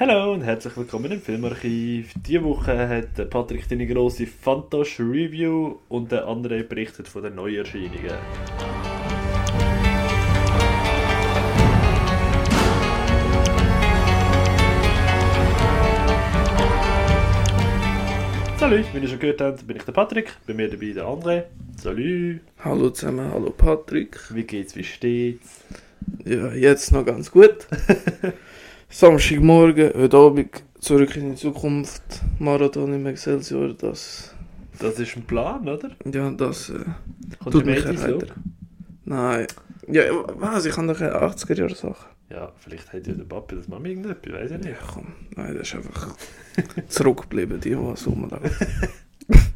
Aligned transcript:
Hallo 0.00 0.32
und 0.32 0.42
herzlich 0.42 0.76
willkommen 0.76 1.10
im 1.10 1.20
Filmarchiv. 1.20 2.12
Diese 2.24 2.44
Woche 2.44 2.88
hat 2.88 3.30
Patrick 3.30 3.68
deine 3.68 3.84
grosse 3.84 4.28
Fantosch 4.28 5.00
Review 5.00 5.78
und 5.88 6.12
der 6.12 6.28
andere 6.28 6.62
berichtet 6.62 7.08
von 7.08 7.24
den 7.24 7.34
Neuerscheinungen. 7.34 8.14
Salut, 18.56 18.84
wie 18.94 18.98
ihr 19.00 19.08
schon 19.08 19.18
gehört 19.18 19.40
habt, 19.40 19.66
bin 19.66 19.78
ich 19.78 19.82
der 19.82 19.90
Patrick, 19.90 20.32
bei 20.46 20.54
mir 20.54 20.70
dabei 20.70 20.92
der 20.92 21.06
André. 21.06 21.42
Salut, 21.76 22.38
Hallo 22.60 22.90
zusammen, 22.90 23.32
hallo 23.32 23.50
Patrick. 23.50 24.16
wie 24.32 24.44
geht's, 24.44 24.76
wie 24.76 24.84
steht's? 24.84 25.64
Ja, 26.24 26.52
jetzt 26.52 26.92
noch 26.92 27.04
ganz 27.04 27.32
gut. 27.32 27.66
Samstagmorgen, 28.90 29.92
heute 29.94 30.16
Abend, 30.16 30.62
zurück 30.80 31.14
in 31.16 31.30
die 31.30 31.36
Zukunft, 31.36 32.02
Marathon 32.38 32.94
im 32.94 33.06
Excelsior, 33.06 33.74
das, 33.74 34.34
Das 34.78 34.98
ist 34.98 35.14
ein 35.16 35.22
Plan, 35.24 35.68
oder? 35.68 35.90
ja, 36.10 36.30
das 36.30 36.70
äh, 36.70 36.84
tut 37.50 37.66
mich 37.66 37.80
80s 37.84 37.94
erheitern. 38.00 38.32
Nein, 39.04 39.46
ja, 39.88 40.04
was, 40.36 40.64
ich 40.64 40.76
habe 40.76 40.86
doch 40.86 41.00
eine 41.00 41.14
80er-Jahre-Sache. 41.14 42.06
Ja, 42.30 42.50
vielleicht 42.56 42.92
hat 42.92 43.06
ja 43.06 43.12
der 43.14 43.24
Papi 43.24 43.56
das 43.56 43.68
Mami 43.68 43.90
irgendetwas, 43.90 44.32
weiß 44.32 44.50
ich 44.52 44.64
Ja, 44.64 44.70
nicht. 44.70 44.80
komm, 44.92 45.06
nein, 45.36 45.54
das 45.56 45.68
ist 45.68 45.74
einfach 45.76 46.08
zurückgeblieben, 46.88 47.60
die, 47.60 47.70
die 47.70 47.76
was 47.78 48.06
rumlaufen. 48.06 48.50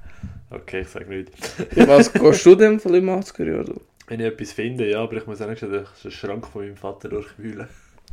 Okay, 0.50 0.82
ich 0.82 0.88
sag 0.88 1.08
nicht. 1.08 1.30
Ja, 1.74 1.88
was, 1.88 2.12
gehst 2.12 2.44
du 2.44 2.54
denn 2.54 2.78
von 2.78 2.92
im 2.94 3.08
80er-Jahr? 3.08 3.64
du? 3.64 3.80
Wenn 4.06 4.20
ich 4.20 4.26
etwas 4.26 4.52
finde, 4.52 4.90
ja, 4.90 5.00
aber 5.02 5.14
ich 5.16 5.26
muss 5.26 5.38
schon 5.38 5.48
den 5.56 5.86
den 6.04 6.10
Schrank 6.10 6.46
von 6.46 6.60
meinem 6.66 6.76
Vater 6.76 7.08
durchwühlen. 7.08 7.68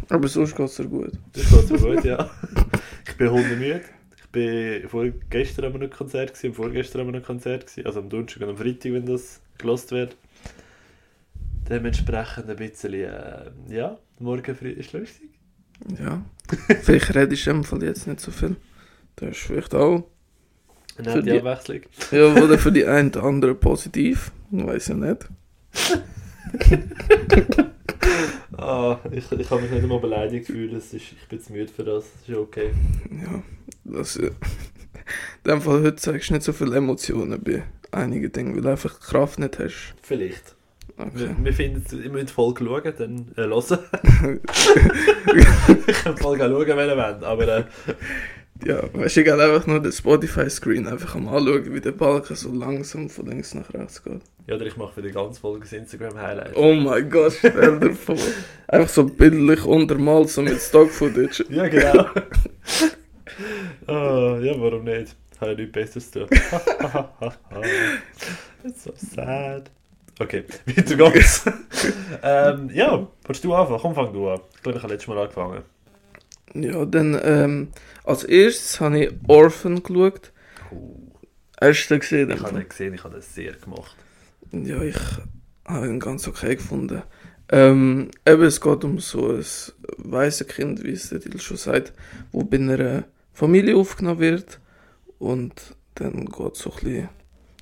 Aber 0.07 0.27
sonst 0.27 0.55
geht 0.55 0.65
es 0.65 0.75
dir 0.75 0.85
gut. 0.87 1.11
Das 1.33 1.49
geht 1.49 1.67
so 1.67 1.75
gut, 1.77 2.03
ja. 2.05 2.29
Ich 3.07 3.15
bin 3.17 3.29
hundemüde. 3.31 3.81
Ich 4.17 4.29
bin 4.31 4.87
vorgestern 4.89 5.65
an 5.65 5.75
einem 5.75 5.89
Konzert 5.89 6.29
gewesen, 6.33 6.47
und 6.49 6.53
vorgestern 6.55 7.01
an 7.01 7.07
einem 7.09 7.23
Konzert 7.23 7.65
gewesen, 7.67 7.85
also 7.85 7.99
am 7.99 8.09
Donnerstag 8.09 8.43
und 8.43 8.49
am 8.49 8.57
Freitag, 8.57 8.93
wenn 8.93 9.05
das 9.05 9.41
gelost 9.57 9.91
wird. 9.91 10.15
Dementsprechend 11.69 12.49
ein 12.49 12.55
bisschen, 12.55 12.93
äh, 12.93 13.51
ja, 13.69 13.97
morgen 14.19 14.55
früh 14.55 14.69
ist 14.69 14.93
lustig. 14.93 15.29
Ja, 15.99 16.23
vielleicht 16.83 17.13
redest 17.15 17.45
du 17.45 17.51
im 17.51 17.63
Fall 17.63 17.83
jetzt 17.83 18.07
nicht 18.07 18.19
so 18.19 18.31
viel. 18.31 18.55
Das 19.15 19.29
ist 19.29 19.37
vielleicht 19.39 19.73
auch 19.75 20.03
Eine 20.97 21.11
Für 21.11 21.23
die- 21.23 21.31
Abwechslung. 21.39 21.81
Ja, 22.11 22.33
oder 22.43 22.57
für 22.57 22.71
die 22.71 22.85
einen 22.85 23.09
oder 23.09 23.23
anderen 23.23 23.59
positiv. 23.59 24.31
Weiß 24.51 24.87
ja 24.89 24.95
nicht. 24.95 25.27
Ah, 28.61 28.99
ich, 29.11 29.31
ich 29.31 29.49
habe 29.49 29.61
mich 29.61 29.71
nicht 29.71 29.83
einmal 29.83 29.99
beleidigt 29.99 30.47
gefühlt, 30.47 30.73
ist, 30.73 30.93
ich 30.93 31.15
bin 31.29 31.39
zu 31.39 31.53
müde 31.53 31.71
für 31.71 31.85
das, 31.85 32.05
das 32.11 32.29
ist 32.29 32.35
okay. 32.35 32.71
Ja, 33.09 33.41
das. 33.85 34.17
Äh, 34.17 34.31
in 35.45 35.51
dem 35.51 35.61
Fall 35.61 35.81
heute 35.81 35.95
zeigst 35.95 36.29
du 36.29 36.33
nicht 36.33 36.43
so 36.43 36.51
viele 36.51 36.75
Emotionen 36.75 37.41
bei 37.41 37.63
einigen 37.91 38.31
Dingen, 38.31 38.55
weil 38.55 38.61
du 38.61 38.69
einfach 38.69 38.99
Kraft 38.99 39.39
nicht 39.39 39.57
hast. 39.59 39.95
Vielleicht. 40.01 40.55
Okay. 40.97 41.11
Wir, 41.13 41.45
wir 41.45 41.53
finden 41.53 41.83
es, 41.85 41.93
ihr 41.93 42.09
müsst 42.09 42.31
Folge 42.31 42.65
schauen, 42.65 42.93
dann 42.97 43.31
äh, 43.37 43.47
hören. 43.47 43.79
ich 45.87 46.03
kann 46.03 46.13
auch 46.15 46.37
schauen, 46.37 46.39
wenn 46.39 46.89
ihr 46.89 46.97
wollt, 46.97 47.23
aber 47.23 47.47
äh, 47.47 47.63
Ja, 48.65 48.83
weißt 48.93 49.15
du, 49.15 49.19
ich 49.21 49.25
gehe 49.25 49.33
einfach 49.33 49.67
nur 49.67 49.79
den 49.81 49.91
Spotify-Screen 49.91 50.87
einfach 50.87 51.15
am 51.15 51.27
anschauen, 51.29 51.73
wie 51.73 51.79
der 51.79 51.93
Balken 51.93 52.35
so 52.35 52.51
langsam 52.51 53.09
von 53.09 53.27
links 53.27 53.53
nach 53.53 53.73
rechts 53.73 54.03
geht. 54.03 54.21
ja, 54.47 54.55
oder 54.55 54.65
ich 54.65 54.75
mache 54.75 54.93
für 54.95 55.01
die 55.01 55.11
ganze 55.11 55.39
Folge 55.39 55.61
das 55.61 55.71
Instagram-Highlight. 55.73 56.55
Oh 56.55 56.73
mein 56.73 57.09
Gott, 57.09 57.33
stell 57.37 57.79
dir 57.79 57.93
vor. 57.93 58.17
Einfach 58.67 58.89
so 58.89 59.05
bildlich 59.05 59.63
untermalt, 59.63 60.29
so 60.29 60.41
mit 60.41 60.59
Stock-Footage. 60.59 61.45
Ja, 61.49 61.67
genau. 61.67 62.05
Ah, 63.87 64.37
ja, 64.41 64.53
warum 64.59 64.83
nicht? 64.83 65.15
Habe 65.39 65.51
ja 65.51 65.57
nichts 65.57 65.71
Besseres 65.71 66.11
zu 66.11 66.25
tun. 66.25 66.29
It's 68.63 68.83
so 68.83 68.91
sad. 68.95 69.71
Okay, 70.19 70.43
weiter 70.65 71.11
geht's. 71.11 71.45
ähm, 72.21 72.69
ja, 72.73 73.07
willst 73.25 73.43
du 73.43 73.53
anfangen? 73.53 73.79
Komm, 73.79 73.95
fang 73.95 74.11
du 74.11 74.29
an. 74.29 74.41
Ich 74.55 74.61
glaube, 74.61 74.77
ich 74.77 74.83
habe 74.83 74.93
letztes 74.93 75.07
Mal 75.07 75.17
angefangen. 75.19 75.61
Ja, 76.53 76.85
dann, 76.85 77.19
ähm, 77.23 77.67
als 78.03 78.23
erstes 78.23 78.79
habe 78.79 79.05
ich 79.05 79.11
Orphan 79.27 79.83
geschaut. 79.83 80.31
Hast 81.61 81.87
du 81.87 81.93
den 81.93 81.99
gesehen? 81.99 82.31
Ich 82.31 82.41
habe 82.41 82.57
den 82.57 82.69
gesehen, 82.69 82.93
ich 82.93 83.03
habe 83.03 83.15
den 83.15 83.21
sehr 83.21 83.53
gemacht. 83.53 83.95
Ja, 84.51 84.81
ich 84.81 84.97
habe 85.65 85.87
ihn 85.87 85.99
ganz 85.99 86.27
okay 86.27 86.55
gefunden. 86.55 87.03
Ähm, 87.51 88.11
eben, 88.25 88.43
es 88.43 88.61
geht 88.61 88.83
um 88.83 88.99
so 88.99 89.33
ein 89.33 89.45
Waisenkind, 89.97 90.83
wie 90.83 90.91
es 90.91 91.09
der 91.09 91.19
Titel 91.19 91.39
schon 91.39 91.57
sagt, 91.57 91.93
wo 92.31 92.43
bei 92.43 92.57
einer 92.57 93.05
Familie 93.33 93.75
aufgenommen 93.75 94.19
wird. 94.19 94.59
Und 95.17 95.75
dann 95.95 96.25
geht 96.25 96.55
so 96.55 96.71
ein 96.71 96.75
bisschen, 96.75 97.09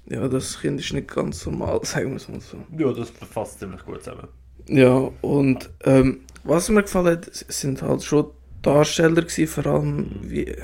ja, 0.05 0.27
das 0.27 0.59
Kind 0.59 0.79
ist 0.79 0.93
nicht 0.93 1.07
ganz 1.07 1.45
normal, 1.45 1.79
sagen 1.83 2.11
wir 2.11 2.17
es 2.17 2.27
mal 2.27 2.41
so. 2.41 2.57
Ja, 2.77 2.91
das 2.91 3.09
fasst 3.09 3.59
ziemlich 3.59 3.83
gut 3.85 4.03
zusammen. 4.03 4.27
Ja, 4.67 5.09
und 5.21 5.69
ähm, 5.85 6.21
was 6.43 6.69
mir 6.69 6.83
gefallen 6.83 7.17
hat, 7.17 7.29
sind 7.33 7.81
halt 7.81 8.03
schon 8.03 8.31
Darsteller 8.61 9.21
gewesen, 9.21 9.47
vor 9.47 9.65
allem 9.65 10.09
wie, 10.23 10.55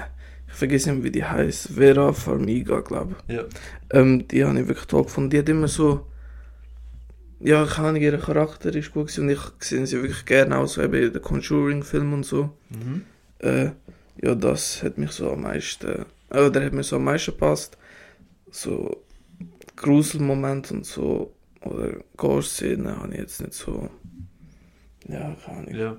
ich 0.54 0.54
vergesse 0.54 0.92
nicht, 0.92 1.04
wie 1.04 1.12
die 1.12 1.24
heißt, 1.24 1.70
Vera 1.74 2.14
Farmiga, 2.14 2.82
glaube 2.82 3.16
ich. 3.28 3.36
Ja. 3.36 3.44
Ähm, 3.92 4.28
die 4.28 4.44
habe 4.44 4.60
ich 4.60 4.68
wirklich 4.68 4.88
toll 4.88 5.04
gefunden. 5.04 5.30
Die 5.30 5.40
hat 5.40 5.50
immer 5.50 5.68
so. 5.68 6.08
Ja, 7.40 7.66
keine 7.66 7.90
Ahnung, 7.90 8.02
ihr 8.02 8.18
Charakter 8.18 8.74
ist 8.74 8.94
gut 8.94 9.08
gewesen 9.08 9.26
und 9.26 9.30
ich 9.32 9.40
sehe 9.60 9.86
sie 9.86 10.02
wirklich 10.02 10.26
gerne 10.26 10.58
aus, 10.58 10.74
so 10.74 10.82
eben 10.82 10.94
in 10.94 11.12
den 11.12 11.22
Conjuring-Film 11.22 12.14
und 12.14 12.26
so. 12.26 12.52
Mhm. 12.70 13.04
Äh, 13.40 13.72
ja, 14.22 14.36
das 14.36 14.82
hat 14.82 14.98
mich 14.98 15.12
so 15.12 15.32
am 15.32 15.42
meisten. 15.42 16.06
Äh, 16.30 16.40
oder 16.40 16.64
hat 16.64 16.72
mir 16.72 16.84
so 16.84 16.96
am 16.96 17.04
meisten 17.04 17.32
gepasst. 17.32 17.78
So 18.50 19.04
Gruselmomente 19.76 20.74
und 20.74 20.86
so. 20.86 21.34
Oder 21.62 21.98
Ghost-Szenen 22.16 22.98
habe 22.98 23.14
ich 23.14 23.20
jetzt 23.20 23.42
nicht 23.42 23.54
so. 23.54 23.90
Ja, 25.08 25.36
keine 25.46 25.58
Ahnung. 25.58 25.76
Ja. 25.76 25.98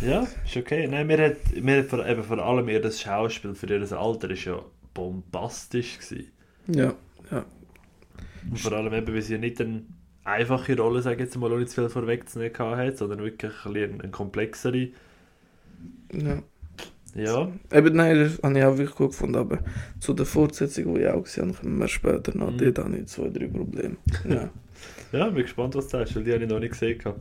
Ja, 0.00 0.26
ist 0.44 0.56
okay. 0.56 0.86
Nein, 0.86 1.06
mir 1.06 1.18
hat, 1.18 1.36
mir 1.60 1.78
hat 1.78 1.86
vor, 1.86 2.06
eben 2.06 2.22
vor 2.22 2.38
allem 2.38 2.68
ihr 2.68 2.80
das 2.80 3.00
Schauspiel 3.00 3.54
für 3.54 3.66
ihr 3.66 3.92
Alter 3.92 4.30
ist 4.30 4.44
ja 4.44 4.60
bombastisch 4.94 5.98
gewesen. 5.98 6.30
Ja, 6.68 6.94
ja. 7.30 7.44
Und 8.50 8.58
vor 8.58 8.72
allem 8.72 8.92
eben, 8.92 9.14
weil 9.14 9.22
sie 9.22 9.34
ja 9.34 9.38
nicht 9.38 9.60
eine 9.60 9.82
einfache 10.24 10.76
Rolle, 10.76 11.02
sage 11.02 11.16
ich 11.16 11.20
jetzt 11.22 11.36
mal, 11.36 11.52
ohne 11.52 11.66
zu 11.66 11.74
viel 11.80 11.90
vorwegzunehmen 11.90 12.58
hat, 12.58 12.98
sondern 12.98 13.20
wirklich 13.20 13.52
ein 13.64 14.00
eine 14.00 14.10
komplexere. 14.10 14.88
ja. 16.12 16.42
Ja, 17.16 17.48
Eben, 17.72 17.94
nein, 17.94 18.18
das 18.18 18.42
habe 18.42 18.58
ich 18.58 18.64
auch 18.64 18.76
wirklich 18.76 18.96
gut 18.96 19.10
gefunden, 19.10 19.36
aber 19.36 19.60
zu 20.00 20.14
der 20.14 20.26
Fortsetzung, 20.26 20.94
die 20.94 21.02
ich 21.02 21.08
auch 21.08 21.22
gesehen 21.22 21.50
habe, 21.50 21.58
kommen 21.58 21.78
wir 21.78 21.86
später 21.86 22.36
noch. 22.36 22.50
Mhm. 22.50 22.58
Dort 22.58 22.78
habe 22.80 22.96
ich 22.96 23.06
zwei, 23.06 23.28
drei 23.28 23.46
Probleme. 23.46 23.96
Ja. 24.28 24.50
ja, 25.12 25.28
bin 25.28 25.42
gespannt, 25.42 25.76
was 25.76 25.86
du 25.86 25.90
sagst, 25.98 26.16
weil 26.16 26.24
die 26.24 26.32
habe 26.32 26.42
ich 26.42 26.50
noch 26.50 26.58
nicht 26.58 26.72
gesehen. 26.72 26.98
gehabt. 26.98 27.20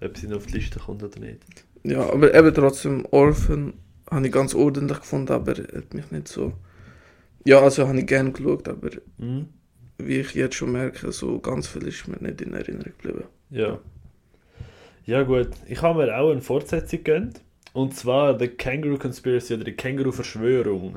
Ob 0.00 0.16
sie 0.16 0.28
noch 0.28 0.36
auf 0.38 0.46
die 0.46 0.58
Liste 0.58 0.78
kommt 0.78 1.02
oder 1.02 1.18
nicht. 1.20 1.40
ja, 1.84 2.00
aber 2.10 2.34
eben 2.34 2.54
trotzdem, 2.54 3.06
Orphan 3.10 3.74
habe 4.10 4.26
ich 4.26 4.32
ganz 4.32 4.54
ordentlich 4.54 5.00
gefunden, 5.00 5.32
aber 5.32 5.52
hat 5.52 5.92
mich 5.94 6.10
nicht 6.10 6.28
so... 6.28 6.52
Ja, 7.44 7.60
also 7.60 7.86
habe 7.88 7.98
ich 8.00 8.06
gerne 8.06 8.32
geschaut, 8.32 8.68
aber 8.68 8.90
Mhm. 9.18 9.46
wie 9.98 10.20
ich 10.20 10.34
jetzt 10.34 10.56
schon 10.56 10.72
merke, 10.72 11.10
so 11.12 11.38
ganz 11.40 11.66
viel 11.68 11.86
ist 11.88 12.06
mir 12.08 12.16
nicht 12.20 12.40
in 12.40 12.52
Erinnerung 12.54 12.92
geblieben. 12.98 13.24
Ja. 13.50 13.78
Ja 15.06 15.22
gut, 15.22 15.48
ich 15.66 15.80
habe 15.82 16.04
mir 16.04 16.18
auch 16.18 16.30
eine 16.30 16.42
Fortsetzung 16.42 17.02
gegönnt. 17.02 17.40
Und 17.72 17.94
zwar 17.94 18.38
The 18.38 18.48
Kangaroo 18.48 18.98
Conspiracy 18.98 19.54
oder 19.54 19.64
die 19.64 19.72
Känguru-Verschwörung. 19.72 20.96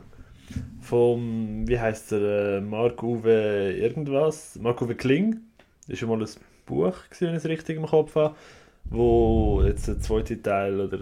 Vom, 0.81 1.67
wie 1.67 1.79
heißt 1.79 2.11
er, 2.13 2.57
äh, 2.57 2.61
Marc-Uwe 2.61 3.73
irgendwas? 3.77 4.57
Marc-Uwe 4.61 4.95
Kling. 4.95 5.39
Das 5.81 5.93
ist 5.93 5.99
schon 5.99 6.09
mal 6.09 6.21
ein 6.21 6.27
Buch, 6.65 6.95
gewesen, 7.09 7.27
wenn 7.27 7.35
ich 7.35 7.43
es 7.43 7.45
richtig 7.49 7.77
im 7.77 7.85
Kopf 7.85 8.15
habe. 8.15 8.35
Wo 8.85 9.63
jetzt 9.65 9.87
der 9.87 9.99
zweite 9.99 10.41
Teil 10.41 10.79
oder 10.79 10.99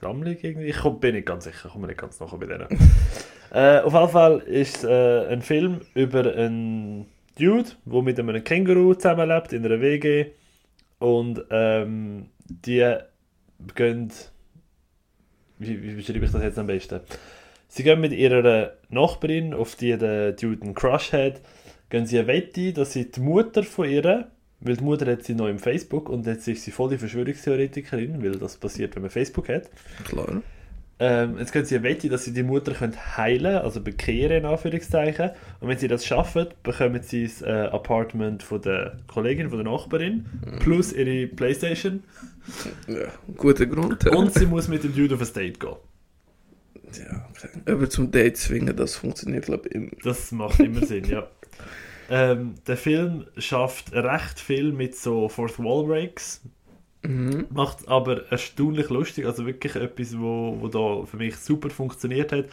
Sammlung 0.00 0.36
irgendwie, 0.40 0.66
ich 0.66 0.78
komm, 0.78 0.98
bin 1.00 1.14
nicht 1.14 1.26
ganz 1.26 1.44
sicher, 1.44 1.66
ich 1.66 1.72
komme 1.72 1.86
nicht 1.86 2.00
ganz 2.00 2.18
nachher 2.20 2.38
bei 2.38 2.46
denen. 2.46 2.66
äh, 3.52 3.80
auf 3.80 3.92
jeden 3.92 4.08
Fall 4.08 4.38
ist 4.40 4.84
äh, 4.84 5.26
ein 5.28 5.42
Film 5.42 5.80
über 5.94 6.34
einen 6.34 7.06
Dude, 7.38 7.70
der 7.84 8.02
mit 8.02 8.18
einem 8.18 8.42
Känguru 8.42 8.94
zusammenlebt 8.94 9.52
in 9.52 9.64
einer 9.64 9.80
WG. 9.80 10.32
Und 10.98 11.44
ähm, 11.50 12.28
die 12.44 12.96
gehen. 13.74 14.12
Wie, 15.58 15.82
wie 15.82 15.94
beschreibe 15.94 16.24
ich 16.24 16.32
das 16.32 16.42
jetzt 16.42 16.58
am 16.58 16.66
besten? 16.66 17.00
Sie 17.68 17.82
gehen 17.82 18.00
mit 18.00 18.12
ihrer 18.12 18.72
Nachbarin, 18.88 19.54
auf 19.54 19.76
die 19.76 19.96
der 19.96 20.32
Dude 20.32 20.62
einen 20.62 20.74
Crush 20.74 21.12
hat, 21.12 21.40
gehen 21.88 22.06
sie 22.06 22.18
eine 22.18 22.26
Wette, 22.26 22.72
dass 22.72 22.92
sie 22.92 23.10
die 23.10 23.20
Mutter 23.20 23.62
von 23.62 23.88
ihr, 23.88 24.28
weil 24.60 24.76
die 24.76 24.84
Mutter 24.84 25.10
hat 25.10 25.24
sie 25.24 25.34
noch 25.34 25.48
im 25.48 25.58
Facebook 25.58 26.08
und 26.08 26.26
jetzt 26.26 26.46
ist 26.48 26.64
sie 26.64 26.70
voll 26.70 26.90
die 26.90 26.98
Verschwörungstheoretikerin, 26.98 28.22
weil 28.22 28.32
das 28.32 28.56
passiert, 28.56 28.94
wenn 28.94 29.02
man 29.02 29.10
Facebook 29.10 29.48
hat. 29.48 29.70
Klar. 30.04 30.42
Ähm, 31.02 31.38
jetzt 31.38 31.52
können 31.52 31.64
sie 31.64 31.76
eine 31.76 31.84
Wette, 31.84 32.10
dass 32.10 32.26
sie 32.26 32.34
die 32.34 32.42
Mutter 32.42 32.74
können 32.74 32.94
heilen 33.16 33.56
also 33.56 33.80
bekehren 33.80 34.36
in 34.36 34.44
Anführungszeichen. 34.44 35.30
Und 35.60 35.68
wenn 35.68 35.78
sie 35.78 35.88
das 35.88 36.04
schaffen, 36.04 36.48
bekommen 36.62 37.02
sie 37.02 37.22
das 37.22 37.40
äh, 37.40 37.68
Apartment 37.72 38.42
von 38.42 38.60
der 38.60 38.98
Kollegin, 39.06 39.48
von 39.48 39.64
der 39.64 39.72
Nachbarin, 39.72 40.26
plus 40.58 40.92
ihre 40.92 41.26
Playstation. 41.26 42.04
Ja, 42.86 43.08
guter 43.34 43.64
Grund. 43.64 44.06
Und 44.08 44.34
sie 44.34 44.44
muss 44.44 44.68
mit 44.68 44.84
dem 44.84 44.94
Dude 44.94 45.14
auf 45.14 45.22
ein 45.22 45.32
Date 45.32 45.58
gehen. 45.58 45.76
Ja, 46.98 47.28
okay. 47.30 47.48
Aber 47.64 47.88
zum 47.88 48.10
Date 48.10 48.36
zwingen, 48.36 48.76
das 48.76 48.96
funktioniert, 48.96 49.46
glaube 49.46 49.68
ich, 49.68 49.74
immer. 49.74 49.90
Das 50.02 50.32
macht 50.32 50.60
immer 50.60 50.84
Sinn, 50.84 51.04
ja. 51.04 51.26
Ähm, 52.10 52.54
der 52.66 52.76
Film 52.76 53.26
schafft 53.38 53.92
recht 53.92 54.40
viel 54.40 54.72
mit 54.72 54.96
so 54.96 55.28
Fourth 55.28 55.58
Wall 55.58 55.84
Breaks, 55.86 56.42
Mhm. 57.02 57.46
macht 57.50 57.88
aber 57.88 58.30
erstaunlich 58.30 58.90
lustig, 58.90 59.24
also 59.24 59.46
wirklich 59.46 59.74
etwas, 59.74 60.18
wo, 60.18 60.58
wo 60.60 60.68
da 60.68 61.06
für 61.06 61.16
mich 61.16 61.36
super 61.36 61.70
funktioniert 61.70 62.30
hat. 62.32 62.44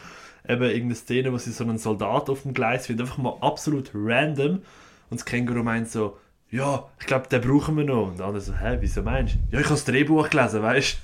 Eben 0.48 0.62
irgendeine 0.62 0.94
Szene, 0.94 1.32
wo 1.32 1.36
sie 1.36 1.50
so 1.52 1.64
einen 1.64 1.76
Soldat 1.76 2.30
auf 2.30 2.42
dem 2.44 2.54
Gleis 2.54 2.86
findet, 2.86 3.06
einfach 3.06 3.18
mal 3.18 3.36
absolut 3.42 3.90
random 3.94 4.62
und 5.10 5.20
das 5.20 5.26
Känguru 5.26 5.62
meint 5.62 5.90
so, 5.90 6.16
ja, 6.50 6.88
ich 6.98 7.04
glaube, 7.06 7.28
den 7.28 7.42
brauchen 7.42 7.76
wir 7.76 7.84
noch. 7.84 8.06
Und 8.08 8.18
der 8.20 8.26
andere 8.26 8.40
so, 8.40 8.54
hä, 8.58 8.78
wieso 8.80 9.02
meinst 9.02 9.34
du? 9.34 9.38
Ja, 9.50 9.58
ich 9.60 9.66
habe 9.66 9.74
das 9.74 9.84
Drehbuch 9.84 10.30
gelesen, 10.30 10.62
weißt 10.62 10.98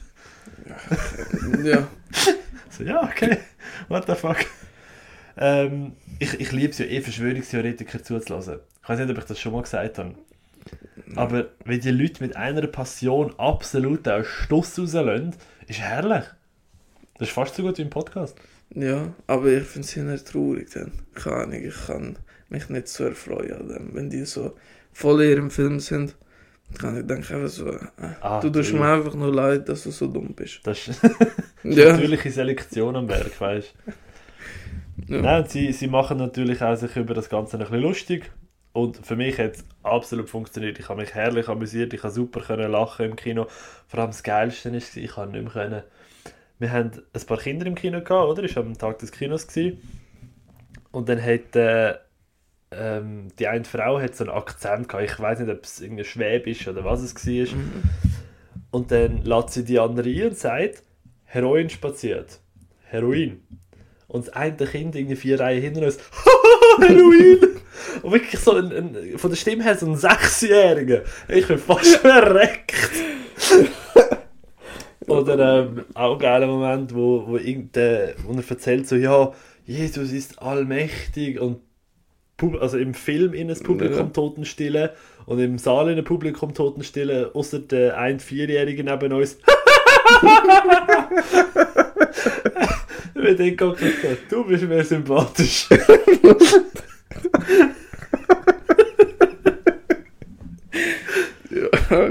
Ja. 0.67 1.77
du? 1.77 1.87
So, 2.71 2.83
ja, 2.83 3.03
okay, 3.05 3.39
what 3.89 4.07
the 4.07 4.15
fuck. 4.15 4.39
Ähm, 5.37 5.93
ich 6.19 6.41
ich 6.41 6.53
liebe 6.53 6.71
es 6.71 6.79
ja 6.79 6.87
eh, 6.87 7.01
Verschwörungstheoretiker 7.01 8.03
zuzulassen. 8.03 8.61
Ich 8.83 8.89
weiß 8.89 8.99
nicht, 8.99 9.11
ob 9.11 9.19
ich 9.19 9.25
das 9.25 9.41
schon 9.41 9.53
mal 9.53 9.63
gesagt 9.63 9.99
habe. 9.99 10.15
Aber 11.17 11.47
wenn 11.65 11.81
die 11.81 11.91
Leute 11.91 12.23
mit 12.23 12.37
einer 12.37 12.67
Passion 12.67 13.35
absolut 13.39 14.07
einen 14.09 14.25
Stuss 14.25 14.79
rauslassen, 14.79 15.35
ist 15.67 15.81
herrlich. 15.81 16.25
Das 17.19 17.29
ist 17.29 17.35
fast 17.35 17.55
so 17.55 17.63
gut 17.63 17.79
wie 17.79 17.83
im 17.83 17.91
Podcast. 17.91 18.37
Ja, 18.75 19.13
aber 19.27 19.47
ich 19.47 19.65
finde 19.65 19.87
es 19.87 19.97
eher 19.97 20.25
traurig 20.25 20.71
dann. 20.73 20.93
Keine 21.15 21.37
Ahnung, 21.37 21.63
ich 21.63 21.87
kann 21.87 22.19
mich 22.49 22.69
nicht 22.69 22.89
so 22.89 23.05
erfreuen 23.05 23.53
an 23.53 23.69
dem. 23.69 23.95
Wenn 23.95 24.11
die 24.11 24.25
so 24.25 24.57
voll 24.93 25.23
in 25.23 25.31
ihrem 25.31 25.51
Film 25.51 25.79
sind, 25.81 26.17
kann 26.79 26.99
ich 26.99 27.07
denke 27.07 27.35
einfach 27.35 27.49
so, 27.49 27.69
äh, 27.71 27.79
Ah, 28.21 28.41
du 28.41 28.51
tust 28.51 28.73
mir 28.73 28.85
einfach 28.87 29.15
nur 29.15 29.33
leid, 29.33 29.69
dass 29.69 29.85
du 29.85 29.91
so 29.91 30.09
dumm 30.09 30.35
bist. 30.35 30.61
Das 30.65 30.89
ist 30.89 31.01
Ja, 31.63 31.93
natürliche 31.93 32.31
Selektion 32.31 32.97
am 32.97 33.09
Werk, 33.09 33.41
weißt 33.41 33.75
du. 33.87 33.93
Ja. 35.07 35.21
Nein, 35.21 35.45
sie, 35.47 35.73
sie 35.73 35.87
machen 35.87 36.19
natürlich 36.19 36.63
auch 36.63 36.77
sich 36.77 36.97
über 36.97 37.15
das 37.15 37.29
Ganze 37.29 37.57
ein 37.57 37.61
bisschen 37.61 37.81
lustig. 37.81 38.31
Und 38.73 39.07
für 39.07 39.15
mich 39.15 39.39
hat 39.39 39.53
es 39.55 39.65
absolut 39.85 40.29
funktioniert. 40.29 40.79
Ich 40.81 40.89
habe 40.89 41.01
mich 41.01 41.15
herrlich 41.15 41.49
amüsiert, 41.49 41.95
ich 41.95 42.03
habe 42.03 42.13
super 42.13 42.41
können 42.41 42.73
lachen 42.73 43.07
im 43.07 43.17
Kino. 43.17 43.47
Vor 43.87 44.01
allem 44.01 44.11
das 44.11 44.25
Geilste 44.25 44.71
ist, 44.71 44.97
ich 44.97 45.17
habe 45.17 45.31
nicht 45.31 45.45
mehr 45.45 45.53
können. 45.53 45.83
Wir 46.59 46.73
haben 46.73 46.91
ein 47.13 47.27
paar 47.27 47.39
Kinder 47.39 47.67
im 47.67 47.77
Kino 47.77 48.01
gehabt, 48.03 48.29
oder? 48.29 48.43
Ich 48.43 48.57
war 48.57 48.65
am 48.65 48.77
Tag 48.77 48.99
des 48.99 49.13
Kinos. 49.13 49.47
Gewesen. 49.47 49.81
Und 50.91 51.09
dann 51.09 51.23
hat 51.23 51.55
äh, 51.55 51.95
ähm, 52.73 53.29
die 53.39 53.47
eine 53.47 53.65
Frau 53.65 54.01
hat 54.01 54.17
so 54.17 54.25
einen 54.25 54.33
Akzent 54.33 54.89
gehabt. 54.89 55.11
Ich 55.11 55.19
weiß 55.19 55.41
nicht, 55.41 55.51
ob 55.51 55.65
es 55.65 55.81
irgendwie 55.81 56.05
Schwäbisch 56.05 56.67
oder 56.69 56.85
was 56.85 57.03
es 57.03 57.15
war. 57.15 57.57
Mhm. 57.57 57.83
Und 58.71 58.91
dann 58.91 59.23
lädt 59.23 59.51
sie 59.51 59.65
die 59.65 59.79
andere 59.79 60.09
ein 60.09 60.29
und 60.29 60.37
sagt, 60.37 60.83
Heroin 61.25 61.71
spaziert. 61.71 62.41
Heroin. 62.85 63.43
Und 64.15 64.29
das 64.29 64.35
eine 64.37 64.55
Kind 64.55 64.95
irgendwie 64.95 65.17
vier 65.17 65.41
Reihen 65.41 65.61
hinter 65.61 65.83
uns, 65.83 65.99
Heroin! 66.79 67.57
Und 68.01 68.13
wirklich 68.13 68.41
so 68.41 68.53
ein, 68.53 68.71
ein, 68.71 69.19
von 69.19 69.29
der 69.29 69.37
Stimme 69.37 69.65
her 69.65 69.77
so 69.77 69.87
ein 69.87 69.97
Sechsjähriger. 69.97 71.03
Ich 71.27 71.49
bin 71.49 71.59
fast 71.59 71.97
verreckt. 71.97 72.75
Oder 75.09 75.65
ähm, 75.65 75.85
auch 75.95 76.13
ein 76.13 76.19
geiler 76.21 76.47
Moment, 76.47 76.95
wo, 76.95 77.27
wo, 77.27 77.33
wo 77.33 77.37
er 77.37 78.51
erzählt 78.51 78.87
so, 78.87 78.95
ja, 78.95 79.33
Jesus 79.67 80.13
ist 80.13 80.41
allmächtig 80.41 81.41
und 81.41 81.59
also 82.61 82.79
im 82.79 82.95
Film 82.95 83.35
in 83.35 83.49
das 83.49 83.65
Publikum 83.65 83.99
Ja. 83.99 84.13
Totenstille 84.13 84.95
und 85.27 85.41
im 85.41 85.59
Saal 85.59 85.91
in 85.91 85.97
das 85.97 86.05
Publikum 86.05 86.55
Totenstille, 86.55 87.33
außer 87.35 87.59
der 87.59 87.99
ein 87.99 88.21
Vierjährige 88.21 88.85
neben 88.85 89.13
uns. 89.13 89.39
Wenn 93.25 93.41
ich 93.41 93.57
dann 93.57 93.75
gesagt 93.75 94.31
du 94.31 94.45
bist 94.45 94.65
mir 94.65 94.85
sympathisch. 94.85 95.67
Ja, 101.51 102.11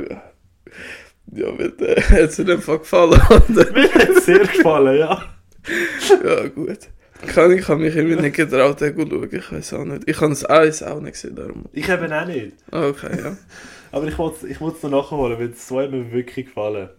ja 1.33 1.51
bitte. 1.51 1.95
Hat 1.98 2.19
es 2.19 2.36
dir 2.38 2.54
einfach 2.54 2.80
gefallen? 2.80 3.12
Mir 3.74 3.94
hat 3.94 4.10
es 4.10 4.25
sehr 4.25 4.39
gefallen, 4.39 4.98
ja. 4.98 5.24
ja, 6.24 6.48
gut. 6.48 6.80
Kann 7.27 7.51
ich 7.51 7.68
habe 7.68 7.81
mich 7.81 7.95
immer 7.95 8.19
nicht 8.21 8.36
getraut, 8.36 8.81
den 8.81 8.95
zu 8.98 9.07
schauen. 9.07 9.30
Ich 9.31 9.51
weiß 9.51 9.74
auch 9.74 9.86
nicht. 9.86 10.10
Ich 10.10 10.19
habe 10.19 10.30
das 10.30 10.50
Eis 10.50 10.81
auch 10.81 11.00
nicht 11.00 11.13
gesehen, 11.13 11.36
darum. 11.36 11.65
Ich 11.74 11.88
eben 11.88 12.12
auch 12.12 12.25
nicht. 12.25 12.54
Okay, 12.71 13.18
ja. 13.24 13.38
Aber 13.92 14.07
ich 14.07 14.18
wollte 14.18 14.48
ich 14.48 14.60
es 14.60 14.83
noch 14.83 14.89
nachholen, 14.89 15.38
weil 15.38 15.51
es 15.51 15.68
so 15.68 15.80
hat 15.80 15.92
mir 15.92 16.12
wirklich 16.12 16.48
gefallen. 16.48 16.89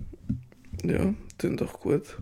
Ja, 0.84 1.12
klingt 1.36 1.60
doch 1.60 1.80
gut. 1.80 2.16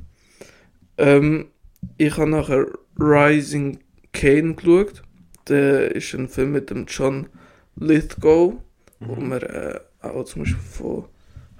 Ähm, 0.98 1.48
ich 1.96 2.16
habe 2.16 2.30
nachher 2.30 2.66
Rising 2.98 3.80
Kane 4.12 4.54
geschaut. 4.54 5.02
Der 5.48 5.94
ist 5.94 6.14
ein 6.14 6.28
Film 6.28 6.52
mit 6.52 6.70
dem 6.70 6.86
John 6.86 7.28
Lithgow, 7.76 8.54
wo 9.00 9.14
man 9.16 9.42
äh, 9.42 9.80
auch 10.00 10.24
zum 10.24 10.42
Beispiel 10.42 10.60
von 10.60 11.04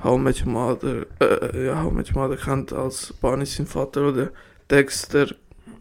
How 0.03 0.19
Your 0.19 0.53
Mother, 0.53 1.07
äh, 1.21 1.67
ja, 1.67 1.83
How 1.83 1.93
Your 1.93 2.05
Mother 2.15 2.37
kennt 2.37 2.73
als 2.73 3.13
Barney 3.15 3.47
sein 3.47 3.67
Vater 3.67 4.09
oder 4.09 4.31
Dexter 4.71 5.29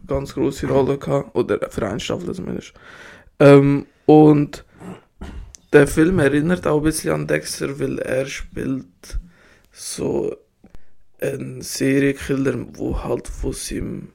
ganz 0.06 0.34
große 0.34 0.66
Rolle 0.66 0.98
gehabt, 0.98 1.34
oder 1.34 1.58
für 1.70 1.86
eine 1.86 2.00
Staffel 2.00 2.34
zumindest. 2.34 2.72
Ähm, 3.38 3.86
und 4.06 4.64
der 5.72 5.86
Film 5.86 6.18
erinnert 6.18 6.66
auch 6.66 6.78
ein 6.78 6.84
bisschen 6.84 7.14
an 7.14 7.26
Dexter, 7.26 7.78
weil 7.78 7.98
er 7.98 8.26
spielt 8.26 9.18
so 9.70 10.36
ein 11.20 11.62
Serienkiller, 11.62 12.66
wo 12.74 13.02
halt 13.02 13.28
von 13.28 13.52
seinem, 13.52 14.08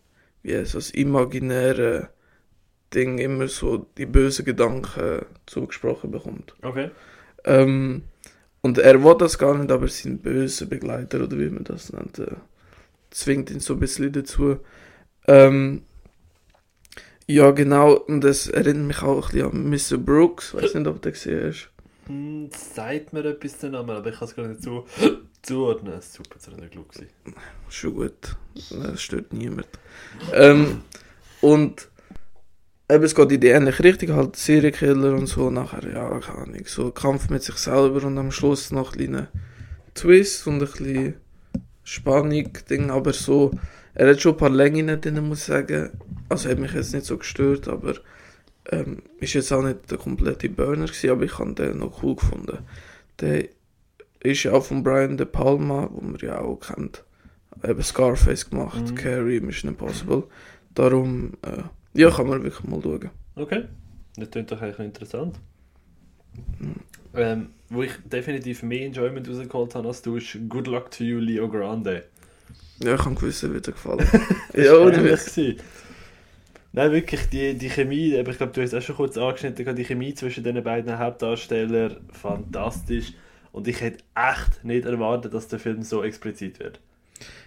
wie 0.48 0.58
heißt 0.58 0.76
das, 0.76 0.92
imaginären 0.92 2.08
Ding 2.94 3.18
immer 3.18 3.50
so 3.50 3.86
die 3.98 4.06
bösen 4.06 4.46
Gedanken 4.46 5.26
zugesprochen 5.46 6.10
bekommt. 6.10 6.56
Okay. 6.62 6.90
Ähm, 7.44 8.04
und 8.62 8.78
er 8.78 9.04
will 9.04 9.18
das 9.18 9.38
gar 9.38 9.58
nicht, 9.58 9.72
aber 9.72 9.90
sein 9.90 10.20
böser 10.20 10.66
Begleiter, 10.66 11.22
oder 11.22 11.38
wie 11.38 11.50
man 11.50 11.66
das 11.66 11.92
nennt, 11.92 12.20
äh, 12.20 12.36
zwingt 13.12 13.52
ihn 13.52 13.60
so 13.60 13.74
ein 13.74 13.80
bisschen 13.80 14.12
dazu. 14.14 14.60
Ähm, 15.28 15.82
ja, 17.28 17.52
genau, 17.52 17.94
und 17.96 18.22
das 18.22 18.48
erinnert 18.48 18.88
mich 18.88 19.02
auch 19.02 19.34
ein 19.34 19.70
bisschen 19.70 19.98
an 19.98 20.02
Mr. 20.02 20.06
Brooks, 20.06 20.54
weiß 20.54 20.76
nicht, 20.76 20.88
ob 20.88 20.96
du 20.96 21.02
den 21.02 21.12
gesehen 21.12 21.48
hast. 21.48 21.70
Hm, 22.08 22.50
sagt 22.54 23.12
mir 23.12 23.26
etwas 23.26 23.60
der 23.60 23.72
Name, 23.72 23.96
aber 23.96 24.10
ich 24.12 24.18
kann 24.18 24.28
es 24.30 24.36
gar 24.36 24.48
nicht 24.48 24.64
zu, 24.64 24.86
zuordnen. 25.48 26.02
Super, 26.02 26.36
das 26.36 26.52
war 26.52 26.60
nicht 26.60 26.74
gewesen. 26.74 27.10
Schon 27.70 27.96
gut, 27.96 28.36
das 28.70 29.02
stört 29.02 29.34
niemand. 29.34 29.68
Ähm, 30.34 30.82
und 31.42 31.90
eben, 32.90 33.04
es 33.04 33.16
geht 33.16 33.32
in 33.32 33.42
die 33.42 33.48
ähnliche 33.48 33.84
Richtung, 33.84 34.14
halt 34.14 34.36
Serienkiller 34.36 35.14
und 35.14 35.28
so, 35.28 35.50
nachher, 35.50 35.88
ja, 35.92 36.20
keine 36.20 36.40
Ahnung, 36.40 36.64
so 36.66 36.92
Kampf 36.92 37.30
mit 37.30 37.44
sich 37.44 37.56
selber 37.56 38.06
und 38.06 38.18
am 38.18 38.32
Schluss 38.32 38.72
noch 38.72 38.94
ein 38.94 38.98
kleiner 38.98 39.28
Twist 39.96 40.46
und 40.48 40.56
ein 40.56 40.60
bisschen 40.60 41.16
Spannung, 41.84 42.52
Ding, 42.70 42.92
aber 42.92 43.14
so, 43.14 43.52
er 43.94 44.10
hat 44.10 44.22
schon 44.22 44.34
ein 44.34 44.38
paar 44.38 44.50
Längen 44.50 45.00
drin, 45.00 45.28
muss 45.28 45.40
ich 45.40 45.46
sagen. 45.46 45.92
Also 46.30 46.50
hat 46.50 46.60
mich 46.60 46.74
jetzt 46.74 46.94
nicht 46.94 47.06
so 47.06 47.18
gestört, 47.18 47.70
aber 47.70 47.96
ähm, 48.70 49.02
ist 49.20 49.34
jetzt 49.34 49.52
auch 49.54 49.64
nicht 49.64 49.90
der 49.90 49.98
komplette 49.98 50.50
Burner 50.50 50.86
gewesen, 50.86 51.10
aber 51.10 51.24
ich 51.24 51.40
habe 51.40 51.54
den 51.54 51.78
noch 51.78 52.04
cool 52.04 52.16
gefunden. 52.16 52.60
Der 53.22 53.48
ist 54.22 54.44
ja 54.44 54.54
auch 54.54 54.64
von 54.66 54.84
Brian 54.84 55.18
De 55.18 55.26
Palma, 55.26 55.90
wo 55.92 56.02
man 56.02 56.18
ja 56.22 56.40
auch 56.40 56.60
kennt. 56.60 57.04
Eben 57.64 57.82
Scarface 57.82 58.50
gemacht, 58.50 58.92
Mhm. 58.92 58.96
Carrie, 58.96 59.40
Mission 59.40 59.72
Impossible. 59.72 60.24
Darum, 60.76 61.34
äh, 61.42 61.64
ja, 62.00 62.12
kann 62.12 62.28
man 62.28 62.44
wirklich 62.44 62.64
mal 62.68 62.82
schauen. 62.82 63.10
Okay, 63.36 63.66
das 64.16 64.30
klingt 64.30 64.52
doch 64.52 64.62
eigentlich 64.62 64.80
interessant. 64.80 65.40
Ähm, 67.16 67.48
wo 67.70 67.82
ich 67.84 67.92
definitiv 68.06 68.64
mehr 68.64 68.86
Enjoyment 68.86 69.28
rausgeholt 69.28 69.76
habe 69.76 69.88
als 69.88 70.02
du, 70.02 70.18
ist 70.18 70.38
Good 70.48 70.68
Luck 70.68 70.92
to 70.92 71.04
You, 71.04 71.20
Leo 71.20 71.50
Grande. 71.50 72.04
Ja, 72.84 72.94
ich 72.94 73.06
habe 73.06 73.16
gewusst, 73.16 73.42
wird 73.52 73.66
dir 73.68 73.72
gefallen. 73.72 74.08
Ja, 74.54 74.78
ohne 74.78 74.92
gewesen. 74.98 75.58
Nein, 76.74 76.92
wirklich, 76.92 77.28
die, 77.30 77.56
die 77.58 77.70
Chemie, 77.70 78.16
aber 78.20 78.30
ich 78.30 78.38
glaube, 78.38 78.54
du 78.54 78.62
hast 78.62 78.74
es 78.74 78.84
auch 78.84 78.86
schon 78.86 78.96
kurz 78.98 79.18
angeschnitten, 79.18 79.76
die 79.76 79.84
Chemie 79.86 80.14
zwischen 80.14 80.44
den 80.44 80.64
beiden 80.64 81.00
Hauptdarstellern, 81.00 81.98
fantastisch. 82.12 83.14
Und 83.58 83.68
ich 83.68 83.82
hätte 83.82 84.04
echt 84.14 84.64
nicht 84.64 84.86
erwartet, 84.86 85.34
dass 85.34 85.48
der 85.48 85.58
Film 85.58 85.82
so 85.82 86.04
explizit 86.04 86.60
wird. 86.60 86.80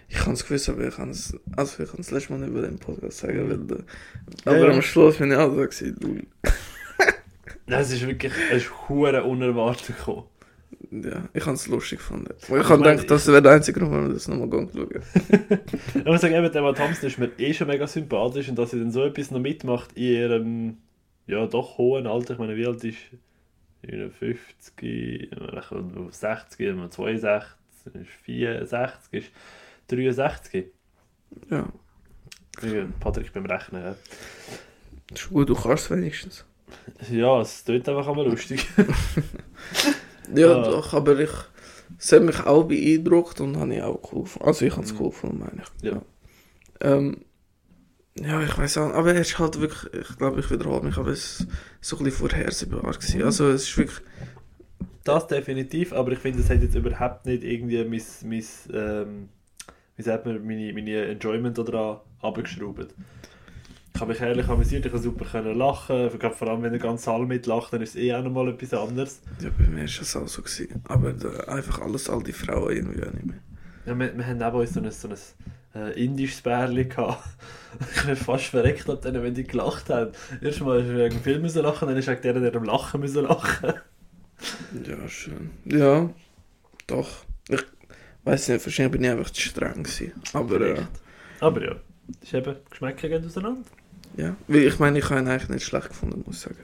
Ich 0.09 0.17
kann 0.17 0.33
es 0.33 0.45
gewusst, 0.45 0.67
aber 0.67 0.85
ich 0.85 0.95
kann 0.95 1.11
es, 1.11 1.33
also 1.55 1.83
ich 1.83 1.89
kann 1.89 2.01
es 2.01 2.11
letztes 2.11 2.29
Mal 2.29 2.39
nicht 2.39 2.49
über 2.49 2.63
den 2.63 2.77
Podcast 2.79 3.19
sagen, 3.19 3.49
weil, 3.49 3.77
äh, 3.77 3.81
Ja, 4.45 4.51
aber 4.51 4.67
ja. 4.67 4.73
am 4.73 4.81
Schluss 4.81 5.15
bin 5.15 5.31
ich 5.31 5.37
auch 5.37 5.55
da 5.55 5.65
gewesen, 5.65 6.27
es 7.65 7.91
ist 7.93 8.05
wirklich, 8.05 8.33
es 8.51 8.63
ist 8.63 8.89
hure 8.89 9.23
unerwartet 9.23 9.95
gekommen. 9.97 10.23
Ja, 10.91 11.29
ich 11.33 11.45
habe 11.45 11.55
es 11.55 11.67
lustig 11.67 11.99
gefunden. 11.99 12.33
Ich 12.41 12.49
Ich 12.49 12.69
habe 12.69 12.83
gedacht, 12.83 13.09
das 13.09 13.27
wäre 13.27 13.41
der 13.41 13.53
einzige 13.53 13.79
Grund, 13.79 13.93
warum 13.93 14.07
wir 14.07 14.13
das 14.15 14.27
nochmal 14.27 14.49
schauen. 14.49 14.89
Ich 15.95 16.03
muss 16.03 16.19
sagen, 16.19 16.35
eben, 16.35 16.51
der 16.51 16.55
Emma 16.55 16.73
Thompson 16.73 17.07
ist 17.07 17.19
mir 17.19 17.31
eh 17.37 17.53
schon 17.53 17.67
mega 17.67 17.87
sympathisch 17.87 18.49
und 18.49 18.59
dass 18.59 18.71
sie 18.71 18.79
dann 18.79 18.91
so 18.91 19.05
etwas 19.05 19.31
noch 19.31 19.39
mitmacht 19.39 19.93
in 19.93 20.03
ihrem, 20.03 20.77
ja 21.27 21.47
doch 21.47 21.77
hohen 21.77 22.05
Alter. 22.05 22.33
Ich 22.33 22.39
meine, 22.39 22.57
wie 22.57 22.67
alt 22.67 22.83
ist 22.83 22.97
sie? 23.81 24.09
50, 24.09 25.31
60, 26.11 26.89
62, 26.91 27.95
ist 27.95 28.09
64, 28.23 29.13
ist 29.13 29.31
63. 29.87 30.65
Ja. 31.49 31.67
Ja, 32.63 32.85
Patrick 32.99 33.31
beim 33.33 33.45
Rechnen. 33.45 33.81
Ja, 33.83 33.95
Das 35.09 35.21
ist 35.21 35.29
gut, 35.29 35.49
du 35.49 35.55
kannst 35.55 35.85
es 35.85 35.91
wenigstens. 35.91 36.45
ja 37.11 37.41
es 37.41 37.63
tut 37.63 37.87
einfach 37.87 38.07
einmal 38.07 38.27
lustig. 38.27 38.67
Ja, 40.33 40.61
Ah. 40.61 40.63
doch, 40.63 40.93
aber 40.93 41.19
ich, 41.19 41.29
es 41.99 42.11
hat 42.13 42.21
mich 42.23 42.39
auch 42.45 42.63
beeindruckt 42.63 43.41
und 43.41 43.57
habe 43.57 43.73
ich 43.75 43.81
auch 43.81 43.99
cool 44.13 44.23
gefunden. 44.23 44.47
Also 44.47 44.65
ich 44.65 44.71
habe 44.73 44.85
es 44.85 44.93
Mhm. 44.93 44.99
cool 45.01 45.09
gefunden, 45.09 45.39
meine 45.39 45.63
ich. 45.63 45.83
Ja. 45.91 46.01
Ähm, 46.79 47.25
ja, 48.15 48.41
ich 48.41 48.57
weiß 48.57 48.77
auch, 48.79 48.93
aber 48.93 49.13
er 49.13 49.21
ist 49.21 49.39
halt 49.39 49.59
wirklich, 49.59 49.93
ich 49.93 50.17
glaube, 50.17 50.39
ich 50.39 50.51
wiederhole 50.51 50.83
mich, 50.83 50.97
aber 50.97 51.11
es 51.11 51.41
ist 51.41 51.47
so 51.79 51.97
ein 51.97 52.03
bisschen 52.03 52.27
vorhersehbar 52.27 52.81
gewesen. 52.81 53.19
Mhm. 53.19 53.25
Also 53.25 53.49
es 53.49 53.63
ist 53.63 53.77
wirklich, 53.77 54.01
Das 55.03 55.27
definitiv, 55.27 55.93
aber 55.93 56.11
ich 56.11 56.19
finde, 56.19 56.39
es 56.39 56.49
hat 56.49 56.61
jetzt 56.61 56.75
überhaupt 56.75 57.25
nicht 57.25 57.43
irgendwie 57.43 57.83
mein, 57.83 58.01
mein 58.25 58.43
ähm, 58.73 59.29
wie 59.95 60.03
sagt 60.03 60.25
man, 60.25 60.45
meine, 60.45 60.73
meine 60.73 61.05
Enjoyment 61.05 61.57
daran 61.57 61.99
abgeschraubt. 62.21 62.93
Ich 63.93 64.01
habe 64.01 64.13
mich 64.13 64.21
ehrlich 64.21 64.47
amüsiert, 64.47 64.85
ich 64.85 64.91
habe 64.91 65.01
super 65.01 65.25
können 65.25 65.57
lachen, 65.57 66.07
ich 66.07 66.19
glaube, 66.19 66.35
vor 66.35 66.47
allem 66.47 66.63
wenn 66.63 66.71
der 66.71 66.81
ganze 66.81 67.05
Saal 67.05 67.25
mitlacht, 67.25 67.71
dann 67.73 67.81
ist 67.81 67.89
es 67.89 67.95
eh 67.97 68.13
auch 68.13 68.23
nochmal 68.23 68.49
etwas 68.49 68.73
anderes. 68.73 69.21
ja, 69.41 69.49
bei 69.57 69.67
mir 69.67 69.83
ist 69.83 69.99
das 69.99 70.15
auch 70.15 70.27
so 70.27 70.41
gewesen. 70.41 70.81
Aber 70.87 71.13
da, 71.13 71.29
einfach 71.53 71.81
alles, 71.81 72.09
all 72.09 72.23
die 72.23 72.31
Frauen 72.33 72.75
irgendwie 72.75 73.03
auch 73.03 73.13
nicht 73.13 73.25
mehr. 73.25 73.39
Ja, 73.85 73.97
wir, 73.97 74.17
wir 74.17 74.25
haben 74.25 74.37
neben 74.37 74.55
uns 74.55 74.73
so 74.73 74.79
ein, 74.79 74.91
so 74.91 75.07
ein 75.07 75.15
äh, 75.75 76.03
indisches 76.03 76.41
Bärli 76.41 76.85
gehabt. 76.85 77.23
Ich 77.95 78.05
bin 78.05 78.17
fast 78.17 78.47
verreckt 78.47 78.89
ab 78.89 79.01
denen, 79.01 79.23
wenn 79.23 79.33
die 79.33 79.45
gelacht 79.45 79.89
haben. 79.89 80.11
Erstmal 80.41 80.81
ist 80.81 80.89
er 80.89 80.97
wegen 80.97 81.15
dem 81.15 81.23
Film 81.23 81.41
müssen 81.41 81.63
lachen, 81.63 81.87
dann 81.87 81.95
ist 81.95 82.09
wegen 82.09 82.21
denen, 82.21 82.43
der 82.43 82.53
am 82.53 82.65
Lachen 82.65 82.99
müssen 82.99 83.23
lachen. 83.23 83.73
Ja, 84.85 85.07
schön. 85.07 85.51
Ja, 85.63 86.09
doch. 86.87 87.09
Ich 87.47 87.63
weiß 88.25 88.49
nicht, 88.49 88.65
wahrscheinlich 88.65 88.91
bin 88.91 89.03
ich 89.05 89.09
einfach 89.09 89.29
zu 89.29 89.41
streng 89.41 89.83
gewesen. 89.83 90.11
Aber 90.33 90.59
äh. 90.59 90.81
Aber 91.39 91.63
ja, 91.63 91.75
das 92.07 92.23
ist 92.23 92.33
eben, 92.33 92.55
Geschmäcker 92.69 93.07
gehen 93.07 93.25
auseinander. 93.25 93.69
Ja, 94.17 94.35
weil 94.47 94.63
ich 94.63 94.79
meine, 94.79 94.99
ich 94.99 95.09
habe 95.09 95.21
ihn 95.21 95.27
eigentlich 95.27 95.49
nicht 95.49 95.65
schlecht 95.65 95.89
gefunden, 95.89 96.23
muss 96.25 96.35
ich 96.35 96.41
sagen. 96.41 96.63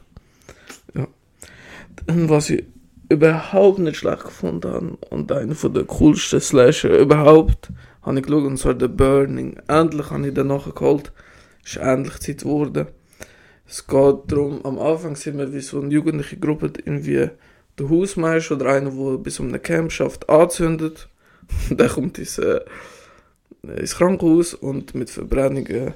Ja. 0.93 1.07
Und 2.07 2.29
was 2.29 2.49
ich 2.49 2.65
überhaupt 3.09 3.79
nicht 3.79 3.97
schlecht 3.97 4.25
gefunden 4.25 4.97
und 5.09 5.31
einer 5.31 5.55
von 5.55 5.73
der 5.73 5.85
coolsten 5.85 6.41
Slasher 6.41 6.97
überhaupt, 6.97 7.69
habe 8.01 8.19
ich 8.19 8.25
geschaut, 8.25 8.43
und 8.45 8.57
zwar 8.57 8.79
The 8.79 8.87
Burning. 8.87 9.59
Endlich 9.67 10.09
habe 10.11 10.27
ich 10.27 10.33
den 10.33 10.47
nachgeholt. 10.47 11.11
Ist 11.65 11.77
endlich 11.77 12.19
Zeit 12.19 12.39
geworden. 12.39 12.87
Es 13.67 13.85
geht 13.85 14.15
darum, 14.27 14.63
am 14.65 14.79
Anfang 14.79 15.15
sind 15.15 15.37
wir 15.37 15.53
wie 15.53 15.59
so 15.59 15.81
eine 15.81 15.93
jugendliche 15.93 16.37
Gruppe 16.37 16.71
irgendwie 16.85 17.29
der 17.77 17.89
Hausmeister 17.89 18.55
oder 18.55 18.67
einer, 18.67 18.91
der 18.91 19.17
bis 19.17 19.39
um 19.39 19.49
eine 19.49 19.59
Camp 19.59 19.91
schafft, 19.91 20.29
anzündet. 20.29 21.09
Dann 21.69 21.89
kommt 21.89 22.17
ins, 22.17 22.37
äh, 22.37 22.61
ins 23.63 23.95
Krankenhaus 23.95 24.53
und 24.53 24.95
mit 24.95 25.09
Verbrennungen 25.09 25.93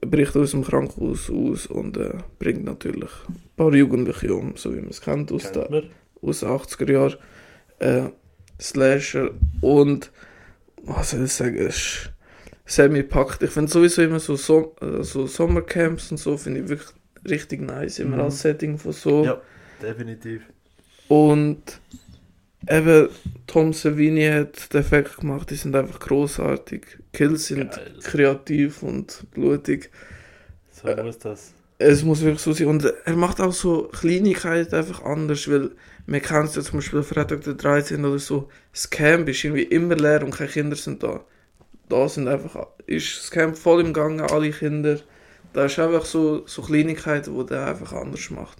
bricht 0.00 0.36
aus 0.36 0.50
dem 0.52 0.64
Krankenhaus 0.64 1.30
aus 1.30 1.66
und 1.66 1.96
äh, 1.96 2.14
bringt 2.38 2.64
natürlich 2.64 3.10
ein 3.28 3.36
paar 3.56 3.74
Jugendliche 3.74 4.34
um, 4.34 4.56
so 4.56 4.72
wie 4.74 4.80
man 4.80 4.90
es 4.90 5.00
kennt 5.00 5.32
aus, 5.32 5.42
Kennt 5.52 5.56
den 5.56 5.90
80er 6.22 6.92
Jahren. 6.92 7.16
Äh, 7.78 8.10
Slasher 8.60 9.30
und 9.62 10.10
was 10.82 11.10
soll 11.10 11.24
ich 11.24 11.32
sagen, 11.32 11.56
es 11.56 11.66
ist 11.76 12.10
semi-packt. 12.66 13.42
Ich 13.42 13.50
finde 13.50 13.70
sowieso 13.70 14.02
immer 14.02 14.20
so, 14.20 14.36
so, 14.36 14.76
äh, 14.80 15.02
so 15.02 15.26
Sommercamps 15.26 16.10
und 16.10 16.18
so, 16.18 16.36
finde 16.36 16.60
ich 16.60 16.68
wirklich 16.68 16.88
richtig 17.28 17.60
nice, 17.62 17.98
immer 17.98 18.16
Mhm. 18.16 18.22
als 18.22 18.40
Setting 18.40 18.78
von 18.78 18.92
so. 18.92 19.24
Ja, 19.24 19.40
definitiv. 19.82 20.42
Und 21.08 21.80
eben 22.68 23.08
Tom 23.46 23.72
Savini 23.72 24.26
hat 24.28 24.72
den 24.72 24.80
Effekt 24.80 25.18
gemacht, 25.18 25.50
die 25.50 25.56
sind 25.56 25.74
einfach 25.76 26.00
großartig. 26.00 26.98
Kills 27.12 27.46
sind 27.46 27.70
Geil. 27.74 27.98
kreativ 28.02 28.82
und 28.82 29.26
blutig. 29.32 29.90
So 30.70 30.88
Äh, 30.88 31.02
muss 31.02 31.18
das. 31.18 31.54
Es 31.78 32.02
muss 32.04 32.20
wirklich 32.22 32.40
so 32.42 32.52
sein. 32.52 32.66
Und 32.68 32.84
er 32.84 33.16
macht 33.16 33.40
auch 33.40 33.52
so 33.52 33.84
Kleinigkeiten 33.88 34.74
einfach 34.74 35.02
anders, 35.04 35.48
weil 35.50 35.70
man 36.06 36.20
kennt 36.22 36.50
es 36.50 36.56
ja 36.56 36.62
zum 36.62 36.78
Beispiel 36.78 37.02
Freitag 37.02 37.42
der 37.42 37.54
13. 37.54 38.04
oder 38.04 38.18
so. 38.18 38.48
Das 38.72 38.90
Camp 38.90 39.28
ist 39.28 39.44
irgendwie 39.44 39.64
immer 39.64 39.96
leer 39.96 40.22
und 40.24 40.32
keine 40.34 40.50
Kinder 40.50 40.76
sind 40.76 41.02
da. 41.02 41.24
Da 41.88 42.08
sind 42.08 42.28
einfach, 42.28 42.68
ist 42.86 43.18
das 43.18 43.30
Camp 43.30 43.56
voll 43.58 43.80
im 43.82 43.92
Gange, 43.94 44.30
alle 44.30 44.50
Kinder. 44.50 45.00
Da 45.52 45.66
ist 45.66 45.78
einfach 45.78 46.04
so, 46.06 46.46
so 46.46 46.62
Kleinigkeiten, 46.62 47.36
die 47.38 47.46
der 47.46 47.66
einfach 47.66 47.92
anders 47.92 48.30
macht. 48.30 48.58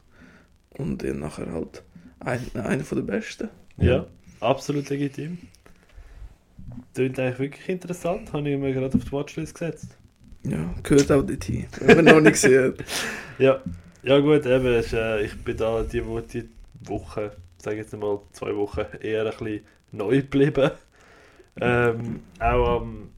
Und 0.71 1.02
dann 1.02 1.21
nachher 1.21 1.52
halt 1.52 1.83
ein, 2.21 2.50
einer 2.57 2.85
von 2.85 2.99
den 2.99 3.07
Besten. 3.07 3.50
Ja, 3.80 4.06
absolut 4.40 4.88
legitim. 4.90 5.38
Klingt 6.94 7.18
eigentlich 7.18 7.38
wirklich 7.38 7.68
interessant. 7.68 8.32
Habe 8.32 8.49
ich 8.49 8.58
mir 8.58 8.72
gerade 8.72 8.94
auf 8.96 9.04
die 9.04 9.12
Watchlist 9.12 9.54
gesetzt. 9.54 9.96
Ja, 10.42 10.75
gehört 10.82 11.10
auch 11.12 11.22
dorthin. 11.22 11.66
Wenn 11.80 11.96
man 11.96 12.04
noch 12.06 12.20
nicht 12.20 12.32
gesehen. 12.32 12.75
Ja, 13.38 13.62
ja 14.02 14.18
gut, 14.18 14.44
eben, 14.44 14.66
ist, 14.66 14.92
äh, 14.92 15.22
ich 15.22 15.34
bin 15.42 15.56
da 15.56 15.82
die, 15.82 16.04
Wo- 16.04 16.20
die 16.20 16.46
Woche, 16.84 17.32
sage 17.56 17.78
jetzt 17.78 17.96
mal 17.96 18.20
zwei 18.32 18.54
Wochen, 18.54 18.82
eher 19.00 19.25
ein 19.25 19.30
bisschen 19.30 19.64
neu 19.92 20.16
geblieben. 20.16 20.70
Ähm, 21.58 22.20
auch 22.38 22.80
am 22.80 23.08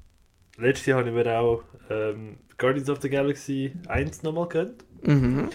letztes 0.58 0.86
Jahr 0.86 1.00
habe 1.00 1.08
ich 1.08 1.14
mir 1.14 1.38
auch 1.40 1.64
ähm, 1.90 2.36
Guardians 2.56 2.88
of 2.88 3.00
the 3.02 3.10
Galaxy 3.10 3.72
1 3.88 4.22
nochmal 4.22 4.46
gegönnt. 4.46 4.84
Mhm. 5.02 5.48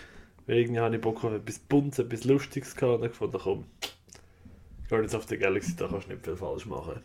Weil 0.48 0.58
irgendwie 0.58 0.80
habe 0.82 0.96
ich 0.96 1.02
Bock 1.02 1.24
auf 1.24 1.32
etwas 1.32 1.60
Buntes, 1.60 2.00
etwas 2.00 2.26
Lustiges 2.26 2.76
gehabt 2.76 3.00
und 3.00 3.06
ich 3.06 3.12
gefunden, 3.14 3.38
komm, 3.42 3.64
Guardians 4.90 5.16
of 5.16 5.26
the 5.28 5.38
Galaxy, 5.38 5.76
da 5.76 5.88
kannst 5.88 6.08
du 6.08 6.14
nicht 6.14 6.24
viel 6.26 6.36
falsch 6.36 6.66
machen. 6.66 7.02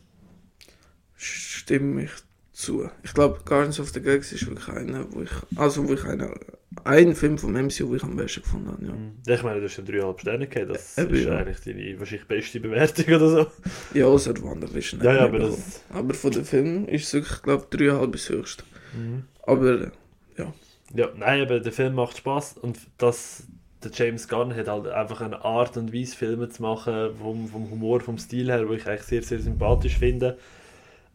Stimme 1.14 2.04
ich 2.04 2.10
zu. 2.52 2.88
Ich 3.02 3.14
glaube, 3.14 3.40
Guardians 3.44 3.80
of 3.80 3.90
the 3.90 4.00
Galaxy 4.00 4.34
ist 4.34 4.46
wirklich 4.46 4.68
einer, 4.68 5.06
wo 5.12 5.22
ich, 5.22 5.30
also 5.56 5.88
wo 5.88 5.92
ich 5.94 6.04
einer, 6.04 6.34
ein 6.84 7.14
Film 7.14 7.38
vom 7.38 7.52
MCU, 7.52 7.88
wo 7.88 7.94
ich 7.94 8.02
am 8.02 8.16
besten 8.16 8.42
gefunden 8.42 8.68
habe, 8.70 8.84
ja. 8.84 8.92
Mhm. 8.92 9.12
Ich 9.26 9.42
meine, 9.42 9.60
du 9.60 9.66
hast 9.66 9.74
schon 9.74 9.86
3,5 9.86 10.20
Sterne 10.20 10.48
gegeben, 10.48 10.72
das 10.72 10.98
Eben, 10.98 11.14
ist 11.14 11.24
ja. 11.24 11.36
eigentlich 11.36 11.60
deine 11.60 11.98
wahrscheinlich 11.98 12.28
beste 12.28 12.60
Bewertung 12.60 13.04
oder 13.14 13.28
so. 13.30 13.46
Ja, 13.94 14.06
außer 14.06 14.34
WandaVision. 14.42 15.02
Ja, 15.02 15.14
ja, 15.14 15.24
aber 15.24 15.38
das... 15.38 15.82
Aber 15.90 16.14
von 16.14 16.30
den 16.30 16.44
Filmen 16.44 16.88
ist 16.88 17.06
es 17.06 17.12
wirklich, 17.14 17.42
glaube 17.42 17.66
ich, 17.70 17.78
3,5 17.78 18.06
bis 18.08 18.28
höchst. 18.28 18.64
Aber, 19.42 19.80
äh, 19.82 19.90
Ja, 20.94 21.08
nein, 21.16 21.40
aber 21.42 21.60
der 21.60 21.72
Film 21.72 21.94
macht 21.94 22.18
Spaß 22.18 22.58
und 22.58 22.78
das, 22.98 23.44
der 23.84 23.90
James 23.92 24.28
Gunn 24.28 24.54
hat 24.54 24.68
halt 24.68 24.86
einfach 24.86 25.20
eine 25.20 25.44
Art 25.44 25.76
und 25.76 25.92
Weise, 25.92 26.16
Filme 26.16 26.48
zu 26.48 26.62
machen, 26.62 27.10
vom, 27.20 27.48
vom 27.48 27.70
Humor, 27.70 28.00
vom 28.00 28.18
Stil 28.18 28.50
her, 28.50 28.68
wo 28.68 28.72
ich 28.72 28.86
eigentlich 28.86 29.02
sehr, 29.02 29.22
sehr 29.22 29.38
sympathisch 29.40 29.98
finde. 29.98 30.38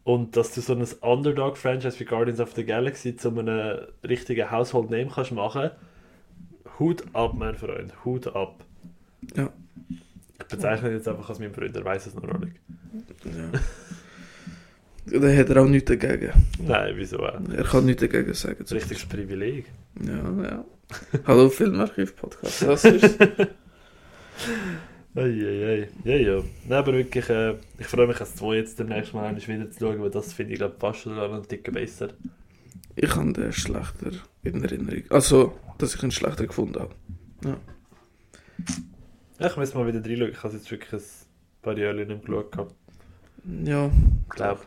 Und 0.04 0.36
dass 0.36 0.54
du 0.54 0.60
so 0.60 0.74
ein 0.74 0.86
Underdog-Franchise 1.00 2.00
wie 2.00 2.04
Guardians 2.04 2.40
of 2.40 2.52
the 2.52 2.64
Galaxy 2.64 3.16
zu 3.16 3.28
einem 3.28 3.86
richtigen 4.06 4.50
Household 4.50 4.90
Name 4.90 5.10
kannst 5.14 5.32
machen, 5.32 5.70
Hut 6.78 7.04
ab, 7.12 7.34
mein 7.34 7.56
Freund, 7.56 7.92
Hut 8.04 8.26
ab. 8.34 8.64
Ja. 9.36 9.50
Ich 10.40 10.46
bezeichne 10.46 10.88
ihn 10.88 10.94
jetzt 10.94 11.08
einfach 11.08 11.28
als 11.28 11.40
mein 11.40 11.52
Freund, 11.52 11.76
er 11.76 11.84
weiß 11.84 12.06
es 12.06 12.14
noch 12.14 12.38
nicht. 12.38 12.56
ja. 13.24 13.60
Da 15.20 15.34
hat 15.34 15.48
er 15.48 15.62
auch 15.62 15.68
nichts 15.68 15.88
dagegen. 15.88 16.32
Nein, 16.58 16.92
wieso 16.96 17.18
auch? 17.18 17.40
Er 17.50 17.64
kann 17.64 17.86
nichts 17.86 18.02
dagegen 18.02 18.34
sagen. 18.34 18.64
Richtiges 18.70 19.06
Privileg. 19.06 19.66
Ja, 20.06 20.42
ja. 20.42 20.64
Hallo 21.26 21.48
Filmarchiv-Podcast. 21.50 22.62
Das 22.62 22.84
ist 22.84 23.18
Eieiei. 25.14 25.88
Ja, 26.04 26.14
ja. 26.16 26.42
Nein, 26.68 26.78
aber 26.78 26.92
wirklich, 26.94 27.28
äh, 27.28 27.56
ich 27.78 27.86
freue 27.86 28.06
mich, 28.06 28.18
das 28.18 28.36
2 28.36 28.54
jetzt 28.56 28.78
demnächst 28.78 29.12
mal 29.12 29.24
einmal 29.26 29.46
wieder 29.46 29.70
zu 29.70 29.80
schauen, 29.80 30.00
weil 30.00 30.10
das 30.10 30.32
finde 30.32 30.52
ich, 30.52 30.58
glaube 30.58 30.76
fast 30.78 31.00
schon 31.00 31.18
einen 31.18 31.46
Ticken 31.46 31.74
besser. 31.74 32.10
Ich 32.94 33.14
habe 33.14 33.32
den 33.32 33.52
schlechter 33.52 34.12
in 34.44 34.62
Erinnerung. 34.62 35.02
Also, 35.10 35.58
dass 35.78 35.94
ich 35.94 36.02
ihn 36.02 36.10
schlechter 36.10 36.46
gefunden 36.46 36.80
habe. 36.80 36.94
Ja, 39.38 39.46
ich 39.46 39.56
muss 39.56 39.74
mal 39.74 39.86
wieder 39.86 40.04
reinschauen. 40.04 40.30
Ich 40.32 40.42
habe 40.42 40.54
jetzt 40.54 40.70
wirklich 40.70 40.92
ein 41.02 41.06
paar 41.62 41.76
Jahre 41.78 41.94
nicht 41.96 42.08
mehr 42.08 42.18
geschaut. 42.18 42.52
gehabt. 42.52 42.74
Ja, 43.64 43.86
Ich 44.30 44.36
glaube. 44.36 44.60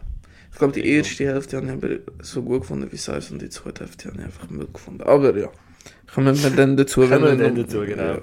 ich 0.51 0.57
glaube, 0.57 0.73
die 0.73 0.85
erste 0.87 1.25
Hälfte 1.25 1.57
habe 1.57 1.65
ich 1.67 1.71
aber 1.73 2.23
so 2.23 2.41
gut 2.41 2.61
gefunden 2.61 2.91
wie 2.91 2.97
Size 2.97 3.33
und 3.33 3.41
die 3.41 3.49
zweite 3.49 3.85
Hälfte 3.85 4.09
habe 4.09 4.19
ich 4.19 4.25
einfach 4.25 4.49
Müll 4.49 4.67
gefunden. 4.71 5.03
Aber 5.03 5.37
ja, 5.37 5.49
kommen 6.13 6.41
wir 6.41 6.49
dann 6.51 6.77
dazu. 6.77 7.01
Kommen 7.01 7.23
wir 7.23 7.35
dann 7.35 7.55
dazu, 7.55 7.81
genau. 7.81 8.17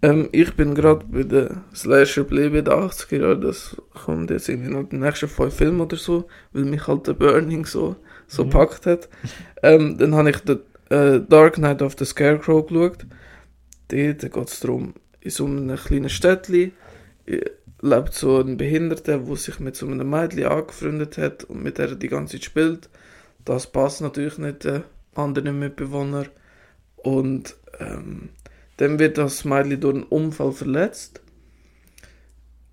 Ähm, 0.00 0.28
ich 0.30 0.54
bin 0.54 0.74
gerade 0.76 1.04
bei 1.10 1.24
den 1.24 1.60
Slasher 1.74 2.22
geblieben 2.22 2.64
den 2.64 2.72
80er 2.72 3.20
Jahren. 3.20 3.40
Das 3.40 3.76
kommt 4.04 4.30
jetzt 4.30 4.48
irgendwie 4.48 4.70
noch 4.70 4.88
die 4.88 4.96
nächsten 4.96 5.28
fünf 5.28 5.54
Filme 5.54 5.82
oder 5.82 5.96
so, 5.96 6.28
weil 6.52 6.64
mich 6.64 6.86
halt 6.86 7.08
der 7.08 7.14
Burning 7.14 7.66
so, 7.66 7.96
so 8.28 8.44
Mhm. 8.44 8.50
packt 8.50 8.86
hat. 8.86 9.08
Ähm, 9.62 9.98
dann 9.98 10.14
habe 10.14 10.30
ich 10.30 10.38
den 10.38 10.60
äh, 10.90 11.20
Dark 11.28 11.54
Knight 11.54 11.82
of 11.82 11.96
the 11.98 12.04
Scarecrow 12.04 12.64
geschaut. 12.64 13.06
Dort 13.88 14.20
geht 14.20 14.22
es 14.22 14.60
darum, 14.60 14.94
in 15.20 15.30
so 15.30 15.46
einem 15.46 15.76
kleinen 15.76 16.08
Städtchen 16.10 16.72
äh, 17.26 17.40
lebt 17.82 18.14
so 18.14 18.38
ein 18.38 18.56
Behinderter, 18.56 19.18
der 19.18 19.36
sich 19.36 19.58
mit 19.58 19.74
so 19.74 19.86
einem 19.86 20.08
Mädchen 20.10 20.44
angefreundet 20.44 21.18
hat 21.18 21.44
und 21.44 21.62
mit 21.62 21.78
der 21.78 21.88
er 21.88 21.94
die 21.96 22.08
ganze 22.08 22.36
Zeit 22.36 22.44
spielt. 22.44 22.88
Das 23.44 23.66
passt 23.66 24.00
natürlich 24.00 24.38
nicht 24.38 24.62
den 24.64 24.84
anderen 25.16 25.58
Mitbewohnern. 25.58 26.28
Und 27.08 27.56
ähm, 27.80 28.28
dann 28.76 28.98
wird 28.98 29.16
das 29.16 29.46
Mädchen 29.46 29.80
durch 29.80 29.94
einen 29.94 30.04
Unfall 30.04 30.52
verletzt. 30.52 31.22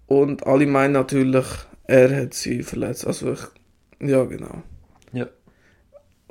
Und 0.08 0.46
alle 0.46 0.68
meinen 0.68 0.92
natürlich, 0.92 1.46
er 1.86 2.24
hat 2.24 2.34
sie 2.34 2.62
verletzt. 2.62 3.08
Also 3.08 3.32
ich, 3.32 3.40
ja 4.02 4.26
genau. 4.26 4.62
Ja. 5.14 5.30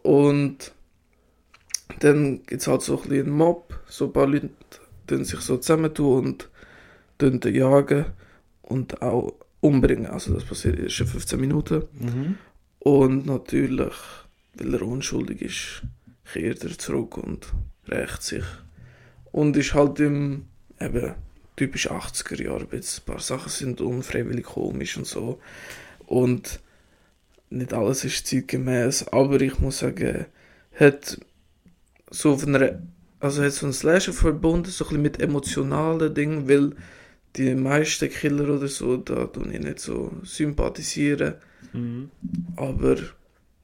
Und 0.02 0.72
dann 2.00 2.42
gibt 2.44 2.60
es 2.60 2.66
halt 2.66 2.82
so 2.82 2.96
ein 3.00 3.08
bisschen 3.08 3.26
einen 3.28 3.36
Mob, 3.36 3.80
so 3.86 4.04
ein 4.04 4.12
paar 4.12 4.26
Leute 4.26 4.50
tun 5.06 5.24
sich 5.24 5.40
so 5.40 5.56
zusammentun 5.56 6.26
und 6.26 6.50
tun 7.16 7.40
den 7.40 7.54
jagen 7.54 8.04
und 8.60 9.00
auch 9.00 9.32
umbringen. 9.60 10.06
Also 10.06 10.34
das 10.34 10.44
passiert 10.44 10.78
erst 10.78 11.00
in 11.00 11.06
15 11.06 11.40
Minuten. 11.40 11.84
Mhm. 11.94 12.38
Und 12.80 13.24
natürlich, 13.24 13.94
weil 14.56 14.74
er 14.74 14.82
unschuldig 14.82 15.40
ist, 15.40 15.82
kehrt 16.30 16.64
er 16.64 16.76
zurück 16.76 17.16
und 17.16 17.46
rächt 17.88 18.22
sich. 18.22 18.44
Und 19.32 19.56
ist 19.56 19.74
halt 19.74 20.00
im 20.00 20.46
eben 20.80 21.14
typisch 21.56 21.90
80er 21.90 22.42
Jahre. 22.42 22.66
Ein 22.70 22.82
paar 23.06 23.20
Sachen 23.20 23.48
sind 23.48 23.80
unfreiwillig 23.80 24.44
komisch 24.44 24.96
und 24.96 25.06
so. 25.06 25.40
Und 26.06 26.60
nicht 27.50 27.72
alles 27.72 28.04
ist 28.04 28.26
zeitgemäß, 28.26 29.08
aber 29.08 29.40
ich 29.40 29.58
muss 29.58 29.78
sagen, 29.78 30.26
hat 30.78 31.18
so 32.10 32.32
auf 32.32 32.46
einer, 32.46 32.82
also 33.20 33.42
hat 33.42 33.52
so 33.52 33.66
ein 33.66 33.72
Slasher 33.72 34.12
verbunden, 34.12 34.70
so 34.70 34.84
ein 34.84 34.88
bisschen 34.88 35.02
mit 35.02 35.20
emotionalen 35.20 36.14
Dingen, 36.14 36.48
weil 36.48 36.72
die 37.36 37.54
meisten 37.54 38.10
Killer 38.10 38.48
oder 38.54 38.68
so, 38.68 38.96
da 38.96 39.26
tun 39.26 39.52
ich 39.52 39.60
nicht 39.60 39.80
so 39.80 40.12
sympathisieren. 40.22 41.34
Mhm. 41.72 42.10
Aber 42.56 42.96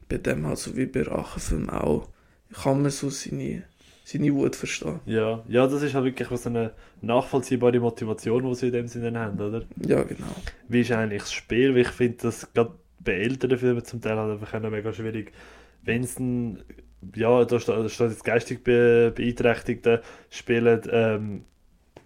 bei 0.08 0.18
dem 0.18 0.46
halt 0.46 0.58
so 0.58 0.76
wie 0.76 0.86
bei 0.86 1.02
Rachenfilm 1.02 1.70
auch, 1.70 2.08
kann 2.52 2.82
man 2.82 2.90
so 2.90 3.10
seine, 3.10 3.64
seine 4.10 4.34
Wut 4.34 4.56
verstehen. 4.56 5.00
Ja. 5.06 5.44
ja, 5.48 5.66
das 5.66 5.82
ist 5.82 5.94
halt 5.94 6.04
wirklich 6.04 6.28
so 6.28 6.48
eine 6.48 6.72
nachvollziehbare 7.00 7.78
Motivation, 7.78 8.48
die 8.48 8.54
sie 8.54 8.66
in 8.66 8.72
dem 8.72 8.88
Sinne 8.88 9.18
haben, 9.18 9.40
oder? 9.40 9.62
Ja, 9.86 10.02
genau. 10.02 10.26
Wie 10.68 10.80
ist 10.80 10.90
eigentlich 10.92 11.22
das 11.22 11.32
Spiel? 11.32 11.74
Weil 11.74 11.82
ich 11.82 11.88
finde, 11.88 12.18
das 12.22 12.52
gerade 12.52 12.72
bei 12.98 13.12
älteren 13.12 13.58
Filmen 13.58 13.84
zum 13.84 14.00
Teil 14.00 14.16
halt 14.16 14.32
einfach 14.32 14.70
mega 14.70 14.92
schwierig. 14.92 15.32
Wenn 15.82 16.02
es 16.02 16.18
ein, 16.18 16.62
ja, 17.14 17.44
da 17.44 17.60
steht, 17.60 17.76
jetzt 17.76 18.24
geistig 18.24 18.64
be 18.64 19.12
Beeinträchtigte 19.14 20.02
spielen, 20.28 20.80
ähm, 20.90 21.44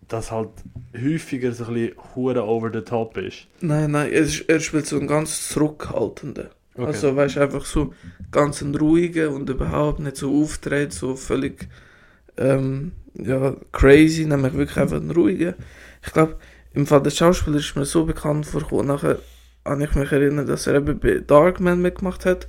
das 0.07 0.31
halt 0.31 0.51
häufiger 0.95 1.53
so 1.53 1.65
ein 1.65 1.75
bisschen 1.75 1.97
hure 2.15 2.45
over 2.45 2.71
the 2.73 2.83
top 2.83 3.17
ist. 3.17 3.47
Nein, 3.61 3.93
nein, 3.93 4.13
er, 4.13 4.27
er 4.47 4.61
spielt 4.61 4.87
so 4.87 4.99
einen 4.99 5.09
ganz 5.09 5.49
zurückhaltenden. 5.49 6.49
Okay. 6.75 6.87
Also, 6.87 7.17
weißt 7.17 7.37
du, 7.37 7.41
einfach 7.41 7.65
so 7.65 7.95
ganz 8.31 8.63
einen 8.63 8.75
ruhigen 8.75 9.29
und 9.29 9.49
überhaupt 9.49 10.01
nicht 10.01 10.17
so 10.17 10.43
auftritt, 10.43 10.93
so 10.93 11.17
völlig 11.17 11.69
ähm, 12.37 12.93
ja, 13.15 13.55
crazy, 13.73 14.25
nämlich 14.27 14.55
wirklich 14.55 14.79
einfach 14.79 14.97
einen 14.97 15.11
ruhigen. 15.11 15.55
Ich 16.05 16.13
glaube, 16.13 16.37
im 16.73 16.87
Fall 16.87 17.03
der 17.03 17.11
Schauspieler 17.11 17.59
ist 17.59 17.77
mir 17.77 17.85
so 17.85 18.05
bekannt 18.05 18.47
vorgekommen. 18.47 18.89
Nachher 18.89 19.19
an 19.63 19.81
ich 19.81 19.95
mich 19.95 20.11
erinnert, 20.13 20.49
dass 20.49 20.67
er 20.67 20.75
eben 20.75 20.99
bei 20.99 21.21
Darkman 21.21 21.81
mitgemacht 21.81 22.27
hat, 22.27 22.49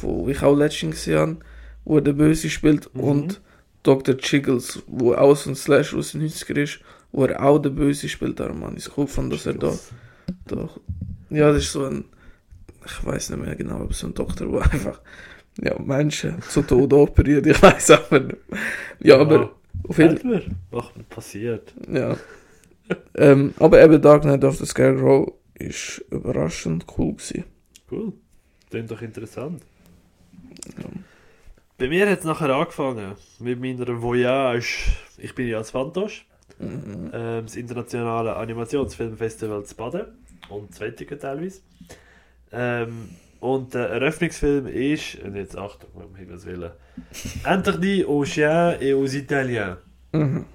wo 0.00 0.28
ich 0.28 0.42
auch 0.42 0.56
letztens 0.56 0.96
gesehen 0.96 1.18
habe, 1.18 1.36
wo 1.84 1.96
er 1.96 2.02
den 2.02 2.16
Böse 2.16 2.48
spielt, 2.48 2.94
Mhm. 2.94 3.00
und 3.00 3.40
Dr. 3.82 4.16
Chiggles, 4.16 4.82
wo 4.86 5.12
so 5.36 5.50
ein 5.50 5.56
Slash 5.56 5.94
aus 5.94 6.12
den 6.12 6.22
90er 6.22 6.56
ist, 6.62 6.80
wo 7.12 7.24
er 7.24 7.42
auch 7.42 7.58
den 7.58 7.74
Böse 7.74 8.08
spielt. 8.08 8.40
Darum 8.40 8.64
habe 8.64 8.76
ich 8.76 8.96
cool 8.96 9.06
dass 9.30 9.46
er 9.46 9.54
da 9.54 9.72
doch. 10.46 10.80
Ja, 11.30 11.52
das 11.52 11.64
ist 11.64 11.72
so 11.72 11.84
ein. 11.84 12.04
Ich 12.84 13.04
weiß 13.04 13.30
nicht 13.30 13.42
mehr 13.44 13.56
genau, 13.56 13.80
aber 13.80 13.92
so 13.92 14.06
ein 14.06 14.14
Doktor, 14.14 14.46
der 14.46 14.62
einfach 14.72 15.00
ja, 15.62 15.78
Menschen 15.78 16.40
zu 16.42 16.62
Tode 16.62 16.96
operiert. 16.96 17.46
Ich 17.46 17.60
weiß 17.62 17.90
aber 17.92 18.20
nicht. 18.20 18.36
Ja, 19.00 19.18
aber 19.18 19.52
auf 19.88 19.98
jeden 19.98 20.18
Fall. 20.18 20.44
Ach, 20.72 20.90
passiert. 21.08 21.74
Ja. 21.92 22.16
ähm, 23.16 23.52
aber 23.58 23.82
eben 23.82 24.00
Dark 24.00 24.22
Knight 24.22 24.44
of 24.44 24.56
the 24.58 24.66
Scarecrow 24.66 25.32
ist 25.54 26.04
überraschend 26.10 26.84
cool 26.98 27.14
gewesen. 27.14 27.44
Cool. 27.90 28.12
Klingt 28.70 28.90
doch 28.90 29.02
interessant. 29.02 29.62
Ja. 30.78 30.84
Bei 31.78 31.88
mir 31.88 32.08
hat 32.08 32.20
es 32.20 32.24
nachher 32.24 32.50
angefangen 32.54 33.12
mit 33.38 33.60
meiner 33.60 34.00
Voyage. 34.02 34.90
Ich 35.18 35.34
bin 35.34 35.48
ja 35.48 35.58
als 35.58 35.70
Fantosch, 35.70 36.26
Mhm. 36.58 37.10
ähm, 37.12 37.44
das 37.44 37.54
internationale 37.56 38.34
Animationsfilmfestival 38.36 39.64
zu 39.64 39.74
Baden 39.76 40.06
und 40.48 40.74
Zwettigen 40.74 41.18
teilweise. 41.18 41.60
Ähm, 42.50 43.10
und 43.40 43.74
der 43.74 43.88
Eröffnungsfilm 43.88 44.66
ist, 44.66 45.22
und 45.22 45.36
jetzt 45.36 45.56
Achtung, 45.56 45.90
um 45.94 46.14
Himmels 46.16 46.46
Willen, 46.46 46.70
Interdit 47.44 48.06
aux 48.06 48.24
Chiens 48.24 48.76
et 48.80 48.94
aux 48.94 49.12
Italiens. 49.14 49.78
Mhm. 50.12 50.46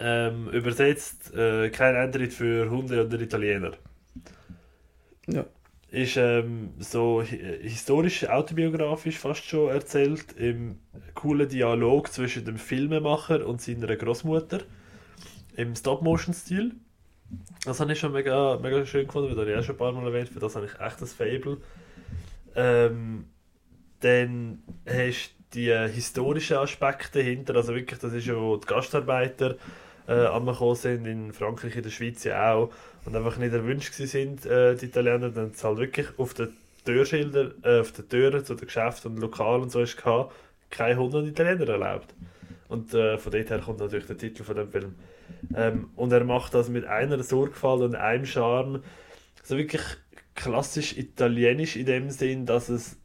Ähm, 0.00 0.48
übersetzt, 0.50 1.32
äh, 1.34 1.70
kein 1.70 1.94
Eintritt 1.94 2.32
für 2.32 2.68
Hunde 2.68 3.06
oder 3.06 3.20
Italiener. 3.20 3.72
Ja. 5.28 5.44
Ist 5.90 6.16
ähm, 6.16 6.70
so 6.78 7.22
hi 7.22 7.58
historisch, 7.62 8.28
autobiografisch 8.28 9.18
fast 9.18 9.44
schon 9.44 9.70
erzählt, 9.70 10.32
im 10.36 10.78
coolen 11.14 11.48
Dialog 11.48 12.10
zwischen 12.10 12.44
dem 12.44 12.56
Filmemacher 12.56 13.46
und 13.46 13.60
seiner 13.60 13.94
Großmutter 13.94 14.60
im 15.54 15.76
Stop-Motion-Stil. 15.76 16.72
Das 17.64 17.78
habe 17.78 17.92
ich 17.92 17.98
schon 17.98 18.12
mega, 18.12 18.58
mega 18.60 18.84
schön 18.84 19.06
gefunden, 19.06 19.30
das 19.30 19.38
habe 19.38 19.52
ich 19.52 19.56
auch 19.58 19.62
schon 19.62 19.74
ein 19.74 19.78
paar 19.78 19.92
Mal 19.92 20.06
erwähnt, 20.06 20.30
für 20.30 20.40
das 20.40 20.56
habe 20.56 20.66
ich 20.66 20.80
echt 20.80 21.00
ein 21.00 21.06
Fable. 21.06 21.58
Ähm, 22.54 23.26
dann 24.00 24.62
hast 24.86 25.34
du 25.36 25.58
die 25.58 25.88
historischen 25.88 26.56
Aspekte 26.56 27.18
dahinter, 27.18 27.56
also 27.56 27.74
wirklich, 27.74 27.98
das 27.98 28.12
ist 28.12 28.26
ja, 28.26 28.36
wo 28.36 28.56
die 28.56 28.66
Gastarbeiter 28.66 29.56
äh, 30.08 30.12
angekommen 30.12 30.74
sind, 30.74 31.06
in 31.06 31.32
Frankreich, 31.32 31.76
in 31.76 31.82
der 31.82 31.90
Schweiz 31.90 32.24
ja 32.24 32.54
auch, 32.54 32.70
und 33.04 33.14
einfach 33.14 33.36
nicht 33.36 33.52
erwünscht 33.52 33.92
sind, 33.94 34.46
äh, 34.46 34.74
die 34.74 34.86
Italiener, 34.86 35.30
dann 35.30 35.50
es 35.50 35.62
halt 35.62 35.78
wirklich 35.78 36.06
auf 36.18 36.34
den 36.34 36.56
Türschildern, 36.84 37.54
äh, 37.62 37.80
auf 37.80 37.92
den 37.92 38.08
Türen 38.08 38.44
zu 38.44 38.54
den 38.54 38.66
Geschäften 38.66 39.12
und 39.12 39.18
Lokalen 39.18 39.62
und 39.62 39.70
so 39.70 39.80
ist 39.80 39.96
gehabt, 39.96 40.34
Hund 40.78 41.14
und 41.14 41.28
Italiener 41.28 41.68
erlaubt. 41.68 42.14
Und 42.68 42.94
äh, 42.94 43.18
von 43.18 43.32
dort 43.32 43.50
her 43.50 43.58
kommt 43.58 43.80
natürlich 43.80 44.06
der 44.06 44.16
Titel 44.16 44.44
von 44.44 44.56
dem 44.56 44.70
Film. 44.70 44.94
Ähm, 45.54 45.90
und 45.96 46.12
er 46.12 46.24
macht 46.24 46.54
das 46.54 46.68
mit 46.68 46.86
einer 46.86 47.22
Sorgfalt 47.22 47.82
und 47.82 47.94
einem 47.94 48.24
Charme, 48.24 48.82
so 49.42 49.56
wirklich 49.58 49.82
klassisch 50.34 50.96
italienisch 50.96 51.76
in 51.76 51.86
dem 51.86 52.10
Sinn, 52.10 52.46
dass 52.46 52.68
es 52.68 52.98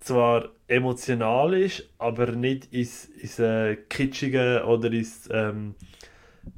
zwar 0.00 0.50
emotional 0.68 1.54
ist, 1.54 1.88
aber 1.98 2.32
nicht 2.32 2.72
ins, 2.72 3.06
ins 3.06 3.38
äh, 3.38 3.76
Kitschige 3.76 4.64
oder 4.66 4.92
ins, 4.92 5.28
ähm, 5.32 5.74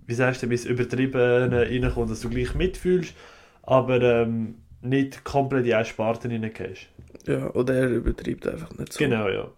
wie 0.07 0.15
sagst 0.15 0.43
du, 0.43 0.47
ins 0.49 0.65
Übertriebene 0.67 1.63
reinkommt, 1.71 2.11
dass 2.11 2.21
du 2.21 2.31
gleich 2.31 2.55
mitfühlst, 2.55 3.15
aber 3.63 4.03
ähm, 4.03 4.57
nicht 4.83 5.25
komplett 5.25 5.67
in 5.67 5.75
eine 5.75 5.85
Sparte 5.85 6.29
reingehst. 6.31 6.89
ja, 7.27 7.51
oder 7.55 7.75
er 7.75 7.89
übertreibt 7.91 8.47
einfach 8.47 8.77
nicht 8.79 8.93
so. 8.93 9.05
Genau, 9.05 9.29
ja. 9.29 9.51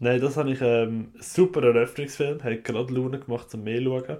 Nein, 0.00 0.20
das 0.20 0.36
habe 0.36 0.52
ich 0.52 0.60
ähm, 0.60 1.12
super 1.20 1.62
Eröffnungsfilm, 1.62 2.42
hat 2.42 2.64
gerade 2.64 2.92
Laune 2.92 3.20
gemacht 3.20 3.50
zum 3.50 3.64
mehr 3.64 3.80
schauen. 3.82 4.18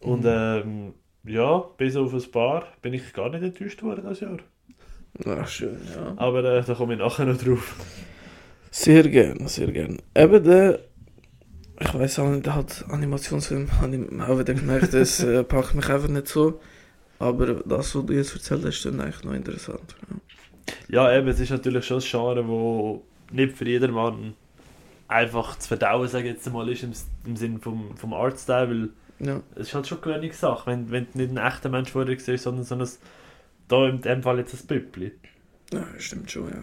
Und 0.00 0.24
Mhm. 0.24 0.26
ähm, 0.26 0.94
ja, 1.26 1.64
bis 1.76 1.96
auf 1.96 2.12
ein 2.12 2.30
paar 2.30 2.64
bin 2.82 2.94
ich 2.94 3.12
gar 3.12 3.30
nicht 3.30 3.42
enttäuscht 3.42 3.82
worden 3.82 4.04
das 4.04 4.20
Jahr. 4.20 4.38
Ach, 5.24 5.48
schön, 5.48 5.78
ja. 5.94 6.14
Aber 6.16 6.44
äh, 6.44 6.62
da 6.62 6.74
komme 6.74 6.94
ich 6.94 6.98
nachher 6.98 7.26
noch 7.26 7.38
drauf. 7.38 7.74
Sehr 8.70 9.02
gern, 9.08 9.46
sehr 9.48 9.72
gern. 9.72 9.98
Eben 10.14 10.44
der, 10.44 10.80
ich 11.80 11.94
weiß 11.94 12.18
auch 12.18 12.30
nicht, 12.30 12.46
halt 12.46 12.84
Animationsfilm, 12.88 13.68
ich 14.10 14.20
auch 14.20 14.38
wieder 14.38 14.54
gemerkt, 14.54 14.92
das 14.94 15.20
äh, 15.22 15.42
packt 15.44 15.74
mich 15.74 15.88
einfach 15.88 16.08
nicht 16.08 16.28
so. 16.28 16.60
Aber 17.18 17.46
das, 17.46 17.94
was 17.94 18.06
du 18.06 18.12
jetzt 18.12 18.34
erzählt 18.34 18.64
hast, 18.64 18.76
ist 18.76 18.84
dann 18.84 19.00
eigentlich 19.00 19.24
noch 19.24 19.32
interessant. 19.32 19.96
Ja. 20.10 20.16
Ja, 20.88 21.16
eben, 21.16 21.28
es 21.28 21.40
ist 21.40 21.50
natürlich 21.50 21.84
schon 21.84 21.98
ein 21.98 22.04
Genre, 22.08 22.46
wo 22.48 23.04
nicht 23.32 23.56
für 23.56 23.66
jedermann 23.66 24.34
einfach 25.08 25.58
zu 25.58 25.68
verdauen, 25.68 26.08
sage 26.08 26.28
ich 26.28 26.34
jetzt 26.34 26.52
mal, 26.52 26.68
ist 26.68 26.82
im, 26.82 26.92
im 27.24 27.36
Sinne 27.36 27.58
vom, 27.60 27.96
vom 27.96 28.12
Artstyle, 28.14 28.68
weil 28.68 28.88
Ja, 29.18 29.42
es 29.54 29.68
ist 29.68 29.74
halt 29.74 29.86
schon 29.86 29.98
eine 29.98 30.06
gewöhnliche 30.06 30.36
Sache, 30.36 30.70
wenn, 30.70 30.90
wenn 30.90 31.06
du 31.12 31.18
nicht 31.18 31.28
einen 31.30 31.38
echten 31.38 31.70
Mensch 31.70 31.90
vor 31.90 32.04
dir 32.04 32.18
siehst, 32.18 32.44
sondern 32.44 32.64
so 32.64 32.74
ein, 32.74 32.88
da 33.68 33.88
in 33.88 34.00
dem 34.00 34.22
Fall 34.22 34.38
jetzt 34.38 34.54
ein 34.54 34.66
Püppli. 34.66 35.12
ja 35.72 35.84
stimmt 35.98 36.30
schon, 36.30 36.48
ja. 36.48 36.62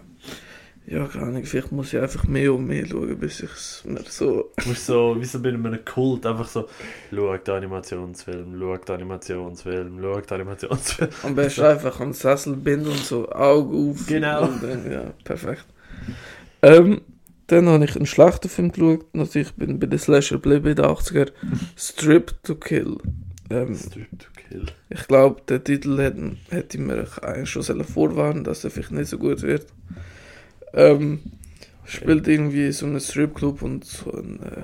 Ja, 0.86 1.06
keine 1.06 1.24
Ahnung, 1.24 1.44
vielleicht 1.44 1.72
muss 1.72 1.94
ich 1.94 1.98
einfach 1.98 2.24
mehr 2.24 2.52
und 2.52 2.66
mehr 2.66 2.86
schauen, 2.86 3.18
bis 3.18 3.40
ich 3.40 3.50
es 3.50 3.82
mir 3.86 4.02
so... 4.06 4.52
Du 4.58 4.68
musst 4.68 4.84
so, 4.84 5.16
wie 5.18 5.24
so 5.24 5.40
bei 5.40 5.48
einem 5.48 5.82
Kult, 5.82 6.26
einfach 6.26 6.46
so, 6.46 6.68
schau 7.10 7.36
den 7.38 7.54
Animationsfilm, 7.54 8.54
schau 8.60 8.76
den 8.76 8.94
Animationsfilm, 8.94 9.98
schau 10.02 10.20
den 10.20 10.34
Animationsfilm. 10.34 11.10
Am 11.22 11.34
besten 11.34 11.62
einfach 11.62 12.00
an 12.00 12.08
den 12.08 12.12
Sessel 12.12 12.56
binden 12.56 12.88
und 12.88 12.98
so 12.98 13.30
Augen 13.30 13.92
auf. 13.92 14.06
Genau. 14.06 14.42
Und 14.42 14.62
dann, 14.62 14.92
ja, 14.92 15.04
perfekt. 15.24 15.64
Ähm, 16.60 17.00
dann 17.46 17.68
habe 17.68 17.84
ich 17.84 17.96
einen 17.96 18.06
schlechten 18.06 18.48
Film 18.48 18.72
geschaut. 18.72 19.12
Bin 19.12 19.70
ich 19.70 19.80
bei 19.80 19.86
den 19.86 19.98
Slasher 19.98 20.36
geblieben 20.36 20.68
in 20.68 20.76
den 20.76 20.84
80er. 20.84 21.32
Strip 21.76 22.42
to 22.42 22.54
Kill. 22.54 22.98
Ähm, 23.50 23.76
Strip 23.76 24.18
to 24.18 24.28
kill. 24.34 24.66
ich 24.88 25.06
glaube, 25.06 25.42
der 25.48 25.62
Titel 25.62 25.98
hätte, 25.98 26.36
hätte 26.48 26.78
mir 26.78 27.06
eigentlich 27.22 27.50
schon 27.50 27.84
vorwarnen 27.84 28.44
dass 28.44 28.64
er 28.64 28.70
vielleicht 28.70 28.92
nicht 28.92 29.08
so 29.08 29.18
gut 29.18 29.42
wird. 29.42 29.66
Ähm, 30.72 31.20
spielt 31.84 32.26
irgendwie 32.26 32.72
so 32.72 32.86
einen 32.86 33.00
Stripclub 33.00 33.62
und 33.62 33.84
so 33.84 34.12
ein 34.12 34.40
äh, 34.42 34.62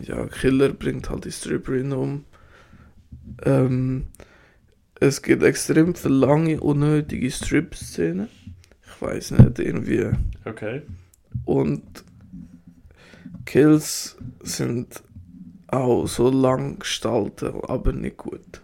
ja, 0.00 0.26
Killer 0.26 0.70
bringt 0.70 1.10
halt 1.10 1.24
die 1.24 1.32
Stripperin 1.32 1.92
um. 1.92 2.24
Ähm, 3.44 4.06
es 5.00 5.22
gibt 5.22 5.42
extrem 5.42 5.94
viele 5.94 6.14
lange, 6.14 6.60
unnötige 6.60 7.30
Strip-Szenen. 7.30 8.28
Ich 8.84 9.02
weiß 9.02 9.32
nicht, 9.32 9.58
irgendwie. 9.58 10.10
Okay. 10.44 10.82
Und 11.44 12.04
Kills 13.44 14.16
sind 14.42 15.02
auch 15.68 16.06
so 16.06 16.30
lang 16.30 16.78
gestaltet, 16.78 17.54
aber 17.66 17.92
nicht 17.92 18.16
gut. 18.16 18.60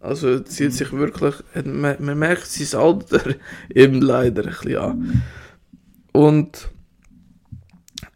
Also 0.00 0.40
zieht 0.40 0.72
sich 0.72 0.92
wirklich, 0.92 1.36
man, 1.64 1.96
man 2.04 2.18
merkt 2.18 2.46
sein 2.46 2.80
Alter 2.80 3.34
eben 3.74 4.00
leider 4.00 4.42
ein 4.42 4.48
bisschen 4.48 4.76
an. 4.76 5.22
Und 6.12 6.70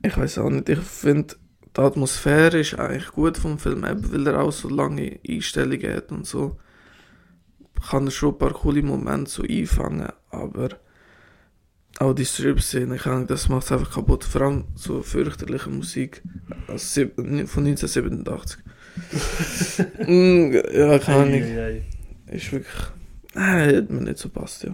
ich 0.02 0.16
weiß 0.16 0.38
auch 0.38 0.50
nicht, 0.50 0.68
ich 0.68 0.80
finde, 0.80 1.36
die 1.76 1.80
Atmosphäre 1.80 2.60
ist 2.60 2.78
eigentlich 2.78 3.12
gut 3.12 3.36
vom 3.36 3.58
Film, 3.58 3.84
eben 3.84 4.12
weil 4.12 4.26
er 4.26 4.40
auch 4.40 4.52
so 4.52 4.68
lange 4.68 5.20
Einstellungen 5.28 5.94
hat 5.94 6.10
und 6.10 6.26
so. 6.26 6.58
Kann 7.90 8.06
er 8.06 8.10
schon 8.10 8.34
ein 8.34 8.38
paar 8.38 8.52
coole 8.52 8.82
Momente 8.82 9.30
so 9.30 9.42
einfangen, 9.42 10.08
aber 10.30 10.70
auch 11.98 12.12
die 12.12 12.24
Strip-Szene, 12.24 12.98
das 13.26 13.48
macht 13.48 13.64
es 13.64 13.72
einfach 13.72 13.92
kaputt. 13.92 14.24
Vor 14.24 14.42
allem 14.42 14.64
so 14.74 15.02
fürchterliche 15.02 15.70
Musik 15.70 16.22
aus 16.68 16.94
von 16.94 17.66
1987. 17.66 18.58
Mm, 19.98 20.54
ja, 20.72 20.98
keine 20.98 21.18
Ahnung. 21.18 21.42
Ei, 21.42 21.58
ei, 21.58 21.82
ei. 22.28 22.34
Ist 22.34 22.50
wirklich. 22.50 22.86
Nein, 23.34 23.76
hat 23.76 23.90
mir 23.90 24.00
nicht 24.00 24.16
so 24.16 24.30
passt, 24.30 24.64
ja. 24.64 24.72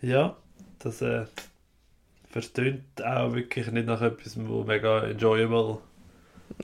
Ja, 0.00 0.36
das 0.78 1.02
äh, 1.02 1.26
verstöhnt 2.30 3.04
auch 3.04 3.34
wirklich 3.34 3.70
nicht 3.70 3.86
nach 3.86 4.00
etwas, 4.00 4.38
wo 4.38 4.64
mega 4.64 5.02
enjoyable 5.02 5.80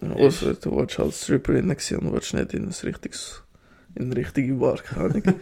Außer 0.00 0.54
du 0.54 0.76
warst 0.76 0.98
halt 0.98 1.14
Stripperin 1.14 1.70
und 1.70 2.12
warst 2.12 2.34
nicht 2.34 2.54
in 2.54 2.64
ein 2.64 2.74
richtiges. 2.82 3.43
In 3.96 4.12
richtige 4.12 4.54
Bar, 4.54 4.76
keine 4.76 5.04
Ahnung. 5.06 5.22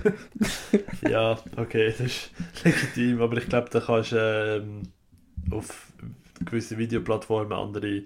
Ja, 1.09 1.39
okay, 1.57 1.93
das 1.97 2.01
ist 2.01 2.31
legitim, 2.65 3.21
aber 3.21 3.37
ich 3.39 3.49
glaube, 3.49 3.69
da 3.71 3.81
kannst 3.81 4.13
du 4.13 4.63
ähm, 4.63 4.83
auf 5.51 5.87
gewissen 6.45 6.79
Videoplattformen 6.79 7.53
andere 7.53 8.03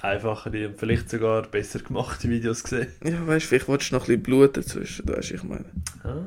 einfachere 0.00 0.68
und 0.68 0.78
vielleicht 0.78 1.10
sogar 1.10 1.42
besser 1.42 1.80
gemachte 1.80 2.28
Videos 2.28 2.60
sehen. 2.60 2.88
ja, 3.04 3.26
weißt 3.26 3.44
du, 3.44 3.48
vielleicht 3.48 3.68
willst 3.68 3.90
du 3.90 3.94
noch 3.96 4.02
ein 4.02 4.06
bisschen 4.06 4.22
Blut 4.22 4.56
dazwischen, 4.56 5.08
weißt 5.08 5.30
du, 5.30 5.34
ich 5.34 5.42
meine. 5.42 5.64
Ah. 6.02 6.24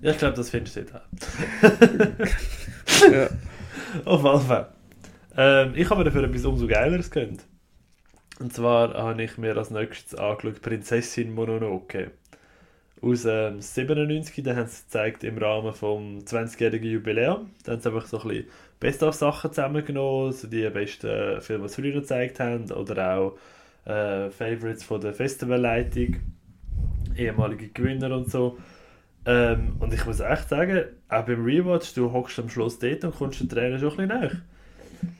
Ja, 0.00 0.12
ich 0.12 0.18
glaube, 0.18 0.36
das 0.36 0.50
findest 0.50 0.76
du 0.76 0.80
nicht. 0.80 0.92
Ja. 3.12 3.28
Auf 4.04 4.24
jeden 4.24 4.40
Fall. 4.40 4.68
Ähm, 5.36 5.72
ich 5.76 5.88
habe 5.88 6.00
mir 6.00 6.04
dafür 6.04 6.24
etwas 6.24 6.44
umso 6.44 6.66
Geileres 6.66 7.10
gönnt. 7.10 7.44
Und 8.40 8.52
zwar 8.52 8.94
habe 8.94 9.22
ich 9.22 9.36
mir 9.36 9.56
als 9.56 9.70
nächstes 9.70 10.14
angeschaut 10.14 10.62
Prinzessin 10.62 11.34
Mononoke. 11.34 12.12
Aus 13.00 13.24
ähm, 13.24 13.60
97, 13.60 14.44
da 14.44 14.56
haben 14.56 14.68
sie 14.68 14.82
gezeigt 14.82 15.24
im 15.24 15.38
Rahmen 15.38 15.72
vom 15.72 16.18
20-jährigen 16.18 16.90
Jubiläum. 16.90 17.50
Da 17.64 17.72
haben 17.72 17.80
sie 17.80 17.88
einfach 17.88 18.06
so 18.06 18.20
ein 18.20 18.28
bisschen 18.28 18.46
Best-of-Sachen 18.80 19.52
zusammengenommen, 19.52 20.32
so 20.32 20.48
die 20.48 20.68
besten 20.70 21.40
Filme, 21.40 21.64
die 21.64 21.68
sie 21.68 21.82
früher 21.82 22.00
gezeigt 22.00 22.40
haben, 22.40 22.70
oder 22.72 23.16
auch 23.16 23.38
äh, 23.84 24.30
Favorites 24.30 24.84
von 24.84 25.00
der 25.00 25.14
Festivalleitung, 25.14 26.16
ehemalige 27.16 27.68
Gewinner 27.68 28.16
und 28.16 28.30
so. 28.30 28.58
Ähm, 29.26 29.76
und 29.80 29.92
ich 29.92 30.04
muss 30.06 30.20
echt 30.20 30.48
sagen, 30.48 30.84
auch 31.08 31.24
beim 31.24 31.44
Rewatch, 31.44 31.94
du 31.94 32.12
hockst 32.12 32.38
am 32.38 32.48
Schluss 32.48 32.78
dort 32.78 33.04
und 33.04 33.16
kommst 33.16 33.40
den 33.40 33.48
Tränen 33.48 33.78
schon 33.78 33.98
ein 33.98 34.08
bisschen 34.08 34.20
näher. 34.20 34.42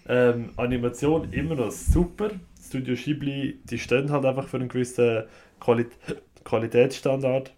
Ähm, 0.09 0.51
Animation 0.57 1.33
immer 1.33 1.55
noch 1.55 1.71
super. 1.71 2.31
Studio 2.69 2.95
Ghibli, 2.95 3.59
die 3.65 3.79
stehen 3.79 4.11
halt 4.11 4.25
einfach 4.25 4.47
für 4.49 4.59
einen 4.59 4.69
gewissen 4.69 5.25
Quali 5.61 5.87
Qualitätsstandard. 6.45 7.53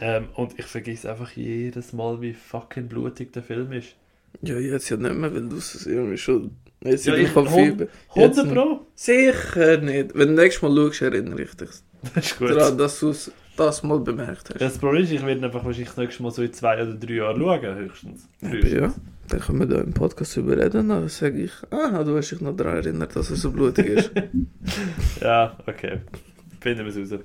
Ähm, 0.00 0.28
und 0.34 0.58
ich 0.58 0.66
vergesse 0.66 1.10
einfach 1.10 1.32
jedes 1.32 1.92
Mal, 1.92 2.20
wie 2.20 2.32
fucking 2.32 2.86
blutig 2.88 3.32
der 3.32 3.42
Film 3.42 3.72
ist. 3.72 3.96
Ja, 4.42 4.56
jetzt 4.58 4.88
ja 4.90 4.96
nicht 4.96 5.14
mehr, 5.14 5.34
weil 5.34 5.48
du 5.48 5.56
es 5.56 5.86
irgendwie 5.86 6.16
schon. 6.18 6.52
Jetzt 6.84 7.06
Ja, 7.06 7.14
ich 7.16 7.34
hund- 7.34 7.50
viel. 7.50 7.88
100 8.14 8.54
Pro? 8.54 8.86
Sicher 8.94 9.78
nicht. 9.78 10.14
Wenn 10.14 10.28
du 10.36 10.42
nächstes 10.42 10.62
Mal 10.62 10.76
schaust, 10.76 11.02
erinnere 11.02 11.42
ich 11.42 11.54
dich 11.56 11.70
Das 12.14 12.26
ist 12.26 12.38
gut. 12.38 12.50
daran, 12.50 12.78
dass 12.78 13.00
du 13.00 13.08
es 13.10 13.32
das 13.56 13.82
mal 13.82 13.98
bemerkt 13.98 14.50
hast. 14.50 14.60
Das 14.60 14.78
Problem 14.78 15.02
ist, 15.02 15.10
ich 15.10 15.26
werde 15.26 15.44
einfach 15.44 15.64
wahrscheinlich 15.64 15.88
das 15.88 15.96
nächste 15.96 16.22
Mal 16.22 16.30
so 16.30 16.42
in 16.42 16.52
zwei 16.52 16.80
oder 16.80 16.94
drei 16.94 17.14
Jahren 17.14 17.40
schauen, 17.40 17.74
höchstens. 17.74 18.28
Ja, 18.42 18.94
dann 19.28 19.40
können 19.40 19.60
wir 19.60 19.66
da 19.66 19.80
im 19.80 19.92
Podcast 19.92 20.36
über 20.36 20.56
reden. 20.56 20.88
Dann 20.88 21.08
sage 21.08 21.42
ich, 21.42 21.52
ah, 21.70 22.02
du 22.02 22.16
hast 22.16 22.30
dich 22.30 22.40
noch 22.40 22.56
daran 22.56 22.76
erinnert, 22.76 23.14
dass 23.14 23.30
er 23.30 23.36
so 23.36 23.50
blutig 23.50 23.86
ist. 23.86 24.10
Ja, 25.20 25.56
okay. 25.66 26.00
Finden 26.60 26.86
wir 26.86 27.02
es 27.02 27.12
raus. 27.12 27.20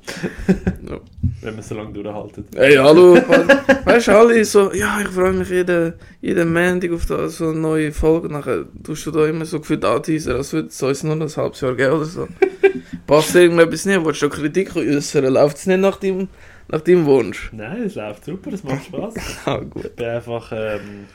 Ja. 0.89 0.99
Wenn 1.41 1.53
wir 1.55 1.59
es 1.59 1.69
so 1.69 1.75
lange 1.75 1.93
durchhalten. 1.93 2.45
Hey, 2.55 2.75
hallo. 2.75 3.15
weißt 3.15 4.07
du, 4.07 4.11
alle 4.17 4.45
so, 4.45 4.71
ja, 4.73 4.99
ich 5.01 5.07
freue 5.07 5.33
mich 5.33 5.49
jeden, 5.49 5.93
jeden 6.21 6.53
Montag 6.53 6.91
auf 6.91 7.05
da, 7.05 7.27
so 7.29 7.49
eine 7.49 7.59
neue 7.59 7.91
Folge. 7.91 8.29
Nachher 8.29 8.65
tust 8.83 9.05
du 9.05 9.11
da 9.11 9.25
immer 9.27 9.45
so 9.45 9.59
gefühlt 9.59 9.85
anteasern, 9.85 10.37
als 10.37 10.53
würde 10.53 10.67
es 10.67 10.81
uns 10.81 11.03
nur 11.03 11.15
ein 11.15 11.35
halbes 11.35 11.61
Jahr 11.61 11.75
geben 11.75 11.93
oder 11.93 12.05
so. 12.05 12.27
Passt 13.07 13.35
irgendetwas 13.35 13.85
nicht? 13.85 14.05
Willst 14.05 14.21
du 14.21 14.29
Kritik 14.29 14.75
äußern? 14.75 15.33
Läuft 15.33 15.57
es 15.57 15.65
nicht 15.65 15.79
nach 15.79 15.97
deinem, 15.97 16.27
nach 16.67 16.81
deinem 16.81 17.05
Wunsch? 17.05 17.49
Nein, 17.53 17.83
es 17.83 17.95
läuft 17.95 18.25
super, 18.25 18.53
es 18.53 18.63
macht 18.63 18.85
Spaß. 18.85 19.13
Ah, 19.45 19.57
gut. 19.57 19.85
Ich 19.85 19.95
bin 19.95 20.05
einfach, 20.05 20.51
ähm, 20.53 21.05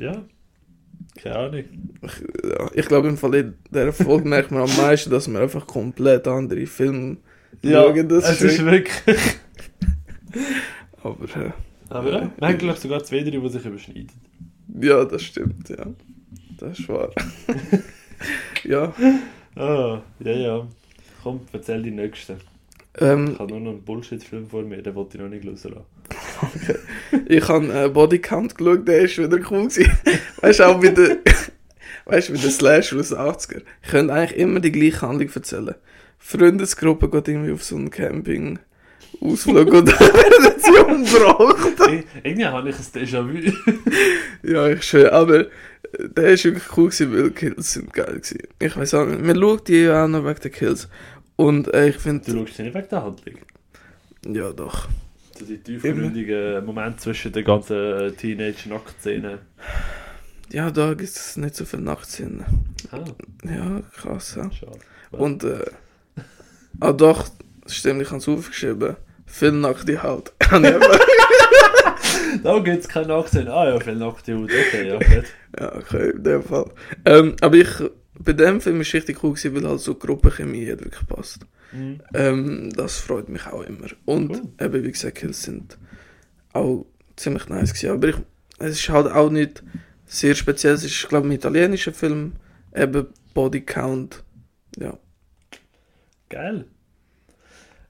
ja, 0.00 0.24
keine 1.22 1.36
Ahnung. 1.36 1.64
Ich, 2.02 2.12
ja, 2.44 2.70
ich 2.74 2.86
glaube, 2.86 3.08
im 3.08 3.16
Fall 3.18 3.34
in 3.34 3.54
dieser 3.70 3.92
Folge 3.92 4.28
merkt 4.28 4.50
man 4.50 4.62
am 4.62 4.76
meisten, 4.76 5.10
dass 5.10 5.28
wir 5.28 5.40
einfach 5.40 5.66
komplett 5.66 6.28
andere 6.28 6.66
Filme 6.66 7.18
schauen. 7.64 8.08
Das 8.08 8.28
es 8.28 8.42
ist 8.42 8.64
wirklich. 8.64 9.18
Aber 11.02 11.24
äh, 11.36 11.52
Aber 11.88 12.10
ja, 12.12 12.30
wir 12.36 12.48
haben 12.48 12.58
glaube 12.58 12.74
ich 12.74 12.80
sogar 12.80 13.02
zwei, 13.04 13.22
drei, 13.22 13.30
die 13.38 13.48
sich 13.48 13.64
überschneiden. 13.64 14.10
ja, 14.80 15.04
das 15.04 15.22
stimmt, 15.22 15.68
ja. 15.68 15.86
Das 16.58 16.78
ist 16.78 16.88
wahr. 16.88 17.14
ja. 18.64 18.94
Ah, 19.56 20.02
ja, 20.20 20.32
ja. 20.32 20.68
Komm, 21.22 21.48
erzähl 21.52 21.82
die 21.82 21.90
nächsten. 21.90 22.38
Ähm, 22.98 23.34
Ich 23.34 23.38
habe 23.38 23.50
nur 23.52 23.60
noch 23.60 23.70
einen 23.72 23.84
Bullshit-Film 23.84 24.48
vor 24.48 24.62
mir, 24.62 24.82
den 24.82 24.94
wollte 24.94 25.16
ich 25.18 25.22
noch 25.22 25.30
nicht 25.30 25.46
rauslassen. 25.46 25.84
Ich 27.26 27.48
habe 27.48 27.66
äh, 27.84 27.88
Bodycount 27.88 28.56
geschaut, 28.56 28.86
der 28.86 29.00
ist 29.02 29.18
wieder 29.18 29.38
cool 29.50 29.68
gewesen. 29.68 29.90
Weißt 30.40 30.60
du, 30.60 30.64
auch 30.64 30.80
mit 30.80 30.96
der, 30.96 31.16
weißt 32.06 32.28
du, 32.28 32.32
mit 32.32 32.42
der 32.44 32.50
Slash 32.50 32.92
aus 32.94 33.08
den 33.08 33.18
80er. 33.18 33.62
Ich 33.82 33.90
könnte 33.90 34.12
eigentlich 34.14 34.38
immer 34.38 34.60
die 34.60 34.72
gleiche 34.72 35.02
Handlung 35.02 35.28
erzählen. 35.34 35.74
Freundesgruppe 36.18 37.08
geht 37.08 37.28
irgendwie 37.28 37.52
auf 37.52 37.64
so 37.64 37.76
einen 37.76 37.90
Camping. 37.90 38.58
Ausflug 39.20 39.72
und 39.72 39.88
dann 39.88 39.98
werden 39.98 40.52
sie 40.58 40.70
umgebracht. 40.70 41.90
Ir- 41.90 42.04
Irgendwie 42.22 42.46
habe 42.46 42.70
ich 42.70 42.76
ein 42.76 42.82
Déjà-vu. 43.04 43.52
Ja, 44.42 44.68
ich 44.68 44.82
schwöre, 44.82 45.12
aber 45.12 45.40
äh, 45.40 45.46
der 46.16 46.28
ist 46.28 46.44
wirklich 46.44 46.64
cool 46.76 46.86
gewesen, 46.90 47.12
weil 47.12 47.22
die 47.24 47.30
Kills 47.34 47.72
sind 47.72 47.92
geil 47.92 48.06
gewesen. 48.14 48.38
Ich 48.60 48.76
weiß 48.76 48.94
auch 48.94 49.06
nicht, 49.06 49.20
man 49.22 49.36
schaut 49.38 49.68
die 49.68 49.82
ja 49.82 50.04
auch 50.04 50.08
noch 50.08 50.24
wegen 50.24 50.40
der 50.40 50.50
Kills. 50.50 50.88
Und 51.36 51.72
äh, 51.74 51.88
ich 51.88 51.96
Du 51.96 52.00
finde, 52.02 52.30
schaust 52.32 52.56
sie 52.56 52.62
nicht 52.62 52.74
wegen 52.74 52.88
der 52.88 53.02
Handlung. 53.02 53.34
ja 54.26 54.52
doch. 54.52 54.88
So 55.40 55.46
die 55.46 55.58
tiefgründigen 55.58 56.64
Momente 56.66 56.98
zwischen 56.98 57.32
den 57.32 57.44
ganzen 57.44 57.76
äh, 57.76 58.12
Teenage-Nacktszenen. 58.12 59.38
Ja, 60.52 60.70
da 60.70 60.88
gibt 60.94 61.08
es 61.08 61.36
nicht 61.38 61.54
so 61.56 61.64
viel 61.64 61.80
Nachtszenen. 61.80 62.44
Ah, 62.92 63.04
Ja, 63.44 63.80
krass, 63.96 64.34
ja. 64.36 64.50
schade. 64.52 64.78
Und, 65.12 65.44
äh, 65.44 65.64
ah 66.80 66.92
doch, 66.92 67.28
stimmt, 67.66 68.02
ich 68.02 68.08
habe 68.08 68.18
es 68.18 68.28
aufgeschrieben. 68.28 68.96
Viel 69.26 69.52
nackte 69.52 70.02
Haut. 70.02 70.32
Einfach- 70.50 71.00
Da 72.44 72.58
gibt 72.60 72.80
es 72.84 72.88
keine 72.88 73.08
Nacktszenen. 73.08 73.48
Ah 73.48 73.68
ja, 73.68 73.80
viel 73.80 73.96
nackte 73.96 74.34
Haut. 74.36 74.50
Okay, 74.50 74.88
ja, 74.88 74.98
gut. 74.98 75.24
ja, 75.58 75.74
okay, 75.74 76.10
in 76.10 76.22
dem 76.22 76.42
Fall. 76.42 76.70
Ähm, 77.04 77.34
aber 77.40 77.56
ich, 77.56 77.68
bei 78.22 78.32
dem 78.32 78.60
Film 78.60 78.80
ist 78.80 78.92
richtig 78.94 79.22
cool 79.22 79.34
gewesen, 79.34 79.54
weil 79.54 79.68
halt 79.68 79.80
so 79.80 79.94
Gruppenchemie 79.94 80.70
hat 80.70 80.80
wirklich 80.84 81.06
passt. 81.06 81.46
Mhm. 81.72 82.00
Ähm, 82.14 82.70
das 82.74 82.98
freut 82.98 83.28
mich 83.28 83.46
auch 83.46 83.62
immer. 83.62 83.86
Und 84.04 84.30
Cool. 84.30 84.48
eben, 84.60 84.84
wie 84.84 84.92
gesagt, 84.92 85.18
Kills 85.18 85.42
sind 85.42 85.78
auch 86.52 86.86
ziemlich 87.16 87.48
nice 87.48 87.72
gewesen. 87.72 87.90
Aber 87.94 88.08
ich, 88.08 88.16
es 88.58 88.72
ist 88.72 88.88
halt 88.88 89.10
auch 89.10 89.30
nicht 89.30 89.62
sehr 90.06 90.34
speziell. 90.34 90.74
Es 90.74 90.84
ist, 90.84 91.08
glaube 91.08 91.26
ich, 91.28 91.32
ein 91.32 91.36
italienischer 91.36 91.92
Film. 91.92 92.32
Eben 92.74 93.06
Body 93.34 93.62
Count. 93.62 94.22
Ja. 94.78 94.98
Geil. 96.28 96.66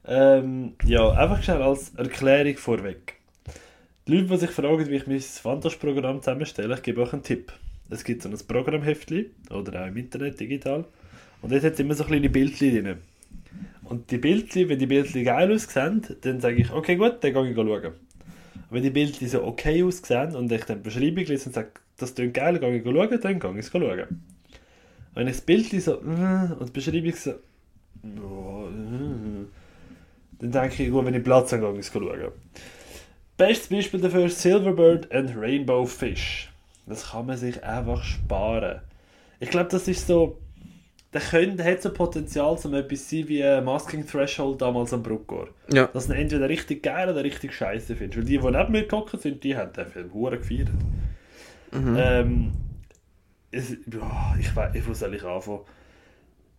Ähm, 0.05 0.73
ja, 0.83 1.11
einfach 1.11 1.43
schnell 1.43 1.61
als 1.61 1.93
Erklärung 1.95 2.57
vorweg. 2.57 3.15
Die 4.07 4.15
Leute, 4.17 4.29
die 4.29 4.37
sich 4.37 4.49
fragen, 4.51 4.87
wie 4.87 4.95
ich 4.95 5.05
mein 5.07 5.19
Fantasch-Programm 5.19 6.21
zusammenstelle, 6.21 6.73
ich 6.75 6.81
gebe 6.81 7.01
euch 7.01 7.13
einen 7.13 7.21
Tipp. 7.23 7.53
Es 7.91 8.05
gibt 8.05 8.23
so 8.23 8.29
ein 8.29 8.37
Programmheftchen, 8.47 9.25
oder 9.49 9.83
auch 9.83 9.87
im 9.87 9.97
Internet, 9.97 10.39
digital. 10.39 10.85
Und 11.41 11.51
dort 11.51 11.63
hat 11.63 11.73
es 11.73 11.79
immer 11.79 11.93
so 11.93 12.05
kleine 12.05 12.29
Bildchen 12.29 12.83
drin. 12.83 12.97
Und 13.83 14.09
die 14.11 14.17
Bildchen, 14.17 14.69
wenn 14.69 14.79
die 14.79 14.85
Bildchen 14.85 15.25
geil 15.25 15.51
aussehen, 15.51 16.01
dann 16.21 16.39
sage 16.39 16.55
ich, 16.55 16.71
okay 16.71 16.95
gut, 16.95 17.17
dann 17.21 17.33
gehe 17.33 17.49
ich 17.49 17.55
schauen. 17.55 17.67
Und 17.67 17.93
wenn 18.69 18.83
die 18.83 18.91
Bildchen 18.91 19.27
so 19.27 19.43
okay 19.43 19.83
aussehen 19.83 20.35
und 20.35 20.49
ich 20.51 20.63
dann 20.63 20.77
die 20.77 20.83
Beschreibung 20.83 21.25
lese 21.25 21.47
und 21.47 21.53
sage, 21.53 21.71
das 21.97 22.15
klingt 22.15 22.33
geil, 22.33 22.57
gehe 22.59 22.77
ich 22.77 22.83
schauen, 22.83 23.19
dann 23.21 23.39
gehe 23.39 23.51
ich 23.51 23.65
es 23.65 23.69
schauen. 23.69 23.99
Und 23.99 25.15
wenn 25.15 25.27
ich 25.27 25.35
das 25.35 25.41
Bildchen 25.41 25.81
so, 25.81 25.95
äh, 25.95 26.53
und 26.57 26.69
die 26.69 26.71
Beschreibung 26.71 27.13
so, 27.13 27.31
ja, 27.31 28.67
äh. 28.69 29.45
Dann 30.39 30.51
denke 30.51 30.83
ich, 30.83 30.89
gut, 30.89 31.05
wenn 31.05 31.13
ich 31.13 31.23
Platz 31.23 31.51
habe, 31.51 31.63
gehe 31.71 31.81
ich 31.81 31.87
es 31.87 31.91
schauen. 31.91 32.31
Bestes 33.35 33.67
Beispiel 33.67 33.99
dafür 33.99 34.27
ist 34.27 34.41
Silverbird 34.41 35.11
and 35.11 35.35
Rainbow 35.35 35.85
Fish. 35.85 36.50
Das 36.85 37.11
kann 37.11 37.25
man 37.25 37.37
sich 37.37 37.63
einfach 37.63 38.03
sparen. 38.03 38.81
Ich 39.39 39.49
glaube, 39.49 39.69
das 39.69 39.87
ist 39.87 40.07
so, 40.07 40.39
der, 41.13 41.21
könnte, 41.21 41.63
hat 41.63 41.81
so 41.81 41.91
Potenzial, 41.91 42.57
um 42.63 42.73
etwas 42.73 43.07
zu 43.07 43.17
sein 43.17 43.27
wie 43.27 43.41
äh, 43.41 43.61
Masking 43.61 44.05
Threshold 44.05 44.61
damals 44.61 44.93
am 44.93 45.03
Bruckor. 45.03 45.49
Ja. 45.71 45.87
Dass 45.87 46.07
du 46.07 46.13
entweder 46.13 46.47
richtig 46.47 46.83
geil 46.83 47.09
oder 47.09 47.23
richtig 47.23 47.53
scheiße 47.53 47.95
findest. 47.95 48.17
Weil 48.17 48.25
die, 48.25 48.37
die 48.37 48.51
neben 48.51 48.71
mir 48.71 48.81
gekommen 48.83 49.07
sind, 49.17 49.43
die 49.43 49.57
haben 49.57 49.73
den 49.73 49.87
Film 49.87 50.13
hure 50.13 50.37
gefeiert. 50.37 50.69
Mhm. 51.71 51.97
Ähm, 51.97 52.51
es, 53.51 53.71
ich 53.71 54.55
weiß, 54.55 54.75
ich 54.75 54.87
muss 54.87 55.01
ehrlich 55.01 55.23
anfangen. 55.23 55.61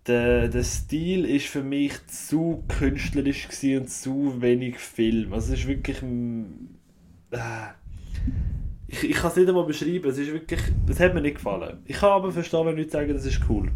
Der, 0.07 0.49
der 0.49 0.65
Stil 0.65 1.25
ist 1.25 1.47
für 1.47 1.63
mich 1.63 2.07
zu 2.09 2.65
künstlerisch 2.67 3.49
und 3.63 3.89
zu 3.89 4.43
wenig 4.43 4.79
Film. 4.79 5.33
Also 5.33 5.53
es 5.53 5.61
ist 5.61 5.69
wirklich... 5.69 6.03
Äh, 7.31 7.39
ich 8.93 9.11
ich 9.11 9.17
kann 9.17 9.31
es 9.31 9.37
nicht 9.37 9.49
einmal 9.49 9.65
beschreiben. 9.65 10.09
Es 10.11 10.19
ist 10.19 10.33
wirklich... 10.33 10.61
Es 10.89 11.01
hat 11.01 11.15
mir 11.15 11.21
nicht 11.23 11.37
gefallen. 11.37 11.79
Ich 11.87 11.97
kann 11.97 12.11
aber 12.11 12.31
verstehen, 12.31 12.67
wenn 12.67 12.77
Leute 12.77 12.91
sagen, 12.91 13.13
das 13.15 13.25
ist 13.27 13.41
cool. 13.49 13.71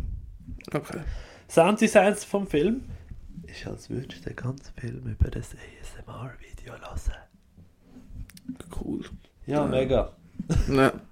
Okay. 0.73 1.01
Sounddesigns 1.49 2.25
vom 2.25 2.47
Film 2.47 2.83
ist, 3.47 3.67
als 3.67 3.89
würdest 3.91 4.25
du 4.25 4.29
den 4.31 4.37
ganzen 4.37 4.75
Film 4.75 5.03
über 5.07 5.31
das 5.31 5.51
ASMR-Video 5.55 6.75
hören. 6.75 7.17
Cool. 8.81 9.05
Ja, 9.47 9.63
Ja. 9.65 9.67
mega. 9.67 10.13
Ja. 10.71 10.93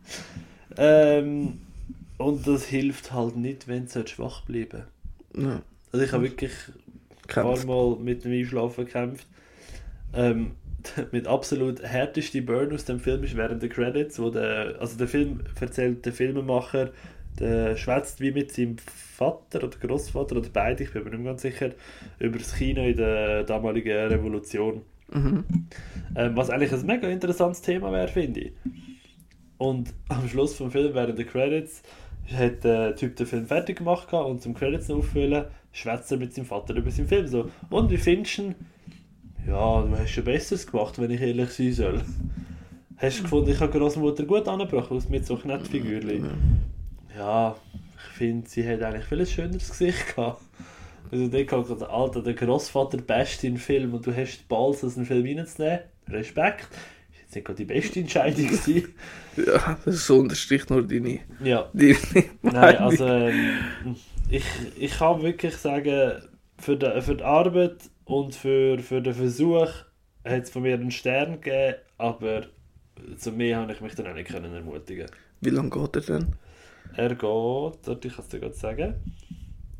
Ähm, 0.76 1.60
und 2.18 2.46
das 2.48 2.64
hilft 2.64 3.12
halt 3.12 3.36
nicht, 3.36 3.68
wenn 3.68 3.86
du 3.86 4.06
schwach 4.08 4.40
bleiben 4.42 4.82
ja. 5.36 5.62
Also 5.92 6.04
ich 6.04 6.12
habe 6.12 6.24
wirklich 6.24 6.50
ein 7.28 7.32
paar. 7.32 7.64
Mal 7.64 7.96
mit 8.00 8.24
dem 8.24 8.32
Einschlafen 8.32 8.84
gekämpft. 8.86 9.26
Ähm, 10.12 10.52
mit 11.12 11.26
absolut 11.26 11.82
härteste 11.82 12.42
Burn 12.42 12.72
aus 12.72 12.84
dem 12.84 13.00
Film 13.00 13.24
ist 13.24 13.36
während 13.36 13.62
der 13.62 13.68
Credits, 13.68 14.18
wo 14.18 14.30
der, 14.30 14.76
also 14.80 14.96
der 14.96 15.08
Film 15.08 15.40
erzählt 15.60 16.04
der 16.04 16.12
Filmemacher, 16.12 16.90
der 17.38 17.76
schwätzt 17.76 18.20
wie 18.20 18.32
mit 18.32 18.52
seinem 18.52 18.76
Vater 18.78 19.64
oder 19.64 19.76
Großvater 19.76 20.36
oder 20.36 20.48
beide, 20.52 20.84
ich 20.84 20.92
bin 20.92 21.04
mir 21.04 21.10
nicht 21.10 21.20
mehr 21.20 21.32
ganz 21.32 21.42
sicher, 21.42 21.70
über 22.18 22.38
das 22.38 22.54
Kino 22.54 22.82
in 22.82 22.96
der 22.96 23.44
damaligen 23.44 24.08
Revolution. 24.08 24.82
Mhm. 25.12 25.44
Ähm, 26.16 26.36
was 26.36 26.50
eigentlich 26.50 26.72
ein 26.72 26.86
mega 26.86 27.08
interessantes 27.08 27.60
Thema 27.60 27.92
wäre, 27.92 28.08
finde 28.08 28.40
ich. 28.40 28.52
Und 29.58 29.94
am 30.08 30.28
Schluss 30.28 30.54
vom 30.54 30.70
Film, 30.70 30.94
während 30.94 31.18
der 31.18 31.26
Credits, 31.26 31.82
hat 32.32 32.64
der 32.64 32.96
Typ 32.96 33.16
den 33.16 33.26
Film 33.26 33.46
fertig 33.46 33.78
gemacht 33.78 34.12
und 34.12 34.40
zum 34.40 34.54
Credits 34.54 34.90
auffüllen, 34.90 35.44
schwätzt 35.72 36.10
er 36.10 36.18
mit 36.18 36.34
seinem 36.34 36.46
Vater 36.46 36.74
über 36.74 36.90
seinen 36.90 37.08
Film 37.08 37.26
so. 37.26 37.50
Und 37.70 37.90
wie 37.90 37.96
findest 37.96 38.38
du 38.38 38.42
ihn? 38.42 38.54
Ja, 39.46 39.82
du 39.82 39.96
hast 39.96 40.10
schon 40.10 40.24
Besseres 40.24 40.66
gemacht, 40.66 40.98
wenn 40.98 41.10
ich 41.10 41.20
ehrlich 41.20 41.50
sein 41.50 41.72
soll. 41.72 42.02
Hast 42.96 43.18
du 43.18 43.22
gefunden, 43.24 43.50
ich 43.50 43.60
habe 43.60 43.78
Großmutter 43.78 44.24
gut 44.24 44.48
angebracht, 44.48 44.90
aus 44.90 45.08
mit 45.08 45.26
so 45.26 45.36
Knettfigürchen? 45.36 46.30
Ja, 47.16 47.54
ich 47.96 48.16
finde, 48.16 48.48
sie 48.48 48.66
hat 48.66 48.82
eigentlich 48.82 49.04
viel 49.04 49.20
ein 49.20 49.26
schöneres 49.26 49.68
Gesicht 49.68 50.14
gehabt. 50.14 50.40
Also 51.10 51.28
der 51.28 51.44
kommt 51.44 51.66
gerade, 51.66 51.88
Alter, 51.90 52.22
der 52.22 52.34
Großvater 52.34 52.98
best 52.98 53.44
in 53.44 53.54
den 53.54 53.60
Film 53.60 53.94
und 53.94 54.06
du 54.06 54.16
hast 54.16 54.38
die 54.38 54.44
Balls, 54.48 54.82
aus 54.82 54.94
den 54.94 55.04
Film 55.04 55.26
reinzunehmen. 55.26 55.80
Respekt. 56.08 56.68
Ist 57.12 57.20
jetzt 57.20 57.34
nicht 57.34 57.44
gerade 57.44 57.56
die 57.58 57.64
beste 57.66 58.00
Entscheidung 58.00 58.46
gewesen. 58.46 58.94
Ja, 59.36 59.76
das 59.84 60.06
so 60.06 60.20
unterstricht 60.20 60.70
nur 60.70 60.86
deine, 60.86 61.18
ja. 61.42 61.68
deine 61.72 61.96
Nein, 62.42 62.76
also 62.76 63.04
ähm, 63.04 63.56
ich, 64.30 64.44
ich 64.78 64.92
kann 64.92 65.22
wirklich 65.22 65.56
sagen, 65.56 66.22
für 66.56 66.76
die, 66.76 67.00
für 67.00 67.16
die 67.16 67.24
Arbeit 67.24 67.78
und 68.04 68.34
für, 68.34 68.78
für 68.78 69.00
den 69.00 69.14
Versuch 69.14 69.68
hat 70.24 70.42
es 70.42 70.50
von 70.50 70.62
mir 70.62 70.74
einen 70.74 70.90
Stern 70.90 71.40
gegeben, 71.40 71.76
aber 71.98 72.46
zu 73.16 73.32
mehr 73.32 73.58
habe 73.58 73.72
ich 73.72 73.80
mich 73.80 73.94
dann 73.94 74.06
auch 74.06 74.14
nicht 74.14 74.30
können 74.30 74.52
ermutigen. 74.54 75.06
Wie 75.40 75.50
lange 75.50 75.70
geht 75.70 75.96
er 75.96 76.02
denn? 76.02 76.36
Er 76.96 77.08
geht, 77.14 78.04
ich 78.04 78.14
kann 78.14 78.24
es 78.24 78.28
dir 78.28 78.40
gerade 78.40 78.54
sagen, 78.54 78.94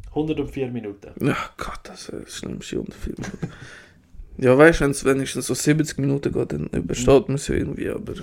104 0.08 0.70
Minuten. 0.70 1.10
Ja, 1.26 1.36
Gott, 1.56 1.80
das 1.84 2.08
ist 2.08 2.22
das 2.26 2.34
schlimmste 2.36 2.80
Unterfilm. 2.80 3.16
ja, 4.38 4.56
weißt 4.56 4.80
du, 4.80 4.84
wenn 4.84 4.90
es 4.90 5.04
wenigstens 5.04 5.46
so 5.46 5.54
70 5.54 5.98
Minuten 5.98 6.32
geht, 6.32 6.52
dann 6.52 6.66
übersteht 6.68 7.28
man 7.28 7.36
es 7.36 7.48
ja 7.48 7.54
irgendwie, 7.56 7.88
aber 7.88 8.14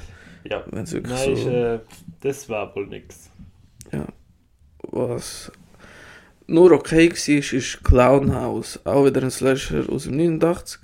Ja, 0.43 0.63
wenn 0.71 0.83
es 0.83 0.93
wirklich 0.93 1.13
nein, 1.13 1.35
so... 1.35 1.41
ist, 1.41 1.45
äh, 1.47 1.79
das 2.21 2.49
war 2.49 2.75
wohl 2.75 2.87
nix. 2.87 3.29
Ja. 3.91 4.07
Was 4.83 5.51
nur 6.51 6.71
okay 6.71 7.09
war, 7.11 7.53
ist 7.57 7.83
Clown 7.83 8.33
House. 8.35 8.79
Auch 8.83 9.05
wieder 9.05 9.23
ein 9.23 9.31
Slasher 9.31 9.89
aus 9.89 10.03
dem 10.03 10.17
89. 10.17 10.79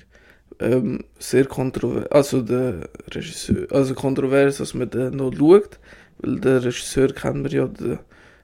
Ähm, 0.60 1.04
sehr 1.20 1.46
kontrovers. 1.46 2.12
Also 2.12 2.42
der 2.42 2.90
Regisseur. 3.12 3.68
Also 3.72 3.94
kontrovers, 3.94 4.58
dass 4.58 4.74
man 4.74 4.90
den 4.90 5.16
noch 5.18 5.34
schaut. 5.34 5.80
Weil 6.20 6.40
der 6.40 6.64
Regisseur 6.64 7.10
kennen 7.14 7.44
wir 7.44 7.52
ja, 7.52 7.68
der 7.68 8.00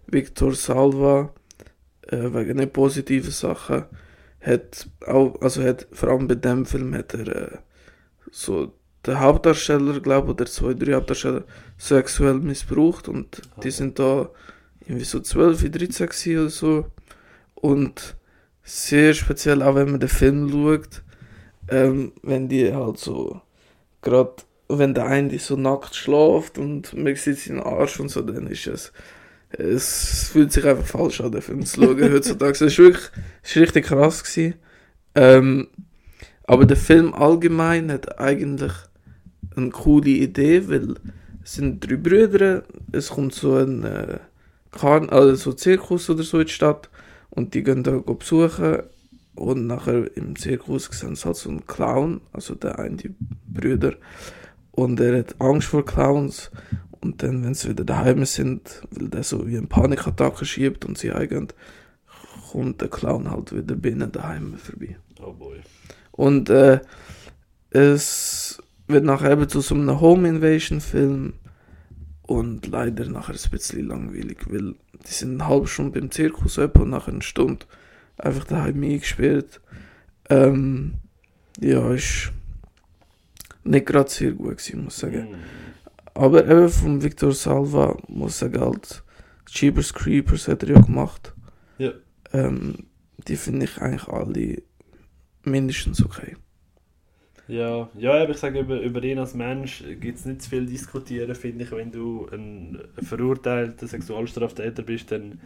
Victor 0.07 0.53
Salva, 0.53 1.33
äh, 2.07 2.33
wegen 2.33 2.57
nicht 2.57 2.73
positiven 2.73 3.31
Sachen. 3.31 3.85
Hat 4.41 4.87
auch, 5.07 5.41
also 5.41 5.63
hat 5.63 5.87
vor 5.91 6.09
allem 6.09 6.27
bei 6.27 6.35
dem 6.35 6.65
Film 6.65 6.93
hat 6.93 7.13
er 7.13 7.27
äh, 7.27 7.57
so 8.31 8.73
den 9.05 9.19
Hauptdarsteller, 9.19 9.99
glaube 9.99 10.27
ich, 10.27 10.33
oder 10.35 10.45
zwei, 10.45 10.73
drei 10.73 10.93
Hauptdarsteller 10.93 11.43
sexuell 11.77 12.35
missbraucht 12.35 13.07
und 13.07 13.41
die 13.63 13.69
Ah. 13.69 13.71
sind 13.71 13.99
da 13.99 14.29
irgendwie 14.81 15.05
so 15.05 15.19
12, 15.19 15.71
13 15.71 16.07
gewesen 16.07 16.39
oder 16.39 16.49
so. 16.49 16.85
Und 17.63 18.17
sehr 18.61 19.13
speziell, 19.13 19.61
auch 19.63 19.75
wenn 19.75 19.91
man 19.91 20.01
den 20.01 20.09
Film 20.09 20.49
schaut, 20.49 21.01
ähm, 21.69 22.11
wenn 22.21 22.49
die 22.49 22.73
halt 22.73 22.97
so, 22.97 23.39
gerade 24.01 24.33
wenn 24.67 24.93
der 24.93 25.05
eine 25.05 25.39
so 25.39 25.55
nackt 25.55 25.95
schläft 25.95 26.57
und 26.57 26.93
man 26.93 27.15
sieht 27.15 27.39
seinen 27.39 27.61
Arsch 27.61 28.01
und 28.01 28.09
so, 28.09 28.21
dann 28.21 28.47
ist 28.47 28.67
es, 28.67 28.91
es 29.51 30.27
fühlt 30.27 30.51
sich 30.51 30.65
einfach 30.65 30.85
falsch 30.85 31.21
an, 31.21 31.31
den 31.31 31.41
Film 31.41 31.65
zu 31.65 31.81
schauen 31.81 32.01
heutzutage. 32.13 32.51
Es 32.51 32.59
ist 32.59 32.77
wirklich, 32.79 33.09
es 33.41 33.51
ist 33.51 33.61
richtig 33.61 33.85
krass 33.85 34.25
gewesen. 34.25 34.55
Ähm, 35.15 35.69
aber 36.43 36.65
der 36.65 36.75
Film 36.75 37.13
allgemein 37.13 37.93
hat 37.93 38.19
eigentlich 38.19 38.73
eine 39.55 39.69
coole 39.69 40.09
Idee, 40.09 40.67
weil 40.67 40.95
es 41.45 41.53
sind 41.53 41.79
drei 41.79 41.95
Brüder, 41.95 42.63
es 42.91 43.07
kommt 43.07 43.33
so 43.33 43.55
ein 43.55 43.85
äh, 43.85 44.19
Karn 44.71 45.09
also 45.09 45.35
so 45.35 45.53
Zirkus 45.53 46.09
oder 46.09 46.23
so 46.23 46.41
in 46.41 46.47
die 46.47 46.51
Stadt 46.51 46.89
und 47.35 47.53
die 47.53 47.63
gehen 47.63 47.83
da 47.83 47.97
besuchen 47.97 48.83
und 49.35 49.67
nachher 49.67 50.15
im 50.15 50.35
Zirkus 50.35 50.85
sehen 50.91 51.15
sie 51.15 51.25
halt 51.25 51.35
so 51.35 51.49
einen 51.49 51.65
Clown, 51.65 52.21
also 52.31 52.55
der 52.55 52.79
eine 52.79 52.97
die 52.97 53.15
Brüder 53.47 53.93
und 54.71 54.99
er 54.99 55.19
hat 55.19 55.39
Angst 55.39 55.67
vor 55.67 55.85
Clowns 55.85 56.51
und 57.01 57.21
dann, 57.21 57.43
wenn 57.43 57.53
sie 57.53 57.69
wieder 57.69 57.83
daheim 57.83 58.25
sind, 58.25 58.81
weil 58.91 59.09
der 59.09 59.23
so 59.23 59.47
wie 59.47 59.57
eine 59.57 59.67
Panikattacke 59.67 60.45
schiebt 60.45 60.85
und 60.85 60.97
sie 60.97 61.11
eingehen, 61.11 61.47
kommt 62.51 62.81
der 62.81 62.89
Clown 62.89 63.29
halt 63.29 63.55
wieder 63.55 63.75
binnen 63.75 64.11
daheim 64.11 64.55
vorbei. 64.57 64.97
Oh 65.21 65.33
boy. 65.33 65.59
Und 66.11 66.49
äh, 66.49 66.79
es 67.71 68.61
wird 68.87 69.03
nachher 69.03 69.31
eben 69.31 69.49
zu 69.49 69.61
so 69.61 69.75
einem 69.75 69.99
Home 69.99 70.29
Invasion 70.29 70.79
Film 70.79 71.33
und 72.21 72.67
leider 72.67 73.05
nachher 73.09 73.33
ein 73.33 73.51
bisschen 73.51 73.87
langweilig, 73.87 74.37
weil 74.47 74.75
die 75.05 75.13
sind 75.13 75.41
eine 75.41 75.49
halbe 75.49 75.67
Stunde 75.67 75.99
beim 75.99 76.11
Zirkus 76.11 76.57
und 76.57 76.89
nachher 76.89 77.13
eine 77.13 77.21
Stunde 77.21 77.65
einfach 78.17 78.45
daheim 78.45 78.81
eingesperrt. 78.83 79.61
Ähm, 80.29 80.95
ja, 81.59 81.93
ist 81.93 82.31
nicht 83.63 83.85
gerade 83.85 84.09
sehr 84.09 84.31
gut 84.31 84.57
gewesen, 84.57 84.83
muss 84.83 84.95
ich 84.95 84.99
sagen. 85.01 85.31
Mm. 85.31 85.35
Aber 86.15 86.47
eben 86.47 86.69
von 86.69 87.01
Victor 87.03 87.31
Salva 87.31 87.97
muss 88.07 88.33
ich 88.33 88.37
sagen, 88.37 88.61
halt, 88.61 89.03
Jeepers 89.47 89.93
Creepers 89.93 90.47
hat 90.47 90.63
er 90.63 90.69
ja 90.69 90.81
gemacht. 90.81 91.33
Ja. 91.77 91.91
Ähm, 92.31 92.87
die 93.27 93.35
finde 93.35 93.65
ich 93.65 93.81
eigentlich 93.81 94.07
alle 94.07 94.61
mindestens 95.43 96.03
okay. 96.03 96.35
Ja, 97.47 97.89
ja, 97.97 98.13
aber 98.21 98.31
ich 98.31 98.37
sage, 98.37 98.59
über, 98.59 98.79
über 98.79 99.03
ihn 99.03 99.19
als 99.19 99.33
Mensch 99.33 99.83
gibt 99.99 100.17
es 100.17 100.25
nicht 100.25 100.41
zu 100.41 100.49
viel 100.49 100.65
diskutieren, 100.65 101.35
finde 101.35 101.65
ich. 101.65 101.71
Wenn 101.71 101.91
du 101.91 102.27
ein 102.31 102.79
verurteilter 103.01 103.85
Sexualstraftäter 103.85 104.83
bist, 104.83 105.11
dann 105.11 105.41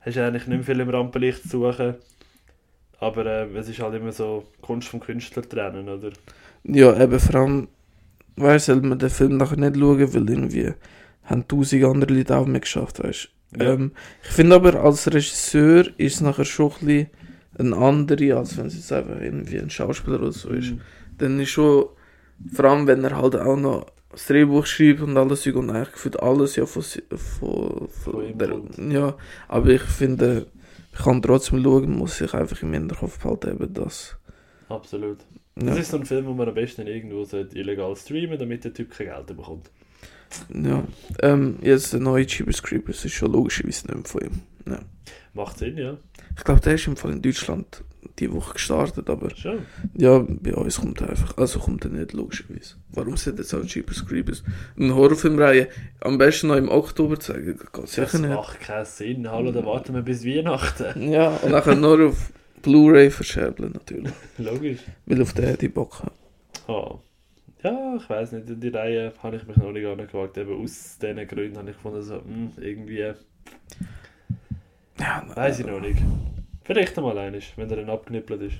hast 0.00 0.16
du 0.16 0.24
eigentlich 0.24 0.46
nicht 0.46 0.58
mehr 0.58 0.64
viel 0.64 0.80
im 0.80 0.90
Rampenlicht 0.90 1.42
zu 1.42 1.48
suchen. 1.48 1.94
Aber 3.00 3.26
äh, 3.26 3.46
es 3.56 3.68
ist 3.68 3.80
halt 3.80 3.94
immer 3.94 4.12
so 4.12 4.44
Kunst 4.60 4.88
vom 4.88 5.00
Künstler 5.00 5.42
trennen, 5.42 5.88
oder? 5.88 6.10
Ja, 6.62 6.98
eben 7.02 7.18
vor 7.18 7.40
allem, 7.40 7.68
weißt 8.36 8.68
du, 8.68 8.74
soll 8.74 8.82
man 8.82 8.98
den 8.98 9.10
Film 9.10 9.36
nachher 9.36 9.56
nicht 9.56 9.76
schauen, 9.76 10.14
weil 10.14 10.30
irgendwie 10.30 10.72
haben 11.24 11.48
tausend 11.48 11.84
andere 11.84 12.14
Leute 12.14 12.36
auch 12.36 12.46
mitgeschafft, 12.46 13.02
weißt. 13.02 13.28
Ja. 13.58 13.72
Ähm, 13.72 13.92
ich 14.22 14.30
finde 14.30 14.56
aber, 14.56 14.82
als 14.82 15.12
Regisseur 15.12 15.86
ist 15.98 16.14
es 16.14 16.20
nachher 16.20 16.44
schon 16.44 16.72
ein 16.80 16.86
bisschen 16.86 17.10
eine 17.58 17.76
andere, 17.76 18.36
als 18.36 18.56
wenn 18.56 18.66
es 18.66 18.74
jetzt 18.74 18.92
einfach 18.92 19.20
irgendwie 19.20 19.58
ein 19.58 19.70
Schauspieler 19.70 20.20
oder 20.20 20.32
so 20.32 20.50
ist. 20.50 20.72
Mhm. 20.72 20.80
Dann 21.18 21.40
ist 21.40 21.50
schon, 21.50 21.86
vor 22.52 22.64
allem 22.66 22.86
wenn 22.86 23.04
er 23.04 23.16
halt 23.16 23.36
auch 23.36 23.56
noch 23.56 23.86
das 24.10 24.26
Drehbuch 24.26 24.66
schreibt 24.66 25.00
und 25.00 25.16
alles 25.16 25.46
und 25.46 25.70
eigentlich 25.70 25.92
gefühlt 25.92 26.20
alles 26.20 26.56
ja 26.56 26.66
von, 26.66 26.82
von, 26.82 27.88
Von 27.88 28.38
der, 28.38 28.60
ja, 28.90 29.16
aber 29.48 29.70
ich 29.70 29.82
finde, 29.82 30.46
ich 30.92 31.02
kann 31.02 31.20
trotzdem 31.20 31.62
schauen, 31.62 31.90
muss 31.90 32.20
ich 32.20 32.32
einfach 32.32 32.62
im 32.62 32.72
Hinterkopf 32.72 33.18
behalten, 33.18 33.50
eben 33.50 33.74
das. 33.74 34.16
Absolut. 34.68 35.18
Ja. 35.56 35.66
Das 35.66 35.78
ist 35.78 35.90
so 35.90 35.98
ein 35.98 36.06
Film, 36.06 36.26
wo 36.26 36.32
man 36.32 36.48
am 36.48 36.54
besten 36.54 36.86
irgendwo 36.86 37.24
sollte 37.24 37.58
illegal 37.58 37.94
streamen 37.96 38.38
damit 38.38 38.64
der 38.64 38.72
Typ 38.72 38.90
kein 38.90 39.08
Geld 39.08 39.26
bekommt. 39.26 39.70
Ja. 40.52 40.84
Ähm, 41.22 41.58
jetzt 41.62 41.92
der 41.92 42.00
neue 42.00 42.24
Jeepers 42.26 42.62
Creepers 42.62 43.04
ist 43.04 43.12
schon 43.14 43.32
logischerweise 43.32 43.86
nicht 43.86 43.94
mehr 43.96 44.04
von 44.04 44.20
ihm. 44.22 44.40
Ja. 44.72 44.78
Macht 45.34 45.58
Sinn, 45.58 45.76
ja. 45.76 45.96
Ich 46.36 46.44
glaube, 46.44 46.60
der 46.60 46.74
ist 46.74 46.86
im 46.86 46.96
Fall 46.96 47.12
in 47.12 47.22
Deutschland 47.22 47.82
die 48.18 48.30
Woche 48.32 48.52
gestartet, 48.54 49.08
aber 49.10 49.30
Schon. 49.34 49.60
ja, 49.96 50.18
bei 50.28 50.54
uns 50.54 50.78
kommt 50.78 51.00
er 51.00 51.10
einfach, 51.10 51.36
also 51.38 51.58
kommt 51.58 51.84
er 51.84 51.90
nicht 51.90 52.12
logischerweise. 52.12 52.76
Warum 52.90 53.16
sollte 53.16 53.42
jetzt 53.42 53.54
auch 53.54 53.64
Jeepers 53.64 54.06
Creepers 54.06 54.44
eine 54.78 54.94
Horrorfilmreihe 54.94 55.68
am 56.00 56.18
besten 56.18 56.48
noch 56.48 56.56
im 56.56 56.68
Oktober 56.68 57.18
zeigen? 57.18 57.58
Geht 57.58 57.96
Das 57.98 58.12
nicht. 58.14 58.28
macht 58.28 58.60
keinen 58.60 58.84
Sinn. 58.84 59.28
Hallo, 59.30 59.50
dann 59.50 59.64
warten 59.66 59.94
wir 59.94 60.02
bis 60.02 60.24
Weihnachten. 60.24 61.10
Ja, 61.10 61.28
und 61.42 61.50
nachher 61.50 61.74
nur 61.74 62.08
auf 62.08 62.30
Blu-ray 62.62 63.10
verscherbeln 63.10 63.72
natürlich. 63.72 64.12
Logisch. 64.38 64.80
Weil 65.06 65.22
auf 65.22 65.32
den 65.32 65.46
hätte 65.46 65.66
ich 65.66 65.74
Bock 65.74 66.00
haben. 66.00 66.12
Ah. 66.68 66.98
Ja, 67.64 67.96
ich 67.96 68.10
weiß 68.10 68.32
nicht, 68.32 68.62
die 68.62 68.68
Reihe 68.68 69.14
habe 69.22 69.36
ich 69.36 69.46
mich 69.46 69.56
noch 69.56 69.72
nicht 69.72 69.86
angewagt. 69.86 70.36
Eben 70.36 70.62
aus 70.62 70.98
diesen 70.98 71.26
Gründen 71.26 71.56
habe 71.56 71.70
ich 71.70 71.76
gefunden, 71.76 72.02
so, 72.02 72.16
hm, 72.16 72.52
irgendwie, 72.58 73.14
Ja, 74.98 75.24
weiß 75.34 75.60
ich 75.60 75.66
noch 75.66 75.80
nicht. 75.80 75.98
Vielleicht 76.62 76.98
einmal 76.98 77.16
eines, 77.16 77.44
wenn 77.56 77.70
er 77.70 77.76
dann 77.76 77.88
abgenippelt 77.88 78.42
ist. 78.42 78.56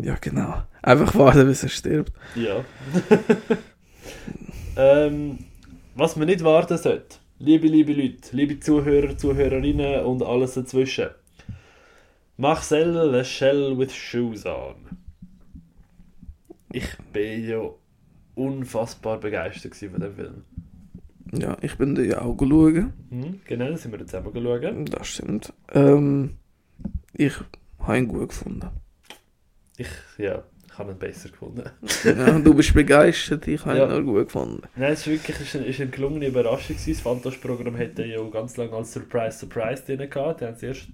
Ja, 0.00 0.14
genau. 0.20 0.62
Einfach 0.82 1.12
warten, 1.16 1.46
bis 1.46 1.64
er 1.64 1.68
stirbt. 1.68 2.12
Ja. 2.36 2.64
ähm, 4.76 5.38
was 5.96 6.14
man 6.14 6.26
nicht 6.26 6.44
warten 6.44 6.78
sollte, 6.78 7.16
liebe, 7.40 7.66
liebe 7.66 7.92
Leute, 7.92 8.36
liebe 8.36 8.60
Zuhörer, 8.60 9.16
Zuhörerinnen 9.18 10.04
und 10.04 10.22
alles 10.22 10.54
dazwischen. 10.54 11.08
Mach 12.36 12.62
selber 12.62 13.12
a 13.18 13.24
shell 13.24 13.76
with 13.76 13.92
shoes 13.92 14.46
on. 14.46 14.76
Ich 16.72 16.86
bin 17.12 17.48
ja 17.48 17.68
unfassbar 18.34 19.18
begeistert 19.18 19.74
von 19.76 20.00
dem 20.00 20.14
Film. 20.14 20.44
Ja, 21.32 21.56
ich 21.62 21.76
bin 21.78 21.94
da 21.94 22.02
ja 22.02 22.20
auch 22.20 22.36
schauen. 22.38 22.92
Hm, 23.10 23.40
genau, 23.46 23.68
da 23.68 23.76
sind 23.76 23.92
wir 23.92 23.98
jetzt 24.00 24.10
zusammen 24.10 24.32
geschaut. 24.32 24.94
Das 24.98 25.06
stimmt. 25.08 25.52
Ähm, 25.72 26.36
ich 27.14 27.34
habe 27.78 27.98
ihn 27.98 28.08
gut 28.08 28.28
gefunden. 28.28 28.68
Ich, 29.78 29.88
ja, 30.18 30.42
ich 30.66 30.78
habe 30.78 30.92
ihn 30.92 30.98
besser 30.98 31.30
gefunden. 31.30 31.64
Ja, 32.04 32.38
du 32.38 32.52
bist 32.54 32.74
begeistert, 32.74 33.48
ich 33.48 33.64
habe 33.64 33.78
Ja. 33.78 33.84
ihn 33.96 34.04
nur 34.04 34.14
gut 34.14 34.26
gefunden. 34.26 34.62
Nein, 34.76 34.92
es 34.92 35.00
ist 35.00 35.06
wirklich 35.06 35.36
es 35.36 35.42
ist 35.42 35.56
eine, 35.56 35.64
es 35.66 35.70
ist 35.76 35.80
eine 35.80 35.90
gelungene 35.90 36.26
Überraschung. 36.26 36.76
Das 36.86 37.00
Fantasch-Programm 37.00 37.76
hätte 37.76 38.04
ja 38.04 38.18
auch 38.20 38.30
ganz 38.30 38.56
lange 38.58 38.72
als 38.72 38.92
Surprise 38.92 39.38
Surprise 39.38 39.84
drin 39.86 40.10
gehabt. 40.10 40.40
Die 40.40 40.44
haben 40.44 40.54
es 40.54 40.62
erst 40.62 40.88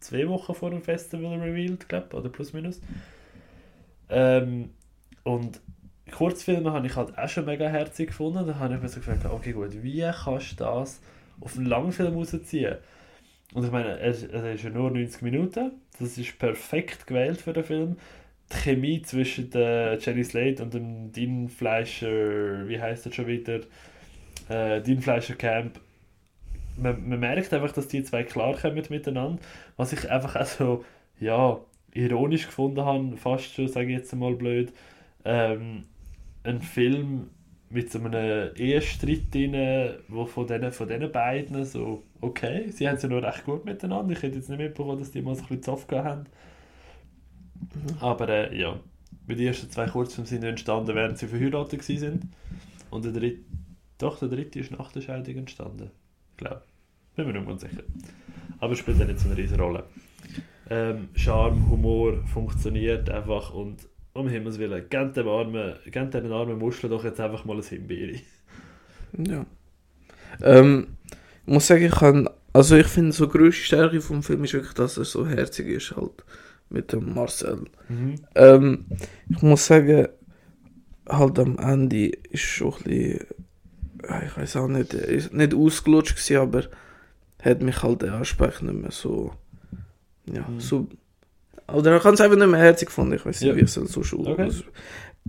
zwei 0.00 0.28
Wochen 0.28 0.54
vor 0.54 0.70
dem 0.70 0.82
Festival 0.82 1.38
revealed, 1.40 1.88
glaube 1.88 2.14
oder 2.16 2.28
plus 2.28 2.52
minus. 2.52 2.80
Ähm, 4.08 4.70
und 5.24 5.60
Kurzfilme 6.10 6.72
habe 6.72 6.86
ich 6.86 6.96
halt 6.96 7.16
auch 7.18 7.28
schon 7.28 7.46
mega 7.46 7.68
herzig 7.68 8.08
gefunden. 8.08 8.46
Da 8.46 8.58
habe 8.58 8.74
ich 8.74 8.82
mir 8.82 8.88
so 8.88 9.00
gefragt, 9.00 9.24
okay 9.26 9.52
gut, 9.52 9.82
wie 9.82 10.08
kannst 10.24 10.52
du 10.52 10.64
das 10.64 11.00
auf 11.40 11.56
einen 11.56 11.66
Langfilm 11.66 12.14
rausziehen? 12.14 12.76
Und 13.54 13.64
ich 13.64 13.70
meine, 13.70 13.98
er 13.98 14.10
ist 14.10 14.62
ja 14.62 14.70
nur 14.70 14.90
90 14.90 15.22
Minuten. 15.22 15.72
Das 15.98 16.18
ist 16.18 16.38
perfekt 16.38 17.06
gewählt 17.06 17.40
für 17.40 17.52
den 17.52 17.64
Film. 17.64 17.96
Die 18.52 18.56
Chemie 18.56 19.02
zwischen 19.02 19.50
der 19.50 19.98
Jenny 19.98 20.24
Slate 20.24 20.62
und 20.62 20.74
dem 20.74 21.12
Dean 21.12 21.48
Fleischer, 21.48 22.68
wie 22.68 22.80
heißt 22.80 23.06
er 23.06 23.12
schon 23.12 23.26
wieder? 23.26 23.60
Äh, 24.48 24.82
Dean 24.82 25.00
Fleischer 25.00 25.34
Camp. 25.34 25.80
Man, 26.76 27.08
man 27.08 27.18
merkt 27.18 27.52
einfach, 27.52 27.72
dass 27.72 27.88
die 27.88 28.04
zwei 28.04 28.22
klarkommen 28.22 28.84
miteinander. 28.90 29.40
Was 29.76 29.92
ich 29.92 30.08
einfach 30.10 30.36
auch 30.36 30.44
so, 30.44 30.84
ja, 31.18 31.58
ironisch 31.94 32.46
gefunden 32.46 32.84
habe, 32.84 33.16
fast 33.16 33.54
schon, 33.54 33.68
sage 33.68 33.86
ich 33.86 33.98
jetzt 33.98 34.14
mal 34.14 34.34
blöd. 34.34 34.72
Ähm, 35.24 35.84
ein 36.46 36.60
Film 36.60 37.30
mit 37.68 37.90
so 37.90 37.98
einem 37.98 38.54
Ehestreit 38.54 39.34
drin, 39.34 39.96
wo 40.08 40.24
von 40.24 40.46
diesen 40.46 40.72
von 40.72 40.88
denen 40.88 41.10
beiden 41.10 41.64
so, 41.64 42.04
okay, 42.20 42.70
sie 42.70 42.88
haben 42.88 42.96
es 42.96 43.02
ja 43.02 43.08
noch 43.08 43.22
recht 43.22 43.44
gut 43.44 43.64
miteinander. 43.64 44.12
Ich 44.12 44.22
hätte 44.22 44.36
jetzt 44.36 44.48
nicht 44.48 44.58
mitbekommen, 44.58 44.98
dass 44.98 45.10
die 45.10 45.22
mal 45.22 45.34
so 45.34 45.42
ein 45.42 45.48
bisschen 45.48 45.62
Zoff 45.62 45.86
haben. 45.90 46.24
Aber 48.00 48.28
äh, 48.28 48.58
ja, 48.58 48.78
weil 49.26 49.36
die 49.36 49.46
ersten 49.46 49.70
zwei 49.70 49.86
Kurzfilme 49.86 50.28
sind 50.28 50.44
entstanden, 50.44 50.94
während 50.94 51.18
sie 51.18 51.26
verheiratet 51.26 51.82
sind. 51.82 52.28
Und 52.90 53.04
der 53.04 53.12
dritte, 53.12 53.44
doch, 53.98 54.18
der 54.18 54.28
dritte 54.28 54.60
ist 54.60 54.70
nach 54.70 54.92
der 54.92 55.00
Scheidung 55.00 55.36
entstanden. 55.36 55.90
Ich 56.32 56.36
glaube. 56.36 56.62
Bin 57.16 57.26
mir 57.26 57.32
nicht 57.32 57.46
ganz 57.46 57.62
sicher. 57.62 57.82
Aber 58.60 58.76
spielt 58.76 58.98
ja 58.98 59.06
nicht 59.06 59.18
so 59.18 59.28
eine 59.28 59.36
riesige 59.36 59.60
Rolle. 59.60 59.84
Ähm, 60.68 61.08
Charme, 61.14 61.68
Humor 61.70 62.22
funktioniert 62.26 63.08
einfach 63.08 63.52
und 63.54 63.88
um 64.16 64.28
Himmels 64.28 64.58
Willen, 64.58 64.88
gebt 64.88 65.16
dem 65.16 65.28
armen, 65.28 65.74
gebt 65.90 66.14
den 66.14 66.32
armen 66.32 66.58
Muschel 66.58 66.90
doch 66.90 67.04
jetzt 67.04 67.20
einfach 67.20 67.44
mal 67.44 67.56
ein 67.56 67.62
Himbeere. 67.62 68.18
Ja. 69.16 69.46
Ähm, 70.42 70.88
ich 71.46 71.52
muss 71.52 71.66
sagen, 71.66 71.84
ich 71.84 71.92
kann, 71.94 72.28
also 72.52 72.76
ich 72.76 72.86
finde 72.86 73.12
so 73.12 73.26
die 73.26 73.32
grösste 73.32 73.62
Stärke 73.64 74.00
vom 74.00 74.22
Film 74.22 74.44
ist 74.44 74.52
wirklich, 74.54 74.74
dass 74.74 74.96
er 74.98 75.04
so 75.04 75.26
herzig 75.26 75.68
ist 75.68 75.96
halt 75.96 76.24
mit 76.68 76.92
dem 76.92 77.14
Marcel. 77.14 77.64
Ähm, 78.34 78.86
ich 79.30 79.42
muss 79.42 79.66
sagen, 79.66 80.08
halt 81.08 81.38
am 81.38 81.58
Ende 81.58 82.08
ist 82.08 82.40
schon 82.42 82.74
ein 82.74 82.82
bisschen, 82.82 83.26
ich 84.26 84.36
weiß 84.36 84.56
auch 84.56 84.68
nicht, 84.68 84.92
ist 84.94 85.32
nicht 85.32 85.54
ausgelutscht 85.54 86.16
gewesen, 86.16 86.36
aber 86.38 86.64
hat 87.42 87.62
mich 87.62 87.82
halt 87.82 88.02
der 88.02 88.14
Aspekt 88.14 88.62
nicht 88.62 88.74
mehr 88.74 88.90
so, 88.90 89.32
ja, 90.32 90.46
Mhm. 90.48 90.60
so, 90.60 90.88
oder 91.72 91.96
ich 91.96 92.02
kann 92.02 92.14
es 92.14 92.20
einfach 92.20 92.36
nicht 92.36 92.46
mehr 92.48 92.60
herzig 92.60 92.88
gefunden, 92.88 93.14
ich 93.14 93.24
weiß 93.26 93.40
nicht, 93.40 93.48
Ja. 93.50 93.56
wie 93.56 93.60
es 93.62 93.74
so 93.74 94.02
schon 94.02 94.26
Okay. 94.26 94.50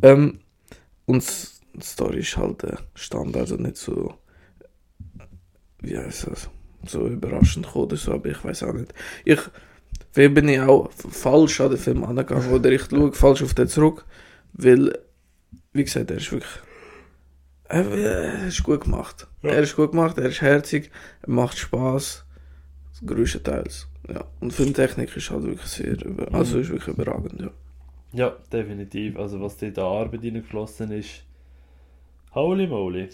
ähm, 0.03 0.39
und 1.05 1.23
die 1.73 1.81
Story 1.85 2.19
ist 2.19 2.37
halt 2.37 2.63
äh, 2.63 2.75
Standard 2.95 3.51
und 3.51 3.61
nicht 3.61 3.77
so, 3.77 4.15
wie 5.81 5.97
heißt 5.97 6.27
das, 6.27 6.49
so 6.85 7.07
überraschend 7.07 7.75
oder 7.75 7.95
so, 7.95 8.13
aber 8.13 8.29
ich 8.29 8.43
weiß 8.43 8.63
auch 8.63 8.73
nicht. 8.73 8.93
Ich, 9.25 9.39
Vielleicht 10.11 10.33
bin 10.33 10.49
ich 10.49 10.59
auch 10.59 10.91
falsch 10.91 11.61
an 11.61 11.69
den 11.69 11.77
Film 11.79 12.03
angegangen 12.03 12.51
oder 12.51 12.71
ich 12.71 12.83
schaue 12.83 13.13
falsch 13.13 13.43
auf 13.43 13.53
den 13.53 13.67
zurück, 13.67 14.05
weil, 14.53 14.97
wie 15.73 15.83
gesagt, 15.83 16.09
er 16.11 16.17
ist 16.17 16.31
wirklich, 16.31 16.51
er, 17.65 17.85
er 17.91 18.47
ist 18.47 18.63
gut 18.63 18.81
gemacht. 18.81 19.27
Ja. 19.43 19.51
Er 19.51 19.59
ist 19.61 19.75
gut 19.75 19.91
gemacht, 19.91 20.17
er 20.17 20.29
ist 20.29 20.41
herzig, 20.41 20.91
er 21.21 21.29
macht 21.29 21.57
Spaß, 21.57 22.25
größtenteils. 23.05 23.87
Ja. 24.09 24.23
Und 24.39 24.53
Filmtechnik 24.53 25.15
ist 25.15 25.29
halt 25.31 25.43
wirklich 25.43 25.67
sehr, 25.67 26.03
über, 26.05 26.33
also 26.33 26.59
ist 26.59 26.69
wirklich 26.69 26.95
überragend, 26.95 27.41
ja. 27.41 27.51
Ja, 28.13 28.35
definitiv. 28.51 29.17
Also 29.17 29.41
was 29.41 29.57
da 29.57 29.67
in 29.67 29.73
der 29.73 29.83
Arbeit 29.83 30.21
hineingeflossen 30.21 30.91
ist, 30.91 31.23
holy 32.33 32.67
moly. 32.67 33.09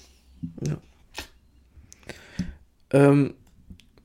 Ähm, 2.91 3.33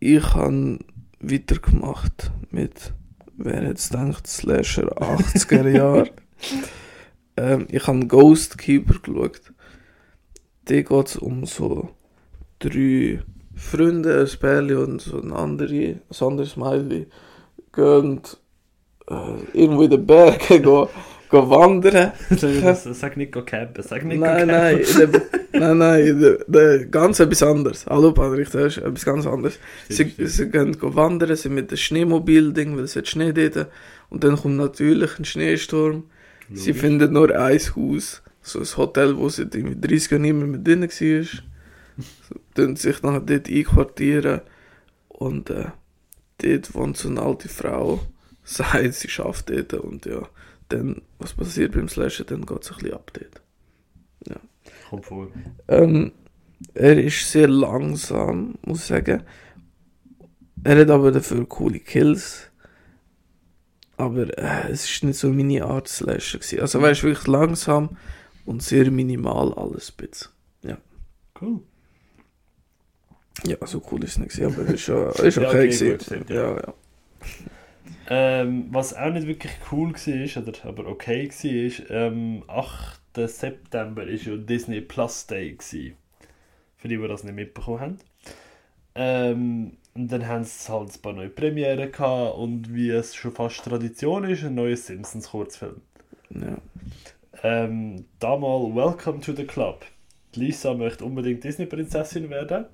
ich 0.01 0.35
habe 0.35 0.79
weitergemacht 1.21 2.31
mit, 2.51 2.93
wer 3.37 3.63
es 3.65 3.91
gedacht, 3.91 4.27
Slasher 4.27 4.97
80er 5.01 5.69
Jahre. 5.77 6.11
ähm, 7.37 7.67
ich 7.71 7.87
habe 7.87 8.07
Ghost 8.07 8.57
Keeper 8.57 8.99
geschaut. 9.01 9.53
Da 10.65 10.81
geht 10.81 11.07
es 11.07 11.17
um 11.17 11.45
so 11.45 11.91
drei 12.61 13.21
Freunde, 13.59 14.21
ein 14.21 14.39
Pärchen 14.39 14.77
und 14.77 15.01
so 15.03 15.21
ein, 15.21 15.33
andere, 15.33 15.75
ein 15.75 16.01
anderes 16.21 16.57
Mädchen 16.57 17.07
gehen 17.73 18.21
äh, 19.09 19.59
irgendwo 19.59 19.83
in 19.83 19.91
den 19.91 20.07
Bergen 20.07 20.39
gehen, 20.63 20.63
gehen 21.31 21.51
wandern. 21.51 22.13
sag 22.95 23.17
nicht 23.17 23.33
go 23.33 23.43
campen, 23.43 23.83
sag 23.83 24.05
nicht 24.05 24.21
Nein, 24.21 24.47
go 24.47 24.53
nein, 24.53 24.81
der, 24.97 25.09
nein, 25.61 25.79
nein, 25.79 26.07
in 26.07 26.21
der, 26.21 26.39
der, 26.47 26.87
ganz 26.87 27.21
etwas 27.21 27.43
anderes. 27.43 27.87
Hallo, 27.87 28.13
Patrick, 28.13 28.51
das 28.51 28.77
ist 28.77 28.85
etwas 28.85 29.05
ganz 29.05 29.27
anderes. 29.27 29.59
Sie, 29.89 30.15
sie 30.17 30.51
gehen 30.51 30.79
go 30.79 30.95
wandern, 30.95 31.37
sie 31.37 31.49
mit 31.49 31.71
dem 31.71 31.77
Schneemobil-Ding, 31.77 32.77
weil 32.77 32.85
es 32.85 32.97
hat 32.97 33.09
Schnee 33.09 33.33
dort. 33.33 33.69
Und 34.11 34.25
dann 34.25 34.37
kommt 34.37 34.57
natürlich 34.57 35.19
ein 35.19 35.25
Schneesturm. 35.25 36.05
Sie 36.53 36.71
Logisch. 36.71 36.81
finden 36.81 37.13
nur 37.13 37.35
ein 37.35 37.59
Haus, 37.59 38.23
so 38.41 38.61
ein 38.61 38.77
Hotel, 38.77 39.17
wo 39.19 39.29
sie 39.29 39.43
irgendwie 39.43 39.79
30 39.79 40.11
Jahre 40.11 40.23
nicht 40.23 40.33
mehr 40.35 40.47
mit 40.47 40.67
drin 40.67 40.83
war. 40.83 41.48
Dann 42.55 42.77
sich 42.77 43.03
nachher 43.03 43.21
dort 43.21 43.49
einquartieren. 43.49 44.41
Und 45.09 45.51
äh, 45.51 45.67
dort 46.39 46.75
wohnt 46.75 46.97
so 46.97 47.09
eine 47.09 47.23
alte 47.23 47.49
Frau, 47.49 48.01
sagt, 48.45 48.95
sie 48.95 49.09
schafft 49.09 49.51
dort. 49.51 49.75
Und 49.75 50.07
ja, 50.07 50.29
dann, 50.69 51.03
was 51.19 51.35
passiert 51.35 51.73
beim 51.73 51.89
Slasher, 51.89 52.25
dann 52.25 52.47
geht 52.47 52.63
es 52.63 52.71
ein 52.71 52.77
bisschen 52.79 52.95
ab 52.95 53.13
dort. 53.15 53.43
Kommt 54.91 55.07
vor. 55.07 55.29
Ähm, 55.69 56.13
er 56.75 57.03
ist 57.03 57.31
sehr 57.31 57.49
langsam, 57.49 58.55
muss 58.63 58.81
ich 58.81 58.87
sagen. 58.87 59.23
Er 60.65 60.81
hat 60.81 60.91
aber 60.91 61.13
dafür 61.13 61.47
coole 61.47 61.79
Kills. 61.79 62.51
Aber 63.97 64.37
äh, 64.39 64.71
es 64.71 64.85
ist 64.85 65.05
nicht 65.05 65.19
so 65.19 65.29
meine 65.31 65.65
Art 65.65 65.89
Slasher 65.89 66.39
gewesen. 66.39 66.61
Also 66.61 66.79
er 66.79 66.91
ist 66.91 67.03
wirklich 67.03 67.27
langsam 67.27 67.97
und 68.45 68.63
sehr 68.63 68.91
minimal 68.91 69.53
alles 69.55 69.91
bisschen. 69.91 70.31
Cool. 71.41 71.61
Ja, 73.47 73.57
so 73.67 73.83
cool 73.91 74.05
ist 74.05 74.19
es 74.19 74.19
nicht 74.19 74.43
aber 74.43 74.67
er 74.67 74.75
ist 74.75 74.83
schon 74.83 75.09
ist 75.25 75.37
Ja, 75.37 75.49
okay, 75.49 75.69
okay, 75.69 75.91
gut, 75.93 76.03
stimmt, 76.03 76.31
ja. 76.31 76.37
ja, 76.37 76.57
ja. 76.57 76.75
Ähm, 78.11 78.69
was 78.71 78.95
auch 78.95 79.13
nicht 79.13 79.27
wirklich 79.27 79.53
cool 79.71 79.93
war, 79.93 80.43
oder, 80.43 80.53
aber 80.65 80.87
okay 80.87 81.29
war, 81.29 81.91
ähm, 81.91 82.43
8. 82.47 83.01
September 83.27 84.03
war 84.03 84.09
ja 84.09 84.37
Disney 84.37 84.81
Plus 84.81 85.27
Day. 85.27 85.53
Gewesen. 85.53 85.97
Für 86.79 86.89
die, 86.89 86.97
die 86.97 87.09
das 87.09 87.25
nicht 87.25 87.35
mitbekommen 87.35 87.81
haben. 87.81 87.99
Ähm, 88.95 89.77
und 89.95 90.11
dann 90.11 90.27
haben 90.27 90.45
sie 90.45 90.73
halt 90.73 90.95
ein 90.95 91.03
paar 91.03 91.13
neue 91.13 91.29
Premieren 91.29 91.93
gehabt 91.93 92.39
und 92.39 92.73
wie 92.73 92.91
es 92.91 93.15
schon 93.15 93.33
fast 93.33 93.65
Tradition 93.65 94.25
ist, 94.25 94.45
ein 94.45 94.55
neues 94.55 94.87
Simpsons-Kurzfilm. 94.87 95.81
Ja. 96.31 96.59
Ähm, 97.43 98.05
da 98.19 98.37
mal 98.37 98.75
Welcome 98.75 99.21
to 99.21 99.33
the 99.33 99.45
Club. 99.45 99.85
Lisa 100.35 100.75
möchte 100.75 101.05
unbedingt 101.05 101.45
Disney-Prinzessin 101.45 102.31
werden 102.31 102.67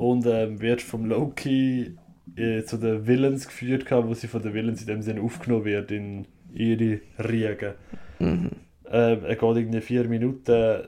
und 0.00 0.24
ähm, 0.24 0.62
wird 0.62 0.80
vom 0.80 1.04
Loki 1.04 1.94
äh, 2.34 2.62
zu 2.62 2.78
den 2.78 3.06
Villains 3.06 3.46
geführt, 3.46 3.84
gehabt, 3.84 4.08
wo 4.08 4.14
sie 4.14 4.28
von 4.28 4.40
den 4.40 4.54
Villains 4.54 4.80
in 4.80 4.86
dem 4.86 5.02
Sinne 5.02 5.20
aufgenommen 5.20 5.66
wird 5.66 5.90
in 5.90 6.26
ihre 6.54 7.00
Riege. 7.18 7.74
Mhm. 8.18 8.50
Ähm, 8.90 9.24
er 9.24 9.36
geht 9.36 9.42
irgendwie 9.42 9.82
vier 9.82 10.04
Minuten, 10.04 10.84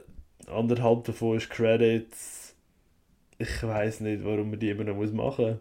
anderthalb 0.46 1.04
davon 1.04 1.36
ist 1.36 1.50
Credits. 1.50 2.56
Ich 3.36 3.62
weiß 3.62 4.00
nicht, 4.00 4.24
warum 4.24 4.48
man 4.48 4.58
die 4.58 4.70
immer 4.70 4.84
noch 4.84 4.96
muss 4.96 5.12
machen 5.12 5.58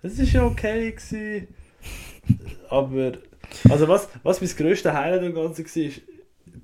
muss. 0.00 0.12
Es 0.14 0.18
ist 0.18 0.32
ja 0.32 0.46
okay 0.46 0.92
gewesen, 0.92 1.48
aber 2.70 3.18
also 3.68 3.86
was, 3.86 4.08
was 4.22 4.40
mein 4.40 4.48
grösstes 4.48 4.92
Highlight 4.94 5.24
am 5.24 5.34
Ganzen 5.34 5.66
war, 5.66 5.82
ist, 5.82 6.00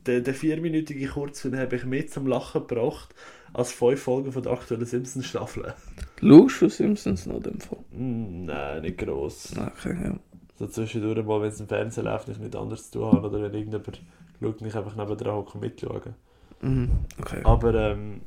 der, 0.06 0.22
der 0.22 0.34
vierminütige 0.34 1.06
Kurzfilm 1.06 1.58
habe 1.58 1.76
ich 1.76 1.84
mit 1.84 2.10
zum 2.10 2.26
Lachen 2.26 2.66
gebracht 2.66 3.14
als 3.58 3.72
fünf 3.72 4.00
Folgen 4.00 4.30
von 4.30 4.42
der 4.42 4.52
aktuellen 4.52 4.86
Simpsons-Staffel. 4.86 5.74
Schaust 6.20 6.60
du 6.62 6.68
Simpsons 6.68 7.26
noch 7.26 7.40
dem 7.40 7.60
Fall? 7.60 7.80
Mm, 7.90 8.44
nein, 8.44 8.82
nicht 8.82 8.98
gross. 8.98 9.52
Okay, 9.56 9.96
ja. 10.02 10.14
So 10.58 10.66
zwischendurch 10.68 11.24
mal, 11.24 11.40
wenn 11.40 11.48
es 11.48 11.60
im 11.60 11.66
Fernsehen 11.66 12.04
läuft, 12.04 12.28
ich 12.28 12.38
nicht 12.38 12.54
anderes 12.54 12.90
zu 12.90 12.98
tun 12.98 13.12
habe 13.12 13.28
oder 13.28 13.42
wenn 13.42 13.54
irgendjemand 13.54 14.00
schaut, 14.40 14.60
nicht 14.60 14.76
einfach 14.76 14.94
nebendran 14.96 15.34
hocken 15.34 15.54
und 15.54 15.60
mitschauen. 15.60 16.14
Mhm. 16.60 16.90
Okay. 17.20 17.40
Aber 17.44 17.74
ähm, 17.74 18.20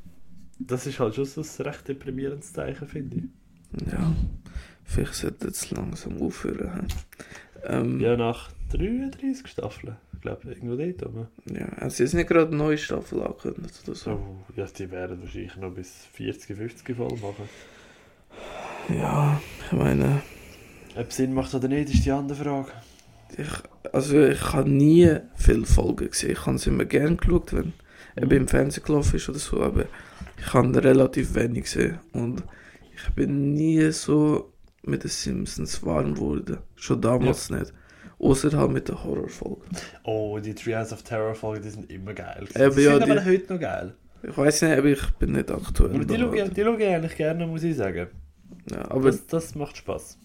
das 0.60 0.86
ist 0.86 1.00
halt 1.00 1.16
schon 1.16 1.26
so 1.26 1.42
ein 1.42 1.66
recht 1.66 1.88
deprimierendes 1.88 2.54
Zeichen, 2.54 2.88
finde 2.88 3.18
ich. 3.18 3.92
Ja. 3.92 4.14
Vielleicht 4.84 5.14
sollte 5.14 5.48
jetzt 5.48 5.72
langsam 5.72 6.22
aufhören. 6.22 6.88
Ähm, 7.66 8.00
Ja, 8.00 8.16
nach 8.18 8.52
33 8.72 9.48
Staffeln, 9.48 9.96
ich 10.14 10.22
glaube, 10.22 10.48
irgendwo 10.50 10.76
dort 10.76 11.06
oben. 11.06 11.28
ja. 11.54 11.68
Haben 11.78 11.90
sie 11.90 12.04
jetzt 12.04 12.14
nicht 12.14 12.30
gerade 12.30 12.48
eine 12.48 12.56
neue 12.58 12.78
Staffel 12.78 13.22
angekündigt 13.22 13.82
oder 13.86 13.96
so? 13.96 14.12
Oh, 14.12 14.38
ja, 14.56 14.66
die 14.66 14.90
werden 14.92 15.22
wahrscheinlich 15.22 15.56
noch 15.58 15.72
bis 15.72 16.06
40, 16.14 16.56
50 16.58 16.96
voll 16.96 17.10
machen. 17.18 17.50
Ja, 18.90 19.42
ich 19.66 19.72
meine, 19.78 20.22
Ob 20.98 21.10
es 21.10 21.16
Sinn 21.18 21.34
macht 21.34 21.54
oder 21.54 21.68
nicht, 21.68 21.94
ist 21.94 22.06
die 22.06 22.12
andere 22.12 22.44
Frage. 22.44 22.72
ich, 23.38 23.94
also 23.94 24.20
ich 24.24 24.54
habe 24.54 24.70
nie 24.70 25.18
viele 25.36 25.66
Folgen 25.66 26.10
gesehen. 26.10 26.32
Ich 26.32 26.46
habe 26.46 26.58
sie 26.58 26.70
immer 26.70 26.86
gerne 26.86 27.16
geschaut, 27.18 27.54
wenn 27.54 27.74
eben 28.18 28.32
im 28.32 28.48
Fernsehen 28.48 28.84
gelaufen 28.84 29.16
ist 29.16 29.30
oder 29.30 29.40
so, 29.40 29.62
aber 29.62 29.86
ich 30.38 30.54
habe 30.54 30.84
relativ 30.84 31.36
wenig 31.36 31.64
gesehen. 31.64 32.00
Und 32.14 32.44
ich 32.96 33.14
bin 33.14 33.54
nie 33.54 33.92
so 33.92 34.52
mit 34.84 35.04
den 35.04 35.10
Simpsons 35.10 35.84
warm 35.86 36.16
geworden. 36.16 36.58
Schon 36.76 37.02
damals 37.02 37.50
nicht. 37.50 37.74
Außer 38.20 38.52
halt 38.58 38.72
mit 38.72 38.88
den 38.88 39.04
Horrorfolgen. 39.04 39.64
Oh, 40.04 40.38
die 40.40 40.54
Treehouse 40.54 40.94
of 40.94 41.02
Terror 41.04 41.34
Folgen, 41.34 41.64
die 41.64 41.70
sind 41.70 41.92
immer 41.92 42.14
geil. 42.14 42.48
Eben, 42.56 42.76
die 42.76 42.82
ja, 42.84 42.92
sind 42.98 43.06
die- 43.08 43.12
aber 43.12 43.26
heute 43.26 43.54
noch 43.54 43.60
geil. 43.60 43.94
Ich 44.24 44.38
weiß 44.38 44.62
nicht, 44.62 44.78
aber 44.78 44.88
ich 44.88 45.04
bin 45.18 45.32
nicht 45.32 45.50
aktuell. 45.50 45.96
Aber 45.96 46.06
die 46.06 46.18
schaue 46.20 46.38
ich, 46.44 46.50
die 46.54 46.62
schaue 46.64 46.78
ich 46.82 46.88
eigentlich 46.88 47.16
gerne, 47.16 47.48
muss 47.48 47.64
ich 47.64 47.76
sagen. 47.76 48.08
ja, 48.72 48.92
aber 48.92 49.06
Das, 49.10 49.26
das 49.26 49.56
macht 49.56 49.78
Spaß. 49.78 50.20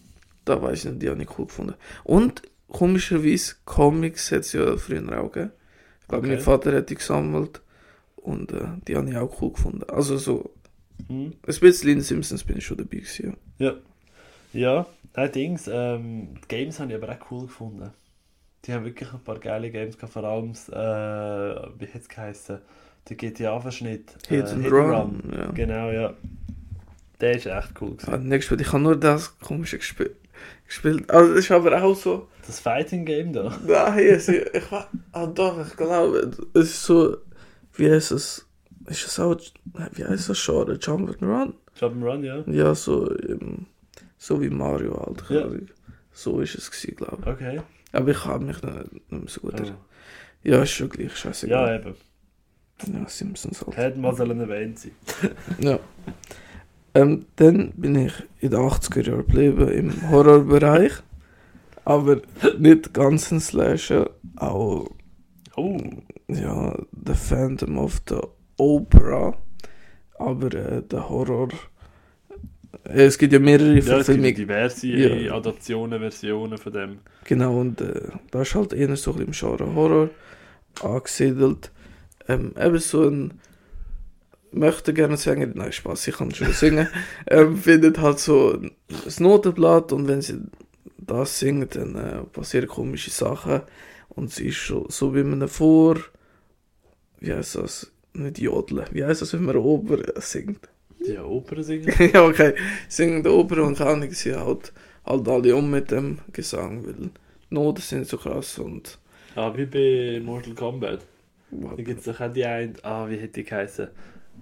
da 0.45 0.61
weiß 0.61 0.85
ich 0.85 0.91
nicht, 0.91 1.01
die 1.01 1.09
habe 1.09 1.21
ich 1.23 1.39
cool 1.39 1.47
gefunden. 1.47 1.73
Und 2.03 2.43
komischerweise, 2.67 3.55
Comics 3.65 4.31
hat 4.31 4.41
es 4.41 4.53
ja 4.53 4.77
früher 4.77 5.19
auch 5.19 5.31
gegeben. 5.31 5.51
Ich 6.01 6.07
glaube, 6.07 6.27
Okay. 6.27 6.35
mein 6.35 6.43
Vater 6.43 6.73
hat 6.73 6.89
die 6.91 6.95
gesammelt 6.95 7.61
und 8.17 8.51
äh, 8.51 8.61
die 8.87 8.95
habe 8.95 9.09
ich 9.09 9.17
auch 9.17 9.41
cool 9.41 9.51
gefunden. 9.53 9.83
Also 9.89 10.17
so, 10.17 10.51
Hm? 11.07 11.31
ein 11.31 11.59
bisschen 11.59 11.89
in 11.89 12.01
Simpsons 12.01 12.43
bin 12.43 12.57
ich 12.57 12.65
schon 12.65 12.77
dabei 12.77 12.97
gewesen. 12.97 13.37
Ja. 13.57 13.67
Ja, 13.71 13.75
allerdings, 15.13 15.67
ähm, 15.71 16.35
die 16.43 16.47
Games 16.47 16.79
habe 16.79 16.91
ich 16.93 17.01
aber 17.01 17.11
auch 17.13 17.31
cool 17.31 17.41
gefunden. 17.47 17.91
Die 18.65 18.73
haben 18.73 18.85
wirklich 18.85 19.11
ein 19.13 19.23
paar 19.23 19.39
geile 19.39 19.71
Games 19.71 19.97
gehabt, 19.97 20.13
vor 20.13 20.23
allem, 20.23 20.51
äh, 20.51 21.69
wie 21.79 21.87
hat 21.87 22.01
es 22.01 22.09
geheißen? 22.09 22.59
Der 23.07 23.15
GTA-Verschnitt. 23.15 24.17
Hit 24.27 24.45
äh, 24.45 24.49
and 24.49 24.63
Hit 24.63 24.71
Run. 24.73 25.23
Ja. 25.31 25.51
Genau, 25.51 25.91
ja. 25.91 26.13
Der 27.21 27.31
ist 27.35 27.45
echt 27.45 27.71
cool 27.81 27.95
gewesen. 27.95 28.13
Ah, 28.13 28.17
Mal, 28.17 28.33
ich 28.61 28.73
habe 28.73 28.79
nur 28.83 28.95
das 28.95 29.39
komische 29.39 29.77
gesp 29.77 30.09
gespielt. 30.67 31.09
Also 31.09 31.33
das 31.33 31.45
ist 31.45 31.51
aber 31.51 31.81
auch 31.81 31.95
so. 31.95 32.27
Das 32.45 32.59
Fighting-Game 32.59 33.33
da. 33.33 33.57
Nein, 33.65 33.99
es- 33.99 34.27
ich 34.27 34.71
war. 34.71 34.87
Ah 35.13 35.25
doch, 35.25 35.65
ich 35.65 35.75
glaube, 35.75 36.31
es 36.53 36.59
ist 36.59 36.83
so. 36.83 37.17
Wie 37.75 37.89
heißt 37.89 38.11
es? 38.11 38.45
Ist 38.87 39.07
es 39.07 39.19
auch. 39.19 39.35
Wie 39.93 40.05
heißt 40.05 40.29
das 40.29 40.43
Genre? 40.45 40.73
Jump'n'Run? 40.73 41.53
Jump'n'Run, 41.79 42.23
ja. 42.23 42.43
Ja, 42.47 42.75
so. 42.75 43.09
ähm, 43.17 43.65
so 44.17 44.41
wie 44.41 44.49
Mario 44.49 44.99
halt. 45.05 45.23
Ja. 45.29 45.47
So 46.11 46.39
ist 46.41 46.55
es 46.55 46.71
gewesen, 46.71 46.95
glaube 46.95 47.17
ich. 47.21 47.27
Okay. 47.27 47.61
Aber 47.91 48.09
ich 48.11 48.25
habe 48.25 48.43
mich 48.45 48.61
nicht, 48.61 48.91
nicht 48.93 49.11
mehr 49.11 49.21
so 49.27 49.41
gut 49.41 49.53
Oh. 49.53 49.57
erinnert. 49.57 49.79
Ja, 50.43 50.63
ist 50.63 50.71
schon 50.71 50.89
gleich, 50.89 51.09
Ja, 51.09 51.15
scheißegal. 51.15 51.79
eben. 51.79 51.95
Ja, 52.93 53.07
Simpsons 53.09 53.65
halt. 53.65 53.75
Hätte 53.77 53.99
mal 53.99 54.15
sollen 54.15 54.39
erwähnt 54.39 54.79
sein. 54.79 54.91
Ja. 55.59 55.79
Ähm, 56.93 57.25
dann 57.35 57.71
bin 57.73 57.95
ich 57.95 58.13
in 58.39 58.51
den 58.51 58.59
80er 58.59 59.01
Jahren 59.05 59.25
geblieben 59.25 59.67
im 59.69 60.09
Horrorbereich. 60.09 60.93
Aber 61.85 62.21
nicht 62.59 62.93
ganz 62.93 63.31
ein 63.31 63.39
Slasher, 63.39 64.09
auch 64.35 64.89
Oh, 65.55 65.79
ja, 66.27 66.77
The 67.05 67.13
Phantom 67.15 67.77
of 67.79 68.01
the 68.09 68.19
Opera. 68.57 69.35
Aber 70.19 70.53
äh, 70.53 70.83
der 70.83 71.09
Horror. 71.09 71.49
Äh, 72.83 73.05
es 73.05 73.17
gibt 73.17 73.33
ja 73.33 73.39
mehrere 73.39 73.79
ja, 73.79 73.97
es 73.99 74.07
gibt 74.07 74.37
diverse 74.37 74.87
Ja. 74.87 75.33
Adaptionen, 75.33 75.99
Versionen 75.99 76.57
von 76.57 76.73
dem. 76.73 76.99
Genau, 77.25 77.59
und 77.59 77.81
äh, 77.81 78.09
da 78.31 78.41
ist 78.41 78.55
halt 78.55 78.73
eher 78.73 78.95
so 78.95 79.11
ein 79.11 79.25
bisschen 79.25 79.49
im 79.49 79.57
Genre 79.59 79.75
Horror 79.75 80.09
angesiedelt. 80.81 81.71
Ähm, 82.27 82.53
eben 82.59 82.77
so 82.79 83.07
ein 83.07 83.33
möchte 84.51 84.93
gerne 84.93 85.17
singen, 85.17 85.51
nein 85.55 85.71
Spaß, 85.71 86.07
ich 86.07 86.15
kann 86.15 86.33
schon 86.33 86.53
singen, 86.53 86.87
ähm, 87.27 87.57
findet 87.57 87.99
halt 87.99 88.19
so 88.19 88.53
ein 88.53 88.71
Notenblatt 89.19 89.91
und 89.91 90.07
wenn 90.07 90.21
sie 90.21 90.39
das 90.97 91.39
singt, 91.39 91.75
dann 91.75 91.95
äh, 91.95 92.23
passieren 92.31 92.67
komische 92.67 93.11
Sachen 93.11 93.61
und 94.09 94.31
sie 94.31 94.47
ist 94.47 94.55
schon 94.55 94.85
so 94.89 95.15
wie 95.15 95.23
man 95.23 95.47
vor, 95.47 95.97
wie 97.19 97.33
heißt 97.33 97.55
das, 97.55 97.91
nicht 98.13 98.39
jodeln, 98.39 98.85
wie 98.91 99.05
heißt 99.05 99.21
das, 99.21 99.33
wenn 99.33 99.43
man 99.43 99.57
Oper 99.57 99.99
singt? 100.21 100.69
Die 101.05 101.17
Oper 101.17 101.61
singen. 101.63 101.91
ja, 102.13 102.23
okay. 102.25 102.53
Singen 102.87 103.23
die 103.23 103.29
Oper 103.29 103.63
und 103.63 103.77
kann 103.77 104.01
ich 104.03 104.17
sie 104.17 104.35
halt, 104.35 104.73
halt 105.05 105.27
alle 105.27 105.55
um 105.55 105.69
mit 105.69 105.91
dem 105.91 106.19
Gesang, 106.33 106.85
weil 106.85 106.93
die 106.93 107.09
Noten 107.49 107.81
sind 107.81 108.07
so 108.07 108.17
krass 108.17 108.57
und. 108.59 108.97
Ah, 109.35 109.53
wie 109.55 109.65
bei 109.65 110.19
Mortal 110.23 110.53
Kombat. 110.53 111.01
Da 111.51 111.75
gibt 111.81 111.99
es 111.99 112.05
doch 112.05 112.19
auch 112.19 112.33
die 112.33 112.43
eine, 112.45 112.73
ah, 112.83 113.07
wie 113.09 113.15
hätte 113.17 113.33
die 113.33 113.43
geheißen? 113.43 113.87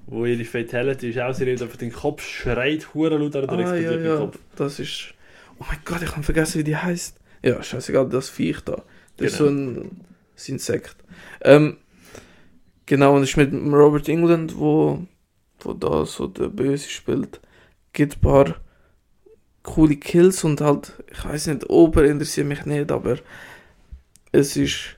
Wo 0.08 0.26
ihre 0.26 0.43
Fatality 0.45 1.10
ist, 1.10 1.20
auch 1.20 1.34
sie 1.34 1.45
nimmt 1.45 1.62
einfach 1.62 1.78
den 1.78 1.91
Kopf, 1.91 2.24
schreit 2.24 2.93
hure 2.93 3.18
laut 3.18 3.36
an 3.36 3.41
und 3.43 3.51
dann 3.51 3.60
Ah, 3.60 3.76
ja, 3.76 3.76
explodiert 3.76 4.03
der 4.06 4.12
ja, 4.14 4.18
Kopf. 4.18 4.39
das 4.56 4.80
ist. 4.80 5.14
Oh 5.60 5.64
mein 5.70 5.78
Gott, 5.86 6.01
ich 6.03 6.12
habe 6.12 6.24
vergessen, 6.24 6.60
wie 6.60 6.64
die 6.64 6.76
heißt. 6.78 7.18
Ja, 7.43 7.62
scheißegal, 7.62 8.10
das 8.10 8.30
Viech 8.30 8.62
da. 8.62 8.84
Das 9.18 9.28
ist 9.32 9.38
so 9.38 9.45
Genau. 9.45 9.82
ein, 9.82 10.01
das 10.36 10.49
Insekt. 10.49 10.95
Ähm, 11.41 11.78
genau, 12.86 13.16
und 13.16 13.24
es 13.24 13.30
ist 13.30 13.38
mit 13.38 13.53
Robert 13.53 14.10
England, 14.10 14.58
wo, 14.58 15.06
wo 15.66 15.74
da 15.74 16.05
so 16.05 16.28
der 16.28 16.49
Böse 16.49 16.89
spielt. 16.89 17.41
Gibt 17.93 18.18
ein 18.18 18.22
paar 18.22 18.55
coole 19.63 19.95
Kills 19.95 20.43
und 20.43 20.61
halt, 20.61 20.93
ich 21.11 21.26
weiß 21.26 21.47
nicht, 21.47 21.70
Oper 21.70 22.05
interessiert 22.05 22.47
mich 22.47 22.66
nicht, 22.66 22.91
aber 22.91 23.18
es 24.32 24.55
ist. 24.55 24.97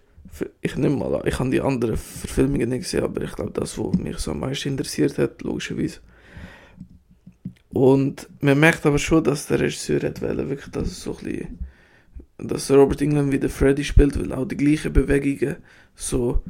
Ich 0.61 0.75
nehme 0.75 0.97
mal 0.97 1.15
an, 1.15 1.25
ich 1.25 1.39
habe 1.39 1.49
die 1.49 1.61
anderen 1.61 1.97
Verfilmungen 1.97 2.69
nicht 2.69 2.83
gesehen, 2.83 3.03
aber 3.03 3.23
ich 3.23 3.31
glaube, 3.31 3.51
das, 3.53 3.79
was 3.79 3.97
mich 3.97 4.19
so 4.19 4.31
am 4.31 4.41
meisten 4.41 4.69
interessiert 4.69 5.17
hat, 5.17 5.41
logischerweise. 5.41 5.99
Und 7.69 8.29
man 8.41 8.59
merkt 8.59 8.85
aber 8.85 8.99
schon, 8.99 9.23
dass 9.23 9.47
der 9.47 9.61
Regisseur 9.61 10.01
hat 10.01 10.21
wollen, 10.21 10.49
wirklich, 10.49 10.71
dass 10.71 10.89
es 10.89 11.01
so 11.01 11.17
ein 11.17 11.23
bisschen, 11.23 11.59
dass 12.37 12.69
Robert 12.69 13.01
England 13.01 13.31
wieder 13.31 13.49
Freddy 13.49 13.83
spielt, 13.83 14.19
weil 14.19 14.31
auch 14.31 14.47
die 14.47 14.57
gleichen 14.57 14.93
Bewegungen 14.93 15.55
so 15.95 16.43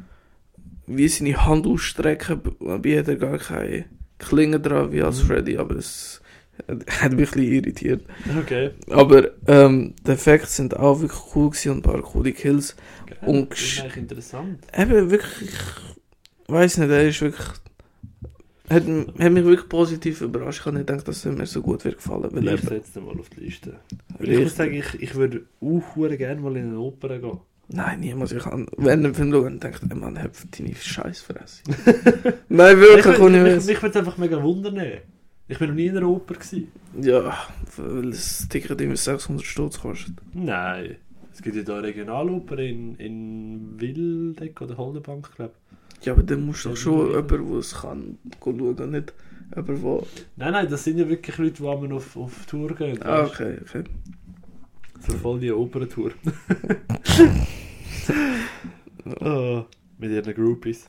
wie 0.86 1.08
seine 1.08 1.46
Hand 1.46 1.66
ausstrecken, 1.66 2.40
dabei 2.60 2.98
hat 2.98 3.20
gar 3.20 3.38
keine 3.38 3.86
Klinge 4.18 4.60
dran 4.60 4.92
wie 4.92 5.02
als 5.02 5.22
Mhm. 5.22 5.26
Freddy, 5.26 5.56
aber 5.58 5.76
es 5.76 6.20
hat 6.68 6.78
mich 6.80 6.88
ein 7.10 7.16
bisschen 7.16 7.42
irritiert. 7.42 8.02
Okay. 8.40 8.70
Aber 8.90 9.30
ähm, 9.46 9.94
die 10.06 10.10
Effekte 10.10 10.48
sind 10.48 10.76
auch 10.76 11.00
wirklich 11.00 11.20
cool 11.34 11.50
gewesen 11.50 11.70
und 11.72 11.78
ein 11.78 11.82
paar 11.82 12.02
coole 12.02 12.32
Kills. 12.32 12.74
Geil. 13.06 13.18
Und 13.20 13.50
das 13.52 13.60
ist 13.60 13.80
eigentlich 13.80 13.96
interessant. 13.96 14.66
Eben 14.76 15.10
wirklich, 15.10 15.50
ich 15.50 16.52
weiß 16.52 16.78
nicht, 16.78 16.90
er 16.90 17.08
ist 17.08 17.20
wirklich. 17.20 17.46
Hat, 18.68 18.82
hat 18.86 19.32
mich 19.32 19.44
wirklich 19.44 19.68
positiv 19.68 20.20
überrascht. 20.20 20.60
Ich 20.60 20.66
habe 20.66 20.76
nicht 20.76 20.88
gedacht, 20.88 21.08
dass 21.08 21.24
er 21.24 21.32
mir 21.32 21.46
so 21.46 21.62
gut 21.62 21.84
wird 21.86 21.96
gefallen. 21.96 22.28
Weil 22.30 22.48
Ich 22.54 22.60
setze 22.60 22.94
den 22.94 23.06
mal 23.06 23.18
auf 23.18 23.30
die 23.30 23.40
Liste. 23.40 23.78
Ich 24.20 24.20
Richtig. 24.20 24.40
muss 24.40 24.56
sagen, 24.56 24.74
ich, 24.74 25.02
ich 25.02 25.14
würde 25.14 25.46
auch 25.62 25.94
gerne 25.96 26.40
mal 26.40 26.54
in 26.56 26.68
eine 26.68 26.78
Oper 26.78 27.18
gehen. 27.18 27.38
Nein, 27.70 28.00
niemals. 28.00 28.32
Ich 28.32 28.42
kann, 28.42 28.66
wenn 28.76 29.04
ich 29.04 29.16
Film 29.16 29.30
schaue, 29.30 29.44
dann 29.44 29.60
denke 29.60 29.80
ey, 29.88 29.96
Mann, 29.96 30.22
hab 30.22 30.32
deine 30.56 30.74
Scheißfresse. 30.74 31.62
Nein, 32.48 32.80
wirklich, 32.80 33.18
ohne 33.18 33.42
mich, 33.42 33.66
mich 33.66 33.82
würde 33.82 33.90
es 33.90 33.96
einfach 33.96 34.16
mega 34.16 34.42
wundern. 34.42 34.80
Ich 35.48 35.58
bin 35.58 35.68
noch 35.68 35.74
nie 35.74 35.86
in 35.86 35.96
einer 35.96 36.08
Oper. 36.08 36.34
Gewesen. 36.34 36.68
Ja, 37.00 37.36
weil 37.76 38.10
das 38.10 38.48
Ticket 38.48 38.80
immer 38.80 38.96
600 38.96 39.44
Stutz 39.44 39.80
kostet. 39.80 40.14
Nein. 40.32 40.96
Es 41.32 41.42
gibt 41.42 41.56
ja 41.56 41.62
da 41.62 41.78
Regionaloper 41.78 42.58
in, 42.58 42.96
in 42.96 43.80
Wildeck 43.80 44.60
oder 44.60 44.76
Holdenbank, 44.76 45.34
glaube 45.36 45.52
ich. 46.00 46.06
Ja, 46.06 46.12
aber 46.14 46.22
dann 46.22 46.46
musst 46.46 46.64
du 46.64 46.70
doch 46.70 46.76
schon 46.76 47.10
jemanden, 47.10 47.50
der 47.50 47.58
es 47.58 47.74
kann, 47.74 48.18
schauen, 48.42 48.90
nicht 48.90 49.14
jemand, 49.54 49.84
der... 49.84 50.02
Nein, 50.36 50.52
nein, 50.52 50.68
das 50.68 50.84
sind 50.84 50.98
ja 50.98 51.08
wirklich 51.08 51.38
Leute, 51.38 51.62
die 51.62 51.68
einmal 51.68 51.92
auf, 51.92 52.16
auf 52.16 52.46
Tour 52.46 52.74
gehen. 52.74 53.02
Ah, 53.02 53.24
okay, 53.24 53.58
okay. 53.62 53.84
So 55.08 55.16
voll 55.16 55.40
die 55.40 55.50
Operntour. 55.50 56.12
oh, 59.20 59.64
mit 59.98 60.10
ihren 60.10 60.34
Groupies. 60.34 60.86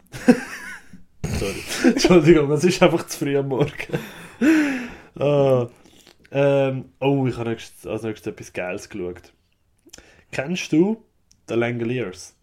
Sorry. 1.24 1.64
Entschuldigung, 1.94 2.52
es 2.52 2.66
ist 2.66 2.84
einfach 2.84 3.08
zu 3.08 3.20
früh 3.20 3.38
am 3.38 3.48
Morgen. 3.48 3.72
oh, 5.16 5.70
ähm, 6.32 6.86
oh, 7.00 7.26
ich 7.28 7.38
habe 7.38 7.52
nächstes, 7.52 7.88
als 7.88 8.04
nächstes 8.04 8.34
etwas 8.34 8.52
Geiles 8.54 8.90
geschaut. 8.90 9.32
Kennst 10.32 10.74
du 10.74 11.04
The 11.48 11.56
Langoliers? 11.56 12.36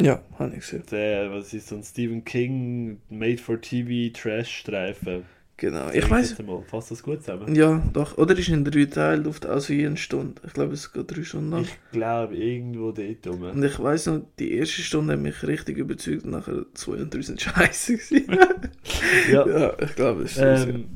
Ja, 0.00 0.22
habe 0.38 0.56
ich 0.56 0.60
gesehen. 0.60 0.84
Der, 0.90 1.30
was 1.30 1.52
ist 1.54 1.68
so 1.68 1.76
ein 1.76 1.84
Stephen 1.84 2.24
King 2.24 3.00
Made-for-TV-Trash-Streifen? 3.08 5.24
Genau. 5.62 5.86
Sag 5.86 5.94
Ich 5.94 6.10
weiß. 6.10 6.36
Fasst 6.66 6.90
das 6.90 7.04
gut 7.04 7.22
zusammen? 7.22 7.54
Ja, 7.54 7.80
doch. 7.92 8.18
Oder 8.18 8.36
ist 8.36 8.48
in 8.48 8.64
drei 8.64 8.84
Teilen, 8.86 9.22
läuft 9.22 9.46
also 9.46 9.72
je 9.72 9.86
eine 9.86 9.96
Stunde. 9.96 10.42
Ich 10.44 10.54
glaube, 10.54 10.72
es 10.72 10.92
geht 10.92 11.08
drei 11.08 11.22
Stunden 11.22 11.50
lang. 11.52 11.62
Ich 11.62 11.78
glaube, 11.92 12.34
irgendwo 12.34 12.90
dort 12.90 13.24
rum. 13.28 13.42
Und 13.42 13.62
ich 13.62 13.78
weiß 13.78 14.06
noch, 14.06 14.22
die 14.40 14.54
erste 14.54 14.82
Stunde 14.82 15.12
hat 15.12 15.20
mich 15.20 15.40
richtig 15.44 15.78
überzeugt, 15.78 16.26
nachher 16.26 16.64
zwei 16.74 16.94
und 16.94 17.14
drei 17.14 17.22
sind 17.22 17.40
scheiße 17.40 17.96
gewesen. 17.96 18.38
Ja. 19.30 19.46
ja, 19.46 19.72
ich 19.80 19.94
glaube, 19.94 20.22
das 20.22 20.32
ist 20.32 20.40
das. 20.40 20.66
Ähm, 20.66 20.86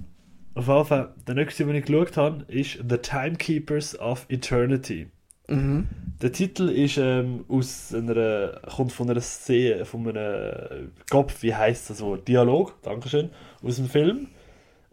auf 0.55 0.67
jeden 0.67 0.85
Fall, 0.85 1.15
der 1.29 1.35
nächste, 1.37 1.65
den 1.65 1.77
ich 1.77 1.85
geschaut 1.85 2.17
habe, 2.17 2.45
ist 2.49 2.79
The 2.89 2.99
Timekeepers 2.99 4.01
of 4.01 4.27
Eternity. 4.29 5.07
mhm. 5.47 5.87
Der 6.21 6.33
Titel 6.33 6.71
ist 6.71 6.97
ähm, 6.99 7.45
aus 7.47 7.95
einer, 7.95 8.61
kommt 8.75 8.91
von 8.91 9.09
einer 9.09 9.21
Szene, 9.21 9.85
von 9.85 10.09
einem 10.09 10.91
Kopf, 11.09 11.43
wie 11.43 11.55
heißt 11.55 11.91
das 11.91 12.01
Wort? 12.01 12.27
Dialog, 12.27 12.75
Dankeschön, 12.83 13.31
aus 13.63 13.77
dem 13.77 13.89
Film. 13.89 14.29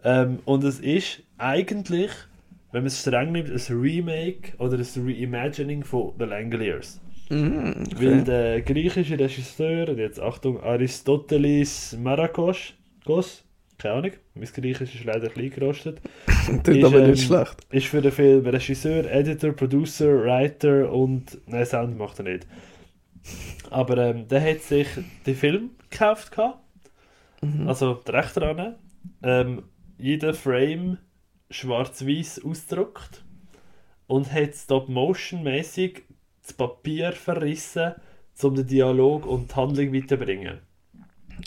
Ähm, 0.04 0.40
und 0.46 0.64
es 0.64 0.80
ist 0.80 1.24
eigentlich, 1.38 2.12
wenn 2.72 2.82
man 2.84 2.88
es 2.88 3.02
streng 3.02 3.32
nimmt, 3.32 3.50
ein 3.50 3.78
Remake 3.78 4.54
oder 4.58 4.78
ein 4.78 4.86
Reimagining 4.98 5.84
von 5.84 6.14
The 6.20 6.26
Langoliers. 6.26 7.02
Mhm, 7.30 7.88
Weil 7.96 8.22
okay. 8.22 8.24
der 8.24 8.62
griechische 8.62 9.18
Regisseur, 9.18 9.90
und 9.90 9.98
jetzt 9.98 10.20
Achtung, 10.20 10.62
Aristoteles 10.62 11.98
Marakos, 12.00 12.74
Gos, 13.06 13.46
keine 13.78 13.96
Ahnung, 13.96 14.12
mein 14.36 14.46
Griechisch 14.48 14.96
ist 14.96 15.06
leider 15.06 15.28
ein 15.28 15.34
bisschen 15.34 15.50
gerostet, 15.52 16.02
Klingt 16.64 16.84
ist, 16.84 16.84
aber 16.84 17.02
ähm, 17.02 17.12
nicht 17.12 17.24
schlecht. 17.26 17.66
ist 17.72 17.88
für 17.88 18.02
den 18.02 18.12
Film 18.12 18.46
Regisseur, 18.46 19.06
Editor, 19.12 19.54
Producer, 19.54 20.08
Writer 20.24 20.92
und. 20.92 21.38
Nein, 21.48 21.66
Sound 21.66 21.98
macht 21.98 22.20
er 22.20 22.26
nicht. 22.26 22.48
Aber 23.70 23.98
ähm, 23.98 24.28
der 24.28 24.42
hat 24.42 24.62
sich 24.62 24.88
den 25.26 25.36
Film 25.36 25.72
gekauft, 25.90 26.32
gehabt, 26.32 26.60
Mhm. 27.42 27.68
also 27.68 27.96
die 28.08 28.12
Rechte 28.12 28.40
daran. 28.40 28.76
Ähm, 29.22 29.64
jeden 30.04 30.34
Frame 30.34 30.98
schwarz-weiß 31.50 32.42
ausgedruckt 32.44 33.24
und 34.08 34.34
hat 34.34 34.54
Stop-Motion-mäßig 34.54 36.02
das 36.42 36.52
Papier 36.52 37.14
verrissen, 37.14 37.94
um 38.42 38.54
den 38.54 38.68
Dialog 38.68 39.26
und 39.26 39.52
die 39.52 39.56
Handlung 39.56 39.94
weiterzubringen. 39.94 40.60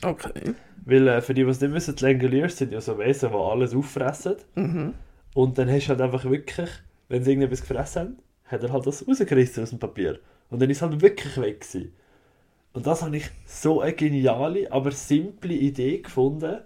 Okay. 0.02 0.54
Weil, 0.86 1.07
äh, 1.07 1.20
für 1.20 1.34
die, 1.34 1.44
die 1.44 1.50
es 1.50 1.61
nicht 1.61 1.74
wissen, 1.74 1.96
die 1.96 2.04
Langoliers 2.04 2.57
sind 2.57 2.72
ja 2.72 2.80
so 2.80 2.98
Wesen, 2.98 3.30
die 3.30 3.36
alles 3.36 3.74
auffressen. 3.74 4.36
Mhm. 4.54 4.94
Und 5.34 5.59
dann 5.59 5.70
hast 5.70 5.84
du 5.84 5.88
halt 5.90 6.00
einfach 6.00 6.24
wirklich, 6.24 6.70
wenn 7.09 7.22
sie 7.22 7.32
irgendetwas 7.32 7.61
gefressen 7.61 8.00
haben, 8.00 8.18
hat 8.46 8.62
er 8.62 8.72
halt 8.72 8.86
das 8.86 9.07
rausgerissen 9.07 9.64
aus 9.64 9.70
dem 9.70 9.78
Papier. 9.78 10.18
Und 10.48 10.62
dann 10.62 10.70
ist 10.70 10.78
es 10.78 10.82
halt 10.82 11.02
wirklich 11.02 11.36
weg 11.36 11.61
gewesen. 11.61 11.92
Und 12.72 12.86
das 12.86 13.02
habe 13.02 13.18
ich 13.18 13.28
so 13.44 13.82
eine 13.82 13.92
geniale, 13.92 14.72
aber 14.72 14.92
simple 14.92 15.52
Idee 15.52 15.98
gefunden. 15.98 16.61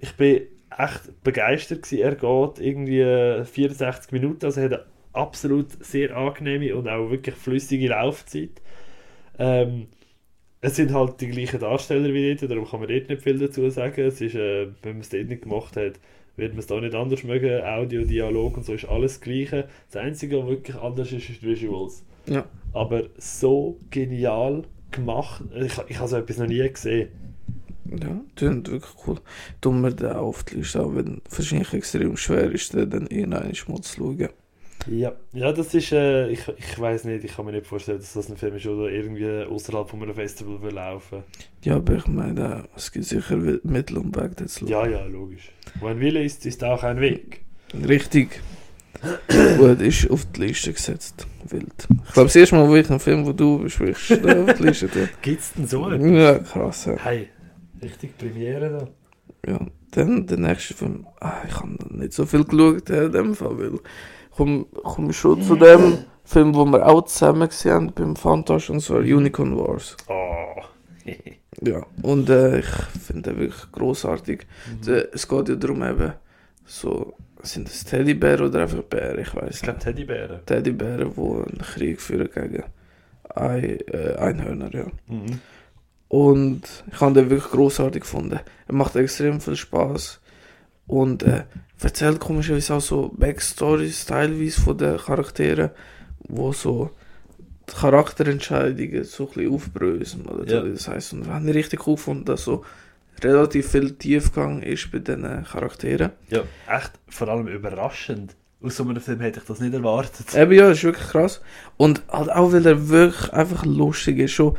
Ich 0.00 0.16
bin 0.16 0.42
echt 0.84 1.22
begeistert 1.22 1.82
gewesen. 1.82 2.02
Er 2.02 2.14
geht 2.14 2.64
irgendwie 2.64 3.00
äh, 3.00 3.44
64 3.44 4.12
Minuten, 4.12 4.44
also 4.44 4.60
hat 4.60 4.72
eine 4.72 4.84
absolut 5.12 5.84
sehr 5.84 6.16
angenehme 6.16 6.74
und 6.76 6.88
auch 6.88 7.10
wirklich 7.10 7.34
flüssige 7.34 7.88
Laufzeit. 7.88 8.62
Ähm, 9.38 9.88
es 10.60 10.76
sind 10.76 10.92
halt 10.92 11.20
die 11.20 11.28
gleichen 11.28 11.60
Darsteller 11.60 12.12
wie 12.12 12.34
dort, 12.34 12.50
darum 12.50 12.68
kann 12.68 12.80
man 12.80 12.88
dort 12.88 13.08
nicht 13.08 13.22
viel 13.22 13.38
dazu 13.38 13.68
sagen. 13.70 14.02
Es 14.02 14.20
ist, 14.20 14.34
äh, 14.34 14.68
wenn 14.82 14.92
man 14.92 15.00
es 15.00 15.08
dort 15.08 15.28
nicht 15.28 15.42
gemacht 15.42 15.76
hat, 15.76 15.94
wird 16.36 16.52
man 16.52 16.60
es 16.60 16.66
da 16.66 16.80
nicht 16.80 16.94
anders 16.94 17.24
mögen. 17.24 17.62
Audio, 17.62 18.04
Dialog 18.04 18.56
und 18.56 18.64
so 18.64 18.74
ist 18.74 18.84
alles 18.86 19.14
das 19.14 19.20
Gleiche. 19.22 19.68
Das 19.90 20.02
Einzige, 20.02 20.38
was 20.42 20.48
wirklich 20.48 20.76
anders 20.76 21.12
ist, 21.12 21.30
ist 21.30 21.42
die 21.42 21.46
Visuals. 21.46 22.04
Ja. 22.26 22.44
Aber 22.72 23.04
so 23.16 23.78
genial 23.90 24.64
gemacht. 24.90 25.42
Ich, 25.54 25.72
ich 25.88 25.98
habe 25.98 26.08
so 26.08 26.16
etwas 26.16 26.38
noch 26.38 26.46
nie 26.46 26.68
gesehen. 26.68 27.08
Ja, 27.90 28.20
klingt 28.36 28.70
wirklich 28.70 28.92
cool. 29.06 29.16
Tun 29.60 29.80
wir 29.80 29.90
den 29.90 30.12
auf 30.12 30.44
die 30.44 30.56
Liste, 30.56 30.82
auch 30.82 30.94
wenn 30.94 31.20
es 31.28 31.38
wahrscheinlich 31.38 31.72
extrem 31.72 32.16
schwer 32.16 32.50
ist, 32.52 32.72
den 32.72 32.90
dann 32.90 33.06
irgendwann 33.08 33.52
mal 33.68 33.80
zu 33.80 33.96
schauen. 33.96 34.28
Ja, 34.86 35.12
ja 35.32 35.52
das 35.52 35.74
ist, 35.74 35.92
äh, 35.92 36.28
ich, 36.28 36.40
ich 36.56 36.78
weiß 36.78 37.04
nicht, 37.04 37.24
ich 37.24 37.36
kann 37.36 37.44
mir 37.44 37.52
nicht 37.52 37.66
vorstellen, 37.66 37.98
dass 37.98 38.12
das 38.12 38.30
ein 38.30 38.36
Film 38.36 38.56
ist, 38.56 38.64
der 38.64 38.72
irgendwie 38.72 39.44
außerhalb 39.44 39.88
von 39.88 40.02
einem 40.02 40.14
Festival 40.14 40.62
will 40.62 40.72
laufen. 40.72 41.22
Ja, 41.62 41.76
aber 41.76 41.96
ich 41.96 42.06
meine, 42.06 42.64
es 42.76 42.90
gibt 42.90 43.04
sicher 43.04 43.36
Mittel 43.62 43.98
und 43.98 44.16
Weg, 44.16 44.36
das 44.36 44.54
zu 44.54 44.66
Ja, 44.66 44.86
ja, 44.86 45.04
logisch. 45.04 45.50
Wo 45.80 45.86
ein 45.86 46.00
Wille 46.00 46.22
ist, 46.22 46.46
ist 46.46 46.64
auch 46.64 46.82
ein 46.82 47.00
Weg. 47.00 47.42
Richtig. 47.74 48.40
Gut, 49.58 49.80
ist 49.80 50.10
auf 50.10 50.26
die 50.32 50.46
Liste 50.46 50.72
gesetzt. 50.72 51.26
Wild. 51.48 51.66
Ich 52.06 52.12
glaube, 52.12 52.26
das 52.26 52.36
erste 52.36 52.56
Mal, 52.56 52.68
wo 52.68 52.76
ich 52.76 52.90
einen 52.90 53.00
Film, 53.00 53.24
wo 53.24 53.32
du 53.32 53.60
besprichst, 53.60 54.12
auf 54.12 54.54
die 54.54 54.62
Liste 54.62 54.90
tue. 54.90 55.08
Gibt's 55.22 55.52
denn 55.54 55.66
so 55.66 55.88
etwas? 55.90 56.10
Ja, 56.10 56.38
krass. 56.38 56.84
Ja. 56.84 56.96
Hey, 57.02 57.28
richtig 57.82 58.16
Premiere 58.18 58.88
da. 59.44 59.50
ja. 59.52 59.58
Dann 59.92 60.24
der 60.26 60.38
nächste 60.38 60.74
Film. 60.74 61.04
Ah, 61.18 61.42
ich 61.48 61.54
habe 61.56 61.76
nicht 61.90 62.12
so 62.12 62.24
viel 62.24 62.44
geschaut 62.44 62.88
in 62.90 63.10
dem 63.10 63.34
Fall, 63.34 63.58
weil 63.58 63.74
ich 63.74 63.80
komme 64.36 64.66
komm 64.84 65.12
schon 65.12 65.42
zu 65.42 65.56
dem 65.56 65.98
Film, 66.24 66.54
wo 66.54 66.64
wir 66.64 66.86
auch 66.86 67.02
zusammen 67.06 67.48
gesehen 67.48 67.72
haben 67.72 67.92
beim 67.92 68.14
Fantasch, 68.14 68.70
und 68.70 68.80
zwar 68.80 69.00
Unicorn 69.00 69.56
Wars. 69.58 69.96
Oh. 70.08 70.62
Ja, 71.62 71.84
und 72.02 72.30
äh, 72.30 72.60
ich 72.60 72.66
finde 73.04 73.30
den 73.32 73.40
wirklich 73.40 73.72
großartig. 73.72 74.46
Es 75.12 75.28
geht 75.28 75.48
ja 75.48 75.56
darum 75.56 75.82
eben, 75.82 76.12
so, 76.64 77.12
sind 77.42 77.68
es 77.68 77.84
Teddybären 77.84 78.46
oder 78.46 78.62
einfach 78.62 78.82
Bären, 78.84 79.20
ich 79.20 79.34
weiß 79.34 79.56
Ich 79.56 79.62
glaube 79.62 79.78
Teddybären. 79.80 80.40
Teddybären, 80.46 81.12
die 81.14 81.20
einen 81.20 81.58
Krieg 81.58 82.00
führen 82.00 82.30
gegen 82.32 82.62
Ei, 83.34 83.78
äh, 83.92 84.14
Einhörner, 84.16 84.72
ja. 84.72 84.86
Mhm. 85.08 85.40
Und 86.10 86.62
ich 86.92 87.00
habe 87.00 87.14
den 87.14 87.30
wirklich 87.30 87.52
großartig 87.52 88.02
gefunden. 88.02 88.40
Er 88.66 88.74
macht 88.74 88.96
extrem 88.96 89.40
viel 89.40 89.54
Spaß 89.54 90.20
und 90.88 91.22
äh, 91.22 91.44
erzählt 91.80 92.18
komischerweise 92.18 92.74
auch 92.74 92.80
so 92.80 93.12
Backstories 93.16 94.06
teilweise 94.06 94.60
von 94.60 94.76
den 94.76 94.96
Charakteren, 94.96 95.70
wo 96.26 96.52
so 96.52 96.90
die 97.70 97.76
Charakterentscheidungen 97.76 99.04
so 99.04 99.28
ein 99.28 99.34
bisschen 99.34 99.54
aufbröseln. 99.54 100.26
Oder 100.26 100.52
Ja. 100.52 100.62
so. 100.62 100.68
Das 100.68 100.88
heisst, 100.88 101.12
und 101.12 101.26
wir 101.26 101.32
haben 101.34 101.48
richtig 101.48 101.86
cool 101.86 101.94
gefunden, 101.94 102.24
dass 102.24 102.42
so 102.42 102.64
relativ 103.22 103.70
viel 103.70 103.92
Tiefgang 103.92 104.62
ist 104.62 104.90
bei 104.90 104.98
diesen 104.98 105.44
Charakteren. 105.44 106.10
Ja, 106.28 106.40
echt 106.68 106.90
vor 107.08 107.28
allem 107.28 107.46
überraschend. 107.46 108.34
Aus 108.62 108.76
so 108.76 108.82
einem 108.82 109.00
Film 109.00 109.20
hätte 109.20 109.38
ich 109.38 109.46
das 109.46 109.60
nicht 109.60 109.72
erwartet. 109.74 110.34
Eben 110.34 110.52
ja, 110.52 110.68
das 110.70 110.78
ist 110.78 110.84
wirklich 110.84 111.06
krass. 111.06 111.40
Und 111.76 112.02
halt 112.10 112.32
auch, 112.32 112.52
weil 112.52 112.66
er 112.66 112.88
wirklich 112.88 113.32
einfach 113.32 113.64
lustig 113.64 114.18
ist. 114.18 114.32
Schon 114.32 114.56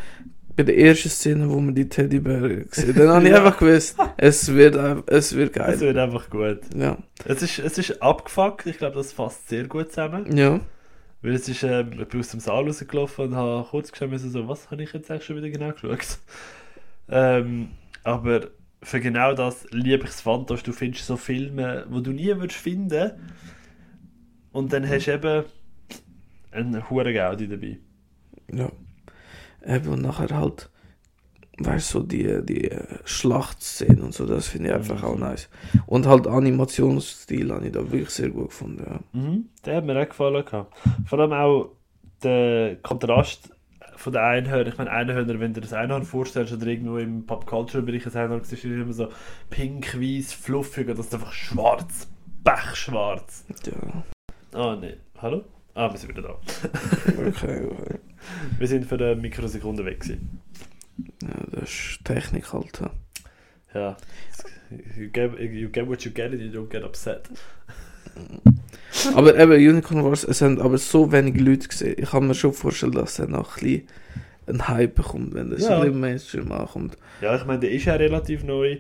bei 0.56 0.64
der 0.64 0.78
ersten 0.78 1.10
Szene, 1.10 1.50
wo 1.50 1.60
man 1.60 1.74
die 1.74 1.88
Teddybären 1.88 2.68
sieht, 2.72 2.98
dann 2.98 3.10
habe 3.10 3.28
ich 3.28 3.34
einfach 3.36 3.58
gewusst, 3.58 3.98
es 4.18 4.54
wird, 4.54 4.76
es 5.08 5.36
wird 5.36 5.54
geil. 5.54 5.74
Es 5.74 5.82
wird 5.82 5.98
einfach 5.98 6.30
gut. 6.30 6.60
Ja. 6.76 6.98
Es 7.26 7.42
ist, 7.42 7.60
es 7.60 7.78
ist 7.78 8.02
abgefuckt, 8.02 8.66
ich 8.66 8.78
glaube, 8.78 8.96
das 8.96 9.14
fasst 9.14 9.50
sehr 9.50 9.68
gut 9.68 9.90
zusammen. 9.90 10.36
Ja. 10.36 10.60
Weil 11.22 11.34
es 11.34 11.48
ist, 11.48 11.64
ähm, 11.64 11.92
ich 12.00 12.08
bin 12.08 12.20
aus 12.20 12.30
dem 12.30 12.40
Saal 12.40 12.66
rausgelaufen 12.66 13.26
und 13.26 13.36
habe 13.36 13.68
kurz 13.70 13.92
geschaut, 13.92 14.10
müssen, 14.10 14.32
so, 14.32 14.48
was 14.48 14.72
habe 14.72 14.84
ich 14.84 14.92
jetzt 14.94 15.10
eigentlich 15.12 15.26
schon 15.26 15.38
wieder 15.38 15.50
genau 15.50 15.72
geschaut? 15.72 16.20
ähm, 17.10 17.70
aber 18.04 18.48
für 18.84 19.00
genau 19.00 19.34
das 19.34 19.68
liebe 19.72 20.06
ich 20.06 20.10
es 20.10 20.22
Fantas. 20.22 20.64
Du 20.64 20.74
findest 20.74 21.06
so 21.06 21.18
Filme, 21.18 21.86
wo 21.90 22.00
du 22.00 22.12
nie 22.12 22.36
würdest 22.36 22.60
finden 22.60 23.12
und 24.52 24.74
dann 24.74 24.88
hast 24.88 25.06
du 25.06 25.14
eben 25.14 25.46
einen 26.52 26.90
hohen 26.90 27.14
Gaudi 27.14 27.48
dabei. 27.48 27.78
Ja. 28.52 28.72
Eben, 29.66 29.88
und 29.90 30.02
nachher 30.02 30.36
halt, 30.36 30.70
weißt 31.60 31.94
du, 31.94 32.00
so 32.00 32.06
die, 32.06 32.44
die 32.44 32.70
Schlachtszenen 33.06 34.02
und 34.02 34.14
so, 34.14 34.26
das 34.26 34.48
finde 34.48 34.70
ich 34.70 34.76
einfach 34.76 35.04
auch 35.04 35.18
nice. 35.18 35.50
Und 35.86 36.08
halt 36.08 36.28
Animationsstil 36.28 37.52
habe 37.54 37.68
ich 37.68 37.72
da 37.72 37.80
wirklich 37.92 38.10
sehr 38.10 38.30
gut 38.30 38.50
gefunden. 38.50 38.84
Ja. 38.86 39.00
Mhm, 39.20 39.50
der 39.66 39.78
hat 39.78 39.86
mir 39.86 40.02
auch 40.02 40.08
gefallen. 40.08 40.46
Gehabt. 40.46 40.76
Vor 41.06 41.20
allem 41.20 41.34
auch 41.34 41.72
der 42.24 42.78
Kontrast 42.78 43.52
von 43.96 44.14
den 44.14 44.22
Einhörnern, 44.22 44.68
ich 44.68 44.78
meine 44.78 44.90
Einhörner, 44.92 45.40
wenn 45.40 45.54
du 45.54 45.62
das 45.62 45.74
Einhorn 45.74 46.04
vorstellst 46.04 46.54
oder 46.54 46.66
irgendwo 46.66 46.98
im 46.98 47.26
Pop-Culture-Bereich 47.28 48.08
ein 48.08 48.16
Einhorn 48.16 48.44
siehst, 48.44 48.64
ist 48.66 48.72
immer 48.72 48.94
so 48.94 49.10
pink, 49.52 50.00
weiß, 50.00 50.34
fluffig 50.34 50.88
und 50.90 50.98
das 50.98 51.08
ist 51.08 51.14
einfach 51.14 51.34
schwarz, 51.34 52.10
pechschwarz. 52.44 53.46
Ja, 53.66 54.04
Ah, 54.60 54.76
nee. 54.76 54.96
Hallo? 55.22 55.44
Ah, 55.74 55.92
wir 55.92 55.98
sind 55.98 56.10
wieder 56.10 56.22
da. 56.22 56.40
okay, 57.28 57.62
okay. 57.72 58.00
Wir 58.60 58.68
sind 58.68 58.86
für 58.86 58.96
eine 58.96 59.16
Mikrosekunde 59.16 59.86
weg 59.86 60.02
gewesen. 60.02 60.40
Ja, 61.24 61.30
das 61.60 61.70
ist 61.70 62.00
Technik 62.04 62.52
halt. 62.54 62.80
ja. 62.80 62.92
Ja. 63.74 63.98
You 64.98 65.10
get, 65.10 65.38
you 65.40 65.70
get 65.70 65.88
what 65.88 66.02
you 66.04 66.12
get 66.12 66.32
and 66.32 66.42
you 66.42 66.50
don't 66.52 66.70
get 66.70 66.84
upset. 66.84 67.30
Aber 69.16 69.38
eben, 69.38 69.54
Unicorn 69.54 70.04
Wars, 70.04 70.24
es 70.26 70.42
haben 70.42 70.60
aber 70.60 70.78
so 70.78 71.12
wenig 71.12 71.40
Leute 71.40 71.68
gesehen. 71.70 71.96
Ich 71.98 72.10
kann 72.12 72.28
mir 72.28 72.36
schon 72.36 72.54
vorstellen, 72.54 72.92
dass 72.92 73.20
er 73.20 73.28
noch 73.28 73.58
ein 73.58 73.64
bisschen 73.64 73.88
einen 74.48 74.68
Hype 74.68 74.96
bekommt, 74.96 75.34
wenn 75.34 75.50
das 75.50 75.62
Ja. 75.62 75.78
ein 75.78 75.82
bisschen 75.86 76.00
Mainstream 76.00 76.52
ankommt. 76.52 76.98
Ja, 77.22 77.36
ich 77.36 77.46
meine, 77.46 77.60
der 77.62 77.72
ist 77.72 77.86
ja 77.86 77.94
relativ 77.96 78.44
neu. 78.44 78.80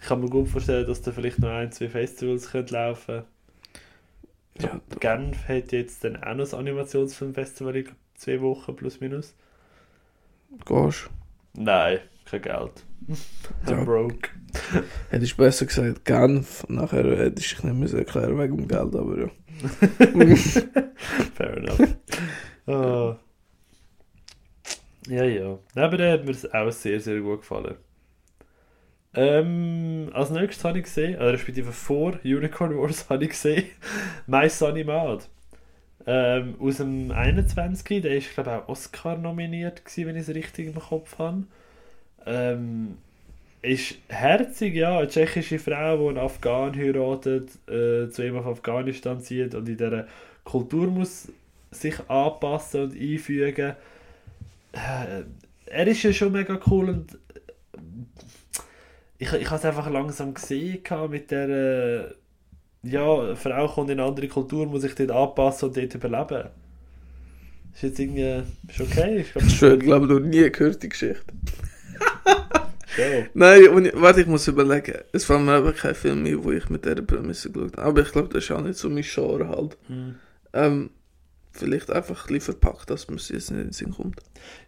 Ich 0.00 0.06
kann 0.06 0.20
mir 0.20 0.28
gut 0.28 0.48
vorstellen, 0.48 0.86
dass 0.86 1.00
da 1.02 1.12
vielleicht 1.12 1.38
noch 1.38 1.48
ein, 1.48 1.72
zwei 1.72 1.88
Festivals 1.88 2.50
könnte 2.50 2.74
laufen 2.74 3.22
Ja, 4.60 4.80
Genf 5.00 5.48
hat 5.48 5.72
jetzt 5.72 6.04
dann 6.04 6.16
auch 6.16 6.30
noch 6.34 6.38
das 6.38 6.54
Animationsfilmfestival 6.54 7.76
in 7.76 7.88
zwei 8.14 8.40
Wochen 8.40 8.74
plus 8.76 9.00
minus. 9.00 9.34
gehst 10.66 11.10
Nein, 11.54 12.00
kein 12.24 12.42
Geld. 12.42 12.84
I'm 13.66 13.70
Ja. 13.70 13.84
broke. 13.84 14.30
Hättest 15.10 15.32
du 15.32 15.36
besser 15.36 15.66
gesagt 15.66 16.04
Genf, 16.04 16.64
nachher 16.68 17.04
hättest 17.16 17.52
du 17.52 17.56
dich 17.56 17.64
nicht 17.64 17.92
mehr 17.92 18.00
erklären 18.00 18.38
wegen 18.38 18.56
dem 18.56 18.68
Geld, 18.68 18.94
aber 18.94 19.18
ja. 19.18 19.30
Fair 21.34 21.56
enough. 21.56 21.80
Ah. 22.66 23.16
Ja, 25.08 25.24
ja. 25.24 25.58
Nein, 25.74 25.84
Aber 25.84 25.96
der 25.96 26.12
hat 26.12 26.24
mir 26.24 26.32
das 26.32 26.52
auch 26.52 26.70
sehr, 26.70 27.00
sehr 27.00 27.20
gut 27.20 27.40
gefallen. 27.40 27.76
Ähm, 29.20 30.10
als 30.12 30.30
nächstes 30.30 30.64
habe 30.64 30.78
ich 30.78 30.84
gesehen, 30.84 31.16
oder 31.16 31.32
respektive 31.32 31.72
vor 31.72 32.20
Unicorn 32.22 32.78
Wars 32.78 33.06
habe 33.10 33.24
ich 33.24 33.30
gesehen, 33.30 33.64
My 34.28 34.48
Sunny 34.48 34.84
Mad. 34.84 35.24
Ähm, 36.06 36.54
aus 36.60 36.76
dem 36.76 37.10
21. 37.10 38.00
Der 38.00 38.16
ist, 38.16 38.32
glaube 38.32 38.50
ich, 38.50 38.56
auch 38.56 38.68
Oscar 38.68 39.18
nominiert, 39.18 39.84
gewesen, 39.84 40.06
wenn 40.06 40.14
ich 40.14 40.22
es 40.22 40.34
richtig 40.34 40.68
im 40.68 40.76
Kopf 40.76 41.18
habe. 41.18 41.42
Ähm, 42.26 42.96
ist 43.60 43.96
herzig, 44.06 44.76
ja. 44.76 44.98
Eine 44.98 45.08
tschechische 45.08 45.58
Frau, 45.58 45.96
die 45.96 46.08
einen 46.10 46.18
Afghan 46.18 46.76
heiratet, 46.76 47.50
äh, 47.68 48.08
zu 48.10 48.24
ihm 48.24 48.36
auf 48.36 48.46
Afghanistan 48.46 49.20
zieht 49.20 49.56
und 49.56 49.68
in 49.68 49.76
dieser 49.76 50.06
Kultur 50.44 50.86
muss 50.86 51.32
sich 51.72 51.98
anpassen 52.08 52.84
und 52.84 52.92
einfügen. 52.94 53.74
Äh, 54.72 55.24
er 55.66 55.86
ist 55.88 56.04
ja 56.04 56.12
schon 56.12 56.32
mega 56.32 56.58
cool 56.68 56.88
und 56.88 57.14
äh, 57.14 57.18
ich, 59.18 59.32
ich 59.32 59.46
habe 59.46 59.56
es 59.56 59.64
einfach 59.64 59.90
langsam 59.90 60.34
gesehen 60.34 60.82
mit 61.10 61.30
der 61.30 61.48
äh, 61.48 62.14
ja, 62.82 63.34
Frau 63.34 63.68
kommt 63.68 63.90
in 63.90 63.98
eine 63.98 64.08
andere 64.08 64.28
Kultur, 64.28 64.66
muss 64.66 64.82
sich 64.82 64.94
dort 64.94 65.10
anpassen 65.10 65.68
und 65.68 65.76
dort 65.76 65.94
überleben. 65.94 66.48
Ist 67.74 67.82
jetzt 67.82 67.98
irgendwie 67.98 68.42
ist 68.68 68.80
okay. 68.80 69.18
Ich 69.18 69.32
glaube, 69.32 69.50
Schön, 69.50 69.78
glaube 69.80 70.06
ich, 70.06 70.12
noch 70.12 70.20
nie 70.20 70.50
gehört 70.50 70.82
die 70.82 70.88
Geschichte. 70.88 71.24
Nein, 73.34 73.68
und 73.68 73.86
ich, 73.86 73.92
warte, 73.94 74.22
ich 74.22 74.26
muss 74.26 74.48
überlegen. 74.48 74.98
Es 75.12 75.24
fällt 75.24 75.42
mir 75.42 75.52
aber 75.52 75.72
kein 75.72 75.94
Film 75.94 76.24
ein, 76.24 76.44
wo 76.44 76.50
ich 76.50 76.68
mit 76.68 76.84
dieser 76.84 77.02
Prämisse 77.02 77.50
geschaut 77.50 77.76
habe. 77.76 77.86
Aber 77.86 78.00
ich 78.02 78.10
glaube, 78.10 78.28
das 78.28 78.44
ist 78.44 78.50
auch 78.50 78.60
nicht 78.60 78.78
so 78.78 78.88
mein 78.90 79.04
Genre 79.04 79.48
halt. 79.48 79.76
Hm. 79.86 80.16
Ähm, 80.52 80.90
vielleicht 81.52 81.90
einfach 81.90 82.28
ein 82.28 82.34
bisschen 82.34 82.54
verpackt, 82.54 82.90
dass 82.90 83.06
man 83.08 83.18
es 83.18 83.28
jetzt 83.28 83.50
nicht 83.50 83.60
in 83.60 83.66
den 83.68 83.72
Sinn 83.72 83.92
kommt. 83.92 84.20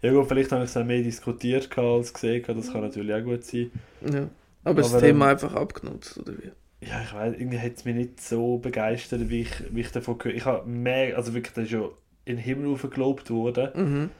Ja 0.03 0.12
gut, 0.12 0.28
vielleicht 0.28 0.53
habe 0.53 0.64
ich 0.64 0.70
es 0.70 0.76
auch 0.76 0.84
mehr 0.84 1.03
diskutiert 1.03 1.76
als 1.76 2.12
gesehen. 2.12 2.44
Das 2.46 2.72
kann 2.72 2.82
natürlich 2.82 3.12
auch 3.12 3.24
gut 3.24 3.44
sein. 3.44 3.70
Ja. 4.12 4.28
Aber, 4.64 4.82
das 4.82 4.92
Aber, 4.92 5.02
Thema 5.02 5.26
ähm, 5.26 5.30
einfach 5.32 5.54
abgenutzt, 5.54 6.18
oder 6.18 6.32
wie? 6.38 6.50
Ja, 6.86 7.02
ich 7.02 7.12
weiß, 7.12 7.34
irgendwie 7.34 7.58
hat 7.58 7.76
es 7.76 7.84
mich 7.84 7.94
nicht 7.94 8.20
so 8.20 8.58
begeistert, 8.58 9.28
wie 9.28 9.42
ich, 9.42 9.74
wie 9.74 9.80
ich 9.80 9.92
davon 9.92 10.18
gehört 10.18 10.36
Ich 10.36 10.44
habe 10.46 10.68
mehr, 10.68 11.16
also 11.16 11.34
wirklich, 11.34 11.54
das 11.54 11.64
ist 11.64 11.72
ja 11.72 11.88
in 12.24 12.36
den 12.36 12.38
Himmel 12.38 12.76
gelobt 12.76 13.30
worden. 13.30 13.70
Mhm. 13.74 14.11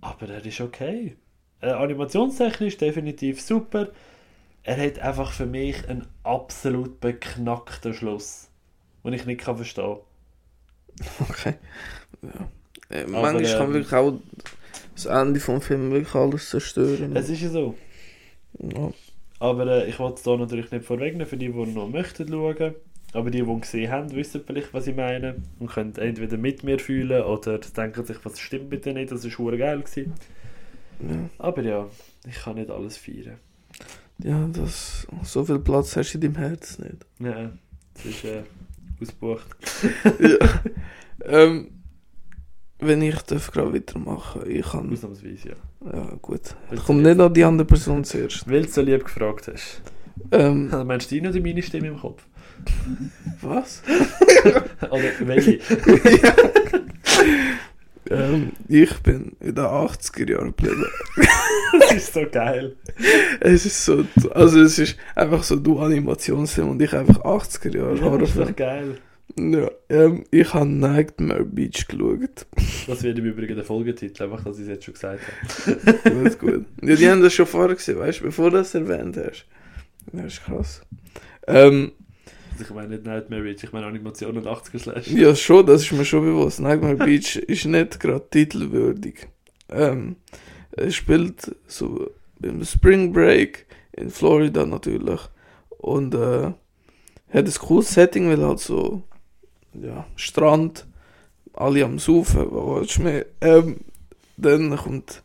Aber 0.00 0.28
er 0.28 0.44
ist 0.44 0.60
okay. 0.60 1.16
Äh, 1.60 1.70
animationstechnisch 1.70 2.78
definitiv 2.78 3.40
super. 3.40 3.88
Er 4.62 4.76
hat 4.76 4.98
einfach 4.98 5.32
für 5.32 5.46
mich 5.46 5.88
einen 5.88 6.06
absolut 6.22 7.00
beknackten 7.00 7.92
Schluss. 7.92 8.48
Den 9.04 9.12
ich 9.12 9.26
nicht 9.26 9.40
kann 9.40 9.56
verstehen 9.56 9.98
Okay. 11.28 11.54
Ja. 12.22 12.48
Äh, 12.90 13.04
Aber, 13.04 13.32
manchmal 13.32 13.42
kann 13.44 13.66
ähm, 13.68 13.74
wirklich 13.74 13.92
auch 13.92 14.20
das 14.94 15.06
Ende 15.06 15.40
vom 15.40 15.60
Film 15.60 15.90
wirklich 15.90 16.14
alles 16.14 16.50
zerstören. 16.50 17.16
Es 17.16 17.28
ist 17.28 17.40
ja 17.40 17.48
so. 17.48 17.74
ja. 18.58 18.90
Aber 19.40 19.66
äh, 19.66 19.88
ich 19.88 19.98
wollte 19.98 20.16
es 20.16 20.22
da 20.22 20.36
natürlich 20.36 20.70
nicht 20.70 20.84
vorwegnehmen, 20.84 21.26
für 21.26 21.36
die, 21.36 21.50
die 21.50 21.66
noch 21.66 21.88
möchten 21.88 22.28
schauen. 22.28 22.74
Aber 23.12 23.30
die, 23.30 23.42
die 23.42 23.48
ihn 23.48 23.60
gesehen 23.60 23.90
haben, 23.90 24.14
wissen 24.14 24.42
vielleicht, 24.46 24.72
was 24.72 24.86
ich 24.86 24.94
meine. 24.94 25.36
Und 25.58 25.70
können 25.70 25.96
entweder 25.96 26.36
mit 26.36 26.62
mir 26.62 26.78
fühlen 26.78 27.22
oder 27.22 27.58
denken 27.58 28.04
sich, 28.04 28.18
was 28.22 28.38
stimmt 28.38 28.70
bitte 28.70 28.92
nicht, 28.92 29.10
das 29.10 29.24
war 29.24 29.56
geil. 29.56 29.80
Gewesen. 29.80 30.12
Ja. 31.00 31.30
Aber 31.38 31.62
ja, 31.62 31.88
ich 32.28 32.36
kann 32.36 32.56
nicht 32.56 32.70
alles 32.70 32.98
feiern. 32.98 33.38
ja, 34.18 34.46
das, 34.52 35.08
so 35.24 35.44
viel 35.44 35.58
Platz 35.58 35.96
hast 35.96 36.12
du 36.12 36.18
in 36.18 36.20
deinem 36.22 36.36
Herz 36.36 36.78
nicht. 36.78 37.06
Ja, 37.18 37.50
es 37.94 38.04
ist 38.04 38.24
äh, 38.24 38.42
ausgebucht. 39.00 39.46
ja. 40.20 40.62
ähm, 41.24 41.82
wenn 42.78 43.02
ich 43.02 43.20
darf 43.22 43.50
gerade 43.50 43.74
weitermachen, 43.74 44.42
ich 44.48 44.66
kann. 44.66 44.92
Ausnahmsweise, 44.92 45.48
ja. 45.48 45.56
Ja, 45.84 46.12
gut. 46.20 46.54
Willst 46.68 46.84
Kommt 46.84 47.02
nicht 47.02 47.18
an 47.18 47.32
die 47.32 47.44
andere 47.44 47.66
Person 47.66 48.04
zuerst. 48.04 48.48
Weil 48.48 48.62
du 48.62 48.68
so 48.68 48.82
lieb 48.82 49.04
gefragt 49.04 49.48
hast. 49.52 49.80
Ähm, 50.32 50.68
Also 50.72 50.84
meinst 50.84 51.10
du 51.10 51.16
deine 51.16 51.30
oder 51.30 51.40
meine 51.40 51.62
Stimme 51.62 51.88
im 51.88 51.98
Kopf? 51.98 52.22
was? 53.40 53.82
Oder 54.90 55.12
welche? 55.20 55.52
ähm, 58.10 58.52
ich 58.68 58.94
bin 58.98 59.32
in 59.40 59.54
den 59.54 59.64
80er 59.64 60.30
Jahren 60.30 60.48
geblieben. 60.48 60.84
das 61.78 61.92
ist 61.92 62.12
so 62.12 62.26
geil. 62.30 62.76
Es 63.40 63.64
ist 63.64 63.82
so, 63.82 64.04
also 64.32 64.60
es 64.60 64.78
ist 64.78 64.96
einfach 65.14 65.42
so 65.42 65.56
du 65.56 65.78
Animationsfilm 65.78 66.68
und 66.68 66.82
ich 66.82 66.92
einfach 66.92 67.24
80er 67.24 67.74
Jahre 67.78 68.18
Das 68.18 68.28
ist 68.28 68.38
doch 68.38 68.54
geil. 68.54 68.98
Ja, 69.40 69.70
ähm, 69.88 70.24
ich 70.30 70.52
habe 70.52 70.66
Nightmare 70.68 71.44
Beach 71.44 71.86
geschaut. 71.88 72.46
Das 72.86 73.02
wird 73.02 73.18
im 73.18 73.24
Übrigen 73.24 73.54
der 73.54 73.64
Folgetitel, 73.64 74.24
einfach, 74.24 74.44
dass 74.44 74.56
ich 74.58 74.62
es 74.64 74.68
jetzt 74.68 74.84
schon 74.84 74.94
gesagt 74.94 75.20
habe. 75.64 75.98
Gut, 76.22 76.38
gut. 76.38 76.64
Ja, 76.82 76.94
die 76.96 77.08
haben 77.08 77.22
das 77.22 77.32
schon 77.32 77.46
vorher 77.46 77.74
gesehen, 77.74 77.98
weißt 77.98 78.20
du, 78.20 78.24
bevor 78.24 78.50
du 78.50 78.58
das 78.58 78.74
erwähnt 78.74 79.16
hast. 79.16 79.46
Das 80.12 80.26
ist 80.34 80.44
krass. 80.44 80.82
Ähm, 81.46 81.92
Also 82.52 82.64
ich 82.64 82.70
meine 82.70 82.88
nicht 82.88 83.04
Nightmare 83.04 83.42
Beach, 83.42 83.62
ich 83.62 83.72
meine 83.72 83.86
Animation 83.86 84.36
und 84.36 84.46
80er 84.46 84.78
Slash. 84.78 85.08
ja, 85.08 85.34
schon, 85.34 85.64
das 85.66 85.82
ist 85.82 85.92
mir 85.92 86.04
schon 86.04 86.24
bewusst. 86.24 86.60
Nightmare 86.60 86.96
Beach 86.96 87.36
ist 87.46 87.64
nicht 87.66 87.98
gerade 88.00 88.28
titelwürdig. 88.30 89.28
Ähm, 89.70 90.16
es 90.72 90.94
spielt 90.96 91.54
so 91.66 92.10
im 92.42 92.64
Spring 92.64 93.12
Break 93.12 93.66
in 93.92 94.10
Florida 94.10 94.66
natürlich. 94.66 95.20
Und 95.78 96.14
äh, 96.14 96.52
hat 97.32 97.46
ein 97.46 97.54
cooles 97.60 97.94
Setting, 97.94 98.28
weil 98.28 98.44
halt 98.44 98.58
so, 98.58 99.02
ja, 99.74 100.06
Strand, 100.16 100.86
alle 101.52 101.84
am 101.84 101.98
Saufen, 101.98 102.46
was 102.50 102.80
willst 102.80 102.98
du 102.98 103.02
mehr? 103.02 103.26
Ähm, 103.40 103.76
dann 104.36 104.76
kommt 104.76 105.22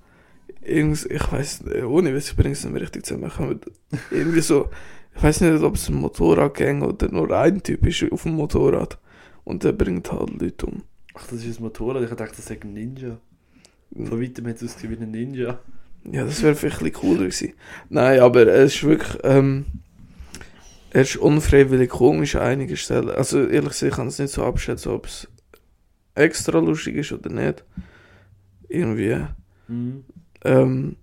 irgends, 0.62 1.06
ich 1.06 1.32
weiß 1.32 1.64
ohne 1.88 2.14
Witz, 2.14 2.30
ich 2.30 2.36
bringe 2.36 2.54
es 2.54 2.66
nicht 2.66 2.82
richtig 2.82 3.06
zusammen, 3.06 3.30
kommt 3.30 3.66
irgendwie 4.12 4.42
so, 4.42 4.70
ich 5.16 5.24
weiß 5.24 5.42
nicht, 5.42 5.64
ob 5.64 5.76
es 5.76 5.90
ein 5.90 5.96
Motorradgang 5.96 6.82
oder 6.82 7.10
nur 7.10 7.32
ein 7.32 7.62
Typ 7.64 7.86
ist 7.86 8.12
auf 8.12 8.24
dem 8.24 8.34
Motorrad 8.34 8.98
und 9.44 9.64
der 9.64 9.72
bringt 9.72 10.12
halt 10.12 10.42
Leute 10.42 10.66
um. 10.66 10.84
Ach, 11.14 11.26
das 11.28 11.46
ist 11.46 11.60
ein 11.60 11.64
Motorrad, 11.64 12.04
ich 12.04 12.10
dachte, 12.10 12.36
das 12.36 12.46
sei 12.46 12.60
ein 12.62 12.74
Ninja. 12.74 13.18
Von 13.96 14.22
weitem 14.22 14.48
hat 14.48 14.58
es 14.58 14.64
ausgesehen 14.64 15.00
wie 15.00 15.04
ein 15.04 15.12
Ninja. 15.12 15.60
Ja, 16.12 16.26
das 16.26 16.44
wäre 16.44 16.56
vielleicht 16.56 16.82
ein 16.82 16.92
bisschen 16.92 17.02
cooler 17.02 17.20
gewesen. 17.20 17.54
Nein, 17.90 18.20
aber 18.20 18.46
es 18.48 18.76
ist 18.76 18.84
wirklich, 18.84 19.18
ähm, 19.24 19.66
er 20.96 21.02
ist 21.02 21.18
unfreiwillig 21.18 21.90
komisch 21.90 22.38
an 22.38 22.44
einigen 22.44 22.78
Stellen. 22.78 23.10
Also 23.10 23.46
ehrlich 23.46 23.74
gesagt, 23.74 23.92
ich 23.92 23.98
kann 23.98 24.08
es 24.08 24.18
nicht 24.18 24.32
so 24.32 24.46
abschätzen, 24.46 24.94
ob 24.94 25.08
es 25.08 25.28
extra 26.14 26.60
lustig 26.60 26.96
ist 26.96 27.12
oder 27.12 27.30
nicht. 27.30 27.66
Irgendwie. 28.70 29.26
Mhm. 29.68 30.06
Ähm, 30.46 30.96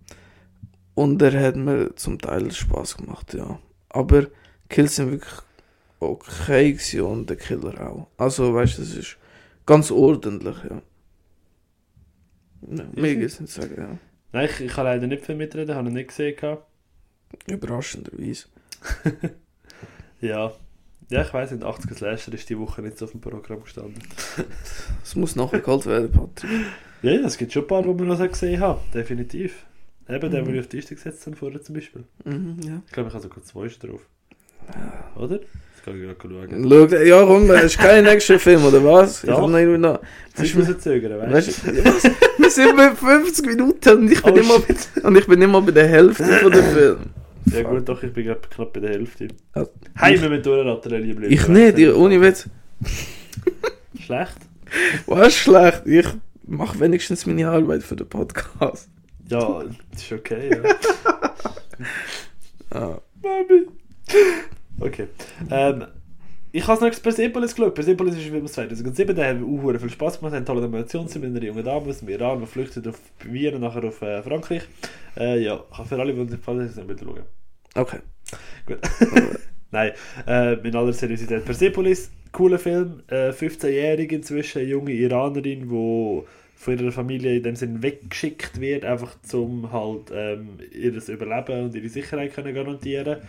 und 0.94 1.20
er 1.20 1.38
hat 1.38 1.56
mir 1.56 1.94
zum 1.94 2.18
Teil 2.18 2.50
Spaß 2.50 2.96
gemacht, 2.96 3.34
ja. 3.34 3.58
Aber 3.90 4.28
Kills 4.70 4.96
sind 4.96 5.10
wirklich 5.10 5.34
okay 6.00 6.72
gewesen 6.72 7.02
und 7.02 7.28
der 7.28 7.36
Killer 7.36 7.78
auch. 7.86 8.06
Also, 8.16 8.54
weißt 8.54 8.78
du, 8.78 8.82
das 8.82 8.94
ist 8.94 9.18
ganz 9.66 9.90
ordentlich, 9.90 10.56
ja. 10.70 10.82
ja 12.62 12.84
mehr 12.94 13.16
gibt 13.16 13.30
es 13.30 13.40
nicht 13.40 13.52
sagen, 13.52 13.74
ja. 13.76 13.98
Nein, 14.32 14.48
ich, 14.50 14.58
ich 14.58 14.72
kann 14.72 14.86
leider 14.86 15.06
nicht 15.06 15.26
viel 15.26 15.34
mitreden, 15.34 15.74
habe 15.74 15.88
ihn 15.88 15.94
nicht 15.94 16.08
gesehen. 16.08 16.34
gehabt. 16.34 16.66
Überraschenderweise. 17.46 18.46
Ja. 20.22 20.52
Ja, 21.10 21.20
ich 21.22 21.34
weiss, 21.34 21.52
in 21.52 21.62
80er 21.62 21.94
Slasher 21.94 22.32
ist 22.32 22.48
die 22.48 22.58
Woche 22.58 22.80
nicht 22.80 22.96
so 22.96 23.04
auf 23.04 23.10
dem 23.10 23.20
Programm 23.20 23.62
gestanden. 23.62 23.98
Es 25.04 25.14
muss 25.14 25.36
nachgeholt 25.36 25.84
werden, 25.84 26.10
Patrick. 26.10 26.50
Ja, 27.02 27.10
ja, 27.12 27.26
es 27.26 27.36
gibt 27.36 27.52
schon 27.52 27.64
ein 27.64 27.66
paar, 27.68 27.82
die 27.82 27.88
wir 27.98 28.06
noch 28.06 28.18
gesehen 28.18 28.60
haben. 28.60 28.80
Definitiv. 28.94 29.66
Eben 30.08 30.30
der, 30.30 30.40
Mhm. 30.40 30.46
den 30.46 30.54
wir 30.54 30.60
auf 30.60 30.68
die 30.68 30.76
Liste 30.76 30.94
gesetzt 30.94 31.26
haben 31.26 31.34
vorher 31.34 31.60
zum 31.60 31.74
Beispiel. 31.74 32.04
Mhm, 32.24 32.56
ja. 32.64 32.80
Ich 32.86 32.92
glaube, 32.92 33.08
ich 33.08 33.14
habe 33.14 33.22
sogar 33.22 33.42
zwei 33.44 33.66
drauf. 33.68 34.00
Oder? 35.16 35.38
Das 35.40 35.84
kann 35.84 35.96
ich 36.00 36.02
gerade 36.02 36.16
schauen. 36.48 36.68
Schau, 36.90 36.96
ja, 36.96 37.24
komm, 37.26 37.50
ist 37.50 37.78
kein 37.78 38.04
nächster 38.10 38.38
Film, 38.38 38.64
oder 38.64 38.82
was? 38.84 39.24
Ich 39.24 39.28
Doch. 39.30 39.46
noch 39.48 39.58
immer 39.58 39.76
noch. 39.78 40.00
Jetzt 40.28 40.40
Weißt 40.40 40.54
muss 40.54 40.66
du, 40.66 40.72
ich 40.72 40.78
zögern, 40.78 41.32
weißt 41.32 41.66
du? 41.66 41.72
wir 42.38 42.50
sind 42.50 42.76
bei 42.76 42.94
50 42.94 43.46
Minuten 43.46 43.98
und 43.98 44.12
ich 44.12 44.22
bin, 44.22 44.32
Oh, 44.32 44.36
immer, 44.36 45.06
und 45.08 45.16
ich 45.18 45.26
bin 45.26 45.42
immer 45.42 45.60
bei 45.60 45.72
der 45.72 45.88
Hälfte 45.88 46.24
von 46.24 46.52
dem 46.52 46.64
Film. 46.64 46.98
Ja 47.46 47.62
gut, 47.62 47.88
doch, 47.88 48.02
ich 48.02 48.12
bin 48.12 48.24
gerade 48.26 48.40
knapp 48.48 48.72
bei 48.72 48.80
der 48.80 48.90
Hälfte. 48.90 49.28
Ja. 49.54 49.66
Hey, 49.94 50.20
wir 50.20 50.28
müssen 50.28 50.42
durchraten, 50.42 51.02
liebe 51.02 51.26
Ich 51.26 51.48
nicht, 51.48 51.78
ich, 51.78 51.92
ohne 51.94 52.20
Witz. 52.20 52.48
Schlecht? 53.98 54.36
Was 55.06 55.34
schlecht? 55.34 55.82
Ich 55.86 56.06
mache 56.46 56.80
wenigstens 56.80 57.26
meine 57.26 57.48
Arbeit 57.48 57.82
für 57.82 57.96
den 57.96 58.08
Podcast. 58.08 58.88
Ja, 59.28 59.64
das 59.90 60.02
ist 60.02 60.12
okay, 60.12 60.50
ja. 60.50 60.62
Ah. 62.70 62.98
Mami. 63.22 63.66
Okay. 64.80 65.08
Ähm, 65.50 65.84
ich 66.54 66.66
habe 66.66 66.86
noch 66.86 67.02
Persepolis 67.02 67.54
geschaut. 67.54 67.74
Persepolis 67.74 68.14
ist 68.14 68.24
Film 68.24 68.44
aus 68.44 68.52
2007. 68.52 69.16
Der 69.16 69.28
hat 69.28 69.36
auch 69.42 69.80
viel 69.80 69.90
Spaß 69.90 70.18
gemacht. 70.18 70.34
Hat 70.34 70.46
tolle 70.46 70.60
Animationssinn 70.60 71.22
mit 71.22 71.30
einer 71.30 71.42
jungen 71.42 71.64
Dame 71.64 71.88
aus 71.88 72.00
dem 72.00 72.10
Iran, 72.10 72.40
die 72.40 72.46
flüchtet 72.46 72.86
auf 72.86 73.00
Wien 73.24 73.54
und 73.54 73.62
nachher 73.62 73.84
auf 73.84 74.02
äh, 74.02 74.22
Frankreich. 74.22 74.62
Äh, 75.16 75.42
ja, 75.42 75.64
kann 75.74 75.86
für 75.86 75.98
alle, 75.98 76.12
die 76.12 76.20
nicht 76.20 76.30
gefallen 76.32 76.68
sind, 76.68 76.86
bitte 76.86 77.06
schauen. 77.06 77.22
Okay. 77.74 78.00
Gut. 78.66 78.78
Nein, 79.70 79.92
äh, 80.26 80.54
in 80.68 80.76
aller 80.76 80.92
Seriosität. 80.92 81.42
Persepolis, 81.46 82.10
cooler 82.32 82.58
Film. 82.58 83.02
Äh, 83.08 83.30
15-jährige 83.30 84.16
inzwischen, 84.16 84.68
junge 84.68 84.92
Iranerin, 84.92 85.70
die 85.70 86.22
von 86.54 86.78
ihrer 86.78 86.92
Familie 86.92 87.38
in 87.38 87.42
dem 87.44 87.56
Sinn 87.56 87.82
weggeschickt 87.82 88.60
wird, 88.60 88.84
einfach 88.84 89.16
um 89.32 89.72
halt 89.72 90.12
ähm, 90.14 90.58
ihr 90.70 90.92
Überleben 91.08 91.64
und 91.64 91.74
ihre 91.74 91.88
Sicherheit 91.88 92.34
können 92.34 92.54
garantieren 92.54 93.22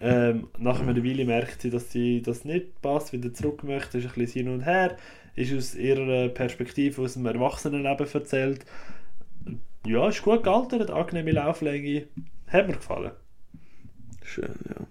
ähm, 0.00 0.48
Nach 0.58 0.80
einer 0.80 1.02
Weile 1.04 1.24
merkt 1.24 1.62
sie, 1.62 1.70
dass 1.70 1.90
sie 1.90 2.22
das 2.22 2.44
nicht 2.44 2.80
passt, 2.82 3.12
wieder 3.12 3.32
zurück 3.32 3.64
möchte, 3.64 3.98
ist 3.98 4.06
ein 4.06 4.12
bisschen 4.14 4.46
hin 4.46 4.54
und 4.54 4.60
her, 4.62 4.96
ist 5.34 5.52
aus 5.52 5.74
ihrer 5.74 6.28
Perspektive, 6.28 7.02
aus 7.02 7.14
dem 7.14 7.26
Erwachsenenleben 7.26 8.06
erzählt. 8.12 8.64
Ja, 9.86 10.08
ist 10.08 10.22
gut 10.22 10.44
gealtert, 10.44 10.90
angenehme 10.90 11.32
Lauflänge, 11.32 12.06
hat 12.46 12.66
mir 12.68 12.74
gefallen. 12.74 13.12
Schön, 14.22 14.54
ja. 14.68 14.86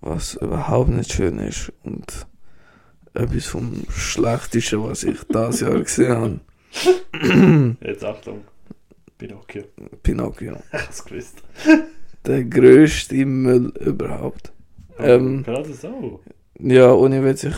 Was 0.00 0.34
überhaupt 0.34 0.88
nicht 0.88 1.12
schön 1.12 1.38
ist 1.38 1.72
und 1.84 2.26
etwas 3.14 3.46
vom 3.46 3.84
Schlechtesten, 3.90 4.82
was 4.82 5.04
ich 5.04 5.22
das 5.28 5.60
Jahr 5.60 5.78
gesehen 5.78 6.16
habe. 6.16 7.76
Jetzt 7.80 8.04
Achtung. 8.04 8.44
Pinocchio. 9.18 9.64
Pinocchio. 10.02 10.56
Ich 10.72 10.80
hab's 10.80 11.04
gewusst. 11.04 11.42
Der 12.26 12.44
grösste 12.44 13.24
Müll 13.26 13.72
überhaupt. 13.80 14.52
Ähm. 14.98 15.42
Gerade 15.42 15.72
so. 15.72 16.20
Ja, 16.58 16.92
wenn 17.00 17.34
ich 17.34 17.54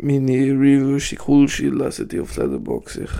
meine 0.00 0.32
Reviews, 0.32 1.08
die 1.10 1.16
coolste, 1.16 1.68
lese 1.68 2.06
die 2.06 2.20
auf 2.20 2.36
Letterboxd. 2.36 2.96
Ich, 2.98 3.10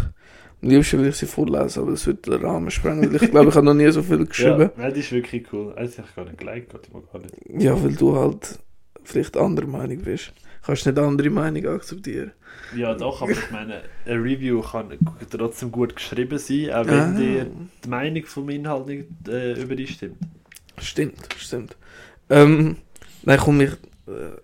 am 0.62 0.70
liebsten 0.70 1.00
will 1.00 1.08
ich 1.08 1.16
sie 1.16 1.26
vorlesen, 1.26 1.82
aber 1.82 1.92
das 1.92 2.06
wird 2.06 2.26
den 2.26 2.34
Rahmen 2.34 2.70
sprengen, 2.70 3.12
weil 3.12 3.22
ich 3.22 3.30
glaube, 3.30 3.50
ich 3.50 3.54
habe 3.54 3.66
noch 3.66 3.74
nie 3.74 3.90
so 3.90 4.02
viel 4.02 4.24
geschrieben. 4.26 4.62
Ja, 4.62 4.70
nein, 4.76 4.94
die 4.94 5.00
ist 5.00 5.12
wirklich 5.12 5.46
cool. 5.52 5.72
Also, 5.76 6.02
ich 6.02 6.16
gar 6.16 6.24
nicht 6.24 6.38
geliked, 6.38 6.74
ich 6.74 7.12
gar 7.12 7.20
nicht. 7.20 7.62
Ja, 7.62 7.80
weil 7.82 7.92
du 7.94 8.16
halt 8.16 8.58
vielleicht 9.04 9.36
anderer 9.36 9.66
Meinung 9.66 9.98
bist. 9.98 10.32
Kannst 10.64 10.86
nicht 10.86 10.98
andere 10.98 11.28
Meinung 11.28 11.66
akzeptieren. 11.66 12.32
Ja, 12.74 12.94
doch, 12.94 13.20
aber 13.20 13.32
ich 13.32 13.50
meine, 13.50 13.82
ein 14.06 14.22
Review 14.22 14.62
kann 14.62 14.92
trotzdem 15.30 15.70
gut 15.70 15.94
geschrieben 15.94 16.38
sein, 16.38 16.70
auch 16.70 16.86
wenn 16.86 16.94
Ah. 16.94 17.12
dir 17.12 17.46
die 17.84 17.88
Meinung 17.88 18.24
vom 18.24 18.48
Inhalt 18.48 18.86
nicht 18.86 19.06
äh, 19.28 19.60
übereinstimmt. 19.60 20.16
Stimmt, 20.78 21.28
stimmt. 21.36 21.76
Ähm, 22.30 22.76
nein, 23.22 23.38
komm, 23.38 23.60
ich. 23.60 23.72
Äh, 24.06 24.36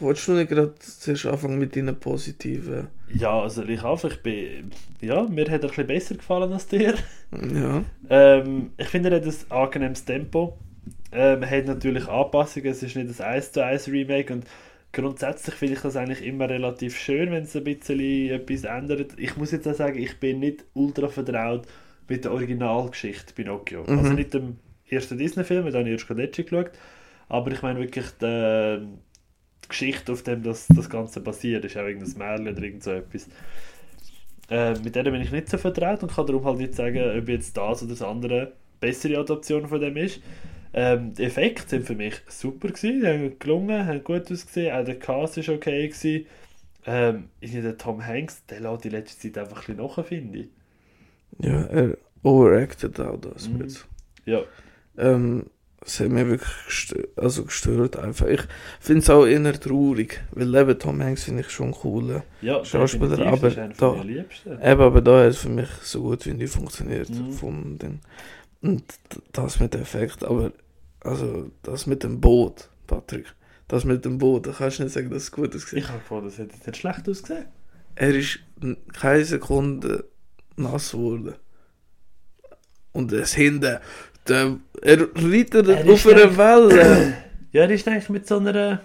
wolltest 0.00 0.28
du 0.28 0.32
nicht 0.32 0.50
gerade 0.50 0.74
zuerst 0.78 1.26
anfangen 1.26 1.58
mit 1.58 1.76
deinen 1.76 1.98
positiven. 1.98 2.88
Ja, 3.12 3.40
also 3.40 3.62
ich 3.64 3.82
einfach, 3.82 4.10
ich 4.10 4.22
bin, 4.22 4.70
ja, 5.00 5.22
mir 5.22 5.50
hat 5.50 5.62
er 5.62 5.64
ein 5.64 5.68
bisschen 5.68 5.86
besser 5.86 6.14
gefallen 6.14 6.52
als 6.52 6.66
dir. 6.66 6.94
Ja. 7.32 7.82
Ähm, 8.10 8.72
ich 8.76 8.88
finde, 8.88 9.10
er 9.10 9.16
hat 9.16 9.26
ein 9.26 9.50
angenehmes 9.50 10.04
Tempo. 10.04 10.58
Ähm, 11.10 11.42
er 11.42 11.50
hat 11.50 11.66
natürlich 11.66 12.06
Anpassungen, 12.06 12.70
es 12.70 12.82
ist 12.82 12.96
nicht 12.96 13.08
das 13.08 13.20
1 13.20 13.52
zu 13.52 13.64
1 13.64 13.88
Remake 13.88 14.32
und 14.32 14.46
grundsätzlich 14.92 15.54
finde 15.54 15.74
ich 15.74 15.80
das 15.80 15.96
eigentlich 15.96 16.24
immer 16.24 16.48
relativ 16.48 16.98
schön, 16.98 17.30
wenn 17.30 17.44
es 17.44 17.56
ein 17.56 17.64
bisschen 17.64 18.30
etwas 18.30 18.64
ändert. 18.64 19.12
Ich 19.16 19.36
muss 19.36 19.52
jetzt 19.52 19.66
auch 19.66 19.74
sagen, 19.74 19.98
ich 19.98 20.18
bin 20.20 20.40
nicht 20.40 20.64
ultra 20.74 21.08
vertraut 21.08 21.66
mit 22.08 22.24
der 22.24 22.32
Originalgeschichte 22.32 23.32
Pinocchio. 23.34 23.84
Mhm. 23.84 23.98
Also 23.98 24.12
nicht 24.12 24.34
dem 24.34 24.58
ersten 24.96 25.18
Disney-Film, 25.18 25.66
den 25.66 25.74
habe 25.74 25.88
ich 25.88 26.00
erst 26.00 26.10
letztens 26.10 26.48
geschaut, 26.50 26.70
aber 27.28 27.52
ich 27.52 27.62
meine 27.62 27.80
wirklich 27.80 28.06
die, 28.20 28.80
die 29.64 29.68
Geschichte, 29.68 30.12
auf 30.12 30.22
dem 30.22 30.42
das, 30.42 30.68
das 30.68 30.90
Ganze 30.90 31.20
basiert, 31.20 31.64
ist 31.64 31.76
auch 31.76 31.86
irgendein 31.86 32.18
Märchen 32.18 32.48
oder 32.48 32.62
irgend 32.62 32.82
so 32.84 32.92
etwas. 32.92 33.28
Äh, 34.50 34.78
mit 34.78 34.94
denen 34.94 35.12
bin 35.12 35.20
ich 35.22 35.30
nicht 35.30 35.48
so 35.48 35.58
vertraut 35.58 36.02
und 36.02 36.12
kann 36.12 36.26
darum 36.26 36.44
halt 36.44 36.58
nicht 36.58 36.74
sagen, 36.74 37.18
ob 37.18 37.28
jetzt 37.28 37.56
das 37.56 37.82
oder 37.82 37.90
das 37.90 38.02
andere 38.02 38.52
bessere 38.80 39.18
Adaption 39.18 39.66
von 39.68 39.80
dem 39.80 39.96
ist. 39.96 40.20
Ähm, 40.72 41.14
die 41.14 41.24
Effekte 41.24 41.68
sind 41.68 41.86
für 41.86 41.94
mich 41.94 42.14
super 42.28 42.68
gewesen, 42.68 43.00
die 43.00 43.06
haben 43.06 43.38
gelungen, 43.38 43.86
haben 43.86 44.04
gut 44.04 44.30
ausgesehen, 44.30 44.74
auch 44.74 44.84
der 44.84 44.98
Cast 44.98 45.38
ist 45.38 45.48
okay 45.48 45.88
gewesen. 45.88 46.26
Ähm, 46.86 47.30
irgendwie 47.40 47.62
der 47.62 47.78
Tom 47.78 48.04
Hanks, 48.04 48.44
der 48.46 48.60
lässt 48.60 48.84
die 48.84 48.88
letzte 48.90 49.32
Zeit 49.32 49.38
einfach 49.38 49.68
ein 49.68 49.76
bisschen 49.76 49.96
nach, 49.96 50.04
finde 50.06 50.38
ich. 50.40 50.48
Ja, 51.38 51.62
er 51.64 51.96
overacted 52.22 52.98
auch 53.00 53.18
das 53.20 53.48
Mhm. 53.48 53.68
Ja, 54.26 54.42
Ähm, 54.98 55.46
es 55.84 56.00
hat 56.00 56.08
mich 56.10 56.26
wirklich 56.26 56.50
gestört, 56.66 57.08
also 57.16 57.44
gestört 57.44 57.96
einfach. 57.96 58.26
Ich 58.26 58.40
finde 58.80 59.00
es 59.02 59.08
auch 59.10 59.24
eher 59.24 59.58
traurig, 59.58 60.20
weil 60.32 60.54
eben 60.54 60.78
Tom 60.78 61.02
Hanks 61.02 61.24
finde 61.24 61.42
ich 61.42 61.50
schon 61.50 61.74
cool. 61.84 62.22
ja 62.42 62.62
Schauspieler, 62.64 63.18
aber 63.26 63.50
da-. 63.50 64.04
Eben, 64.04 64.80
aber 64.82 65.00
da 65.00 65.20
hat 65.20 65.30
es 65.30 65.38
für 65.38 65.48
mich 65.48 65.68
so 65.82 66.02
gut 66.02 66.26
wie 66.26 66.34
nie 66.34 66.46
funktioniert 66.48 67.08
Mhm. 67.10 67.32
vom 67.32 67.78
Ding. 67.78 68.00
Und 68.60 68.82
das 69.32 69.60
mit 69.60 69.72
dem 69.72 69.82
Effekt, 69.82 70.24
aber 70.24 70.52
also 71.00 71.50
das 71.62 71.86
mit 71.86 72.02
dem 72.02 72.20
Boot, 72.20 72.68
Patrick, 72.88 73.26
das 73.68 73.84
mit 73.84 74.04
dem 74.04 74.18
Boot, 74.18 74.46
da 74.48 74.52
kannst 74.52 74.80
du 74.80 74.82
nicht 74.82 74.92
sagen, 74.92 75.10
dass 75.10 75.22
es 75.24 75.32
gut 75.32 75.54
aussieht. 75.54 75.78
Ich 75.78 75.88
habe 75.88 76.00
gefunden, 76.00 76.26
das 76.26 76.38
hätte 76.38 76.56
nicht 76.56 76.76
schlecht 76.76 77.08
ausgesehen. 77.08 77.46
Er 77.94 78.14
ist 78.14 78.40
keine 78.92 79.24
Sekunde 79.24 80.04
nass 80.56 80.90
geworden. 80.90 81.34
Und 82.92 83.12
das 83.12 83.34
hinten, 83.34 83.78
der, 84.28 84.56
er 84.82 85.00
reitet 85.14 85.68
Er 85.68 85.92
auf 85.92 86.06
einer 86.06 86.36
Welle. 86.36 87.14
Ja, 87.50 87.62
er 87.62 87.70
ist 87.70 87.88
eigentlich 87.88 88.10
mit 88.10 88.26
so 88.28 88.36
einer 88.36 88.82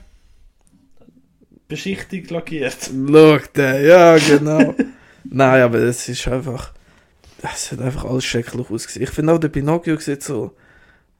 Beschichtung 1.67 2.23
lackiert. 2.29 2.77
Schau 2.91 3.37
den, 3.55 3.85
ja 3.85 4.17
genau. 4.17 4.73
Nein, 5.25 5.61
aber 5.61 5.79
es 5.79 6.07
ist 6.07 6.27
einfach, 6.29 6.71
es 7.41 7.71
hat 7.73 7.81
einfach 7.81 8.05
alles 8.05 8.23
schrecklich 8.23 8.69
ausgesehen. 8.69 9.03
Ich 9.03 9.09
finde 9.09 9.33
auch, 9.33 9.37
der 9.37 9.49
Pinocchio 9.49 9.97
sieht 9.97 10.23
so, 10.23 10.55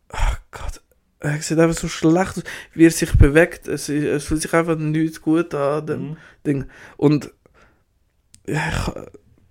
ach 0.10 0.40
Gott, 0.52 0.82
er 1.20 1.42
sieht 1.42 1.60
einfach 1.60 1.78
so 1.78 1.90
schlecht 1.90 2.38
aus, 2.38 2.44
wie 2.74 2.86
er 2.86 2.92
sich 2.92 3.12
bewegt. 3.18 3.68
Es, 3.68 3.90
es 3.90 4.24
fühlt 4.24 4.42
sich 4.42 4.54
einfach 4.54 4.78
nicht 4.78 5.22
gut 5.22 5.54
an, 5.54 5.86
dem 5.86 6.02
Mhm. 6.02 6.18
Ding. 6.46 6.66
Und, 6.96 7.32
ja, 8.48 8.62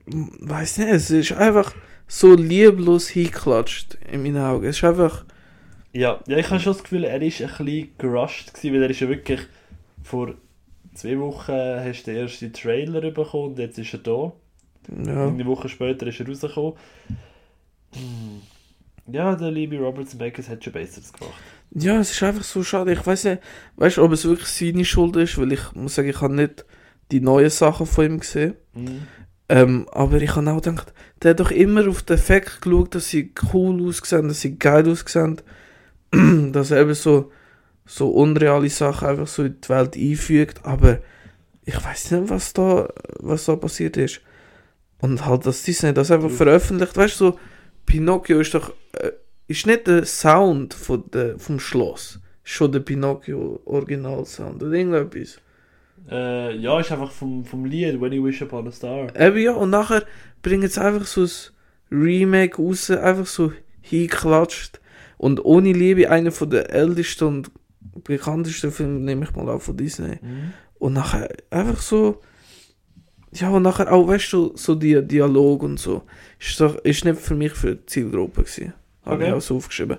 ich 0.06 0.14
weiß 0.40 0.78
nicht, 0.78 0.88
es 0.90 1.10
ist 1.10 1.32
einfach 1.32 1.74
so 2.14 2.34
lieblos 2.34 3.08
hingeklatscht 3.08 3.96
in 4.10 4.22
meinen 4.22 4.36
Augen. 4.38 4.66
Es 4.66 4.76
ist 4.76 4.84
einfach, 4.84 5.24
Ja, 5.92 6.20
ja, 6.26 6.36
ich 6.36 6.50
habe 6.50 6.60
schon 6.60 6.74
das 6.74 6.82
Gefühl, 6.82 7.04
er 7.04 7.20
ist 7.22 7.40
ein 7.40 7.48
bisschen 7.48 7.88
gerusht 7.98 8.52
gewesen, 8.54 8.74
weil 8.74 8.82
er 8.82 8.90
ist 8.90 9.00
ja 9.00 9.08
wirklich 9.08 9.40
vor 10.02 10.34
zwei 10.94 11.18
Wochen 11.18 11.52
hast 11.52 12.02
du 12.06 12.10
den 12.12 12.20
ersten 12.22 12.52
Trailer 12.52 13.00
bekommen 13.10 13.50
und 13.52 13.58
jetzt 13.58 13.78
ist 13.78 13.94
er 13.94 14.00
da. 14.00 14.32
ja, 15.06 15.26
Eine 15.28 15.46
Woche 15.46 15.68
später 15.68 16.06
ist 16.06 16.20
er 16.20 16.26
rausgekommen. 16.28 16.74
Hm. 17.94 18.42
Ja, 19.06 19.34
der 19.34 19.50
liebe 19.50 19.78
Robert 19.78 20.08
Zemeckis 20.08 20.48
hat 20.48 20.62
schon 20.62 20.72
Besseres 20.72 21.12
gemacht. 21.12 21.42
ja, 21.74 21.98
es 21.98 22.10
ist 22.12 22.22
einfach 22.22 22.44
so 22.44 22.62
schade. 22.62 22.92
Ich 22.92 23.06
weiß 23.06 23.24
nicht, 23.24 23.42
weißt 23.76 23.96
du, 23.96 24.02
ob 24.04 24.12
es 24.12 24.24
wirklich 24.24 24.48
seine 24.48 24.84
Schuld 24.84 25.16
ist, 25.16 25.38
weil 25.38 25.52
ich 25.52 25.72
muss 25.74 25.94
sagen, 25.94 26.08
ich 26.10 26.20
habe 26.20 26.34
nicht 26.34 26.64
die 27.10 27.20
neuen 27.20 27.50
Sachen 27.50 27.86
von 27.86 28.04
ihm 28.04 28.20
gesehen. 28.20 28.54
Mhm. 28.74 29.06
Ähm, 29.54 29.86
aber 29.92 30.16
ich 30.22 30.34
habe 30.34 30.50
auch 30.50 30.62
gedacht, 30.62 30.94
der 31.22 31.30
hat 31.32 31.40
doch 31.40 31.50
immer 31.50 31.86
auf 31.88 32.02
den 32.02 32.16
Effekt 32.16 32.62
geschaut, 32.62 32.94
dass 32.94 33.10
sie 33.10 33.32
cool 33.52 33.86
aussehen, 33.86 34.28
dass 34.28 34.40
sie 34.40 34.58
geil 34.58 34.88
aussehen. 34.88 35.40
dass 36.52 36.70
er 36.70 36.80
eben 36.80 36.94
so, 36.94 37.30
so 37.84 38.08
unreale 38.10 38.70
Sachen 38.70 39.08
einfach 39.08 39.26
so 39.26 39.44
in 39.44 39.60
die 39.60 39.68
Welt 39.68 39.96
einfügt. 39.96 40.64
Aber 40.64 40.98
ich 41.64 41.76
weiß 41.84 42.12
nicht, 42.12 42.30
was 42.30 42.52
da, 42.54 42.88
was 43.18 43.44
da 43.44 43.56
passiert 43.56 43.96
ist. 43.96 44.20
Und 45.00 45.26
halt, 45.26 45.44
dass 45.46 45.64
Disney 45.64 45.92
das 45.92 46.10
einfach 46.10 46.30
Ja. 46.30 46.36
veröffentlicht. 46.36 46.96
Weißt 46.96 47.20
du, 47.20 47.32
so, 47.32 47.38
Pinocchio 47.86 48.40
ist 48.40 48.54
doch, 48.54 48.72
äh, 48.92 49.10
ist 49.48 49.66
nicht 49.66 49.86
der 49.86 50.06
Sound 50.06 50.72
von 50.74 51.04
der, 51.12 51.38
vom 51.38 51.60
Schloss. 51.60 52.20
schon 52.44 52.72
der 52.72 52.80
Pinocchio-Original-Sound 52.80 54.62
oder 54.62 54.72
irgendetwas. 54.72 55.38
Äh, 56.10 56.56
ja, 56.56 56.80
ist 56.80 56.92
einfach 56.92 57.10
vom, 57.10 57.44
vom 57.44 57.64
Lied 57.64 58.00
When 58.00 58.12
You 58.12 58.24
Wish 58.24 58.42
Upon 58.42 58.68
a 58.68 58.72
Star. 58.72 59.14
Eben 59.18 59.38
ja, 59.38 59.52
und 59.52 59.70
nachher 59.70 60.04
bringen 60.42 60.68
sie 60.68 60.82
einfach 60.82 61.06
so 61.06 61.22
ein 61.22 61.30
Remake 62.02 62.56
raus, 62.56 62.90
einfach 62.90 63.26
so 63.26 63.52
hingeklatscht. 63.80 64.80
Und 65.16 65.44
ohne 65.44 65.72
Liebe, 65.72 66.10
einer 66.10 66.32
von 66.32 66.50
der 66.50 66.70
ältesten 66.70 67.24
und 67.24 67.50
bekanntesten 68.04 68.72
Filme, 68.72 68.98
nehme 69.00 69.24
ich 69.24 69.34
mal 69.34 69.48
auf 69.48 69.62
von 69.64 69.76
Disney. 69.76 70.18
Mhm. 70.20 70.52
Und 70.78 70.94
nachher 70.94 71.28
einfach 71.50 71.80
so. 71.80 72.20
Ja, 73.34 73.48
und 73.50 73.62
nachher 73.62 73.90
auch, 73.92 74.08
weißt 74.08 74.32
du, 74.32 74.52
so 74.56 74.74
die 74.74 75.00
Dialog 75.06 75.62
und 75.62 75.78
so. 75.78 76.02
Ist, 76.38 76.60
doch, 76.60 76.76
ist 76.78 77.04
nicht 77.04 77.18
für 77.18 77.34
mich 77.34 77.52
für 77.52 77.76
die 77.76 77.86
Zielgruppe 77.86 78.42
gewesen. 78.42 78.74
Habe 79.04 79.16
Okay. 79.16 79.28
ich 79.28 79.32
auch 79.32 79.40
so 79.40 79.56
aufgeschrieben. 79.56 79.98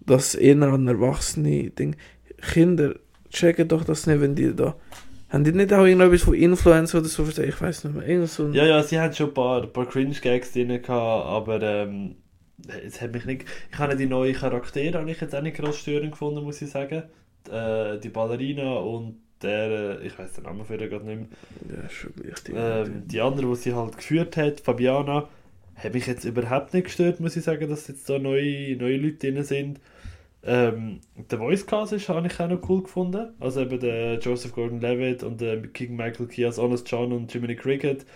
Das 0.00 0.34
eher 0.34 0.60
an 0.62 0.86
Erwachsene 0.86 1.70
Ding. 1.70 1.96
Kinder 2.52 2.94
checken 3.30 3.68
doch 3.68 3.84
das 3.84 4.06
nicht, 4.06 4.20
wenn 4.20 4.34
die 4.34 4.54
da. 4.54 4.76
Haben 5.28 5.44
die 5.44 5.52
nicht 5.52 5.72
auch 5.72 5.84
irgendetwas 5.84 6.22
von 6.22 6.34
Influencer 6.34 6.98
oder 6.98 7.08
so 7.08 7.24
verstehen? 7.24 7.48
Ich 7.48 7.60
weiß 7.60 7.84
nicht 7.84 7.96
mehr. 7.96 8.06
Irgend 8.06 8.30
so 8.30 8.48
Ja, 8.48 8.64
ja, 8.64 8.82
sie 8.82 8.98
haben 8.98 9.12
schon 9.12 9.28
ein 9.28 9.34
paar, 9.34 9.62
ein 9.62 9.72
paar 9.72 9.86
Cringe-Gags 9.86 10.52
drin 10.52 10.68
gehabt, 10.68 10.88
aber 10.88 11.62
ähm, 11.62 12.16
es 12.84 13.00
hat 13.00 13.12
mich 13.12 13.24
nicht... 13.24 13.44
Ich 13.72 13.78
habe 13.78 13.96
die 13.96 14.06
neuen 14.06 14.34
Charaktere 14.34 14.98
habe 14.98 15.10
ich 15.10 15.20
jetzt 15.20 15.34
auch 15.34 15.42
nicht 15.42 15.56
groß 15.56 15.78
störend 15.78 16.12
gefunden, 16.12 16.44
muss 16.44 16.62
ich 16.62 16.70
sagen. 16.70 17.02
Äh, 17.50 17.98
die 17.98 18.08
Ballerina 18.08 18.74
und 18.76 19.16
der, 19.42 20.00
äh, 20.00 20.06
ich 20.06 20.18
weiß 20.18 20.34
den 20.34 20.44
Namen 20.44 20.64
für 20.64 20.78
den 20.78 20.90
gerade 20.90 21.04
nicht 21.06 21.18
mehr. 21.18 21.82
Ja, 21.82 21.88
schon 21.88 22.12
die. 22.16 22.52
Ähm, 22.52 23.02
die 23.06 23.20
andere, 23.20 23.48
die 23.48 23.56
sie 23.56 23.74
halt 23.74 23.96
geführt 23.96 24.36
hat, 24.36 24.60
Fabiana, 24.60 25.28
hat 25.76 25.94
mich 25.94 26.06
jetzt 26.06 26.24
überhaupt 26.24 26.72
nicht 26.72 26.84
gestört, 26.84 27.20
muss 27.20 27.36
ich 27.36 27.44
sagen, 27.44 27.68
dass 27.68 27.88
jetzt 27.88 28.08
da 28.08 28.18
neue, 28.18 28.76
neue 28.76 28.96
Leute 28.96 29.30
drin 29.30 29.42
sind. 29.44 29.80
Ähm, 30.48 31.00
der 31.30 31.38
Voice 31.38 31.66
Cast 31.66 31.92
ist, 31.92 32.08
habe 32.08 32.28
ich 32.28 32.38
auch 32.38 32.48
noch 32.48 32.68
cool 32.68 32.82
gefunden. 32.84 33.34
Also 33.40 33.62
eben 33.62 33.80
der 33.80 34.18
Joseph 34.20 34.52
Gordon-Levitt 34.52 35.24
und 35.24 35.40
der 35.40 35.60
King 35.62 35.96
Michael 35.96 36.28
Key 36.28 36.44
als 36.44 36.58
Honest 36.58 36.88
John 36.88 37.12
und 37.12 37.32
Jiminy 37.34 37.56
Cricket. 37.56 38.06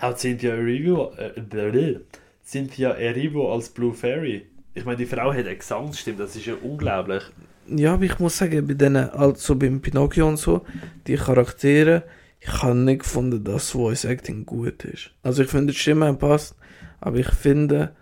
Auch 0.00 0.14
Cynthia 0.16 0.54
Erivo, 0.54 1.12
äh. 1.16 2.00
Cynthia 2.44 2.90
Erivo 2.90 3.52
als 3.52 3.70
Blue 3.70 3.94
Fairy. 3.94 4.46
Ich 4.74 4.84
meine, 4.84 4.98
die 4.98 5.06
Frau 5.06 5.32
hat 5.32 5.46
eine 5.46 5.56
Gesangsstimme, 5.56 6.18
das 6.18 6.36
ist 6.36 6.46
ja 6.46 6.54
unglaublich. 6.62 7.22
Ja, 7.66 7.94
aber 7.94 8.04
ich 8.04 8.18
muss 8.18 8.38
sagen, 8.38 8.66
bei 8.66 8.74
denen, 8.74 9.08
also 9.10 9.56
beim 9.56 9.80
Pinocchio 9.80 10.28
und 10.28 10.36
so, 10.36 10.64
die 11.06 11.16
Charaktere, 11.16 12.04
ich 12.40 12.62
habe 12.62 12.76
nicht 12.76 13.00
gefunden, 13.00 13.42
dass 13.42 13.70
Voice 13.70 14.04
Acting 14.04 14.46
gut 14.46 14.84
ist. 14.84 15.10
Also 15.22 15.42
ich 15.42 15.48
finde, 15.48 15.72
die 15.72 15.78
Stimme 15.78 16.12
passt, 16.14 16.54
aber 17.00 17.16
ich 17.16 17.28
finde, 17.28 17.96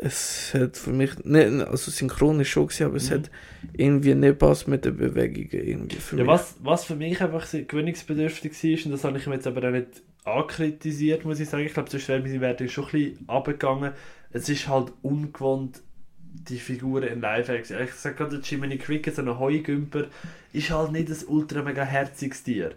es 0.00 0.52
hat 0.54 0.76
für 0.76 0.90
mich, 0.92 1.24
nicht, 1.24 1.46
also 1.66 1.90
synchron 1.90 2.40
ist 2.40 2.48
schon 2.48 2.66
gewesen, 2.66 2.86
aber 2.86 2.96
es 2.96 3.10
Mhm. 3.10 3.14
hat 3.14 3.30
irgendwie 3.72 4.14
nicht 4.14 4.38
passt 4.38 4.68
mit 4.68 4.84
den 4.84 4.96
Bewegungen 4.96 5.48
irgendwie 5.66 5.96
für 5.96 6.16
Ja, 6.16 6.24
mich. 6.24 6.28
was, 6.28 6.56
was 6.60 6.84
für 6.84 6.96
mich 6.96 7.20
einfach 7.22 7.46
gewöhnungsbedürftig 7.50 8.52
war, 8.52 8.84
und 8.86 8.90
das 8.92 9.04
habe 9.04 9.18
ich 9.18 9.26
ihm 9.26 9.32
jetzt 9.32 9.46
aber 9.46 9.66
auch 9.68 9.72
nicht 9.72 10.02
ankritisiert, 10.24 11.24
muss 11.24 11.40
ich 11.40 11.48
sagen. 11.48 11.64
Ich 11.66 11.74
glaube, 11.74 11.90
sonst 11.90 12.08
wäre 12.08 12.20
meine 12.20 12.40
Wertung 12.40 12.68
schon 12.68 12.84
ein 12.86 12.90
bisschen 12.90 13.26
runtergegangen. 13.28 13.92
Es 14.32 14.48
ist 14.48 14.68
halt 14.68 14.92
ungewohnt, 15.02 15.82
die 16.18 16.58
Figuren 16.58 17.04
in 17.04 17.20
Live-Action. 17.20 17.82
Ich 17.84 17.92
sage 17.92 18.16
gerade, 18.16 18.40
Jiminy 18.42 18.78
Cricket, 18.78 19.14
so 19.14 19.22
ein 19.22 19.38
Heugümper, 19.38 20.06
ist 20.52 20.70
halt 20.70 20.92
nicht 20.92 21.08
ein 21.08 21.16
ultra 21.28 21.62
mega 21.62 21.84
herziges 21.84 22.42
Tier. 22.42 22.72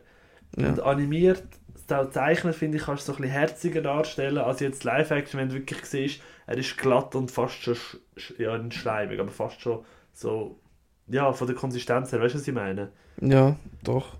Ja. 0.57 0.69
Und 0.69 0.79
animiert, 0.81 1.43
auch 1.89 2.09
zeichnen, 2.11 2.53
finde 2.53 2.77
ich, 2.77 2.83
kannst 2.83 3.07
du 3.07 3.13
so 3.13 3.17
ein 3.17 3.21
bisschen 3.21 3.33
herziger 3.39 3.81
darstellen, 3.81 4.39
als 4.39 4.59
jetzt 4.59 4.83
Live-Action, 4.83 5.39
wenn 5.39 5.49
du 5.49 5.55
wirklich 5.55 5.85
siehst, 5.85 6.21
er 6.47 6.57
ist 6.57 6.77
glatt 6.77 7.15
und 7.15 7.31
fast 7.31 7.55
schon, 7.61 7.75
sch 7.75 7.97
sch- 8.17 8.41
ja, 8.41 8.57
nicht 8.57 8.77
schleimig, 8.77 9.19
aber 9.19 9.31
fast 9.31 9.61
schon 9.61 9.85
so, 10.13 10.59
ja, 11.07 11.31
von 11.33 11.47
der 11.47 11.55
Konsistenz 11.55 12.11
her, 12.11 12.21
weißt 12.21 12.35
du, 12.35 12.39
was 12.39 12.47
ich 12.47 12.53
meine? 12.53 12.91
Ja, 13.21 13.57
doch. 13.83 14.17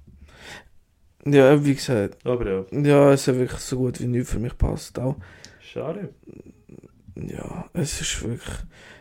Ja, 1.25 1.63
wie 1.65 1.75
gesagt, 1.75 2.25
Aber 2.25 2.47
ja, 2.49 2.65
ja, 2.71 3.11
es 3.11 3.28
hat 3.28 3.36
wirklich 3.38 3.59
so 3.59 3.78
gut 3.78 3.99
wie 3.99 4.07
nichts 4.07 4.32
für 4.32 4.39
mich 4.39 4.57
passt 4.57 4.97
auch. 4.99 5.15
schade. 5.59 6.13
Ja, 7.15 7.65
es 7.73 7.99
ist 8.01 8.21
wirklich. 8.23 8.55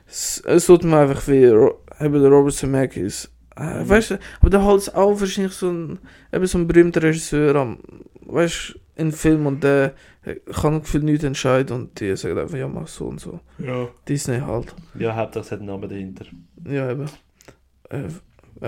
Es, 0.06 0.40
es 0.46 0.66
tut 0.66 0.84
mir 0.84 0.98
einfach 0.98 1.26
wie 1.28 1.44
eben 1.44 2.22
der 2.22 2.30
Robert 2.30 2.54
Zemeckis. 2.54 3.30
Äh, 3.56 3.84
Mhm. 3.84 3.88
Weißt 3.88 4.10
du, 4.12 4.18
aber 4.40 4.50
der 4.50 4.64
halt 4.64 4.94
auch 4.94 5.20
wahrscheinlich 5.20 5.52
so 5.54 5.70
ein, 5.70 5.98
eben 6.32 6.46
so 6.46 6.58
ein 6.58 6.66
berühmter 6.66 7.02
Regisseur 7.02 7.54
am, 7.56 7.78
weißt 8.20 8.74
du, 8.74 8.78
in 8.96 9.12
Film 9.12 9.46
und 9.46 9.62
der 9.62 9.94
kann 10.60 10.80
gefühlt 10.80 11.04
nichts 11.04 11.22
entscheiden 11.24 11.76
und 11.76 12.00
die 12.00 12.16
sagen 12.16 12.38
einfach, 12.38 12.56
ja, 12.56 12.66
mach 12.68 12.88
so 12.88 13.06
und 13.06 13.20
so. 13.20 13.40
Ja. 13.58 13.88
Disney 14.08 14.40
halt. 14.40 14.74
Ja, 14.98 15.14
Hauptsache 15.14 15.44
es 15.44 15.52
hat 15.52 15.58
einen 15.60 15.68
Namen 15.68 15.88
dahinter. 15.88 16.24
Ja, 16.68 16.90
eben. 16.90 17.06
Äh, 17.90 18.08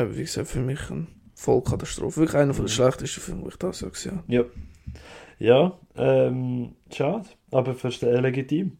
eben, 0.00 0.16
wie 0.16 0.20
gesagt, 0.20 0.48
für 0.48 0.60
mich 0.60 0.90
eine 0.90 1.06
Vollkatastrophe. 1.34 2.20
Wirklich 2.20 2.36
einer 2.36 2.54
von 2.54 2.64
den 2.66 2.70
Mhm. 2.70 2.74
schlechtesten 2.74 3.20
Filme, 3.20 3.42
die 3.42 3.48
ich 3.48 3.56
das 3.56 3.78
so 3.78 3.88
gesehen 3.90 4.18
habe. 4.18 4.32
Ja. 4.32 4.44
Ja, 5.40 5.78
ähm, 5.96 6.74
schade, 6.92 7.24
aber 7.52 7.72
verste- 7.72 8.08
äh, 8.08 8.20
legitim. 8.20 8.76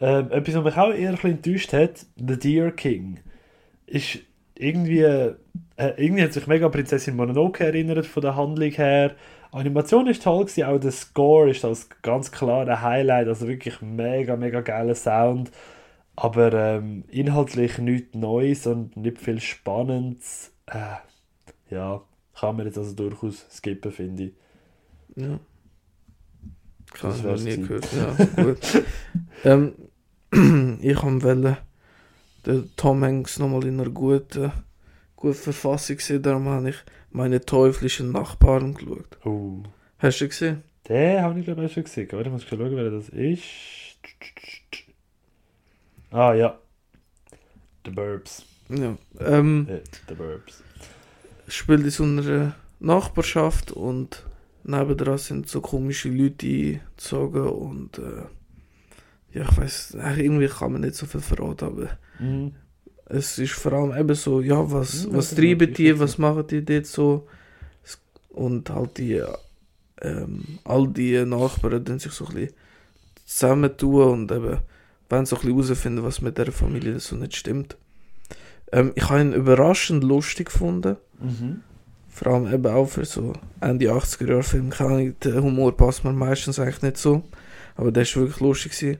Ähm, 0.00 0.30
etwas, 0.32 0.54
was 0.56 0.64
mich 0.64 0.76
auch 0.76 0.92
eher 0.92 1.10
ein 1.10 1.14
bisschen 1.14 1.30
enttäuscht 1.32 1.72
hat, 1.72 2.06
The 2.16 2.38
Deer 2.38 2.72
King, 2.72 3.20
ist 3.86 4.18
irgendwie, 4.56 5.00
äh, 5.02 5.34
irgendwie 5.76 6.22
hat 6.22 6.32
sich 6.32 6.46
mega 6.46 6.68
Prinzessin 6.68 7.14
Mononoke 7.16 7.64
erinnert 7.64 8.06
von 8.06 8.20
der 8.22 8.34
Handlung 8.36 8.70
her. 8.72 9.14
Animation 9.52 10.06
ist 10.06 10.22
toll 10.22 10.44
gewesen, 10.44 10.64
auch 10.64 10.78
der 10.78 10.92
Score 10.92 11.50
ist 11.50 11.64
das 11.64 11.88
ganz 12.02 12.30
klare 12.30 12.82
Highlight, 12.82 13.26
also 13.26 13.48
wirklich 13.48 13.80
mega, 13.80 14.36
mega 14.36 14.60
geiler 14.60 14.94
Sound. 14.94 15.50
Aber 16.16 16.52
ähm, 16.52 17.04
inhaltlich 17.08 17.78
nichts 17.78 18.14
Neues 18.14 18.66
und 18.66 18.96
nicht 18.96 19.18
viel 19.18 19.40
Spannendes. 19.40 20.52
Äh, 20.66 20.96
ja, 21.70 22.02
kann 22.38 22.56
man 22.56 22.66
jetzt 22.66 22.78
also 22.78 22.94
durchaus 22.94 23.46
skippen, 23.50 23.90
finde 23.90 24.24
ich. 24.24 24.32
Ja. 25.16 25.40
Kann 26.92 27.22
Das 27.22 27.44
ich 27.44 27.58
nie 27.58 27.62
gehört. 27.66 27.88
Ja, 27.92 28.42
gut. 28.42 28.58
ähm, 29.44 29.74
ich 30.82 31.02
habe 31.02 31.22
wollen, 31.22 31.56
den 32.46 32.70
Tom 32.76 33.04
Hanks 33.04 33.38
nochmal 33.38 33.66
in 33.66 33.80
einer 33.80 33.90
guten, 33.90 34.52
guten 35.16 35.34
Verfassung 35.34 35.98
sehen, 35.98 36.22
darum 36.22 36.48
habe 36.48 36.70
ich 36.70 36.76
meine 37.10 37.40
teuflischen 37.44 38.12
Nachbarn 38.12 38.74
geschaut. 38.74 39.18
Oh. 39.24 39.62
Hast 39.98 40.20
du 40.20 40.28
gesehen? 40.28 40.62
Den 40.88 41.22
habe 41.22 41.38
ich 41.38 41.44
glaube 41.44 41.64
ich 41.64 41.72
schon 41.72 41.84
gesehen. 41.84 42.08
Warte, 42.12 42.28
ich 42.28 42.32
muss 42.32 42.44
schon 42.44 42.58
schauen, 42.58 42.76
wer 42.76 42.90
das 42.90 43.08
ist. 43.10 43.42
Ah 46.10 46.34
ja. 46.34 46.58
The 47.84 47.90
Burbs. 47.90 48.44
Ja. 48.68 48.96
Ähm, 49.20 49.66
Äh, 49.68 49.80
The 50.08 50.14
Burbs. 50.14 50.62
spielt 51.48 51.82
in 51.84 51.90
so 51.90 52.04
einer 52.04 52.54
Nachbarschaft 52.80 53.72
und 53.72 54.24
nebendran 54.64 55.18
sind 55.18 55.48
so 55.48 55.60
komische 55.60 56.08
Leute 56.08 56.46
eingezogen 56.46 57.48
und 57.48 57.98
äh, 57.98 58.24
ja, 59.32 59.42
ich 59.48 59.56
weiß, 59.56 59.96
irgendwie 60.16 60.48
kann 60.48 60.72
man 60.72 60.80
nicht 60.82 60.94
so 60.96 61.06
viel 61.06 61.20
verraten, 61.20 61.64
aber 61.66 61.98
Mhm. 62.18 62.54
Es 63.10 63.38
ist 63.38 63.52
vor 63.52 63.72
allem 63.72 63.96
eben 63.96 64.14
so, 64.14 64.40
ja, 64.40 64.70
was, 64.70 65.04
Ja, 65.04 65.12
was 65.12 65.34
treiben 65.34 65.72
die, 65.74 65.98
was 65.98 66.18
machen 66.18 66.46
die 66.46 66.64
dort 66.64 66.86
so 66.86 67.26
und 68.30 68.70
halt 68.70 68.98
die, 68.98 69.22
ähm, 70.00 70.58
all 70.64 70.88
die 70.88 71.24
Nachbarn 71.24 71.84
dann 71.84 71.98
sich 71.98 72.12
so 72.12 72.26
ein 72.26 72.34
bisschen 72.34 72.54
zusammentun 73.26 74.12
und 74.12 74.32
eben 74.32 74.58
wollen 75.08 75.26
so 75.26 75.36
ein 75.36 75.42
bisschen 75.42 75.62
herausfinden, 75.62 76.04
was 76.04 76.20
mit 76.20 76.38
der 76.38 76.52
Familie 76.52 77.00
so 77.00 77.16
nicht 77.16 77.36
stimmt. 77.36 77.76
Ähm, 78.72 78.92
ich 78.94 79.08
habe 79.08 79.20
ihn 79.20 79.32
überraschend 79.32 80.04
lustig 80.04 80.46
gefunden. 80.46 80.96
Mhm. 81.18 81.62
Vor 82.08 82.32
allem 82.32 82.52
eben 82.52 82.66
auch 82.66 82.86
für 82.86 83.04
so 83.04 83.32
Ende 83.60 83.86
80er 83.86 84.28
Jahre 84.28 84.42
Film. 84.42 84.70
Keine 84.70 84.90
Ahnung, 84.90 85.14
der 85.22 85.42
Humor 85.42 85.76
passt 85.76 86.04
mir 86.04 86.12
meistens 86.12 86.58
eigentlich 86.58 86.82
nicht 86.82 86.96
so. 86.96 87.22
Aber 87.76 87.92
der 87.92 88.02
ist 88.02 88.16
wirklich 88.16 88.40
lustig 88.40 88.72
gewesen. 88.72 88.98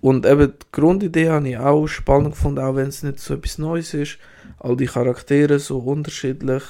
Und 0.00 0.26
eben 0.26 0.52
die 0.52 0.66
Grundidee 0.72 1.28
habe 1.28 1.48
ich 1.48 1.58
auch 1.58 1.86
spannend 1.88 2.30
gefunden, 2.32 2.60
auch 2.60 2.76
wenn 2.76 2.88
es 2.88 3.02
nicht 3.02 3.18
so 3.18 3.34
etwas 3.34 3.58
Neues 3.58 3.94
ist. 3.94 4.18
All 4.58 4.76
die 4.76 4.86
Charaktere 4.86 5.58
so 5.58 5.78
unterschiedlich. 5.78 6.62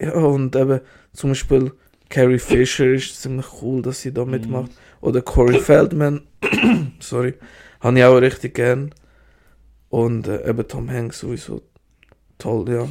Ja, 0.00 0.12
und 0.14 0.54
eben 0.54 0.80
zum 1.12 1.30
Beispiel 1.30 1.72
Carrie 2.08 2.38
Fisher 2.38 2.86
ist 2.92 3.20
ziemlich 3.20 3.46
cool, 3.62 3.82
dass 3.82 4.02
sie 4.02 4.12
da 4.12 4.24
Mhm. 4.24 4.30
mitmacht. 4.30 4.70
Oder 5.00 5.22
Corey 5.22 5.58
Feldman. 5.60 6.22
Sorry. 7.00 7.34
Habe 7.80 7.98
ich 7.98 8.04
auch 8.04 8.16
richtig 8.16 8.54
gern. 8.54 8.94
Und 9.88 10.28
äh, 10.28 10.48
eben 10.48 10.66
Tom 10.68 10.90
Hanks 10.90 11.20
sowieso 11.20 11.62
toll, 12.38 12.68
ja. 12.70 12.86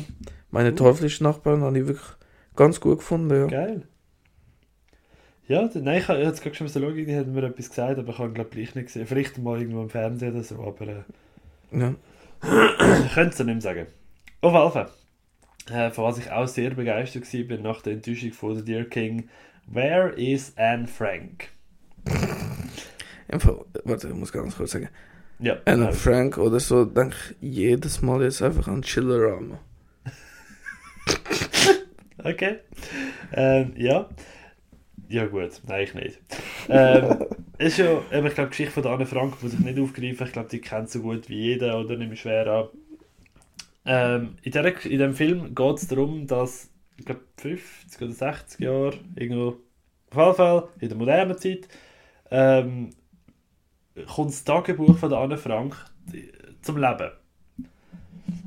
Meine 0.49 0.73
teuflischen 0.73 1.25
Nachbarn 1.25 1.61
habe 1.61 1.77
ich 1.79 1.88
wirklich 1.88 2.07
ganz 2.55 2.79
gut 2.79 2.99
gefunden, 2.99 3.35
ja. 3.35 3.45
Geil. 3.47 3.88
Ja, 5.47 5.69
nein, 5.73 5.99
ich 5.99 6.07
habe 6.09 6.19
jetzt 6.19 6.41
gerade 6.41 6.55
schon 6.55 6.67
schauen, 6.67 6.93
die 6.93 7.15
hat 7.15 7.27
mir 7.27 7.43
etwas 7.43 7.69
gesagt, 7.69 7.97
aber 7.97 8.11
ich 8.11 8.19
habe 8.19 8.33
glaube 8.33 8.49
gleich 8.49 8.75
nicht 8.75 8.87
gesehen. 8.87 9.07
Vielleicht 9.07 9.37
mal 9.37 9.59
irgendwo 9.59 9.81
im 9.81 9.89
Fernsehen 9.89 10.33
oder 10.33 10.43
so, 10.43 10.61
aber 10.61 10.87
äh, 10.87 11.03
ja. 11.71 11.95
ich 13.05 13.13
könnte 13.13 13.29
es 13.29 13.37
ja 13.37 13.45
nicht 13.45 13.55
mehr 13.55 13.61
sagen. 13.61 13.87
Auf 14.41 14.73
Fall. 14.73 14.89
Äh, 15.71 15.89
von 15.91 16.03
was 16.03 16.17
ich 16.17 16.31
auch 16.31 16.47
sehr 16.47 16.71
begeistert 16.71 17.31
war 17.49 17.57
nach 17.57 17.81
der 17.81 17.93
Enttäuschung 17.93 18.33
von 18.33 18.57
The 18.57 18.63
Deer 18.63 18.85
King. 18.85 19.29
Where 19.67 20.09
is 20.09 20.53
Anne 20.57 20.87
Frank? 20.87 21.49
Fall, 23.39 23.65
warte, 23.83 24.09
ich 24.09 24.13
muss 24.13 24.31
ganz 24.31 24.55
kurz 24.55 24.71
sagen. 24.71 24.89
Ja. 25.39 25.57
Anna 25.65 25.89
äh, 25.89 25.93
Frank 25.93 26.37
oder 26.37 26.59
so, 26.59 26.85
denke 26.85 27.15
ich 27.39 27.53
jedes 27.53 28.01
Mal 28.01 28.23
jetzt 28.23 28.41
einfach 28.41 28.67
an 28.67 28.81
Chillerama. 28.81 29.59
Okay. 32.23 32.57
Ähm, 33.31 33.73
ja. 33.77 34.09
Ja 35.09 35.25
gut, 35.25 35.61
nein, 35.67 35.83
ich 35.83 35.93
nicht. 35.93 36.19
Ähm, 36.69 37.25
ist 37.57 37.77
ja, 37.77 37.99
ich 37.99 38.09
glaube, 38.09 38.29
die 38.29 38.47
Geschichte 38.49 38.81
von 38.81 38.91
Anne 38.91 39.05
Frank 39.05 39.41
muss 39.41 39.53
ich 39.53 39.59
nicht 39.59 39.79
aufgreifen. 39.79 40.27
Ich 40.27 40.33
glaube, 40.33 40.49
die 40.49 40.59
kennt 40.59 40.89
so 40.89 41.01
gut 41.01 41.29
wie 41.29 41.35
jeder 41.35 41.79
oder 41.79 41.95
nehme 41.95 42.13
ich 42.13 42.21
schwer 42.21 42.47
an. 42.47 42.67
Ähm, 43.85 44.35
in, 44.41 44.51
der, 44.51 44.85
in 44.85 44.99
dem 44.99 45.13
Film 45.13 45.55
geht 45.55 45.77
es 45.77 45.87
darum, 45.87 46.27
dass, 46.27 46.69
ich 46.97 47.05
glaube, 47.05 47.21
50 47.37 48.01
oder 48.01 48.11
60 48.11 48.59
Jahre, 48.59 48.93
irgendwo, 49.15 49.57
auf 50.11 50.17
jeden 50.17 50.35
Fall, 50.35 50.67
in 50.79 50.89
der 50.89 50.97
modernen 50.97 51.37
Zeit, 51.37 51.67
ähm, 52.31 52.89
kommt 54.07 54.31
das 54.31 54.43
Tagebuch 54.43 54.97
von 54.97 55.09
der 55.09 55.19
Anne 55.19 55.37
Frank 55.37 55.75
zum 56.61 56.77
Leben. 56.77 57.11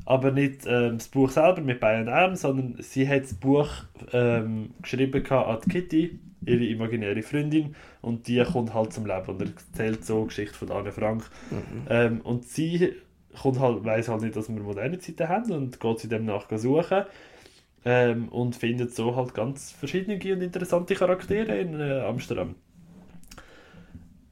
Aber 0.04 0.30
nicht 0.30 0.66
ähm, 0.66 0.98
das 0.98 1.08
Buch 1.08 1.30
selber 1.30 1.60
mit 1.60 1.80
Bayern 1.80 2.08
M, 2.08 2.34
sondern 2.36 2.76
sie 2.80 3.08
hat 3.08 3.22
das 3.22 3.34
Buch 3.34 3.68
ähm, 4.12 4.70
geschrieben 4.82 5.24
an 5.30 5.58
die 5.64 5.68
Kitty, 5.70 6.18
ihre 6.46 6.64
imaginäre 6.64 7.22
Freundin, 7.22 7.74
und 8.00 8.26
die 8.28 8.42
kommt 8.44 8.72
halt 8.74 8.92
zum 8.92 9.06
Leben 9.06 9.26
und 9.26 9.42
erzählt 9.42 10.04
so 10.04 10.24
Geschichte 10.24 10.54
von 10.54 10.70
Anne 10.70 10.92
Frank. 10.92 11.24
Ähm, 11.88 12.20
und 12.22 12.44
sie 12.44 12.94
kommt 13.40 13.60
halt, 13.60 13.84
weiß 13.84 14.08
halt 14.08 14.22
nicht, 14.22 14.36
dass 14.36 14.48
wir 14.48 14.60
moderne 14.60 14.98
Zeiten 14.98 15.28
haben 15.28 15.52
und 15.52 15.80
geht 15.80 15.98
sie 16.00 16.08
dem 16.08 16.24
nach 16.24 16.48
suchen. 16.56 17.04
Ähm, 17.82 18.28
und 18.28 18.56
findet 18.56 18.94
so 18.94 19.16
halt 19.16 19.32
ganz 19.32 19.72
verschiedene 19.72 20.16
und 20.34 20.42
interessante 20.42 20.94
Charaktere 20.94 21.58
in 21.58 21.80
äh, 21.80 22.00
Amsterdam. 22.00 22.54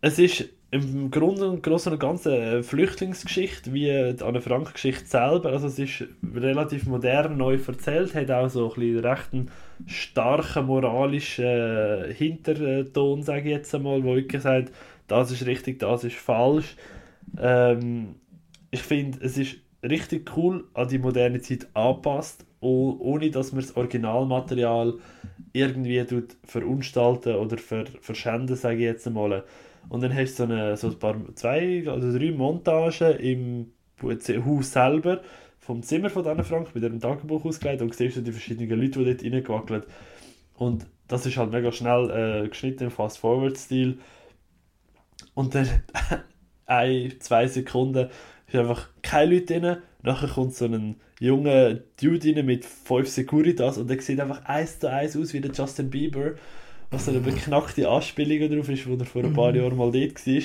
Es 0.02 0.18
ist 0.18 0.50
im 0.70 1.10
Grunde 1.10 1.48
und 1.48 1.62
Großen 1.62 1.92
und 1.92 1.98
Ganzen 1.98 2.32
eine 2.32 2.62
Flüchtlingsgeschichte, 2.62 3.72
wie 3.72 3.86
die 4.14 4.22
Anne 4.22 4.42
Frank-Geschichte 4.42 5.06
selber. 5.06 5.50
Also 5.50 5.66
es 5.68 5.78
ist 5.78 6.04
relativ 6.34 6.86
modern 6.86 7.38
neu 7.38 7.58
erzählt, 7.66 8.14
hat 8.14 8.30
auch 8.30 8.50
so 8.50 8.68
ein 8.68 8.80
bisschen 8.80 8.98
recht 8.98 9.28
starken 9.86 10.66
moralischen 10.66 11.44
äh, 11.46 12.12
Hinterton, 12.12 13.22
sage 13.22 13.48
ich 13.48 13.56
jetzt 13.56 13.74
einmal, 13.74 14.04
wo 14.04 14.14
wirklich 14.14 14.42
sagt, 14.42 14.72
das 15.06 15.30
ist 15.30 15.46
richtig, 15.46 15.78
das 15.78 16.04
ist 16.04 16.16
falsch. 16.16 16.76
Ähm, 17.38 18.16
ich 18.70 18.82
finde, 18.82 19.18
es 19.22 19.38
ist 19.38 19.56
richtig 19.82 20.36
cool 20.36 20.64
an 20.74 20.88
die 20.88 20.98
moderne 20.98 21.40
Zeit 21.40 21.66
angepasst, 21.74 22.44
oh- 22.60 22.96
ohne 23.00 23.30
dass 23.30 23.52
man 23.52 23.62
das 23.62 23.76
Originalmaterial 23.76 24.94
irgendwie 25.52 26.04
verunstalten 26.44 27.36
oder 27.36 27.56
ver 27.58 27.86
verschänden, 28.00 28.56
sage 28.56 28.76
ich 28.76 28.82
jetzt 28.82 29.06
einmal. 29.06 29.44
Und 29.88 30.02
dann 30.02 30.14
hast 30.14 30.38
du 30.38 30.46
so, 30.46 30.52
eine, 30.52 30.76
so 30.76 30.88
ein 30.88 30.98
paar, 30.98 31.16
zwei 31.34 31.82
oder 31.82 32.12
drei 32.12 32.30
Montagen 32.30 33.18
im 33.18 33.72
Haus 34.44 34.72
selber, 34.72 35.22
vom 35.58 35.82
Zimmer 35.82 36.10
von 36.10 36.26
Anne 36.26 36.44
Frank, 36.44 36.74
mit 36.74 36.82
ihrem 36.82 37.00
Tagebuch 37.00 37.44
ausgelegt 37.44 37.82
und 37.82 37.94
siehst 37.94 38.16
du 38.16 38.20
die 38.22 38.32
verschiedenen 38.32 38.70
Leute, 38.80 38.98
die 38.98 39.04
dort 39.04 39.22
reingewackelt 39.22 39.86
Und 40.56 40.86
das 41.08 41.26
ist 41.26 41.36
halt 41.36 41.50
mega 41.50 41.72
schnell 41.72 42.10
äh, 42.44 42.48
geschnitten 42.48 42.84
im 42.84 42.90
Fast-Forward-Stil. 42.90 43.98
Und 45.34 45.54
dann 45.54 45.68
ein, 46.66 47.14
zwei 47.20 47.46
Sekunden 47.48 48.08
ist 48.46 48.54
einfach 48.56 48.88
keine 49.02 49.34
Leute 49.34 49.60
drin. 49.60 49.76
Nachher 50.02 50.28
kommt 50.28 50.54
so 50.54 50.66
ein 50.66 50.96
junger 51.18 51.74
Dude 52.00 52.34
rein 52.36 52.46
mit 52.46 52.64
fünf 52.64 53.08
Securitas 53.08 53.78
und 53.78 53.90
der 53.90 54.00
sieht 54.00 54.20
einfach 54.20 54.44
eins 54.44 54.78
zu 54.78 54.90
eins 54.90 55.16
aus 55.16 55.32
wie 55.32 55.40
der 55.40 55.52
Justin 55.52 55.90
Bieber. 55.90 56.34
Was 56.90 57.04
so 57.04 57.10
eine 57.10 57.20
beknackte 57.20 57.88
Anspielung 57.88 58.50
drauf 58.50 58.68
ist, 58.68 58.86
wo 58.86 58.94
er 58.94 59.04
vor 59.04 59.22
ein 59.22 59.34
paar 59.34 59.54
Jahren 59.54 59.76
mal 59.76 59.92
dort 59.92 60.26
war. 60.26 60.42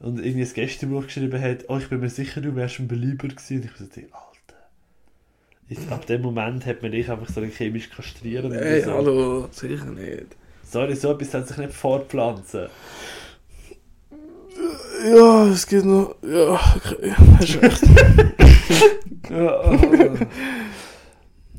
Und 0.00 0.18
irgendwie 0.24 0.44
ein 0.44 0.52
Gästebuch 0.52 1.06
geschrieben 1.06 1.40
hat, 1.40 1.64
oh, 1.68 1.78
ich 1.78 1.88
bin 1.88 2.00
mir 2.00 2.10
sicher, 2.10 2.40
du 2.40 2.54
wärst 2.54 2.80
ein 2.80 2.88
Belieber 2.88 3.28
gewesen. 3.28 3.56
Und 3.58 3.64
ich 3.64 3.72
so, 3.76 3.84
Alter. 3.84 4.62
Jetzt, 5.68 5.90
ab 5.90 6.06
dem 6.06 6.22
Moment 6.22 6.66
hat 6.66 6.82
man 6.82 6.92
dich 6.92 7.10
einfach 7.10 7.28
so 7.28 7.40
chemisch 7.42 7.90
kastrieren. 7.90 8.52
Ey, 8.52 8.82
so. 8.82 8.92
hallo, 8.92 9.48
sicher 9.50 9.86
nicht. 9.86 10.36
Sorry, 10.64 10.94
so 10.96 11.12
etwas 11.12 11.34
hat 11.34 11.48
sich 11.48 11.56
nicht 11.56 11.72
fortpflanzen. 11.72 12.68
Ja, 15.04 15.46
es 15.48 15.66
geht 15.66 15.84
noch. 15.84 16.14
Ja, 16.22 16.54
okay. 16.76 17.12
Hast 17.38 17.62
recht. 17.62 17.82
ja, 19.30 19.78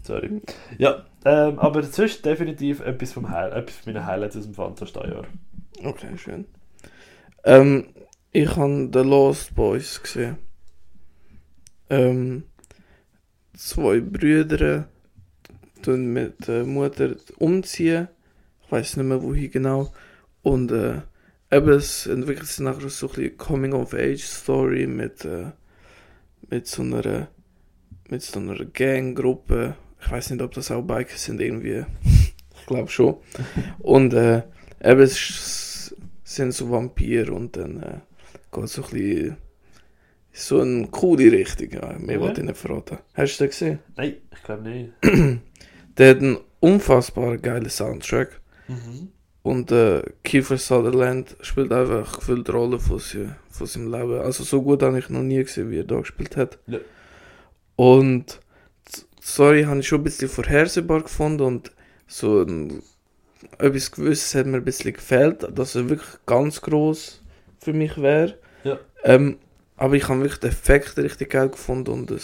Sorry. 0.03 0.41
Ja, 0.77 1.05
ähm, 1.25 1.59
aber 1.59 1.83
sonst 1.83 2.25
definitiv 2.25 2.79
etwas, 2.81 3.13
vom 3.13 3.25
etwas 3.25 3.75
von 3.75 3.93
meinen 3.93 4.05
Highlights 4.05 4.37
aus 4.37 4.45
dem 4.45 4.53
Fanta-Steuer. 4.53 5.25
okay, 5.83 6.17
schön. 6.17 6.45
Ähm, 7.43 7.87
ich 8.31 8.55
habe 8.55 8.89
The 8.91 8.99
Lost 8.99 9.55
Boys 9.55 10.01
gesehen. 10.01 10.37
Ähm, 11.89 12.43
zwei 13.55 13.99
Brüder 13.99 14.87
tun 15.81 16.13
mit 16.13 16.47
der 16.47 16.65
Mutter 16.65 17.15
umziehen. 17.37 18.07
Ich 18.65 18.71
weiß 18.71 18.97
nicht 18.97 19.05
mehr 19.05 19.21
wohin 19.21 19.51
genau. 19.51 19.93
Und 20.41 20.71
äh, 20.71 21.01
eben, 21.51 21.69
es 21.69 22.07
entwickelt 22.07 22.47
sich 22.47 22.59
nachher 22.59 22.89
so 22.89 23.09
ein 23.15 23.37
Coming-of-Age-Story 23.37 24.87
mit, 24.87 25.25
äh, 25.25 25.51
mit 26.49 26.67
so 26.67 26.81
einer 26.81 27.27
mit 28.09 28.21
so 28.21 28.39
einer 28.39 28.63
Ganggruppe. 28.65 29.75
Ich 30.05 30.11
weiß 30.11 30.31
nicht, 30.31 30.41
ob 30.41 30.53
das 30.53 30.71
auch 30.71 30.81
Bikers 30.81 31.23
sind 31.23 31.39
irgendwie. 31.41 31.85
ich 32.55 32.65
glaube 32.65 32.89
schon. 32.89 33.15
Und 33.79 34.13
äh, 34.13 34.43
eben, 34.83 35.07
sind 35.07 36.51
so 36.53 36.69
Vampire 36.71 37.31
und 37.31 37.55
dann 37.57 37.81
äh, 37.83 37.97
geht 38.51 38.69
so 38.69 38.83
ein 38.83 38.89
bisschen 38.89 39.37
so 40.31 40.61
eine 40.61 40.87
coole 40.87 41.31
Richtung. 41.31 41.69
Ja, 41.71 41.95
mehr 41.99 42.15
Ja. 42.15 42.21
wollte 42.21 42.41
ich 42.41 42.47
nicht 42.47 42.57
verraten. 42.57 42.97
Hast 43.13 43.37
du 43.39 43.43
den 43.43 43.49
gesehen? 43.49 43.79
Nein, 43.95 44.15
ich 44.31 44.43
glaube 44.43 44.63
nicht. 44.63 44.91
Der 45.97 46.09
hat 46.09 46.17
einen 46.17 46.37
unfassbar 46.59 47.37
geilen 47.37 47.69
Soundtrack. 47.69 48.41
Mhm. 48.67 49.09
Und 49.43 49.71
äh, 49.71 50.01
Kiefer 50.23 50.57
Sutherland 50.57 51.35
spielt 51.41 51.71
einfach 51.71 52.17
gefühlt 52.19 52.47
die 52.47 52.51
Rolle 52.51 52.79
von, 52.79 52.97
sie, 52.97 53.29
von 53.49 53.67
seinem 53.67 53.91
Leben. 53.91 54.21
Also 54.21 54.43
so 54.43 54.61
gut 54.63 54.81
habe 54.81 54.97
ich 54.97 55.09
noch 55.09 55.21
nie 55.21 55.43
gesehen, 55.43 55.69
wie 55.69 55.79
er 55.79 55.83
da 55.83 55.99
gespielt 55.99 56.35
hat. 56.37 56.57
Ja. 56.65 56.79
Und 57.75 58.39
Story 59.23 59.63
habe 59.63 59.79
ich 59.79 59.87
schon 59.87 60.01
ein 60.01 60.03
bisschen 60.03 60.27
vorhersehbar 60.27 61.01
gefunden 61.01 61.43
und 61.43 61.71
so 62.07 62.41
ein, 62.41 62.83
etwas 63.57 63.91
Gewisses 63.91 64.35
hat 64.35 64.47
mir 64.47 64.57
ein 64.57 64.65
bisschen 64.65 64.93
gefehlt, 64.93 65.47
dass 65.57 65.75
er 65.75 65.89
wirklich 65.89 66.19
ganz 66.25 66.61
groß 66.61 67.21
für 67.59 67.73
mich 67.73 67.97
wäre. 68.01 68.37
Ja. 68.65 68.79
Ähm, 69.03 69.37
aber 69.77 69.95
ich 69.95 70.09
habe 70.09 70.19
wirklich 70.19 70.41
den 70.41 70.49
Effekt 70.49 70.97
richtig 70.97 71.29
geil 71.31 71.49
gefunden 71.49 71.91
und 71.91 72.11
ein 72.11 72.19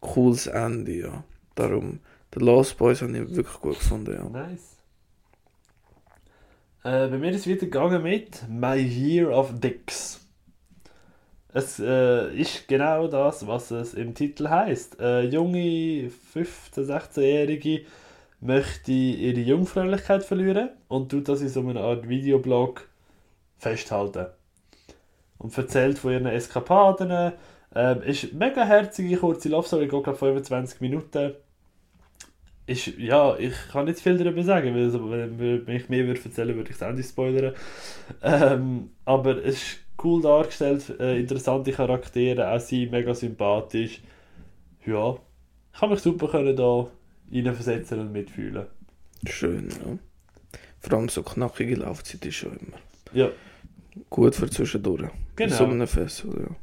cooles 0.00 0.46
Ende, 0.46 0.92
ja. 0.92 1.24
Darum, 1.54 2.00
The 2.34 2.40
Lost 2.40 2.78
Boys 2.78 3.02
habe 3.02 3.12
ich 3.12 3.36
wirklich 3.36 3.60
gut 3.60 3.78
gefunden, 3.78 4.14
ja. 4.14 4.24
Nice. 4.24 4.76
Äh, 6.84 7.08
bei 7.08 7.18
mir 7.18 7.30
ist 7.30 7.40
es 7.40 7.46
wieder 7.46 7.60
gegangen 7.60 8.02
mit 8.02 8.48
My 8.48 8.76
Year 8.76 9.30
of 9.30 9.60
Dicks. 9.60 10.23
Es 11.54 11.78
äh, 11.78 12.34
ist 12.34 12.66
genau 12.66 13.06
das, 13.06 13.46
was 13.46 13.70
es 13.70 13.94
im 13.94 14.12
Titel 14.12 14.48
heißt. 14.48 15.00
Äh, 15.00 15.22
junge 15.22 16.10
15-, 16.34 16.80
16-Jährige 16.80 17.82
möchte 18.40 18.90
ihre 18.90 19.40
Jungfräulichkeit 19.40 20.24
verlieren 20.24 20.70
und 20.88 21.10
tut 21.10 21.28
das 21.28 21.42
in 21.42 21.48
so 21.48 21.60
einer 21.60 21.80
Art 21.80 22.08
Videoblog 22.08 22.88
festhalten. 23.56 24.26
Und 25.38 25.56
erzählt 25.56 25.96
von 25.96 26.10
ihren 26.10 26.26
Eskapaden. 26.26 27.32
Ähm, 27.72 28.02
ist 28.02 28.24
eine 28.24 28.34
mega 28.34 28.64
herzige, 28.64 29.16
kurze 29.16 29.48
Love 29.48 29.68
Story, 29.68 29.86
geht 29.86 30.02
glaube 30.02 30.18
25 30.18 30.80
Minuten 30.80 31.34
ist, 32.66 32.86
ja, 32.98 33.36
ich 33.36 33.52
kann 33.70 33.84
nicht 33.84 34.00
viel 34.00 34.16
darüber 34.16 34.42
sagen, 34.42 34.74
weil 34.74 35.66
wenn 35.66 35.76
ich 35.76 35.88
mehr 35.88 36.06
würde 36.06 36.20
erzählen 36.24 36.56
würde, 36.56 36.70
ich 36.70 36.76
es 36.76 36.82
auch 36.82 36.92
nicht 36.92 37.08
spoilern. 37.08 37.54
Ähm, 38.22 38.90
aber 39.04 39.44
es 39.44 39.54
ist 39.54 39.83
cool 40.02 40.22
dargestellt, 40.22 40.94
äh, 41.00 41.18
interessante 41.20 41.72
Charaktere, 41.72 42.50
auch 42.52 42.60
sie 42.60 42.86
mega 42.86 43.14
sympathisch. 43.14 44.02
Ja, 44.86 45.16
ich 45.74 45.80
habe 45.80 45.92
mich 45.94 46.02
super 46.02 46.28
können 46.28 46.56
da 46.56 46.86
reinversetzen 47.32 48.00
und 48.00 48.12
mitfühlen. 48.12 48.66
Schön, 49.26 49.68
ja. 49.70 49.98
Vor 50.80 50.98
allem 50.98 51.08
so 51.08 51.22
knackige 51.22 51.76
Laufzeit 51.76 52.24
ist 52.26 52.34
schon 52.36 52.52
immer 52.56 52.76
Ja, 53.12 53.30
gut 54.10 54.34
für 54.34 54.50
zwischendurch. 54.50 55.08
genau. 55.36 55.56
So 55.56 55.64
einem 55.64 55.86
Festival, 55.86 56.48
ja. 56.50 56.56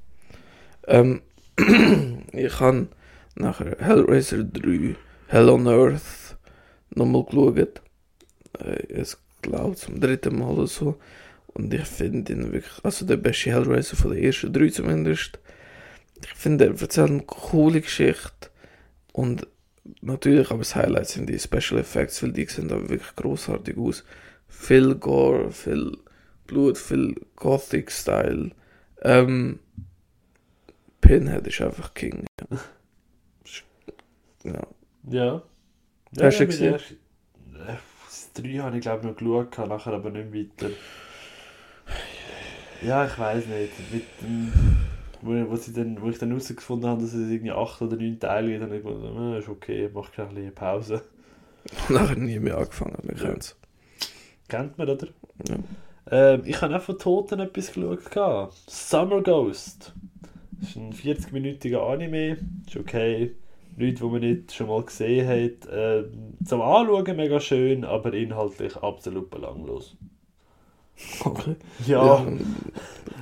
Ähm, 0.88 1.21
ich 2.34 2.59
habe 2.59 2.88
nachher 3.36 3.77
Hellraiser 3.79 4.43
3, 4.43 4.95
Hell 5.27 5.49
on 5.49 5.67
Earth, 5.67 6.38
nochmal 6.91 7.23
geschaut. 7.25 7.82
Äh, 8.59 9.01
ich 9.01 9.15
glaube 9.41 9.75
zum 9.75 9.99
dritten 9.99 10.38
Mal 10.39 10.49
oder 10.51 10.67
so. 10.67 10.97
Und 11.53 11.73
ich 11.73 11.85
finde 11.85 12.33
ihn 12.33 12.51
wirklich, 12.51 12.83
also 12.83 13.05
der 13.05 13.17
beste 13.17 13.51
Hellraiser 13.51 13.95
von 13.95 14.11
den 14.11 14.23
ersten 14.23 14.53
drei 14.53 14.69
zumindest. 14.69 15.39
Ich 16.21 16.33
finde, 16.33 16.65
er 16.65 16.79
erzählt 16.79 17.09
eine 17.09 17.23
coole 17.23 17.81
Geschichte. 17.81 18.49
Und 19.11 19.47
natürlich, 20.01 20.49
aber 20.49 20.59
das 20.59 20.75
Highlight 20.75 21.07
sind 21.07 21.27
die 21.27 21.39
Special 21.39 21.79
Effects, 21.79 22.21
weil 22.23 22.31
die 22.31 22.45
sehen 22.45 22.67
da 22.67 22.77
wirklich 22.89 23.15
großartig 23.15 23.77
aus. 23.77 24.03
Viel 24.47 24.95
Gore, 24.95 25.51
viel 25.51 25.97
Blut, 26.47 26.77
viel 26.77 27.15
Gothic-Style. 27.35 28.51
Ähm, 29.01 29.59
Pinhead 31.01 31.47
ist 31.47 31.61
einfach 31.61 31.93
King. 31.93 32.25
Ja. 34.43 34.67
ja. 35.03 35.43
Ja. 36.13 36.25
Hast 36.25 36.39
du 36.39 36.43
ja, 36.43 36.49
gesehen? 36.49 36.75
äh, 36.75 38.41
3 38.41 38.57
habe 38.59 38.77
ich 38.77 38.81
glaube 38.81 38.99
ich 38.99 39.23
noch 39.23 39.47
geschaut, 39.47 39.69
nachher 39.69 39.93
aber 39.93 40.09
nicht 40.09 40.33
weiter. 40.33 40.73
Ja, 42.81 43.05
ich 43.05 43.17
weiß 43.17 43.45
nicht. 43.47 43.71
Mit 43.93 44.03
dem, 44.21 44.51
wo, 45.21 45.49
wo, 45.51 45.55
sie 45.55 45.73
dann, 45.73 46.01
wo 46.01 46.09
ich 46.09 46.17
dann 46.17 46.29
herausgefunden 46.29 46.89
habe, 46.89 47.01
dass 47.01 47.13
es 47.13 47.29
irgendwie 47.29 47.51
8 47.51 47.81
oder 47.81 47.95
9 47.95 48.19
Teile 48.19 48.49
gibt, 48.49 48.63
habe 48.63 48.77
ich 48.77 48.83
gedacht, 48.83 49.17
äh, 49.17 49.39
ist 49.39 49.49
okay, 49.49 49.89
mach 49.93 50.11
gleich 50.11 50.29
ein 50.29 50.35
bisschen 50.35 50.55
Pause. 50.55 51.01
Nachher 51.89 52.15
nie 52.15 52.39
mehr 52.39 52.57
angefangen. 52.57 52.97
Wir 53.03 53.15
Ja. 53.17 53.23
kennen's. 53.25 53.55
Kennt 54.47 54.77
man, 54.77 54.89
oder? 54.89 55.07
Ja. 55.47 55.55
Ähm, 56.09 56.41
ich 56.45 56.61
habe 56.61 56.75
auch 56.75 56.81
von 56.81 56.97
Toten 56.97 57.39
etwas 57.39 57.71
geschaut. 57.73 58.51
Summer 58.67 59.21
Ghost. 59.21 59.93
Das 60.59 60.69
ist 60.69 60.75
ein 60.75 60.91
40-minütiger 60.93 61.79
Anime. 61.87 62.37
Ist 62.67 62.75
okay. 62.75 63.35
Leute, 63.77 63.93
die 63.95 64.03
man 64.03 64.19
nicht 64.21 64.53
schon 64.53 64.67
mal 64.67 64.83
gesehen 64.83 65.27
hat. 65.27 65.69
Ähm, 65.71 66.33
zum 66.43 66.61
Anschauen 66.61 67.15
mega 67.15 67.39
schön, 67.39 67.85
aber 67.85 68.13
inhaltlich 68.13 68.75
absolut 68.77 69.29
belanglos. 69.29 69.95
Okay. 71.23 71.55
Ja, 71.85 72.25
Ja, 72.25 72.25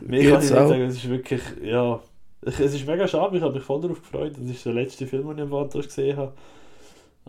mir 0.01 0.23
kann 0.30 0.41
jetzt 0.41 0.45
ich 0.45 0.51
nicht 0.51 0.53
auch. 0.53 0.69
sagen, 0.69 0.82
es 0.84 0.95
ist 0.95 1.09
wirklich, 1.09 1.41
ja. 1.61 1.99
Ich, 2.45 2.59
es 2.59 2.73
ist 2.73 2.88
mega 2.88 3.07
schade, 3.07 3.36
ich 3.38 3.43
habe 3.43 3.53
mich 3.53 3.63
voll 3.63 3.82
darauf 3.82 3.99
gefreut. 4.01 4.34
Das 4.38 4.49
ist 4.49 4.65
der 4.65 4.73
letzte 4.73 5.05
Film, 5.07 5.27
den 5.27 5.38
ich 5.38 5.43
am 5.43 5.49
Vater 5.49 5.82
gesehen 5.82 6.17
habe. 6.17 6.34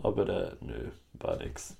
Aber 0.01 0.27
äh, 0.29 0.51
nö, 0.61 0.89
war 1.19 1.37
nix. 1.37 1.75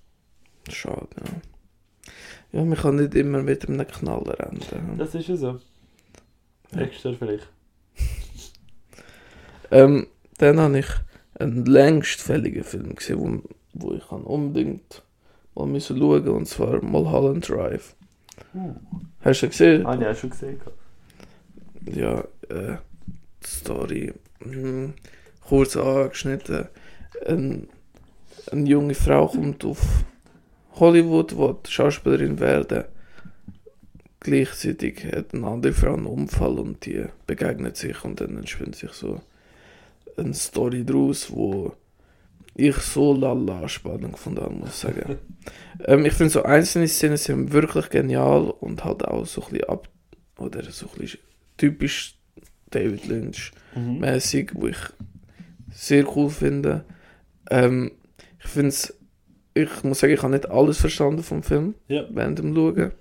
Schade, 0.70 1.08
ja. 1.26 2.60
Ja, 2.60 2.66
man 2.66 2.78
kann 2.78 2.98
nicht 2.98 3.16
immer 3.16 3.42
mit 3.42 3.68
einem 3.70 3.88
Knaller 3.88 4.38
enden. 4.42 4.98
Das 4.98 5.16
ist 5.16 5.28
ja 5.30 5.36
so. 5.38 5.60
Extra 6.76 7.14
vielleicht. 7.14 7.48
Ähm, 9.72 10.08
dann 10.38 10.60
habe 10.60 10.80
ich 10.80 10.88
einen 11.40 11.66
längstfälligen 11.66 12.66
Film 12.66 12.94
gesehen, 12.96 13.44
wo, 13.74 13.88
wo 13.90 13.94
ich 13.94 14.12
unbedingt 14.12 15.02
mal 15.56 15.66
müssen 15.66 15.98
schauen 15.98 16.28
und 16.28 16.46
zwar 16.48 16.84
Mulholland 16.84 17.48
Drive. 17.48 17.96
Uh. 18.54 18.76
Hast 19.22 19.42
du 19.44 19.48
gesehen? 19.48 19.86
Habe 19.86 20.04
ich 20.04 20.10
auch 20.10 20.16
schon 20.16 20.30
gesehen. 20.30 20.62
Ja, 21.86 22.20
äh, 22.50 22.78
die 23.44 23.48
Story. 23.48 24.14
Hm, 24.44 24.94
kurz 25.48 25.78
angeschnitten. 25.78 26.68
Ein, 27.28 27.68
eine 28.52 28.70
junge 28.70 28.96
Frau 28.96 29.28
kommt 29.28 29.64
auf 29.66 30.04
Hollywood, 30.76 31.38
will 31.38 31.56
Schauspielerin 31.68 32.40
werden. 32.40 32.86
Gleichzeitig 34.20 35.06
hat 35.06 35.34
eine 35.34 35.48
andere 35.48 35.74
Frau 35.74 35.94
einen 35.94 36.06
Unfall 36.06 36.60
und 36.60 36.86
die 36.86 37.06
begegnet 37.26 37.78
sich 37.78 38.04
und 38.04 38.22
dann 38.22 38.38
entspinnt 38.38 38.76
sich 38.76 38.92
so 38.92 39.22
eine 40.18 40.34
Story 40.34 40.84
daraus, 40.86 41.32
wo 41.32 41.74
ich 42.56 42.76
so 42.78 43.14
lala 43.14 43.68
spannend 43.70 44.14
gefunden 44.14 44.42
habe, 44.42 44.54
muss 44.54 44.70
ich 44.70 44.76
sagen. 44.76 45.18
ähm, 45.86 46.06
ich 46.06 46.14
finde 46.14 46.32
so 46.32 46.44
einzelne 46.44 46.88
Szenen 46.88 47.18
sind 47.18 47.52
wirklich 47.54 47.90
genial 47.90 48.50
und 48.60 48.84
halt 48.84 49.06
auch 49.06 49.26
so 49.26 49.42
ein 49.44 49.52
bisschen 49.52 49.70
ab 49.70 49.90
oder 50.38 50.64
so 50.72 50.88
ein 50.94 51.00
bisschen 51.00 51.20
typisch 51.58 52.16
David 52.70 53.08
Lynch 53.08 53.52
Mhm. 53.76 54.00
mäßig, 54.00 54.52
wo 54.54 54.68
ich 54.68 54.78
sehr 55.72 56.06
cool 56.18 56.30
finde. 56.30 56.84
Ähm, 57.50 57.92
ich 58.44 58.48
finde 58.50 58.70
es, 58.70 58.94
ich 59.54 59.84
muss 59.84 60.00
sagen, 60.00 60.12
ich 60.14 60.22
habe 60.22 60.34
nicht 60.34 60.50
alles 60.52 60.78
verstanden 60.80 61.24
vom 61.24 61.42
Film 61.42 61.76
Ja. 61.88 62.04
während 62.10 62.40
dem 62.40 62.54
Schauen. 62.54 62.92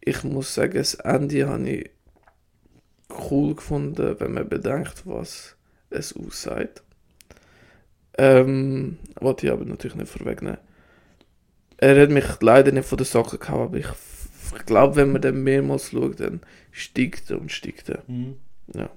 Ich 0.00 0.22
muss 0.22 0.54
sagen, 0.54 0.74
das 0.74 0.94
Ende 0.94 1.48
habe 1.48 1.68
ich 1.68 1.90
cool 3.30 3.54
gefunden, 3.56 4.14
wenn 4.20 4.32
man 4.34 4.48
bedenkt, 4.48 5.02
was 5.04 5.56
es 5.90 6.14
aussagt. 6.14 6.82
Ähm, 8.18 8.98
wollte 9.20 9.46
ich 9.46 9.52
aber 9.52 9.64
natürlich 9.64 9.96
nicht 9.96 10.10
vorwegnehmen. 10.10 10.58
Er 11.76 12.02
hat 12.02 12.10
mich 12.10 12.24
leider 12.40 12.72
nicht 12.72 12.88
von 12.88 12.98
der 12.98 13.06
Sache 13.06 13.38
gehabt, 13.38 13.60
aber 13.60 13.76
ich, 13.76 13.86
ich 14.56 14.66
glaube, 14.66 14.96
wenn 14.96 15.12
man 15.12 15.22
dann 15.22 15.42
mehrmals 15.42 15.90
schaut, 15.90 16.18
dann 16.18 16.40
steigt 16.72 17.30
er 17.30 17.40
und 17.40 17.52
steigt 17.52 17.88
er. 17.88 18.02
Mhm. 18.08 18.36
Ja. 18.74 18.90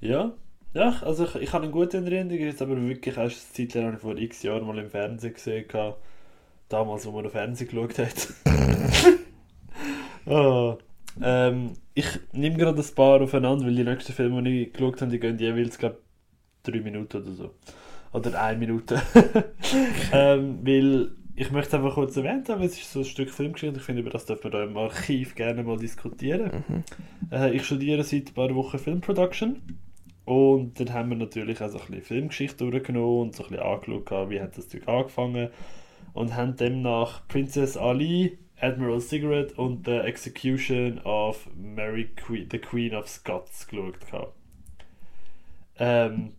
Ja, 0.00 0.32
ja 0.74 1.00
also 1.02 1.24
ich, 1.24 1.36
ich 1.36 1.52
habe 1.52 1.64
eine 1.64 1.72
gute 1.72 1.98
Erinnerung, 1.98 2.40
jetzt 2.40 2.60
aber 2.60 2.76
wirklich 2.82 3.16
erst 3.16 3.56
eine 3.56 3.68
Zeit 3.68 3.80
lang 3.80 3.98
vor 3.98 4.16
x 4.16 4.42
Jahren 4.42 4.66
mal 4.66 4.78
im 4.78 4.90
Fernsehen 4.90 5.34
gesehen. 5.34 5.68
gehabt. 5.68 6.02
Damals, 6.68 7.06
wo 7.06 7.12
man 7.12 7.24
auf 7.24 7.32
Fernsehen 7.32 7.68
geschaut 7.68 7.98
hat. 7.98 8.28
Ah, 10.30 10.76
ähm, 11.22 11.72
ich 11.94 12.06
nehme 12.32 12.58
gerade 12.58 12.82
ein 12.82 12.94
paar 12.94 13.22
aufeinander, 13.22 13.64
weil 13.64 13.74
die 13.74 13.84
nächsten 13.84 14.12
Filme, 14.12 14.42
die 14.42 14.64
ich 14.64 14.72
geschaut 14.74 15.00
habe, 15.00 15.10
die 15.10 15.18
gehen 15.18 15.38
jeweils, 15.38 15.78
glaube 15.78 15.98
drei 16.62 16.80
Minuten 16.80 17.22
oder 17.22 17.32
so. 17.32 17.54
Oder 18.12 18.42
eine 18.42 18.58
Minute. 18.58 19.00
ähm, 20.12 20.60
weil 20.62 21.10
ich 21.36 21.52
möchte 21.52 21.68
es 21.68 21.74
einfach 21.74 21.94
kurz 21.94 22.16
erwähnen, 22.16 22.44
haben, 22.48 22.62
es 22.62 22.78
ist 22.78 22.92
so 22.92 23.00
ein 23.00 23.04
Stück 23.04 23.30
Filmgeschichte. 23.30 23.78
Ich 23.78 23.84
finde, 23.84 24.02
über 24.02 24.10
das 24.10 24.26
dürfen 24.26 24.44
wir 24.44 24.50
da 24.50 24.64
im 24.64 24.76
Archiv 24.76 25.34
gerne 25.34 25.62
mal 25.62 25.76
diskutieren. 25.76 26.64
Mhm. 26.68 26.84
Äh, 27.30 27.54
ich 27.54 27.64
studiere 27.64 28.02
seit 28.02 28.30
ein 28.30 28.34
paar 28.34 28.54
Wochen 28.54 28.78
Filmproduction. 28.78 29.62
Und 30.24 30.78
dann 30.78 30.92
haben 30.92 31.10
wir 31.10 31.16
natürlich 31.16 31.62
auch 31.62 31.68
so 31.68 31.78
ein 31.78 31.86
bisschen 31.86 32.02
Filmgeschichte 32.02 32.68
durchgenommen 32.68 33.28
und 33.28 33.36
so 33.36 33.44
ein 33.44 33.50
bisschen 33.50 33.64
angeschaut, 33.64 34.30
wie 34.30 34.40
hat 34.40 34.58
das 34.58 34.68
Zeug 34.68 34.86
angefangen. 34.88 35.50
Und 36.12 36.34
haben 36.34 36.56
demnach 36.56 37.26
Princess 37.28 37.76
Ali, 37.76 38.38
Admiral 38.60 39.00
Cigarette 39.00 39.54
und 39.54 39.86
The 39.86 39.98
Execution 39.98 40.98
of 41.04 41.48
Mary 41.56 42.10
que 42.16 42.46
the 42.50 42.58
Queen 42.58 42.94
of 42.94 43.08
Scots 43.08 43.68
geschaut. 43.68 43.96
Ähm, 45.78 46.32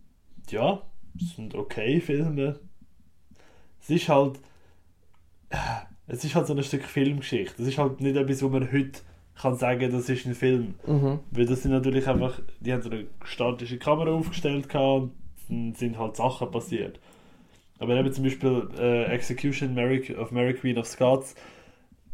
ja, 0.50 0.82
sind 1.18 1.54
okay 1.54 2.00
Filme. 2.00 2.58
Es 3.80 3.90
ist 3.90 4.08
halt. 4.08 4.38
Es 6.06 6.24
ist 6.24 6.34
halt 6.34 6.48
so 6.48 6.54
ein 6.54 6.62
Stück 6.64 6.82
Filmgeschichte. 6.84 7.62
Es 7.62 7.68
ist 7.68 7.78
halt 7.78 8.00
nicht 8.00 8.16
etwas, 8.16 8.42
wo 8.42 8.48
man 8.48 8.72
heute 8.72 9.00
kann 9.40 9.54
sagen, 9.54 9.90
das 9.92 10.08
ist 10.08 10.26
ein 10.26 10.34
Film. 10.34 10.74
Mhm. 10.86 11.20
Weil 11.30 11.46
das 11.46 11.62
sind 11.62 11.70
natürlich 11.70 12.08
einfach, 12.08 12.40
die 12.60 12.72
haben 12.72 12.82
so 12.82 12.90
eine 12.90 13.06
statische 13.24 13.78
Kamera 13.78 14.10
aufgestellt 14.10 14.74
und 14.74 15.12
dann 15.48 15.74
sind 15.74 15.98
halt 15.98 16.16
Sachen 16.16 16.50
passiert. 16.50 17.00
Aber 17.78 17.96
eben 17.96 18.12
zum 18.12 18.24
Beispiel 18.24 18.68
äh, 18.78 19.04
Execution 19.04 19.74
Mary, 19.74 20.14
of 20.16 20.32
Mary 20.32 20.54
Queen 20.54 20.76
of 20.78 20.86
Scots 20.86 21.34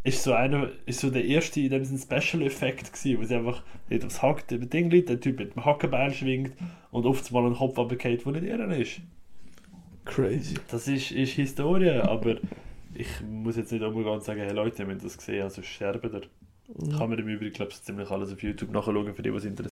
ist 0.06 0.22
so 0.22 0.32
einer, 0.32 0.70
ist 0.86 1.00
so 1.00 1.10
der 1.10 1.24
erste 1.24 1.60
in 1.60 1.70
dem 1.70 1.84
Sinne 1.84 1.98
Special 1.98 2.42
Effekt 2.42 2.92
gewesen, 2.92 3.20
wo 3.20 3.24
sie 3.24 3.34
einfach 3.34 3.62
nicht 3.88 4.04
aufs 4.04 4.22
Hack, 4.22 4.46
der 4.48 4.58
Ding 4.58 4.88
liegt, 4.88 5.08
der 5.08 5.20
Typ 5.20 5.38
mit 5.38 5.54
dem 5.54 5.64
Hackenbeil 5.64 6.12
schwingt 6.12 6.52
und 6.92 7.06
oft 7.06 7.30
mal 7.32 7.44
einen 7.44 7.56
Kopf 7.56 7.78
abgeht, 7.78 8.24
der 8.24 8.32
nicht 8.32 8.44
ihren 8.44 8.70
ist. 8.70 9.00
Crazy. 10.04 10.54
Das 10.70 10.86
ist, 10.86 11.10
ist 11.10 11.32
Historie, 11.32 11.90
aber 11.90 12.36
ich 12.94 13.08
muss 13.28 13.56
jetzt 13.56 13.72
nicht 13.72 13.82
und 13.82 14.22
sagen, 14.22 14.40
hey 14.40 14.52
Leute, 14.52 14.84
ihr 14.84 14.88
habt 14.88 15.04
das 15.04 15.18
gesehen, 15.18 15.42
also 15.42 15.62
sterben 15.62 16.12
ihr. 16.12 16.96
Kann 16.96 17.10
man 17.10 17.18
im 17.18 17.28
Übrigen, 17.28 17.52
glaube 17.52 17.72
ich, 17.72 17.82
ziemlich 17.82 18.10
alles 18.10 18.32
auf 18.32 18.42
YouTube 18.42 18.70
nachschauen, 18.70 19.12
für 19.12 19.22
die, 19.22 19.34
was 19.34 19.44
interessiert. 19.44 19.72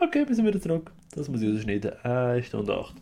Okay, 0.00 0.26
wir 0.26 0.34
sind 0.34 0.46
wieder 0.46 0.60
zurück. 0.60 0.92
Das 1.14 1.28
muss 1.28 1.42
ich 1.42 1.52
rausschneiden. 1.52 1.92
Eine 2.02 2.42
Stunde 2.42 2.76
acht. 2.76 2.94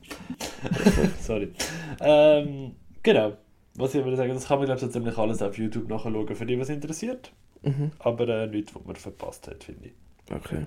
Sorry. 1.21 1.53
Ähm, 2.01 2.73
genau. 3.03 3.37
Was 3.77 3.95
ich 3.95 4.05
würde 4.05 4.17
sagen, 4.17 4.33
das 4.35 4.47
kann 4.47 4.59
man, 4.59 4.67
glaube 4.67 4.79
ich, 4.81 4.87
so 4.87 4.91
ziemlich 4.93 5.19
alles 5.19 5.43
auf 5.43 5.59
YouTube 5.59 5.89
nachschauen, 5.89 6.35
für 6.35 6.47
die, 6.47 6.59
was 6.61 6.69
interessiert. 6.69 7.33
Mhm. 7.63 7.91
Aber 7.99 8.29
äh, 8.29 8.47
nichts, 8.47 8.75
was 8.75 8.85
man 8.85 8.95
verpasst 8.97 9.49
hat, 9.49 9.65
finde 9.65 9.87
ich. 9.89 9.93
Okay. 10.35 10.67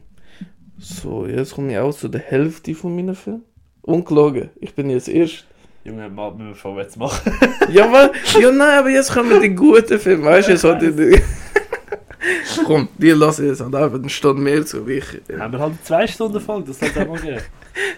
So, 0.77 1.25
jetzt 1.25 1.55
komme 1.55 1.71
ich 1.71 1.77
auch 1.77 1.93
zu 1.93 2.07
der 2.09 2.21
Hälfte 2.21 2.75
von 2.75 2.95
meinen 2.95 3.15
Filmen. 3.15 3.43
Ungelogen. 3.81 4.49
Ich 4.59 4.73
bin 4.75 4.89
jetzt 4.89 5.07
erst. 5.07 5.45
Junge, 5.85 6.09
mal 6.09 6.31
müssen 6.31 6.49
wir 6.49 6.55
vorwärts 6.55 6.95
machen. 6.97 7.31
Ja, 7.71 7.85
aber, 7.87 8.11
ja, 8.39 8.51
nein, 8.51 8.79
aber 8.79 8.89
jetzt 8.89 9.13
kommen 9.13 9.41
die 9.41 9.55
guten 9.55 9.97
Filme. 9.99 10.25
Weißt 10.25 10.49
du, 10.49 10.51
jetzt 10.51 10.63
hat 10.65 10.81
die. 10.81 11.21
Komm, 12.65 12.89
die 12.97 13.11
lasse 13.11 13.43
ich 13.43 13.49
jetzt 13.51 13.61
halt 13.61 13.73
einfach 13.73 13.97
eine 13.99 14.09
Stunde 14.09 14.41
mehr 14.41 14.65
zu, 14.65 14.85
ich. 14.89 15.05
Haben 15.39 15.53
wir 15.53 15.59
halt 15.59 15.73
zwei 15.85 16.05
Stunden 16.07 16.41
voll, 16.41 16.63
das 16.63 16.81
es 16.81 16.97
auch 16.97 17.07
mal 17.07 17.19
geben. 17.21 17.39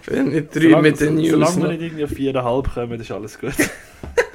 Wenn 0.05 0.29
nicht 0.29 0.53
drei 0.53 0.61
Solange- 0.61 0.81
mit 0.83 0.99
den 0.99 1.07
so- 1.17 1.21
News. 1.21 1.29
Solange 1.31 1.61
wir 1.63 1.67
nicht 1.69 1.81
irgendwie 1.81 2.03
auf 2.03 2.09
viereinhalb 2.11 2.71
kommen, 2.73 2.99
ist 3.01 3.11
alles 3.11 3.39
gut. 3.39 3.53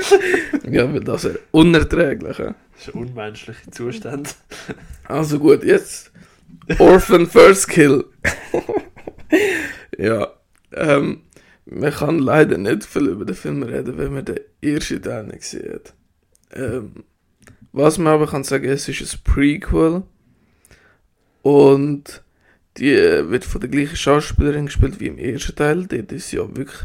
Ja, 0.70 0.92
weil 0.92 1.00
das 1.00 1.24
wäre 1.24 1.40
unerträglich. 1.50 2.38
ja. 2.38 2.54
Das 2.72 2.88
ist 2.88 2.94
ein 2.94 3.02
unmenschlicher 3.02 3.70
Zustand. 3.70 4.36
Also 5.06 5.38
gut, 5.38 5.62
jetzt 5.62 6.10
Orphan 6.78 7.26
First 7.26 7.68
Kill. 7.68 8.04
ja, 9.98 10.28
ähm, 10.72 11.22
man 11.66 11.92
kann 11.92 12.18
leider 12.18 12.58
nicht 12.58 12.84
viel 12.84 13.08
über 13.08 13.24
den 13.24 13.36
Film 13.36 13.62
reden, 13.62 13.98
wenn 13.98 14.14
man 14.14 14.24
den 14.24 14.40
ersten 14.62 15.02
Teil 15.02 15.24
nicht 15.24 15.44
hat. 15.54 15.94
Ähm, 16.52 17.04
was 17.72 17.98
man 17.98 18.14
aber 18.14 18.26
kann 18.26 18.44
sagen, 18.44 18.68
es 18.68 18.88
ist 18.88 19.14
ein 19.14 19.20
Prequel 19.24 20.02
und 21.42 22.22
die 22.76 22.92
äh, 22.92 23.28
wird 23.30 23.44
von 23.44 23.60
der 23.60 23.70
gleichen 23.70 23.96
Schauspielerin 23.96 24.66
gespielt 24.66 25.00
wie 25.00 25.06
im 25.06 25.18
ersten 25.18 25.54
Teil. 25.54 25.86
Dort 25.86 26.12
ist 26.12 26.32
ja 26.32 26.42
wirklich 26.56 26.80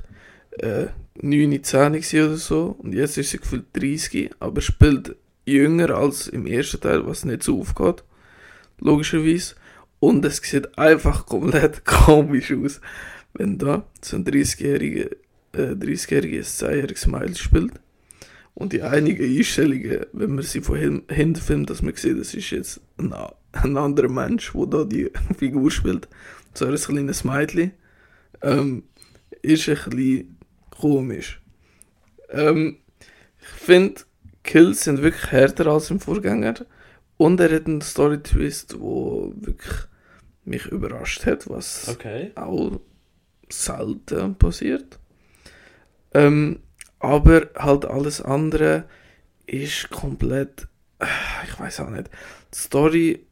äh, 0.59 0.87
9, 1.21 1.63
10 1.63 1.93
gewesen 1.93 2.25
oder 2.27 2.37
so 2.37 2.75
und 2.79 2.93
jetzt 2.93 3.17
ist 3.17 3.31
sie 3.31 3.39
gefühlt 3.39 3.65
30, 3.73 4.31
aber 4.39 4.61
spielt 4.61 5.15
jünger 5.45 5.91
als 5.91 6.27
im 6.27 6.45
ersten 6.45 6.79
Teil, 6.81 7.05
was 7.05 7.25
nicht 7.25 7.43
so 7.43 7.59
aufgeht 7.59 8.03
logischerweise. 8.79 9.55
Und 9.99 10.23
es 10.23 10.37
sieht 10.37 10.77
einfach 10.77 11.25
komplett 11.25 11.83
komisch 11.85 12.53
aus, 12.53 12.79
wenn 13.33 13.57
da 13.57 13.85
so 14.01 14.15
ein 14.15 14.23
30-jähriger 14.25 15.11
äh, 15.53 15.71
30-jähriges 15.73 16.63
10-jähriges 16.63 16.97
Smile 16.99 17.35
spielt. 17.35 17.73
Und 18.53 18.73
die 18.73 18.81
einigen 18.81 19.23
Einstellungen, 19.37 20.05
wenn 20.13 20.35
man 20.35 20.43
sie 20.43 20.61
von 20.61 20.77
hin- 20.77 21.03
hinten 21.09 21.41
filmt, 21.41 21.69
dass 21.69 21.81
man 21.81 21.95
sieht, 21.95 22.19
das 22.19 22.33
ist 22.33 22.49
jetzt 22.51 22.81
ein, 22.97 23.13
ein 23.53 23.77
anderer 23.77 24.09
Mensch, 24.09 24.51
der 24.53 24.65
da 24.65 24.83
die 24.83 25.09
Figur 25.37 25.71
spielt. 25.71 26.07
So 26.53 26.65
ein 26.65 26.75
kleines 26.75 27.23
Mädchen. 27.23 27.71
Ähm, 28.41 28.83
ist 29.41 29.67
ein 29.69 29.75
bisschen 29.89 30.37
komisch. 30.79 31.41
Ähm, 32.29 32.77
ich 33.41 33.47
finde, 33.47 34.01
Kills 34.43 34.83
sind 34.83 35.01
wirklich 35.01 35.31
härter 35.31 35.67
als 35.67 35.89
im 35.91 35.99
Vorgänger. 35.99 36.55
Und 37.17 37.39
er 37.39 37.53
hat 37.53 37.67
einen 37.67 37.81
Story-Twist, 37.81 38.73
der 38.73 38.79
wirklich 38.79 39.75
mich 40.45 40.65
überrascht 40.67 41.25
hat, 41.25 41.49
was 41.49 41.89
Okay. 41.89 42.31
auch 42.35 42.79
selten 43.49 44.35
passiert. 44.35 44.99
Ähm, 46.13 46.59
aber 46.99 47.49
halt 47.55 47.85
alles 47.85 48.21
andere 48.21 48.85
ist 49.45 49.89
komplett, 49.89 50.67
äh, 50.99 51.05
ich 51.45 51.59
weiß 51.59 51.81
auch 51.81 51.89
nicht. 51.89 52.09
Die 52.53 52.57
Story, 52.57 53.25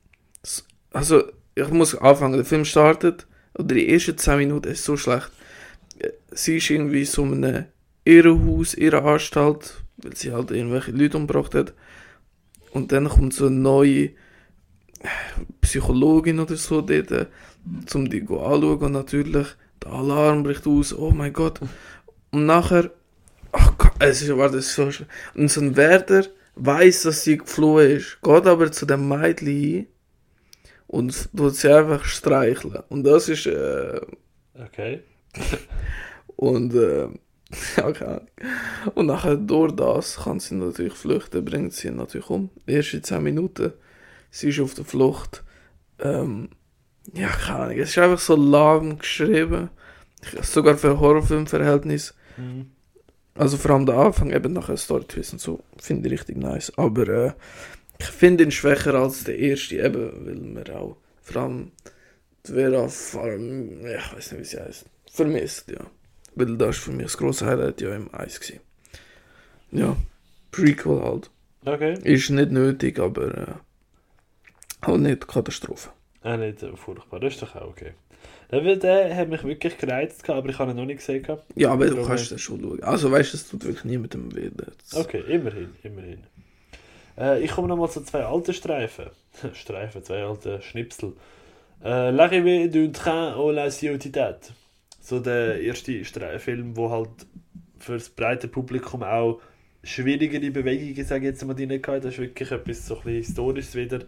also 0.91 1.23
ich 1.55 1.69
muss 1.69 1.95
anfangen, 1.95 2.33
der 2.35 2.45
Film 2.45 2.65
startet, 2.65 3.25
oder 3.57 3.73
die 3.73 3.89
ersten 3.91 4.17
10 4.17 4.37
Minuten 4.37 4.69
ist 4.69 4.83
so 4.83 4.97
schlecht. 4.97 5.31
Sie 6.31 6.57
ist 6.57 6.69
irgendwie 6.69 7.05
so 7.05 7.23
in 7.23 7.43
einem 7.43 7.65
Irrenhaus, 8.03 8.73
Irrenanstalt, 8.73 9.83
weil 9.97 10.15
sie 10.15 10.31
halt 10.31 10.51
irgendwelche 10.51 10.91
Leute 10.91 11.17
umgebracht 11.17 11.55
hat. 11.55 11.73
Und 12.71 12.91
dann 12.91 13.09
kommt 13.09 13.33
so 13.33 13.47
eine 13.47 13.55
neue 13.55 14.03
äh, 14.03 14.11
Psychologin 15.61 16.39
oder 16.39 16.55
so 16.55 16.81
dort, 16.81 17.11
äh, 17.11 17.27
zum 17.85 18.09
die 18.09 18.21
go 18.21 18.39
anschauen 18.39 18.79
und 18.79 18.91
natürlich 18.91 19.47
der 19.83 19.91
Alarm 19.91 20.43
bricht 20.43 20.67
aus, 20.67 20.93
oh 20.93 21.11
mein 21.11 21.33
Gott. 21.33 21.59
Und 22.31 22.45
nachher, 22.45 22.91
ach 23.51 23.77
Gott, 23.77 23.93
es 23.99 24.21
ist, 24.21 24.35
war 24.37 24.49
das 24.49 24.73
so 24.73 24.91
schlimm. 24.91 25.09
Und 25.35 25.49
so 25.49 25.61
ein 25.61 25.75
Wärter 25.75 26.25
weiß, 26.55 27.03
dass 27.03 27.23
sie 27.23 27.37
geflohen 27.37 27.91
ist, 27.91 28.21
geht 28.21 28.45
aber 28.45 28.71
zu 28.71 28.85
dem 28.85 29.07
Mädchen 29.07 29.47
hin 29.47 29.87
und 30.87 31.29
tut 31.35 31.55
sie 31.55 31.73
einfach 31.73 32.03
streicheln. 32.05 32.83
Und 32.89 33.03
das 33.03 33.29
ist, 33.29 33.45
äh, 33.45 34.01
Okay. 34.65 35.03
und, 36.37 36.73
äh, 36.73 37.07
ja, 37.77 37.91
keine 37.91 38.11
Ahnung. 38.11 38.27
Und 38.95 39.05
nachher 39.07 39.35
durch 39.35 39.73
das 39.73 40.17
kann 40.23 40.39
sie 40.39 40.55
natürlich 40.55 40.93
flüchten, 40.93 41.43
bringt 41.43 41.73
sie 41.73 41.89
ihn 41.89 41.97
natürlich 41.97 42.29
um. 42.29 42.49
Erst 42.65 42.93
in 42.93 43.03
10 43.03 43.21
Minuten. 43.21 43.73
Sie 44.31 44.49
ist 44.49 44.59
auf 44.59 44.73
der 44.73 44.85
Flucht. 44.85 45.43
Ähm, 45.99 46.49
ja, 47.13 47.27
keine 47.29 47.59
Ahnung. 47.59 47.79
Es 47.79 47.89
ist 47.89 47.97
einfach 47.97 48.19
so 48.19 48.35
lahm 48.35 48.99
geschrieben. 48.99 49.69
Sogar 50.41 50.77
für 50.77 50.99
Horrorfilmverhältnis. 50.99 52.13
Mhm. 52.37 52.71
Also 53.35 53.57
vor 53.57 53.71
allem 53.71 53.85
der 53.85 53.97
Anfang, 53.97 54.31
eben 54.31 54.53
nachher 54.53 54.77
Story-Twist 54.77 55.33
und 55.33 55.39
so, 55.39 55.63
finde 55.79 56.07
ich 56.07 56.13
richtig 56.13 56.37
nice. 56.37 56.73
Aber 56.75 57.07
äh, 57.07 57.31
ich 57.99 58.07
finde 58.07 58.43
ihn 58.43 58.51
schwächer 58.51 58.95
als 58.95 59.23
der 59.23 59.37
erste, 59.37 59.77
eben, 59.77 60.55
weil 60.55 60.65
wir 60.65 60.79
auch 60.79 60.97
vor 61.21 61.43
allem 61.43 61.71
Vera 62.43 62.87
Farm, 62.87 63.85
ich 63.85 64.15
weiß 64.15 64.31
nicht, 64.31 64.41
wie 64.41 64.45
sie 64.45 64.59
heißt, 64.59 64.85
vermisst, 65.11 65.69
ja. 65.69 65.85
Weil 66.37 66.55
das 66.57 66.77
ist 66.77 66.83
für 66.83 66.91
mich 66.91 67.05
das 67.07 67.17
grosse 67.17 67.45
Highlight 67.45 67.81
ja 67.81 67.95
im 67.95 68.13
Eis 68.13 68.39
gewesen. 68.39 68.59
Ja, 69.71 69.95
Prequel 70.51 71.01
halt. 71.01 71.29
Okay. 71.65 71.97
Ist 72.03 72.29
nicht 72.29 72.51
nötig, 72.51 72.99
aber 72.99 73.37
äh, 73.37 73.53
auch 74.81 74.97
nicht 74.97 75.27
Katastrophe. 75.27 75.89
Ah, 76.21 76.37
nicht 76.37 76.59
furchtbar. 76.75 77.19
Das 77.19 77.33
ist 77.33 77.41
doch 77.41 77.55
auch 77.55 77.69
okay. 77.69 77.93
Der, 78.51 78.75
der 78.77 79.15
hat 79.15 79.29
mich 79.29 79.43
wirklich 79.43 79.77
gereizt, 79.77 80.29
aber 80.29 80.49
ich 80.49 80.57
habe 80.59 80.71
ihn 80.71 80.77
noch 80.77 80.85
nicht 80.85 80.97
gesehen. 80.99 81.25
Ja, 81.55 81.71
aber 81.71 81.87
du 81.87 82.05
kannst 82.05 82.31
das 82.31 82.39
schon 82.41 82.61
schauen. 82.61 82.81
Also 82.83 83.11
weißt 83.11 83.33
du, 83.33 83.37
es 83.37 83.49
tut 83.49 83.65
wirklich 83.65 83.83
niemandem 83.83 84.33
weh. 84.35 84.49
Das- 84.55 84.95
Okay, 85.05 85.21
immerhin, 85.27 85.69
immerhin. 85.83 86.23
Äh, 87.17 87.41
ich 87.43 87.51
komme 87.51 87.67
nochmal 87.67 87.89
zu 87.89 88.01
zwei 88.01 88.23
alten 88.25 88.53
Streifen. 88.53 89.07
Streifen, 89.53 90.03
zwei 90.03 90.23
alte 90.23 90.61
Schnipsel. 90.61 91.13
Äh, 91.83 92.11
L'arrivée 92.11 92.69
d'un 92.69 92.91
train 92.93 93.33
à 93.35 93.51
la 93.51 93.69
ciudad. 93.69 94.39
So 95.07 95.21
der 95.21 95.61
erste 95.61 96.03
Film, 96.39 96.75
wo 96.75 96.89
halt 96.91 97.09
für 97.79 97.93
das 97.93 98.09
breite 98.09 98.49
Publikum 98.49 99.03
auch 99.03 99.39
schwierigere 99.81 100.51
Bewegungen, 100.51 101.05
sage 101.07 101.21
ich 101.21 101.31
jetzt 101.31 101.45
mal, 101.45 101.53
drin 101.53 101.71
hatte. 101.71 102.01
Das 102.01 102.13
ist 102.13 102.19
wirklich 102.19 102.51
etwas 102.51 102.85
so 102.85 102.95
ein 102.97 103.03
bisschen 103.03 103.23
Historisches 103.23 103.75
wieder. 103.75 103.99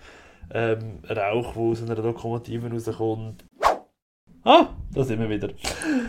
Ähm, 0.51 0.99
Rauch, 1.09 1.55
wo 1.55 1.71
aus 1.71 1.81
einer 1.81 1.95
Lokomotive 1.95 2.69
rauskommt. 2.69 3.45
Ah, 4.43 4.67
da 4.93 5.03
sind 5.05 5.21
wir 5.21 5.30
wieder. 5.30 5.47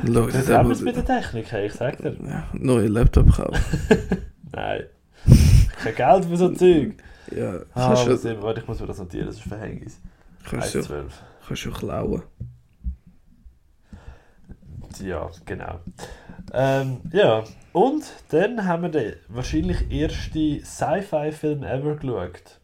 Leute, 0.02 0.32
Das 0.32 0.46
der 0.46 0.58
haben 0.58 0.70
wir 0.70 0.82
mit 0.82 0.96
der 0.96 1.04
Technik, 1.04 1.52
hey, 1.52 1.66
ich 1.66 1.72
sag 1.74 1.96
dir. 1.98 2.16
ja, 2.26 2.48
neue 2.54 2.88
Laptop 2.88 3.30
kaufen. 3.30 3.62
Nein. 4.52 4.86
Kein 5.84 5.94
Geld 5.94 6.24
für 6.24 6.36
so 6.36 6.48
Zeug. 6.48 6.94
ja, 7.36 7.60
Ah, 7.74 7.94
kannst 7.94 8.24
du 8.24 8.42
warte, 8.42 8.60
ich 8.60 8.66
muss 8.66 8.80
mir 8.80 8.88
das 8.88 8.98
notieren, 8.98 9.26
das 9.28 9.36
ist 9.36 9.42
Verhängnis. 9.44 10.00
kannst 10.48 10.74
du 10.74 10.80
1,12. 10.80 11.04
kannst 11.46 11.64
du 11.64 11.70
klauen. 11.70 12.22
Ja, 14.98 15.30
genau. 15.46 15.80
Ähm, 16.52 17.00
ja, 17.12 17.44
und 17.72 18.04
dann 18.30 18.66
haben 18.66 18.82
wir 18.82 18.88
den 18.90 19.14
wahrscheinlich 19.28 19.90
ersten 19.90 20.64
Sci-Fi-Film 20.64 21.62
ever 21.62 21.96
geschaut. 21.96 22.60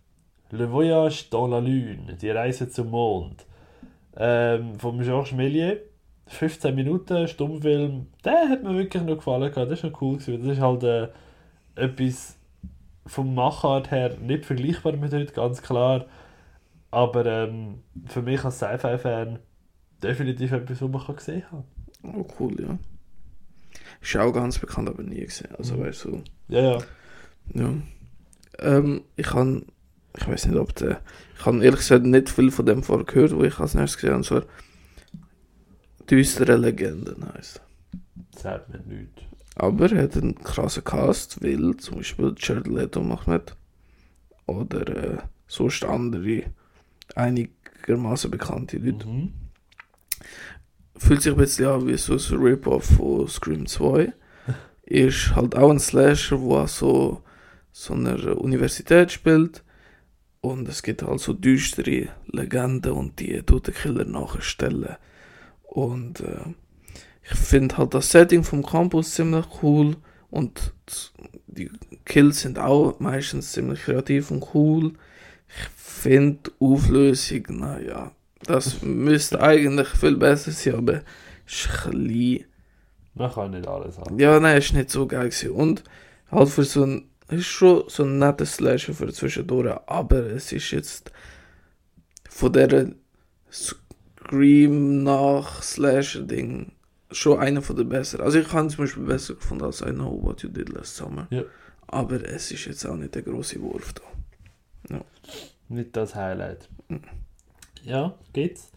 Le 0.51 0.70
Voyage 0.70 1.28
dans 1.31 1.51
la 1.51 1.59
Lune, 1.59 2.16
die 2.20 2.31
Reise 2.31 2.69
zum 2.69 2.90
Mond. 2.90 3.47
Ähm, 4.16 4.78
von 4.78 5.01
Georges 5.01 5.32
Méliès. 5.32 5.78
15 6.28 6.74
Minuten, 6.74 7.28
Stummfilm. 7.28 8.09
Der 8.24 8.48
hat 8.48 8.65
mir 8.65 8.77
wirklich 8.77 9.03
noch 9.05 9.16
gefallen. 9.16 9.53
Das 9.55 9.70
ist 9.70 9.85
noch 9.85 10.01
cool. 10.01 10.19
Gewesen. 10.19 10.43
Das 10.43 10.57
ist 10.57 10.61
halt 10.61 10.82
äh, 10.82 11.09
etwas 11.77 12.36
vom 13.07 13.35
Machart 13.35 13.93
her 13.93 14.16
nicht 14.20 14.44
vergleichbar 14.44 14.97
mit 14.97 15.12
heute, 15.12 15.32
ganz 15.32 15.62
klar. 15.62 16.07
Aber 16.90 17.24
ähm, 17.27 17.82
für 18.07 18.23
mich 18.23 18.44
als 18.44 18.57
Sci-Fi-Fan 18.57 19.39
definitiv 20.03 20.51
etwas, 20.51 20.82
was 20.82 20.90
man 20.90 21.05
kann 21.05 21.16
gesehen 21.16 21.44
haben 21.53 21.76
Oh, 22.15 22.27
cool, 22.39 22.61
ja. 22.61 22.78
Ist 24.01 24.16
auch 24.16 24.33
ganz 24.33 24.59
bekannt, 24.59 24.89
aber 24.89 25.03
nie 25.03 25.24
gesehen. 25.24 25.55
Also, 25.57 25.74
Mhm. 25.77 25.81
weißt 25.81 26.05
du, 26.05 26.23
Ja, 26.49 26.61
ja. 26.61 26.78
ja. 27.55 27.74
Ähm, 28.59 29.03
ich 29.16 29.27
kann, 29.27 29.66
ich 30.19 30.27
weiß 30.27 30.47
nicht, 30.47 30.57
ob 30.59 30.74
der, 30.77 31.01
ich 31.39 31.45
habe 31.47 31.62
ehrlich 31.65 31.81
gesagt 31.81 32.05
nicht 32.05 32.31
viel 32.31 32.51
von 32.51 32.66
dem 32.66 32.83
vorher 32.83 33.05
gehört, 33.05 33.35
wo 33.37 33.43
ich 33.45 33.59
als 33.59 33.74
nächstes 33.74 33.97
gesehen 34.01 34.11
habe, 34.11 34.19
und 34.19 34.24
zwar 34.24 34.43
Düstere 36.11 36.57
Legenden 36.57 37.33
heisst. 37.35 37.61
Sagt 38.37 38.69
mir 38.69 38.78
nichts. 38.81 39.23
Aber 39.57 39.91
er 39.91 40.05
hat 40.05 40.16
einen 40.16 40.37
krassen 40.37 40.85
Cast, 40.85 41.43
weil 41.43 41.77
zum 41.78 41.97
Beispiel 41.97 42.35
Jared 42.39 42.66
Leto 42.69 43.03
macht 43.03 43.27
mit. 43.27 43.57
Oder 44.47 44.87
äh, 45.15 45.19
sonst 45.49 45.85
andere 45.85 46.45
einigermaßen 47.16 48.31
bekannte 48.31 48.77
Leute. 48.78 49.07
Mhm. 49.09 49.33
Fühlt 50.98 51.23
sich 51.23 51.32
ein 51.32 51.39
bisschen 51.39 51.66
an 51.66 51.86
wie 51.86 51.97
so 51.97 52.14
ein 52.14 52.43
Rip-Off 52.43 52.85
von 52.97 53.28
Scream 53.28 53.66
2. 53.66 54.12
ist 54.85 55.35
halt 55.35 55.55
auch 55.55 55.70
ein 55.70 55.78
Slasher, 55.78 56.39
der 56.39 56.56
an 56.59 56.68
so, 56.68 57.23
so 57.73 57.94
einer 57.94 58.39
Universität 58.39 59.12
spielt. 59.12 59.62
Und 60.40 60.68
es 60.68 60.82
gibt 60.82 61.02
halt 61.02 61.20
so 61.20 61.32
düstere 61.32 62.09
Legenden 62.27 62.93
und 62.93 63.18
die 63.18 63.43
tut 63.43 63.66
der 63.66 63.74
Killer 63.74 64.05
nachstellen. 64.05 64.97
Und 65.62 66.20
äh, 66.20 66.55
ich 67.23 67.36
finde 67.36 67.77
halt 67.77 67.94
das 67.94 68.10
Setting 68.10 68.44
vom 68.44 68.64
Campus 68.64 69.14
ziemlich 69.14 69.47
cool. 69.62 69.97
Und 70.31 70.73
die 71.47 71.70
Kills 72.05 72.40
sind 72.40 72.59
auch 72.59 72.98
meistens 73.01 73.52
ziemlich 73.52 73.82
kreativ 73.82 74.31
und 74.31 74.55
cool. 74.55 74.93
Ich 75.48 75.68
finde 75.77 76.51
Auflösung, 76.60 77.43
naja, 77.48 78.12
das 78.45 78.83
müsste 78.83 79.41
eigentlich 79.41 79.89
viel 79.89 80.17
besser 80.17 80.51
sein, 80.51 80.75
aber 80.77 81.03
ist 81.47 81.69
ein 81.87 81.91
bisschen 82.07 82.45
Man 83.15 83.33
kann 83.33 83.51
nicht 83.53 83.67
alles 83.67 83.99
haben. 83.99 84.19
ja, 84.19 84.39
nein, 84.41 84.59
ist 84.59 84.73
nicht 84.75 84.91
so 84.91 85.07
geil 85.07 85.31
gewesen. 85.31 85.51
Und 85.51 85.85
halt 86.31 86.49
für 86.49 86.65
so 86.65 86.85
ein, 86.85 87.09
es 87.29 87.39
ist 87.41 87.47
schon 87.47 87.85
so 87.89 88.05
ein 88.05 88.19
netter 88.19 88.47
Slasher 88.47 88.95
für 88.95 89.13
zwischendurch, 89.13 89.75
aber 89.87 90.27
es 90.27 90.53
ist 90.53 90.71
jetzt 90.71 91.11
von 92.29 92.53
der 92.53 92.93
Scream 93.51 95.03
nach 95.03 95.63
Slasher-Ding 95.63 96.73
schon 97.11 97.39
einer 97.39 97.63
von 97.63 97.77
den 97.77 97.89
besseren. 97.89 98.25
Also 98.25 98.39
ich 98.39 98.53
habe 98.53 98.69
zum 98.69 98.85
Beispiel 98.85 99.05
besser 99.05 99.35
gefunden 99.35 99.65
als 99.65 99.81
I 99.81 99.91
Know 99.93 100.21
What 100.23 100.43
You 100.43 100.49
Did 100.51 100.69
Last 100.71 100.97
Summer. 100.97 101.27
Ja. 101.31 101.43
Aber 101.87 102.23
es 102.23 102.51
ist 102.51 102.65
jetzt 102.67 102.85
auch 102.85 102.97
nicht 102.97 103.15
der 103.15 103.23
große 103.23 103.61
Wurf 103.63 103.93
da. 103.95 105.01
Nicht 105.69 105.97
das 105.97 106.15
Highlight. 106.15 106.69
Mhm. 106.89 107.01
Ja, 107.87 108.15
geht's. 108.33 108.73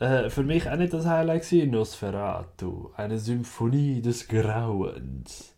Äh, 0.00 0.28
für 0.28 0.42
mich 0.42 0.68
auch 0.68 0.76
nicht 0.76 0.92
das 0.92 1.06
Highlight 1.06 1.48
gewesen, 1.48 1.70
Nosferatu. 1.70 2.90
Eine 2.96 3.16
Symphonie 3.18 4.02
des 4.02 4.26
Grauens. 4.26 5.54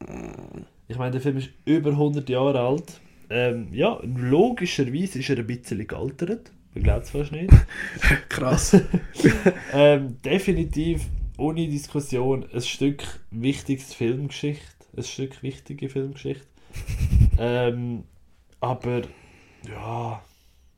Ich 0.86 0.98
meine, 0.98 1.12
der 1.12 1.22
Film 1.22 1.38
ist 1.38 1.48
über 1.64 1.90
100 1.90 2.28
Jahre 2.28 2.60
alt. 2.60 3.00
Ähm, 3.30 3.68
ja, 3.72 3.98
logischerweise 4.02 5.18
ist 5.18 5.30
er 5.30 5.38
ein 5.38 5.46
bisschen 5.46 5.86
gealtert. 5.86 6.52
Man 6.74 6.84
glaubt 6.84 7.04
es 7.04 7.10
fast 7.10 7.32
nicht. 7.32 7.50
Krass. 8.28 8.76
ähm, 9.72 10.20
definitiv, 10.22 11.06
ohne 11.38 11.66
Diskussion, 11.66 12.44
ein 12.52 12.60
Stück 12.60 13.02
wichtiges 13.30 13.94
Filmgeschichte. 13.94 14.62
Ein 14.94 15.04
Stück 15.04 15.42
wichtige 15.42 15.88
Filmgeschichte. 15.88 16.46
ähm, 17.38 18.04
aber, 18.60 19.02
ja, 19.66 20.22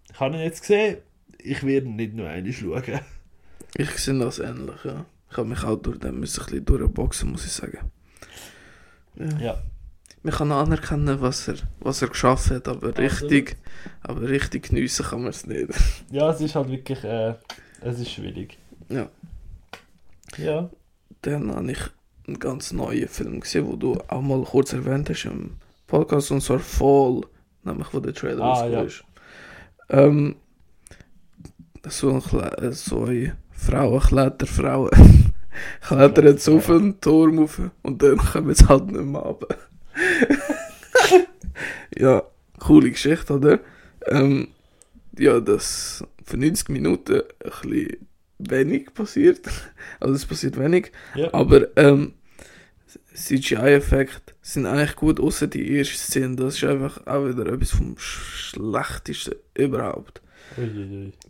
ich 0.09 0.21
habe 0.21 0.37
ihn 0.37 0.43
jetzt 0.43 0.61
gesehen. 0.61 0.99
Ich 1.47 1.63
werde 1.65 1.89
nicht 1.89 2.15
nur 2.15 2.29
einmal 2.29 2.53
schauen. 2.53 3.01
Ich 3.77 3.91
sehe 3.99 4.19
das 4.19 4.39
ähnlich, 4.39 4.85
ja. 4.85 5.05
Ich 5.31 5.37
habe 5.37 5.49
mich 5.49 5.63
auch 5.65 5.77
durch 5.77 5.99
den 5.99 6.19
müssen 6.21 6.41
ein 6.41 6.47
bisschen 6.47 6.65
durchboxen, 6.65 7.31
muss 7.31 7.45
ich 7.45 7.53
sagen. 7.53 7.79
Ja. 9.17 9.39
Ja. 9.39 9.63
Man 10.23 10.35
kann 10.35 10.51
anerkennen, 10.53 11.21
was 11.21 11.47
er, 11.49 11.57
was 11.81 12.03
er 12.03 12.09
geschafft 12.09 12.51
hat, 12.51 12.67
aber 12.69 12.89
Absolut. 12.89 12.99
richtig, 12.99 13.57
aber 14.03 14.23
richtig 14.23 14.69
geniessen 14.69 15.05
kann 15.07 15.21
man 15.21 15.31
es 15.31 15.47
nicht. 15.47 15.69
Ja, 16.11 16.31
es 16.31 16.41
ist 16.41 16.55
halt 16.55 16.69
wirklich, 16.69 17.03
äh, 17.05 17.35
es 17.81 18.01
ist 18.01 18.11
schwierig. 18.11 18.59
Ja. 18.89 19.09
Ja. 20.39 20.69
Dann 21.23 21.51
habe 21.55 21.71
ich 21.71 21.79
einen 22.27 22.39
ganz 22.41 22.73
neuen 22.73 23.09
Film 23.09 23.41
gesehen, 23.41 23.67
wo 23.69 23.77
du 23.77 24.01
auch 24.09 24.21
mal 24.23 24.43
kurz 24.43 24.73
erwähnt 24.73 25.09
hast 25.11 25.27
im 25.27 25.57
Podcast, 25.87 26.31
und 26.33 26.41
zwar 26.41 26.59
Fall, 26.59 27.21
nämlich 27.63 27.87
wo 27.93 28.01
der 28.01 28.15
Trailer 28.15 28.43
Ah, 28.45 28.67
ja. 28.67 28.83
ist. 28.83 29.05
Ähm, 29.91 30.35
so, 31.89 32.13
ein 32.13 32.23
Kle 32.23 32.59
äh, 32.59 32.73
so 32.73 33.05
eine 33.05 33.37
Frauen, 33.51 34.01
Kletterfrauen, 34.01 34.91
klettern 35.81 36.27
jetzt 36.27 36.49
auf 36.49 36.71
einen 36.71 37.01
Turm 37.01 37.39
rauf 37.39 37.61
und 37.83 38.03
dann 38.03 38.19
kommen 38.19 38.55
sie 38.55 38.69
halt 38.69 38.87
nicht 38.87 39.05
mehr 39.05 39.21
runter. 39.21 39.57
ja, 41.97 42.23
coole 42.59 42.91
Geschichte, 42.91 43.35
oder? 43.35 43.61
Ähm, 44.07 44.49
ja, 45.19 45.41
das 45.41 46.05
für 46.25 46.37
90 46.37 46.69
Minuten 46.69 47.15
ein 47.15 47.23
bisschen 47.63 48.07
wenig 48.39 48.93
passiert. 48.95 49.41
Also 50.01 50.15
es 50.15 50.27
passiert 50.27 50.59
wenig. 50.59 50.93
Ja. 51.15 51.33
Aber 51.33 51.69
ähm, 51.77 52.15
CGI-Effekte 53.15 54.35
sind 54.43 54.67
eigentlich 54.67 54.97
gut, 54.97 55.21
außer 55.21 55.47
die 55.47 55.73
erste 55.73 55.97
Szene. 55.97 56.37
Das 56.37 56.57
ist 56.57 56.65
einfach 56.65 57.07
auch 57.07 57.27
wieder 57.27 57.47
etwas 57.47 57.71
vom 57.71 57.97
Schlechtesten 57.97 59.37
überhaupt. 59.55 60.21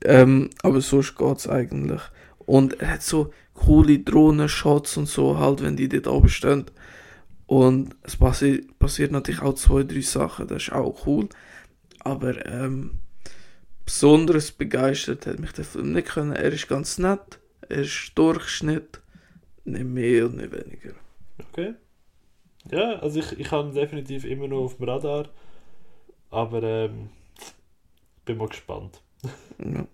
Ähm, 0.05 0.51
aber 0.63 0.81
sonst 0.81 1.17
geht's 1.17 1.49
eigentlich. 1.49 2.03
Und 2.39 2.81
er 2.81 2.95
hat 2.95 3.03
so 3.03 3.33
coole 3.55 3.99
Drohnen-Shots 3.99 4.97
und 4.97 5.09
so, 5.09 5.39
halt, 5.39 5.63
wenn 5.63 5.77
die 5.77 5.89
dort 5.89 6.07
oben 6.07 6.29
stehen. 6.29 6.67
Und 7.47 7.95
es 8.03 8.17
passi 8.17 8.67
passiert 8.79 9.13
natürlich 9.13 9.43
auch 9.43 9.55
zwei, 9.55 9.85
drei 9.85 10.01
Sachen, 10.01 10.49
das 10.49 10.65
ist 10.65 10.73
auch 10.73 11.07
cool. 11.07 11.29
Aber 12.01 12.45
ähm, 12.47 12.99
besonders 13.85 14.53
begeistert 14.53 15.27
hat 15.27 15.39
mich 15.39 15.53
der 15.53 15.65
Film 15.65 15.93
nicht 15.93 16.09
können. 16.09 16.33
Er 16.33 16.53
ist 16.53 16.69
ganz 16.69 16.99
nett, 16.99 17.41
er 17.69 17.83
ist 17.83 18.13
Durchschnitt, 18.15 19.01
nicht 19.65 19.85
mehr 19.85 20.27
und 20.27 20.37
nicht 20.37 20.53
weniger. 20.53 20.95
Okay. 21.51 21.75
Ja, 22.71 22.99
also 22.99 23.21
ich, 23.21 23.39
ich 23.39 23.51
habe 23.51 23.69
ihn 23.69 23.75
definitiv 23.75 24.25
immer 24.25 24.49
noch 24.49 24.65
auf 24.65 24.77
dem 24.77 24.89
Radar. 24.89 25.29
Aber 26.31 26.63
ähm, 26.63 27.11
bin 28.25 28.39
mal 28.39 28.49
gespannt. 28.49 29.01
Ja. 29.59 29.87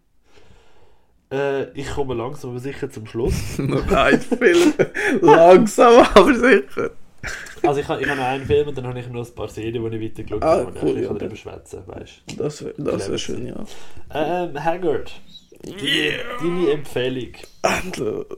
Äh, 1.31 1.70
ich 1.78 1.89
komme 1.90 2.15
langsam 2.15 2.51
aber 2.51 2.59
sicher 2.61 2.90
zum 2.90 3.07
Schluss. 3.07 3.59
Noch 3.59 3.90
ein 3.90 4.20
Film. 4.20 4.74
Langsam, 5.20 6.05
aber 6.15 6.35
sicher. 6.35 6.90
Also 7.62 7.81
ich 7.81 7.86
habe 7.89 8.03
ich 8.03 8.09
hab 8.09 8.16
noch 8.16 8.24
einen 8.24 8.44
Film 8.44 8.69
und 8.69 8.77
dann 8.77 8.86
habe 8.86 8.99
ich 8.99 9.09
noch 9.09 9.24
ein 9.27 9.35
paar 9.35 9.49
Serien, 9.49 9.89
die 9.90 9.97
ich 9.97 10.11
weitergeschaut 10.11 10.43
Ah, 10.43 10.59
habe, 10.66 10.73
cool, 10.82 10.97
ich 10.97 11.03
ja. 11.03 11.09
kann 11.09 11.19
darüber 11.19 11.36
schwätzen 11.36 11.82
weißt 11.86 12.23
Das 12.36 12.65
wäre 12.65 12.74
das 12.77 13.09
wär 13.09 13.19
schön, 13.19 13.47
ja. 13.47 13.65
Ähm, 14.12 14.62
Haggard. 14.62 15.12
Deine 15.65 16.70
Empfehlung. 16.73 17.32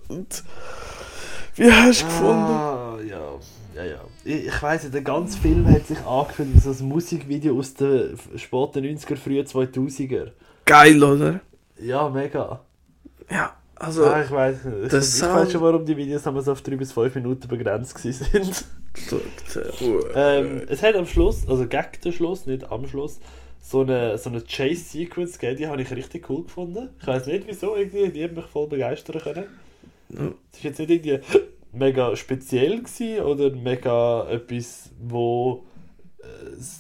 Und 0.08 0.44
wie 1.56 1.72
hast 1.72 2.02
du 2.02 2.06
gefunden? 2.06 2.32
Ah, 2.42 2.98
ja. 3.08 3.40
Ja, 3.74 3.84
ja. 3.84 4.00
Ich, 4.24 4.46
ich 4.46 4.62
weiss 4.62 4.82
nicht, 4.82 4.94
der 4.94 5.02
ganze 5.02 5.38
Film 5.38 5.66
hat 5.68 5.86
sich 5.86 5.98
angefühlt 6.04 6.54
wie 6.54 6.58
so 6.60 6.70
ein 6.70 6.88
Musikvideo 6.88 7.58
aus 7.58 7.74
den 7.74 8.16
späten 8.36 8.84
90er, 8.84 9.16
frühen 9.16 9.46
2000er. 9.46 10.32
Geil, 10.64 11.02
oder? 11.02 11.40
Ja, 11.80 12.08
mega. 12.08 12.60
Ja, 13.30 13.56
also, 13.76 14.04
ah, 14.06 14.22
ich 14.22 14.30
weiß 14.30 14.64
nicht. 14.64 14.82
Ich, 14.84 14.88
der 14.90 14.98
ich 15.00 15.04
Sound- 15.06 15.34
weiß 15.34 15.52
schon, 15.52 15.60
warum 15.62 15.84
die 15.84 15.96
Videos 15.96 16.22
so 16.22 16.30
auf 16.52 16.62
3 16.62 16.76
bis 16.76 16.92
5 16.92 17.14
Minuten 17.16 17.48
begrenzt 17.48 17.98
sind. 17.98 18.20
äh, 20.14 20.38
ähm, 20.38 20.62
es 20.68 20.82
hat 20.82 20.94
am 20.94 21.06
Schluss, 21.06 21.46
also 21.48 21.66
gegen 21.66 22.00
den 22.04 22.12
Schluss, 22.12 22.46
nicht 22.46 22.70
am 22.70 22.86
Schluss, 22.86 23.18
so 23.60 23.80
eine, 23.80 24.18
so 24.18 24.30
eine 24.30 24.42
Chase-Sequence 24.42 25.38
gegeben, 25.38 25.56
die 25.58 25.66
habe 25.66 25.82
ich 25.82 25.90
richtig 25.90 26.28
cool 26.30 26.44
gefunden. 26.44 26.90
Ich 27.00 27.06
weiß 27.06 27.26
nicht 27.26 27.46
wieso, 27.46 27.74
irgendwie, 27.76 28.10
die 28.10 28.24
hat 28.24 28.32
mich 28.32 28.44
voll 28.46 28.68
begeistern 28.68 29.20
können. 29.20 29.44
Ja. 30.10 30.18
Es 30.52 30.62
war 30.62 30.70
jetzt 30.70 30.78
nicht 30.78 30.90
irgendwie 30.90 31.20
mega 31.72 32.14
speziell 32.14 32.78
gewesen 32.82 33.20
oder 33.24 33.50
mega 33.50 34.28
etwas, 34.28 34.90
wo 35.00 35.64
äh, 36.20 36.24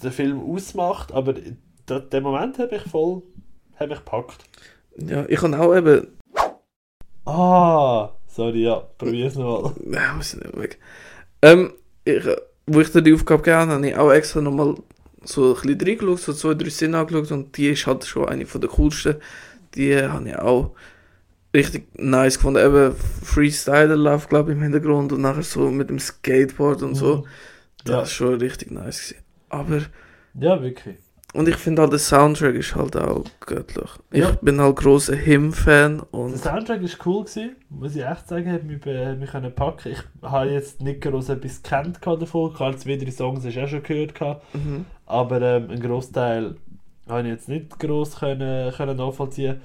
den 0.02 0.12
Film 0.12 0.40
ausmacht, 0.40 1.10
aber 1.12 1.34
der, 1.88 2.00
der 2.00 2.20
Moment 2.20 2.58
hat 2.58 2.70
mich 2.70 2.82
voll 2.82 3.22
hat 3.76 3.88
mich 3.88 3.98
gepackt. 3.98 4.44
ja, 4.96 5.24
ich 5.28 5.40
habe 5.42 5.58
auch 5.58 5.74
eben, 5.76 6.08
Ah, 7.26 8.10
sorry, 8.26 8.64
ja, 8.64 8.76
probier's 8.98 9.34
nochmal. 9.36 9.72
ja, 9.90 10.14
wir 10.16 10.22
sind 10.22 10.44
nicht 10.44 10.56
weg. 10.58 10.78
Ähm, 11.42 11.72
ich, 12.04 12.22
wo 12.66 12.80
ich 12.80 12.90
dir 12.92 13.02
die 13.02 13.14
Aufgabe 13.14 13.42
gegeben 13.42 13.60
habe, 13.60 13.72
habe 13.72 13.88
ich 13.88 13.96
auch 13.96 14.12
extra 14.12 14.40
nochmal 14.40 14.74
so 15.24 15.54
ein 15.54 15.62
bisschen 15.62 15.80
reingeschaut, 15.80 16.18
so 16.20 16.32
zwei, 16.34 16.54
drei 16.54 16.68
Szenen 16.70 16.94
angeschaut 16.96 17.32
und 17.32 17.56
die 17.56 17.68
ist 17.70 17.86
halt 17.86 18.04
schon 18.04 18.28
eine 18.28 18.44
von 18.46 18.60
der 18.60 18.70
coolsten. 18.70 19.16
Die 19.74 19.96
habe 19.96 20.28
ich 20.28 20.36
auch 20.36 20.72
richtig 21.54 21.88
nice 21.98 22.36
gefunden. 22.36 22.64
Eben 22.64 22.94
Freestyler 22.94 23.96
läuft, 23.96 24.28
glaube 24.28 24.50
ich, 24.52 24.56
im 24.56 24.62
Hintergrund 24.62 25.12
und 25.12 25.22
nachher 25.22 25.42
so 25.42 25.70
mit 25.70 25.88
dem 25.88 25.98
Skateboard 25.98 26.82
und 26.82 26.94
so. 26.94 27.26
Das 27.84 27.90
Ja. 27.92 28.02
ist 28.02 28.12
schon 28.12 28.34
richtig 28.34 28.70
nice 28.70 29.08
gewesen. 29.08 29.24
Aber 29.48 29.80
Ja, 30.38 30.60
wirklich. 30.62 30.96
Und 31.34 31.48
ich 31.48 31.56
finde 31.56 31.82
halt, 31.82 31.90
der 31.90 31.98
Soundtrack 31.98 32.54
ist 32.54 32.76
halt 32.76 32.96
auch 32.96 33.24
göttlich. 33.40 33.90
Ja. 34.12 34.30
Ich 34.30 34.36
bin 34.36 34.60
halt 34.60 34.76
grosser 34.76 35.16
Him-Fan 35.16 35.98
Der 35.98 36.14
und 36.14 36.38
Soundtrack 36.38 36.80
war 36.80 37.06
cool, 37.06 37.24
gewesen, 37.24 37.56
muss 37.70 37.96
ich 37.96 38.04
echt 38.04 38.28
sagen, 38.28 38.52
hat 38.52 38.62
mich, 38.62 38.76
hat 38.86 39.18
mich 39.18 39.30
können 39.30 39.52
packen. 39.52 39.92
Ich 39.92 39.98
habe 40.22 40.50
jetzt 40.50 40.80
nicht 40.80 41.00
groß 41.00 41.30
etwas 41.30 41.60
gekannt 41.60 42.00
gehabt 42.00 42.22
davon, 42.22 42.54
klar, 42.54 42.76
zwei, 42.76 42.96
drei 42.96 43.10
Songs 43.10 43.44
hast 43.44 43.56
du 43.56 43.64
auch 43.64 43.68
schon 43.68 43.82
gehört, 43.82 44.14
mhm. 44.54 44.86
aber 45.06 45.42
ähm, 45.42 45.70
einen 45.70 45.82
Großteil 45.82 46.54
habe 47.08 47.22
ich 47.22 47.28
jetzt 47.28 47.48
nicht 47.48 47.80
groß 47.80 48.20
können, 48.20 48.72
können 48.72 48.96
nachvollziehen. 48.96 49.60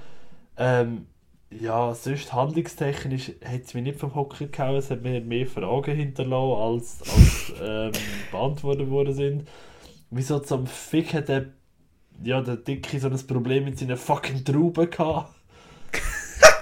Ähm, 0.57 1.05
ja, 1.51 1.93
sonst 1.93 2.33
handlungstechnisch 2.33 3.31
hat 3.45 3.61
es 3.65 3.73
mich 3.75 3.83
nicht 3.83 3.99
vom 3.99 4.15
Hocker 4.15 4.47
gehauen, 4.47 4.77
es 4.77 4.89
hat 4.89 5.03
mir 5.03 5.21
mehr 5.21 5.45
Fragen 5.45 5.95
hinterlassen, 5.95 6.61
als, 6.61 7.01
als 7.01 7.53
ähm, 7.63 7.91
beantwortet 8.31 8.89
worden 8.89 9.13
sind. 9.13 9.47
Wieso 10.11 10.39
zum 10.39 10.65
Fick 10.65 11.13
hat 11.13 11.29
der, 11.29 11.45
ja, 12.23 12.41
der 12.41 12.57
Dicke 12.57 12.99
so 12.99 13.07
ein 13.07 13.27
Problem 13.27 13.65
mit 13.65 13.79
seinen 13.79 13.97
fucking 13.97 14.43
Trauben 14.43 14.89
gehabt? 14.89 15.33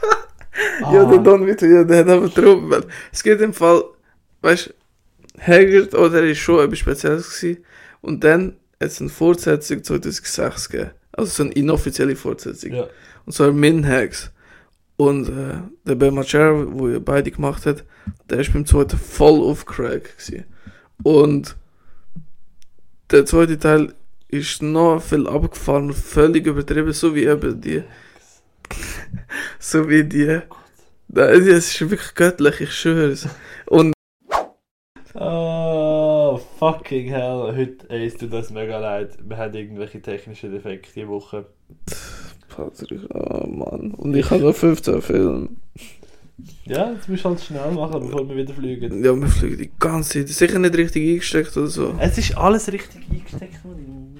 Ja, 0.79 1.03
Ah. 1.03 1.05
der 1.09 1.19
Don 1.19 1.45
Vito, 1.45 1.65
ja, 1.65 1.84
der 1.84 2.05
hat 2.05 2.38
drauf. 2.38 2.59
weil 2.63 2.84
Es 3.11 3.21
geht 3.23 3.41
im 3.41 3.53
Fall, 3.53 3.84
weißt 4.41 4.67
du, 4.67 5.41
Haggard 5.41 5.93
oder 5.93 6.23
ist 6.23 6.39
schon 6.39 6.63
etwas 6.63 6.79
Spezielles 6.79 7.39
gewesen. 7.39 7.63
Und 8.01 8.23
dann 8.23 8.57
hat 8.79 8.89
es 8.89 8.99
eine 9.01 9.09
Fortsetzung 9.09 9.84
2006 9.84 10.69
gegeben. 10.69 10.91
Also 11.11 11.31
so 11.31 11.43
eine 11.43 11.51
inoffizielle 11.53 12.15
Fortsetzung. 12.15 12.73
Ja. 12.73 12.88
Und 13.25 13.34
zwar 13.34 13.51
Minhags. 13.51 14.31
Und 14.97 15.29
äh, 15.29 15.57
der 15.85 15.95
Ben 15.95 16.13
Machera, 16.15 16.65
wo 16.71 16.88
ihr 16.89 16.99
beide 17.03 17.29
gemacht 17.31 17.65
hat, 17.67 17.84
der 18.29 18.39
ist 18.39 18.53
beim 18.53 18.65
zweiten 18.65 18.97
voll 18.97 19.39
auf 19.41 19.65
Crack 19.65 20.15
gewesen. 20.17 20.45
Und 21.03 21.55
der 23.11 23.25
zweite 23.25 23.59
Teil 23.59 23.93
ist 24.29 24.61
noch 24.61 25.01
viel 25.01 25.27
abgefahren 25.27 25.87
und 25.87 25.95
völlig 25.95 26.45
übertrieben, 26.45 26.93
so 26.93 27.15
wie 27.15 27.25
eben 27.25 27.59
die, 27.61 27.83
so 29.59 29.89
wie 29.89 30.03
die. 30.03 30.39
Nein, 31.09 31.45
Das 31.45 31.47
ist 31.47 31.81
wirklich 31.81 32.13
göttlich, 32.15 32.61
ich 32.61 32.73
schwöre 32.73 33.11
es. 33.11 33.27
Und 33.67 33.93
Oh, 35.19 36.39
fucking 36.59 37.07
hell. 37.07 37.53
Heute, 37.55 37.89
ey, 37.89 38.05
es 38.05 38.17
tut 38.17 38.31
uns 38.33 38.51
mega 38.51 38.77
leid. 38.77 39.17
Wir 39.27 39.37
haben 39.37 39.53
irgendwelche 39.55 39.99
technischen 40.01 40.51
Defekte 40.51 40.89
diese 40.93 41.07
Woche. 41.07 41.47
Patrick, 42.49 43.01
oh 43.13 43.47
Mann. 43.47 43.91
Und 43.91 44.15
ich 44.15 44.29
habe 44.29 44.43
noch 44.43 44.53
15 44.55 45.01
Filme. 45.01 45.49
Ja, 46.65 46.91
jetzt 46.91 47.09
musst 47.09 47.25
du 47.25 47.29
halt 47.29 47.41
schnell 47.41 47.71
machen, 47.71 47.99
bevor 47.99 48.29
wir 48.29 48.35
wieder 48.35 48.53
fliegen. 48.53 49.03
Ja, 49.03 49.15
wir 49.19 49.27
fliegen 49.27 49.57
die 49.57 49.71
ganze 49.79 50.19
Zeit. 50.19 50.29
Sicher 50.29 50.59
nicht 50.59 50.77
richtig 50.77 51.09
eingesteckt 51.09 51.57
oder 51.57 51.67
so. 51.67 51.95
Es 51.99 52.17
ist 52.17 52.37
alles 52.37 52.71
richtig 52.71 53.01
eingesteckt, 53.09 53.65
Mann. 53.65 54.16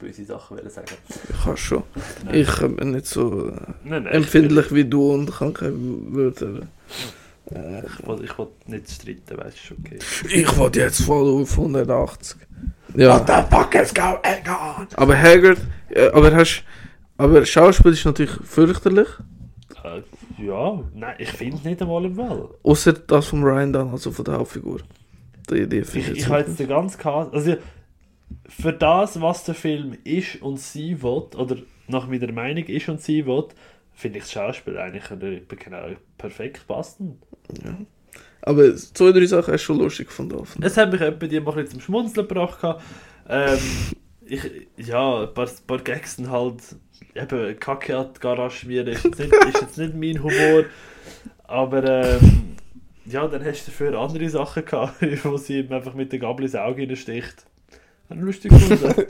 Böse 0.00 0.24
Sachen 0.24 0.58
sagen. 0.70 0.96
Ich 1.28 1.44
kann 1.44 1.56
schon. 1.56 1.82
Nein. 2.24 2.34
Ich 2.34 2.60
äh, 2.62 2.68
bin 2.68 2.90
nicht 2.92 3.06
so 3.06 3.48
äh, 3.48 3.52
Nein, 3.84 4.04
nein, 4.04 4.06
empfindlich 4.06 4.72
wie 4.74 4.84
du 4.84 5.12
und 5.12 5.30
kann 5.32 5.52
keine 5.52 5.74
Wörter. 5.76 6.60
Äh, 7.50 7.82
Ich, 7.86 8.00
ich, 8.00 8.06
will, 8.06 8.24
ich 8.24 8.38
will 8.38 8.48
nicht 8.66 8.90
streiten, 8.90 9.36
weißt 9.38 9.56
du, 9.70 9.74
okay. 9.78 9.98
ich 10.28 10.56
wollte 10.56 10.80
jetzt 10.80 11.02
voll 11.02 11.42
auf 11.42 11.58
180. 11.58 12.36
Ja. 12.94 13.18
the 13.18 13.44
fuck 13.54 13.74
is 13.74 13.92
going 13.94 14.16
on? 14.48 14.86
Aber 14.96 15.16
Haggard, 15.16 15.58
äh, 15.90 16.08
aber 16.08 16.34
hast 16.34 16.64
Aber 17.20 17.44
Schauspiel 17.44 17.92
ist 17.92 18.04
natürlich 18.06 18.32
fürchterlich. 18.44 19.08
Äh, 19.84 20.02
ja, 20.42 20.82
nein, 20.94 21.14
ich 21.18 21.30
finde 21.30 21.56
es 21.58 21.64
nicht 21.64 21.82
einmal 21.82 22.04
im 22.06 22.14
Fall. 22.16 22.48
Außer 22.62 22.94
das 22.94 23.26
von 23.26 23.42
Ryan 23.42 23.72
dann, 23.74 23.90
also 23.90 24.10
von 24.10 24.24
der 24.24 24.38
Hauptfigur. 24.38 24.80
Die, 25.50 25.68
die 25.68 25.78
Ich, 25.78 25.86
finde 25.88 26.12
ich 26.12 26.26
habe 26.28 26.38
jetzt 26.40 26.58
den 26.58 26.68
ganzen 26.68 26.98
Cast. 26.98 27.34
Also, 27.34 27.56
für 28.48 28.72
das, 28.72 29.20
was 29.20 29.44
der 29.44 29.54
Film 29.54 29.96
ist 30.04 30.42
und 30.42 30.58
sie 30.58 31.02
will, 31.02 31.26
oder 31.36 31.56
nach 31.88 32.06
meiner 32.06 32.32
Meinung 32.32 32.64
ist 32.64 32.88
und 32.88 33.00
sie 33.00 33.26
will, 33.26 33.44
finde 33.92 34.18
ich 34.18 34.24
das 34.24 34.32
Schauspiel 34.32 34.78
eigentlich 34.78 35.04
genau 35.48 35.88
perfekt 36.18 36.66
passend. 36.66 37.16
Aber 38.42 38.74
zwei, 38.74 39.12
drei 39.12 39.26
Sachen 39.26 39.52
hast 39.52 39.62
du 39.62 39.66
schon 39.66 39.78
lustig 39.78 40.08
gefunden. 40.08 40.42
Es 40.62 40.76
hat 40.76 40.90
mich 40.90 41.00
etwa 41.00 41.26
die 41.26 41.40
mal 41.40 41.50
ein 41.50 41.56
bisschen 41.56 41.72
zum 41.72 41.80
Schmunzeln 41.80 42.26
gebracht. 42.26 42.80
Ähm, 43.28 43.58
ich, 44.24 44.42
ja, 44.76 45.22
ein 45.22 45.34
paar, 45.34 45.46
ein 45.46 45.66
paar 45.66 45.78
Gags 45.78 46.16
sind 46.16 46.30
halt. 46.30 46.62
Eben, 47.14 47.58
Kacke 47.58 47.98
an 47.98 48.10
die 48.14 48.20
Garage 48.20 48.58
schmieren 48.58 48.86
ist 48.86 49.04
jetzt 49.04 49.18
nicht, 49.18 49.32
ist 49.32 49.60
jetzt 49.60 49.78
nicht 49.78 49.94
mein 49.94 50.22
Humor. 50.22 50.64
Aber 51.44 51.84
ähm, 51.84 52.56
ja, 53.04 53.26
dann 53.26 53.44
hast 53.44 53.66
du 53.66 53.70
dafür 53.70 53.98
andere 53.98 54.28
Sachen 54.28 54.64
gehabt, 54.64 54.94
wo 55.24 55.36
sie 55.36 55.60
ihm 55.60 55.72
einfach 55.72 55.94
mit 55.94 56.12
der 56.12 56.20
Gabel 56.20 56.44
ins 56.44 56.54
Auge 56.54 56.86
reinsticht. 56.86 57.46
Hat 58.10 58.18
lustig 58.18 58.50
gefunden. 58.50 59.06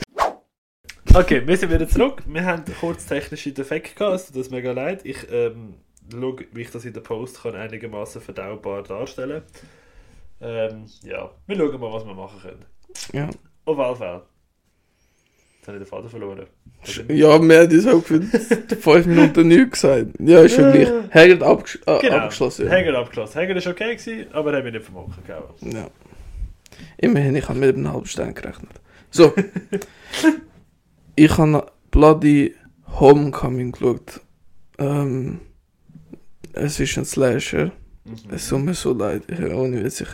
okay, 1.15 1.43
wir 1.47 1.57
sind 1.57 1.73
wieder 1.73 1.89
zurück. 1.89 2.23
Wir 2.27 2.45
haben 2.45 2.65
kurz 2.81 3.07
technische 3.07 3.53
Defekte 3.53 3.95
gehabt, 3.95 4.17
es 4.17 4.27
tut 4.27 4.37
uns 4.37 4.51
mega 4.51 4.73
leid. 4.73 5.01
Ich 5.05 5.27
ähm, 5.33 5.75
schaue, 6.13 6.37
wie 6.53 6.61
ich 6.61 6.71
das 6.71 6.85
in 6.85 6.93
der 6.93 7.01
Post 7.01 7.43
kann 7.43 7.55
einigermaßen 7.55 8.21
verdaubar 8.21 8.83
darstellen 8.83 9.43
ähm, 10.43 10.87
ja, 11.03 11.31
wir 11.47 11.57
schauen 11.57 11.81
mal, 11.81 11.93
was 11.93 12.07
wir 12.07 12.15
machen 12.15 12.41
können. 12.41 12.65
Ja. 13.13 13.29
Auf 13.67 13.77
jeden 13.79 13.97
Fall. 13.97 14.23
Jetzt 15.59 15.69
habe 15.69 15.77
ich 15.77 15.83
den 15.85 15.87
Faden 15.87 16.09
verloren. 16.09 16.47
Ja, 17.09 17.39
wir 17.43 17.61
haben 17.61 17.69
das 17.69 17.87
auch 17.87 18.03
für 18.03 18.23
fünf 18.81 19.07
Minuten 19.07 19.49
nichts 19.49 19.83
gesagt. 19.83 20.07
Ja, 20.19 20.41
ist 20.41 20.55
schon 20.55 20.73
gleich. 20.73 20.89
Hagrid 21.13 21.43
abgesch 21.43 21.79
äh, 21.87 21.99
Genau. 22.01 22.17
abgeschlossen. 22.17 22.67
Ja. 22.67 22.73
Hager 22.73 22.99
abgeschlossen. 22.99 23.39
Hager 23.39 23.57
ist 23.57 23.67
okay 23.67 23.97
gewesen, 23.97 24.33
aber 24.33 24.53
er 24.53 24.57
hat 24.59 24.65
mich 24.65 24.73
nicht 24.73 24.87
gehauen. 25.27 25.55
ja. 25.61 25.89
Immerhin, 26.97 27.37
ich 27.37 27.47
habe 27.47 27.59
mit 27.59 27.77
einem 27.77 27.93
halben 27.93 28.07
Stern 28.07 28.33
gerechnet. 28.35 28.81
So. 29.11 29.32
ich 31.16 31.37
habe 31.37 31.66
Bloody 31.91 32.55
Homecoming 32.87 33.73
geschaut. 33.73 34.20
Ähm, 34.78 35.41
es 36.53 36.81
ist 36.81 36.99
ein 36.99 37.05
Slasher. 37.05 37.73
Mhm. 38.05 38.16
Es 38.31 38.49
tut 38.49 38.62
mir 38.62 38.74
so 38.74 38.93
leid. 38.93 39.23
Ich, 39.28 39.41
ohne 39.41 39.85
Witz, 39.85 40.01
ich, 40.01 40.09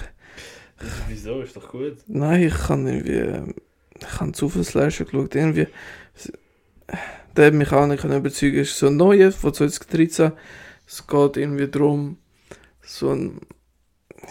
Wieso? 1.09 1.41
Ist 1.41 1.57
doch 1.57 1.71
gut. 1.71 1.97
Nein, 2.07 2.43
ich 2.45 2.55
kann 2.55 2.87
irgendwie. 2.87 3.55
Ich 3.99 4.21
habe 4.21 4.33
zu 4.33 4.49
viel 4.49 4.65
Slasher 4.65 5.05
geschaut. 5.05 5.35
Irgendwie. 5.35 5.69
Der 7.37 7.47
hat 7.47 7.55
mich 7.55 7.73
auch 7.73 7.87
nicht 7.87 8.05
überzeugen. 8.05 8.59
Es 8.59 8.71
ist 8.71 8.79
so 8.79 8.89
ein 8.89 8.97
neuer 8.97 9.33
von 9.33 9.55
2013. 9.55 10.33
Es 10.87 11.07
geht 11.07 11.37
irgendwie 11.37 11.69
darum, 11.69 12.19
so 12.83 13.11
ein. 13.11 13.41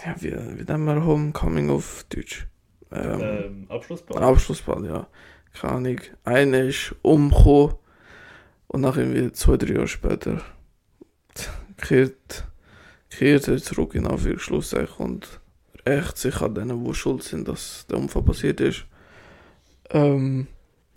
Ja, 0.04 0.14
wie, 0.20 0.32
wie 0.32 0.64
nennen 0.64 0.84
wir 0.84 1.04
Homecoming 1.04 1.70
auf 1.70 2.04
Deutsch? 2.08 2.46
Ähm, 2.96 3.20
Ähm, 3.20 3.66
Abschlussball. 3.68 4.22
Abschlussball, 4.22 4.84
ja. 4.84 5.06
Keine 5.52 5.72
Ahnung. 5.74 6.00
Einer 6.24 6.64
ist 6.64 6.94
umgekommen 7.02 7.74
und 8.68 8.80
nach 8.80 8.96
irgendwie 8.96 9.32
zwei, 9.32 9.56
drei 9.56 9.74
Jahre 9.74 9.88
später 9.88 10.42
kehrt, 11.78 12.46
kehrt 13.10 13.48
er 13.48 13.58
zurück 13.58 13.94
in 13.94 14.06
Anführungszeichen 14.06 15.04
und 15.04 15.40
rächt 15.86 16.18
sich 16.18 16.40
an 16.40 16.54
denen, 16.54 16.84
die 16.84 16.94
schuld 16.94 17.22
sind, 17.22 17.48
dass 17.48 17.86
der 17.88 17.98
Unfall 17.98 18.22
passiert 18.22 18.60
ist. 18.60 18.84
Ähm, 19.90 20.48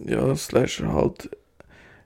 ja, 0.04 0.36
Slasher 0.36 0.94
halt 0.94 1.30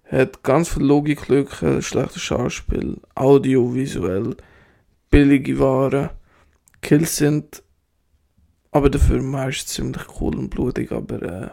hat 0.05 0.43
ganz 0.43 0.69
viel 0.69 0.83
Logiklücken, 0.83 1.81
schlechtes 1.81 2.21
Schauspiel, 2.21 2.97
audiovisuell, 3.15 4.35
billige 5.09 5.57
Waren, 5.59 6.09
Kills 6.81 7.17
sind 7.17 7.63
aber 8.73 8.89
dafür 8.89 9.21
meist 9.21 9.69
ziemlich 9.69 10.03
cool 10.19 10.35
und 10.35 10.49
blutig, 10.49 10.91
aber 10.91 11.21
äh, 11.21 11.49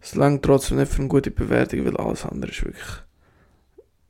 es 0.00 0.14
langt 0.14 0.44
trotzdem 0.44 0.78
nicht 0.78 0.92
für 0.92 1.00
eine 1.00 1.08
gute 1.08 1.30
Bewertung, 1.30 1.84
weil 1.84 1.96
alles 1.96 2.24
andere 2.24 2.50
ist 2.50 2.64
wirklich 2.64 2.86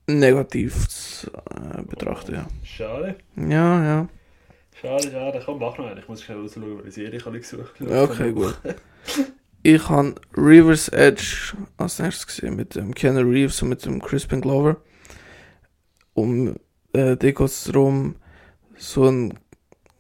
negativ 0.07 0.89
zu 0.89 1.31
äh, 1.31 1.83
betrachten, 1.83 2.35
ja. 2.35 2.47
Schade. 2.65 3.17
Ja, 3.37 3.85
ja. 3.85 4.09
Schade, 4.81 5.11
schade. 5.11 5.43
Komm, 5.45 5.59
mach 5.59 5.77
noch 5.77 5.87
einen. 5.87 5.99
Ich 5.99 6.09
muss 6.09 6.23
schnell 6.23 6.39
rausschauen, 6.39 6.79
welche 6.79 6.91
Serie 6.91 7.19
ich 7.19 7.27
habe 7.27 7.39
gesucht 7.39 7.81
Okay, 7.81 8.33
gut. 8.33 8.59
Ich 9.63 9.89
habe 9.91 10.15
River's 10.37 10.89
Edge 10.89 11.55
als 11.77 11.99
nächstes 11.99 12.27
gesehen 12.27 12.57
mit 12.57 12.77
dem 12.77 12.95
Keanu 12.95 13.21
Reeves 13.21 13.61
und 13.61 13.69
mit 13.69 13.85
dem 13.85 14.01
Crispin 14.01 14.41
Glover. 14.41 14.79
Um 16.15 16.57
äh, 16.93 17.17
da 17.17 17.31
geht 17.31 17.41
es 17.41 17.65
darum, 17.65 18.17
so 18.77 19.07
ein, 19.07 19.39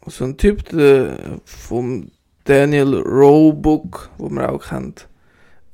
so 0.06 0.24
ein 0.24 0.36
Typ 0.36 0.68
der 0.70 1.40
vom 1.44 2.10
Daniel 2.44 2.96
Roebuck, 2.96 4.10
wo 4.18 4.28
man 4.28 4.46
auch 4.46 4.68
kennt, 4.68 5.08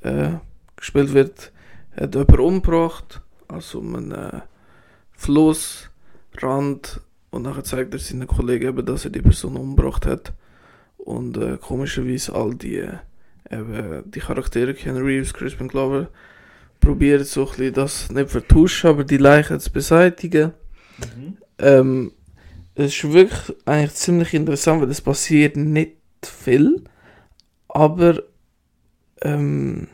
äh, 0.01 0.33
gespielt 0.77 1.15
wird, 1.15 1.53
hat 1.97 2.15
jemanden 2.15 2.41
umgebracht, 2.41 3.23
also 3.49 3.79
um 3.79 3.95
einen 3.95 4.13
äh, 4.13 4.41
Flussrand 5.13 7.01
und 7.31 7.43
nachher 7.43 7.65
zeigt 7.65 7.95
er 7.95 8.01
seinen 8.01 8.27
Kollegen 8.27 8.69
eben, 8.69 8.87
dass 8.87 9.05
er 9.05 9.11
die 9.11 9.23
Person 9.23 9.57
umgebracht 9.57 10.07
hat. 10.07 10.33
Und 10.97 11.37
äh, 11.37 11.59
komischerweise 11.61 12.35
all 12.35 12.55
die, 12.55 12.79
äh, 12.79 12.99
eben, 13.51 14.11
die 14.11 14.21
Charaktere, 14.21 14.75
Ken 14.75 14.97
Reeves, 14.97 15.35
Crispin 15.35 15.69
Glover, 15.69 16.09
probieren 16.81 17.25
so 17.25 17.43
ein 17.43 17.49
bisschen 17.49 17.75
das 17.75 18.11
nicht 18.11 18.31
vertuschen, 18.31 18.91
aber 18.91 19.05
die 19.05 19.19
Leichen 19.19 19.61
zu 19.61 19.73
beseitigen. 19.73 20.53
Mhm. 20.99 21.37
Ähm, 21.59 22.13
es 22.77 22.95
ist 22.95 23.13
wirklich 23.13 23.57
eigentlich 23.65 23.95
ziemlich 23.95 24.35
interessant, 24.35 24.83
weil 24.83 24.91
es 24.91 25.01
passiert 25.01 25.57
nicht 25.57 25.97
viel, 26.23 26.85
aber 27.69 28.23
ähm, 29.23 29.89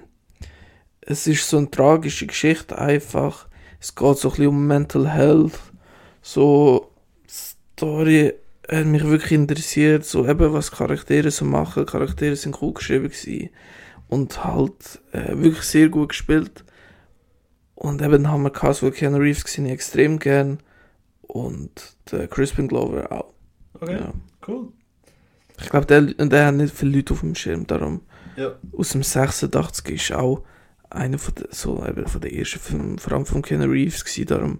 es 1.01 1.29
ist 1.29 1.49
so 1.49 1.59
eine 1.59 1.71
tragische 1.71 2.27
Geschichte 2.27 2.77
einfach. 2.77 3.47
Es 3.81 3.95
geht 3.95 4.19
so 4.19 4.29
ein 4.29 4.31
bisschen 4.31 4.47
um 4.49 4.67
Mental 4.67 5.09
Health. 5.09 5.59
So, 6.23 6.93
Story 7.29 8.35
hat 8.69 8.87
mich 8.87 9.05
wirklich 9.05 9.33
interessiert, 9.33 10.05
so 10.05 10.27
eben 10.27 10.53
was 10.53 10.73
Charaktere 10.73 11.31
so 11.31 11.45
machen. 11.45 11.87
Charaktere 11.87 12.35
sind 12.35 12.61
cool 12.63 12.75
geschrieben 12.75 13.13
und 14.09 14.45
halt 14.45 15.01
äh, 15.13 15.37
wirklich 15.37 15.65
sehr 15.65 15.89
gut 15.89 16.11
gespielt. 16.11 16.65
Und 17.77 18.03
eben 18.03 18.29
haben 18.29 18.43
wir 18.43 18.51
Cast, 18.51 18.83
wo 18.83 18.91
Keanu 18.91 19.19
Reeves 19.19 19.45
gesehen, 19.45 19.67
extrem 19.67 20.19
gern 20.19 20.59
und 21.33 21.97
der 22.11 22.29
Crispin 22.29 22.69
Glover 22.69 23.11
auch. 23.11 23.33
Okay, 23.81 23.95
Ja. 24.01 24.13
cool. 24.47 24.69
Ich 25.61 25.69
glaube, 25.71 25.87
der, 25.87 26.03
der 26.03 26.47
hat 26.47 26.55
nicht 26.55 26.75
viele 26.75 26.97
Leute 26.97 27.15
auf 27.15 27.21
dem 27.21 27.35
Schirm, 27.35 27.67
darum 27.67 28.03
Ja. 28.37 28.53
aus 28.77 28.91
dem 28.91 29.03
86 29.03 29.89
ist 29.95 30.13
auch 30.13 30.45
einer 30.91 31.19
von 31.19 31.35
der, 31.37 31.47
so 31.51 31.85
eben 31.87 32.07
von 32.07 32.21
der 32.21 32.35
ersten 32.35 32.59
Filmen, 32.59 32.99
vor 32.99 33.15
allem 33.15 33.25
von 33.25 33.41
Keanu 33.41 33.65
Reeves 33.65 34.05
gewesen, 34.05 34.27
darum 34.27 34.59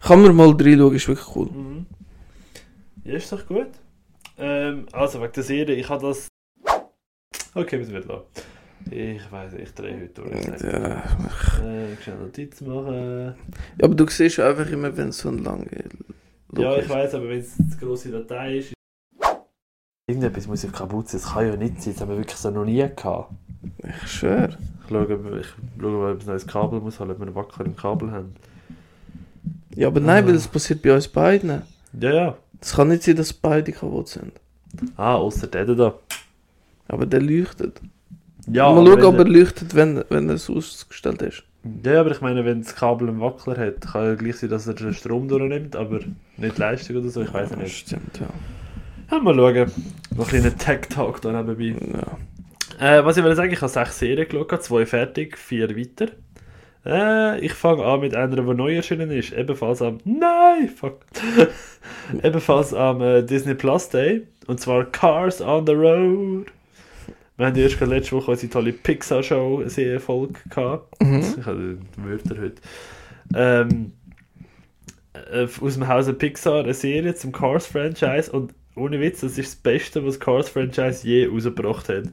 kann 0.00 0.20
man 0.22 0.36
mal 0.36 0.50
reinschauen, 0.50 0.94
ist 0.94 1.08
wirklich 1.08 1.34
cool. 1.36 1.46
Mhm. 1.50 1.86
Ja, 3.04 3.14
ist 3.14 3.32
doch 3.32 3.46
gut. 3.46 3.68
Ähm, 4.36 4.86
also, 4.92 5.22
wegen 5.22 5.32
der 5.32 5.42
Serie, 5.44 5.76
ich 5.76 5.88
habe 5.88 6.06
das. 6.08 6.28
Okay, 7.54 7.78
wir 7.78 7.86
sind 7.86 8.06
da. 8.06 8.22
Ich 8.90 9.32
weiß, 9.32 9.54
ich 9.54 9.74
drehe 9.74 9.96
heute 10.02 10.22
durch. 10.22 10.44
Ja, 10.62 11.02
Äh, 11.64 11.96
schnell 12.02 12.18
Notizen 12.18 12.68
machen. 12.68 13.34
aber 13.82 13.94
du 13.94 14.06
siehst 14.08 14.38
einfach 14.38 14.68
immer, 14.70 14.96
wenn 14.96 15.08
es 15.08 15.18
so 15.18 15.28
ein 15.28 15.38
lange 15.42 15.66
Ja, 16.56 16.76
ich 16.78 16.88
weiß, 16.88 17.14
aber 17.14 17.28
wenn 17.28 17.40
es 17.40 17.58
eine 17.58 17.76
grosse 17.80 18.10
Datei 18.10 18.58
ist. 18.58 18.72
Irgendetwas 20.08 20.46
muss 20.46 20.62
ja 20.62 20.70
kaputt 20.70 21.08
sein, 21.08 21.20
das 21.20 21.32
kann 21.32 21.46
ja 21.48 21.56
nicht 21.56 21.82
sein, 21.82 21.92
das 21.94 22.00
haben 22.02 22.10
wir 22.10 22.18
wirklich 22.18 22.36
so 22.36 22.50
noch 22.50 22.64
nie 22.64 22.76
gehabt. 22.94 23.32
Ich 24.02 24.08
schwör. 24.12 24.50
Ich 24.50 24.88
schaue, 24.88 25.02
ob- 25.14 25.40
ich 25.40 25.46
schaue 25.80 25.90
mal, 25.90 26.12
ob 26.12 26.18
es 26.20 26.24
ein 26.26 26.30
neues 26.30 26.46
Kabel 26.46 26.80
muss 26.80 27.00
haben, 27.00 27.10
ob 27.10 27.18
wir 27.18 27.26
einen 27.26 27.34
Wacker 27.34 27.64
im 27.64 27.74
Kabel 27.74 28.12
haben. 28.12 28.34
Ja, 29.74 29.88
aber 29.88 29.98
nein, 30.00 30.22
Ah. 30.22 30.26
weil 30.28 30.34
das 30.34 30.46
passiert 30.46 30.80
bei 30.82 30.94
uns 30.94 31.08
beiden. 31.08 31.62
Ja, 31.98 32.12
ja. 32.12 32.36
Es 32.60 32.74
kann 32.74 32.88
nicht 32.88 33.02
sein, 33.02 33.16
dass 33.16 33.32
beide 33.32 33.72
kaputt 33.72 34.08
sind. 34.08 34.32
Ah, 34.96 35.16
außer 35.16 35.48
der 35.48 35.64
da. 35.66 35.94
Aber 36.86 37.04
der 37.04 37.20
leuchtet. 37.20 37.80
Ja, 38.48 38.70
mal 38.72 38.80
aber 38.86 39.02
schauen, 39.02 39.04
ob 39.14 39.18
er 39.18 39.24
leuchtet, 39.24 39.74
wenn, 39.74 40.04
wenn 40.08 40.30
es 40.30 40.48
ausgestellt 40.48 41.22
ist. 41.22 41.42
ja, 41.84 42.00
aber 42.00 42.12
ich 42.12 42.20
meine, 42.20 42.44
wenn 42.44 42.62
das 42.62 42.74
Kabel 42.76 43.08
einen 43.08 43.20
Wackler 43.20 43.56
hat, 43.56 43.80
kann 43.80 44.04
ja 44.04 44.14
gleich 44.14 44.36
sein, 44.36 44.50
dass 44.50 44.66
er 44.66 44.74
den 44.74 44.94
Strom 44.94 45.28
durchnimmt, 45.28 45.74
aber 45.74 46.00
nicht 46.36 46.58
Leistung 46.58 46.96
oder 46.96 47.08
so, 47.08 47.22
ich 47.22 47.32
weiß 47.32 47.50
ja 47.50 47.56
nicht. 47.56 47.76
Stimmt, 47.76 48.20
ja. 48.20 48.28
Ja, 49.10 49.20
mal 49.22 49.34
schauen. 49.34 49.70
Noch 50.16 50.24
ein 50.24 50.28
kleiner 50.28 50.56
Tech-Talk 50.56 51.20
da 51.22 51.32
nebenbei. 51.42 51.74
ja. 51.92 52.18
Äh, 52.78 53.04
was 53.04 53.16
ich 53.16 53.24
will 53.24 53.34
sagen, 53.34 53.52
ich 53.52 53.60
habe 53.60 53.70
sechs 53.72 53.98
Serien 53.98 54.28
geschaut, 54.28 54.62
zwei 54.62 54.84
fertig, 54.84 55.38
vier 55.38 55.74
weiter. 55.76 56.08
Äh, 56.84 57.40
ich 57.40 57.52
fange 57.52 57.84
an 57.84 58.00
mit 58.00 58.14
einer, 58.14 58.36
die 58.36 58.42
neu 58.54 58.74
erschienen 58.76 59.10
ist. 59.10 59.32
Ebenfalls 59.32 59.80
am. 59.82 59.98
Nein! 60.04 60.68
Fuck! 60.68 61.00
Ebenfalls 62.22 62.74
am 62.74 63.00
äh, 63.00 63.22
Disney 63.22 63.54
Plus 63.54 63.88
Day. 63.88 64.26
Und 64.46 64.60
zwar 64.60 64.84
Cars 64.84 65.40
on 65.40 65.66
the 65.66 65.72
Road. 65.72 66.46
Wir 67.36 67.46
haben 67.46 67.56
erst 67.56 67.80
letzte 67.80 68.12
Woche 68.16 68.30
unsere 68.30 68.50
tolle 68.50 68.72
Pixar-Show 68.72 69.62
sehr 69.66 69.94
Erfolg 69.94 70.42
gehabt. 70.48 71.02
Mhm. 71.02 71.24
Ich 71.38 71.46
habe 71.46 71.78
die 71.96 72.04
Wörter 72.04 72.40
heute. 72.40 72.62
Ähm, 73.34 73.92
äh, 75.32 75.46
aus 75.60 75.74
dem 75.74 75.86
Hause 75.86 76.14
Pixar 76.14 76.64
eine 76.64 76.74
Serie 76.74 77.14
zum 77.14 77.32
Cars-Franchise 77.32 78.30
und 78.32 78.54
ohne 78.74 79.00
Witz, 79.00 79.20
das 79.20 79.38
ist 79.38 79.52
das 79.52 79.56
Beste, 79.56 80.04
was 80.04 80.20
Cars-Franchise 80.20 81.06
je 81.06 81.26
rausgebracht 81.26 81.88
hat. 81.88 82.04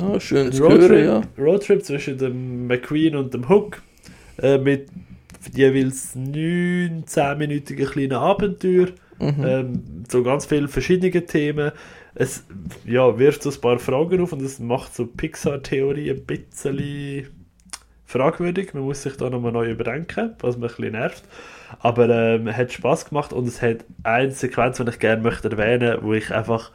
Ah, 0.00 0.20
schön 0.20 0.52
zu 0.52 0.68
hören, 0.68 1.04
ja. 1.04 1.20
Roadtrip 1.38 1.84
zwischen 1.84 2.18
dem 2.18 2.66
McQueen 2.66 3.16
und 3.16 3.32
dem 3.32 3.48
Hook 3.48 3.82
äh, 4.38 4.58
mit 4.58 4.88
jeweils 5.54 6.14
9, 6.14 7.04
10-minütigen 7.04 7.86
kleinen 7.86 8.12
Abenteuer 8.12 8.88
Mhm. 9.22 9.44
ähm, 9.44 9.82
so 10.10 10.22
ganz 10.22 10.46
viele 10.46 10.68
verschiedene 10.68 11.24
Themen. 11.24 11.70
Es 12.14 12.44
ja, 12.84 13.18
wirft 13.18 13.42
so 13.42 13.50
ein 13.50 13.60
paar 13.60 13.78
Fragen 13.78 14.20
auf 14.20 14.32
und 14.32 14.42
es 14.42 14.58
macht 14.58 14.94
so 14.94 15.06
Pixar-Theorie 15.06 16.10
ein 16.10 16.24
bisschen 16.24 17.28
fragwürdig. 18.04 18.74
Man 18.74 18.82
muss 18.82 19.02
sich 19.02 19.16
da 19.16 19.30
nochmal 19.30 19.52
neu 19.52 19.70
überdenken, 19.70 20.34
was 20.40 20.56
mich 20.58 20.72
ein 20.72 20.76
bisschen 20.76 20.92
nervt. 20.92 21.24
Aber 21.80 22.08
ähm, 22.10 22.46
es 22.48 22.56
hat 22.56 22.72
Spaß 22.72 23.08
gemacht 23.08 23.32
und 23.32 23.48
es 23.48 23.62
hat 23.62 23.84
eine 24.02 24.30
Sequenz, 24.30 24.76
die 24.76 24.88
ich 24.88 24.98
gerne 24.98 25.22
möchte 25.22 25.50
erwähnen, 25.50 25.98
wo 26.02 26.12
ich 26.12 26.30
einfach 26.32 26.70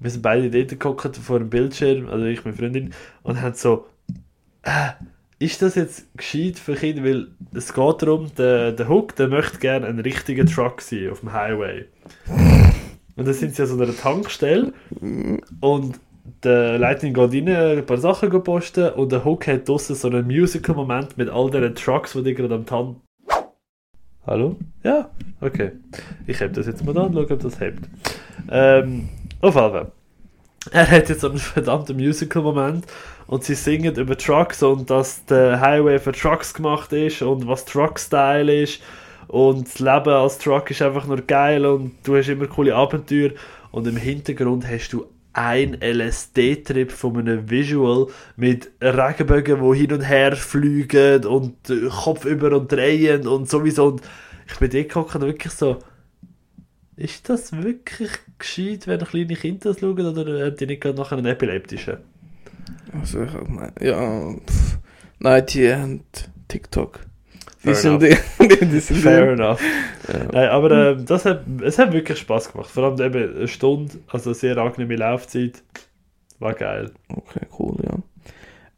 wir 0.00 0.10
sind 0.10 0.22
beide 0.22 0.50
dort 0.50 0.68
geguckt 0.68 1.16
vor 1.16 1.38
dem 1.38 1.50
Bildschirm, 1.50 2.08
also 2.08 2.24
ich 2.24 2.44
meine 2.44 2.56
Freundin, 2.56 2.94
und 3.22 3.40
haben 3.40 3.54
so, 3.54 3.86
äh, 4.62 4.90
ist 5.38 5.62
das 5.62 5.74
jetzt 5.74 6.06
gescheit 6.16 6.58
für 6.58 6.74
Kinder? 6.74 7.04
Weil 7.04 7.28
es 7.54 7.72
geht 7.72 8.02
darum, 8.02 8.32
der, 8.36 8.72
der 8.72 8.88
Hook, 8.88 9.16
der 9.16 9.28
möchte 9.28 9.58
gerne 9.58 9.86
ein 9.86 9.98
richtiger 9.98 10.46
Truck 10.46 10.80
sein 10.80 11.10
auf 11.10 11.20
dem 11.20 11.32
Highway. 11.32 11.86
Und 13.22 13.28
dann 13.28 13.34
sind 13.34 13.54
sie 13.54 13.62
an 13.62 13.68
so 13.68 13.80
einer 13.80 13.96
Tankstelle 13.96 14.72
und 15.60 16.00
der 16.42 16.76
Lightning 16.76 17.14
geht 17.14 17.46
rein, 17.46 17.78
ein 17.78 17.86
paar 17.86 17.98
Sachen 17.98 18.30
posten 18.42 18.88
und 18.94 19.12
der 19.12 19.24
Hook 19.24 19.46
hat 19.46 19.68
draussen 19.68 19.94
so 19.94 20.08
einen 20.08 20.26
Musical-Moment 20.26 21.16
mit 21.16 21.30
all 21.30 21.48
diesen 21.48 21.76
Trucks, 21.76 22.14
die 22.14 22.34
gerade 22.34 22.56
am 22.56 22.66
Tan... 22.66 22.96
Hallo? 24.26 24.56
Ja? 24.82 25.08
Okay. 25.40 25.70
Ich 26.26 26.40
heb 26.40 26.54
das 26.54 26.66
jetzt 26.66 26.84
mal 26.84 26.98
an, 26.98 27.12
schaue, 27.12 27.30
ob 27.30 27.38
das 27.38 27.60
hebt. 27.60 27.88
Ähm, 28.50 29.08
auf 29.40 29.54
jeden 29.54 29.70
Fall. 29.70 29.92
Er 30.72 30.90
hat 30.90 31.08
jetzt 31.08 31.24
einen 31.24 31.38
verdammten 31.38 31.98
Musical-Moment 31.98 32.86
und 33.28 33.44
sie 33.44 33.54
singen 33.54 33.94
über 33.94 34.18
Trucks 34.18 34.64
und 34.64 34.90
dass 34.90 35.24
der 35.26 35.60
Highway 35.60 36.00
für 36.00 36.10
Trucks 36.10 36.54
gemacht 36.54 36.92
ist 36.92 37.22
und 37.22 37.46
was 37.46 37.66
Truck-Style 37.66 38.62
ist 38.62 38.82
und 39.32 39.64
das 39.66 39.78
Leben 39.78 40.10
als 40.10 40.36
Truck 40.36 40.70
ist 40.70 40.82
einfach 40.82 41.06
nur 41.06 41.22
geil 41.22 41.64
und 41.64 41.92
du 42.02 42.16
hast 42.16 42.28
immer 42.28 42.46
coole 42.46 42.74
Abenteuer 42.74 43.30
und 43.70 43.86
im 43.86 43.96
Hintergrund 43.96 44.68
hast 44.68 44.90
du 44.90 45.06
ein 45.32 45.78
LSD-Trip 45.80 46.92
von 46.92 47.16
einem 47.16 47.48
Visual 47.48 48.08
mit 48.36 48.70
Regenbögen, 48.82 49.62
die 49.62 49.78
hin 49.78 49.92
und 49.94 50.02
her 50.02 50.36
fliegen 50.36 51.24
und 51.24 51.70
äh, 51.70 51.88
Kopf 51.88 52.26
über 52.26 52.54
und 52.54 52.70
drehen 52.70 53.26
und 53.26 53.48
sowieso 53.48 53.86
und 53.86 54.02
ich 54.46 54.58
bin 54.58 54.68
dort 54.70 55.14
und 55.14 55.22
wirklich 55.22 55.52
so 55.54 55.78
ist 56.96 57.26
das 57.30 57.52
wirklich 57.52 58.10
gescheit, 58.38 58.86
wenn 58.86 59.00
kleine 59.00 59.34
Kinder 59.34 59.70
das 59.70 59.80
schauen 59.80 60.06
oder 60.06 60.44
haben 60.44 60.56
die 60.56 60.66
nicht 60.66 60.82
gerade 60.82 60.98
nachher 60.98 61.16
einen 61.16 61.26
epileptischen? 61.26 61.96
Also, 62.92 63.22
ich 63.22 63.48
meine, 63.48 63.72
ja, 63.80 64.34
pff, 64.34 64.78
nein, 65.20 65.46
die 65.46 65.72
haben 65.72 66.04
TikTok. 66.48 67.00
Die 67.64 67.74
Fair 67.74 67.76
sind 67.76 68.02
die, 68.02 68.16
die, 68.66 68.80
sind 68.80 68.98
Fair 68.98 69.32
enough. 69.32 69.60
Ja. 70.08 70.24
Nein, 70.32 70.48
aber 70.48 70.70
ähm, 70.70 71.06
das 71.06 71.24
hat, 71.24 71.44
es 71.62 71.78
hat 71.78 71.92
wirklich 71.92 72.18
Spaß 72.18 72.52
gemacht. 72.52 72.70
Vor 72.70 72.84
allem 72.84 73.00
eben 73.00 73.36
eine 73.36 73.48
Stunde, 73.48 73.94
also 74.08 74.30
eine 74.30 74.34
sehr 74.34 74.56
angenehme 74.58 74.96
Laufzeit. 74.96 75.62
War 76.38 76.54
geil. 76.54 76.90
Okay, 77.08 77.46
cool, 77.58 77.76
ja. 77.84 77.98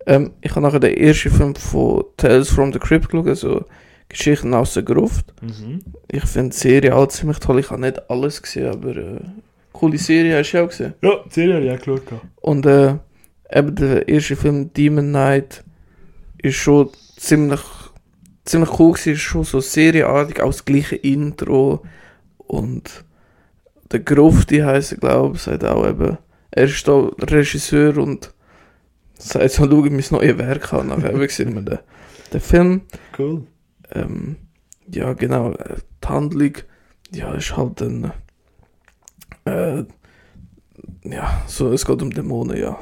Ähm, 0.06 0.32
ich 0.42 0.50
habe 0.50 0.60
nachher 0.60 0.80
den 0.80 0.96
ersten 0.96 1.30
Film 1.30 1.54
von 1.54 2.04
Tales 2.16 2.50
from 2.50 2.72
the 2.72 2.78
Crypt 2.78 3.08
geschaut, 3.08 3.28
also 3.28 3.64
Geschichten 4.08 4.54
aus 4.54 4.74
der 4.74 4.82
Gruft. 4.82 5.32
Mhm. 5.42 5.80
Ich 6.10 6.24
finde 6.24 6.50
die 6.50 6.56
Serie 6.56 6.94
auch 6.94 7.08
ziemlich 7.08 7.38
toll. 7.38 7.60
Ich 7.60 7.70
habe 7.70 7.80
nicht 7.80 8.10
alles 8.10 8.42
gesehen, 8.42 8.68
aber 8.68 8.96
äh, 8.96 9.20
coole 9.72 9.98
Serie 9.98 10.38
hast 10.38 10.52
du 10.52 10.62
auch 10.62 10.68
gesehen. 10.68 10.94
Ja, 11.02 11.20
die 11.24 11.30
Serie 11.32 11.54
habe 11.54 11.64
ich 11.64 11.72
auch 11.72 11.78
geschaut. 11.78 12.20
Und 12.40 12.66
äh, 12.66 12.96
eben 13.50 13.74
der 13.74 14.08
erste 14.08 14.36
Film 14.36 14.72
Demon 14.72 15.08
Knight 15.08 15.64
ist 16.42 16.56
schon 16.56 16.90
ziemlich, 17.16 17.60
ziemlich 18.44 18.78
cool 18.78 18.92
gewesen, 18.92 19.12
ist 19.14 19.20
schon 19.20 19.44
so 19.44 19.60
serienartig, 19.60 20.40
auch 20.40 20.50
das 20.50 20.64
gleiche 20.64 20.96
Intro 20.96 21.82
und 22.36 23.04
der 23.90 24.00
Grufti 24.00 24.58
heisst 24.58 24.92
er, 24.92 24.98
glaube 24.98 25.36
ich, 25.36 25.42
sagt 25.42 25.64
auch 25.64 25.86
eben, 25.86 26.18
er 26.50 26.64
ist 26.64 26.86
da 26.86 27.10
Regisseur 27.18 27.96
und 27.98 28.32
sagt 29.18 29.50
so, 29.50 29.64
schau 29.64 29.76
mein 29.76 30.04
neues 30.10 30.38
Werk 30.38 30.72
an, 30.72 30.88
nachher 30.88 31.28
sehen 31.28 31.54
wir 31.54 31.62
den, 31.62 31.78
den 32.32 32.40
Film. 32.40 32.82
Cool. 33.18 33.46
Ähm, 33.92 34.36
ja, 34.90 35.12
genau. 35.12 35.54
Die 36.02 36.08
Handlung, 36.08 36.52
ja, 37.12 37.34
ist 37.34 37.56
halt 37.56 37.80
ein. 37.82 38.12
Äh, 39.44 39.84
ja, 41.04 41.42
so, 41.46 41.72
es 41.72 41.84
geht 41.84 42.02
um 42.02 42.10
Dämonen, 42.10 42.56
ja. 42.56 42.78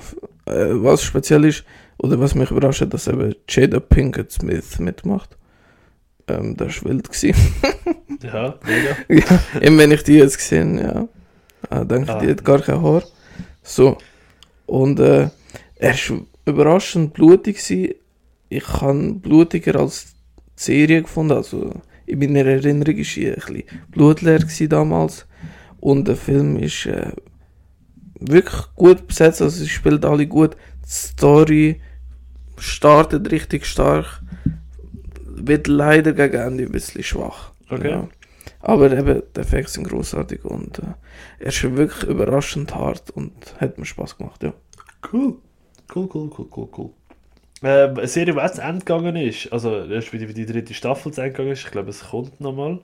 Äh, 0.47 0.82
was 0.82 1.02
speziell 1.02 1.44
ist, 1.44 1.64
oder 1.98 2.18
was 2.20 2.34
mich 2.34 2.51
überrascht 2.51 2.80
hat, 2.80 2.94
dass 2.94 3.09
eben 3.09 3.34
Jada 3.48 3.80
Pinkett 3.80 4.32
Smith 4.32 4.78
mitmacht. 4.78 5.36
Ähm, 6.28 6.57
das 6.57 6.85
war 6.85 6.90
wild. 6.93 7.09
Ja, 8.23 8.55
mega. 8.65 8.97
ja, 9.09 9.61
eben 9.61 9.78
wenn 9.78 9.90
ich 9.90 10.05
die 10.05 10.15
jetzt 10.15 10.39
gesehen 10.39 10.78
ja. 10.78 11.09
Äh, 11.70 11.85
denke 11.85 12.12
ich, 12.12 12.19
die 12.19 12.27
Ah. 12.28 12.31
hat 12.31 12.44
gar 12.44 12.61
kein 12.61 12.81
Haar. 12.81 13.03
So. 13.62 13.99
Und 14.66 15.01
äh, 15.01 15.28
er 15.77 15.94
war 15.94 16.20
überraschend 16.47 17.15
blutig. 17.15 17.57
Gewesen. 17.57 17.94
Ich 18.49 18.69
habe 18.69 19.15
blutiger 19.15 19.81
als 19.81 20.15
die 20.59 20.62
Serie 20.62 21.03
gefunden. 21.03 21.32
Also 21.32 21.74
in 22.07 22.19
meiner 22.20 22.44
Erinnerung 22.47 22.97
war 22.99 23.05
sie 23.05 23.28
ein 23.28 23.35
bisschen 23.35 23.65
blutleer 23.90 24.40
damals. 24.69 25.27
Und 25.81 26.07
der 26.07 26.16
Film 26.16 26.57
ist 26.59 26.86
äh, 26.86 27.11
wirklich 28.20 28.62
gut 28.77 29.09
besetzt. 29.09 29.43
Also 29.43 29.59
sie 29.65 29.69
spielt 29.69 30.05
alle 30.05 30.27
gut. 30.28 30.57
Die 30.85 30.90
Story 30.90 31.81
startet 32.57 33.32
richtig 33.32 33.66
stark. 33.66 34.22
Wird 35.35 35.67
leider 35.67 36.13
gegen 36.13 36.37
Ende 36.37 36.65
ein 36.65 36.73
bisschen 36.73 37.03
schwach. 37.03 37.53
Okay. 37.69 37.91
Ja. 37.91 38.09
Aber 38.61 38.93
eben, 38.93 39.23
die 39.37 39.41
Effekte 39.41 39.73
sind 39.73 39.89
großartig 39.89 40.45
und 40.45 40.79
äh, 40.79 40.95
er 41.41 41.47
ist 41.47 41.63
wirklich 41.77 42.09
überraschend 42.09 42.75
hart 42.75 43.11
und 43.11 43.33
hat 43.61 43.79
mir 43.79 43.85
Spaß 43.85 44.19
gemacht, 44.19 44.43
ja. 44.43 44.53
Cool. 45.13 45.37
Cool, 45.95 46.09
cool, 46.15 46.31
cool, 46.39 46.49
cool, 46.57 46.69
cool. 46.77 46.91
Ähm, 47.65 47.99
eine 47.99 48.09
Serie, 48.09 48.35
die 48.35 48.41
jetzt 48.41 48.57
zu 48.57 48.63
Ende 48.63 48.79
gegangen 48.81 49.17
ist, 49.17 49.53
also 49.53 49.71
respektive 49.71 50.33
die 50.33 50.47
dritte 50.47 50.75
Staffel 50.75 51.13
zu 51.13 51.21
Ende 51.21 51.33
gegangen 51.33 51.53
ist, 51.53 51.65
ich 51.65 51.71
glaube, 51.71 51.91
es 51.91 52.09
kommt 52.11 52.41
nochmal. 52.41 52.81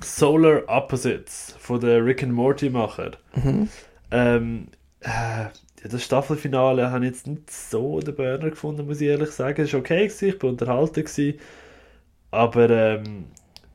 Solar 0.00 0.62
Opposites 0.68 1.56
von 1.58 1.80
der 1.80 2.04
Rick 2.04 2.22
and 2.22 2.32
Morty 2.32 2.70
Macher. 2.70 3.12
Mhm. 3.34 3.68
Ähm, 4.10 4.68
äh, 5.00 5.46
das 5.88 6.04
Staffelfinale 6.04 6.90
habe 6.90 7.04
ich 7.04 7.12
jetzt 7.12 7.26
nicht 7.26 7.50
so 7.50 7.98
den 8.00 8.14
Burner 8.14 8.50
gefunden, 8.50 8.86
muss 8.86 9.00
ich 9.00 9.08
ehrlich 9.08 9.30
sagen. 9.30 9.62
Es 9.62 9.72
war 9.72 9.80
okay, 9.80 10.06
gewesen, 10.06 10.28
ich 10.28 10.42
war 10.42 10.50
unterhalten. 10.50 11.04
Gewesen, 11.04 11.38
aber 12.32 12.70
ähm, 12.70 13.26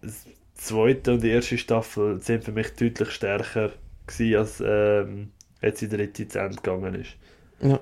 die 0.03 0.37
zweite 0.55 1.13
und 1.13 1.23
die 1.23 1.31
erste 1.31 1.59
Staffel 1.59 2.21
sind 2.21 2.45
für 2.45 2.53
mich 2.53 2.75
deutlich 2.75 3.11
stärker 3.11 3.73
gewesen, 4.07 4.37
als 4.37 4.63
ähm, 4.65 5.33
jetzt 5.61 5.81
die 5.81 5.89
dritte 5.89 6.27
zu 6.29 6.39
Ende 6.39 6.57
gegangen 6.57 6.95
ist. 6.95 7.17
Ja. 7.61 7.79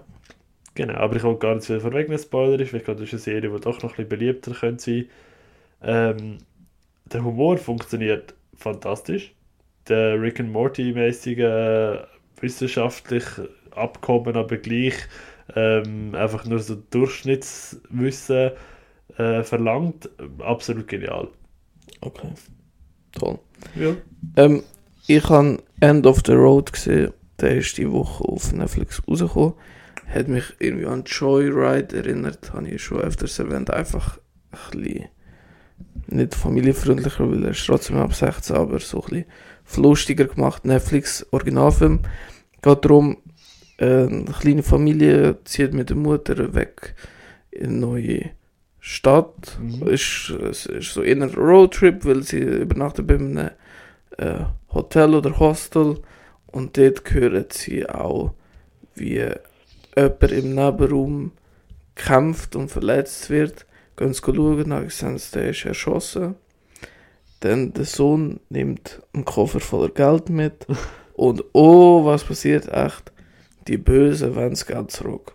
Genau, 0.75 0.95
aber 0.95 1.15
ich 1.17 1.23
will 1.23 1.37
gar 1.37 1.55
nicht 1.55 1.63
zu 1.65 1.73
viel 1.73 1.81
vorwegnehmen, 1.81 2.21
Spoiler 2.21 2.59
ist, 2.59 2.73
weil 2.73 2.79
ich 2.81 2.85
glaube, 2.85 3.01
das 3.01 3.09
ist 3.13 3.27
eine 3.27 3.41
Serie, 3.41 3.51
die 3.51 3.61
doch 3.61 3.81
noch 3.81 3.91
ein 3.91 3.95
bisschen 3.95 4.09
beliebter 4.09 4.53
könnte 4.53 4.83
sein. 4.83 5.09
Ähm, 5.83 6.39
der 7.05 7.23
Humor 7.23 7.57
funktioniert 7.57 8.35
fantastisch. 8.55 9.35
Der 9.87 10.21
Rick 10.21 10.39
and 10.39 10.51
Morty-mäßige 10.51 11.39
äh, 11.39 12.03
wissenschaftlich 12.41 13.25
Abkommen, 13.71 14.37
aber 14.37 14.57
gleich 14.57 14.95
ähm, 15.55 16.15
einfach 16.15 16.45
nur 16.45 16.59
so 16.59 16.75
Durchschnittswissen 16.75 18.51
äh, 19.17 19.43
verlangt. 19.43 20.09
Absolut 20.39 20.87
genial. 20.87 21.29
Okay. 22.01 22.29
Toll. 23.13 23.39
Ja. 23.75 23.95
Ähm, 24.35 24.63
ich 25.07 25.29
habe 25.29 25.59
End 25.79 26.05
of 26.05 26.21
the 26.25 26.33
Road 26.33 26.73
gesehen. 26.73 27.13
Der 27.39 27.57
ist 27.57 27.77
die 27.77 27.91
Woche 27.91 28.23
auf 28.23 28.53
Netflix 28.53 29.01
rausgekommen. 29.07 29.53
Hat 30.07 30.27
mich 30.27 30.45
irgendwie 30.59 30.85
an 30.85 31.03
Joyride 31.05 31.95
erinnert. 31.95 32.53
Habe 32.53 32.69
ich 32.69 32.83
schon 32.83 32.99
öfters 32.99 33.39
erwähnt. 33.39 33.71
Einfach 33.71 34.19
ein 34.51 34.79
bisschen 34.79 35.05
nicht 36.07 36.35
familienfreundlicher, 36.35 37.29
weil 37.29 37.43
er 37.43 37.51
ist 37.51 37.65
trotzdem 37.65 37.97
ab 37.97 38.13
16, 38.13 38.55
aber 38.55 38.79
so 38.79 39.03
ein 39.03 39.25
bisschen 39.65 39.83
lustiger 39.83 40.25
gemacht. 40.25 40.65
Netflix 40.65 41.25
Originalfilm. 41.31 42.01
Geht 42.61 42.85
darum, 42.85 43.17
äh, 43.77 44.05
eine 44.05 44.25
kleine 44.25 44.63
Familie 44.63 45.37
zieht 45.43 45.73
mit 45.73 45.89
der 45.89 45.97
Mutter 45.97 46.53
weg 46.53 46.95
in 47.51 47.67
eine 47.67 47.77
neue 47.77 48.31
Stadt. 48.87 49.57
Mhm. 49.59 49.87
Ist, 49.87 50.29
es 50.29 50.67
ist 50.67 50.93
so 50.93 51.01
eher 51.01 51.15
ein 51.15 51.33
Roadtrip, 51.33 52.05
weil 52.05 52.21
sie 52.21 52.37
übernachten 52.37 53.07
bei 53.07 53.15
einem 53.15 53.49
äh, 54.17 54.45
Hotel 54.71 55.15
oder 55.15 55.39
Hostel 55.39 55.97
und 56.45 56.77
dort 56.77 57.11
hören 57.11 57.45
sie 57.49 57.89
auch, 57.89 58.35
wie 58.93 59.25
jemand 59.97 60.31
im 60.31 60.53
Nebenraum 60.53 61.31
kämpft 61.95 62.55
und 62.55 62.69
verletzt 62.69 63.31
wird. 63.31 63.65
Gehen 63.97 64.13
sie 64.13 64.21
schauen, 64.23 64.69
dann 64.69 64.89
sehen 64.91 65.17
sie, 65.17 65.31
der 65.31 65.49
ist 65.49 65.65
erschossen. 65.65 66.35
Dann 67.39 67.73
der 67.73 67.85
Sohn 67.85 68.39
nimmt 68.49 69.01
einen 69.13 69.25
Koffer 69.25 69.61
voller 69.61 69.89
Geld 69.89 70.29
mit. 70.29 70.67
Und 71.13 71.43
oh, 71.53 72.05
was 72.05 72.23
passiert 72.23 72.67
echt? 72.67 73.11
Die 73.67 73.77
Bösen 73.77 74.35
wollen 74.35 74.51
das 74.51 74.65
Geld 74.65 74.91
zurück. 74.91 75.33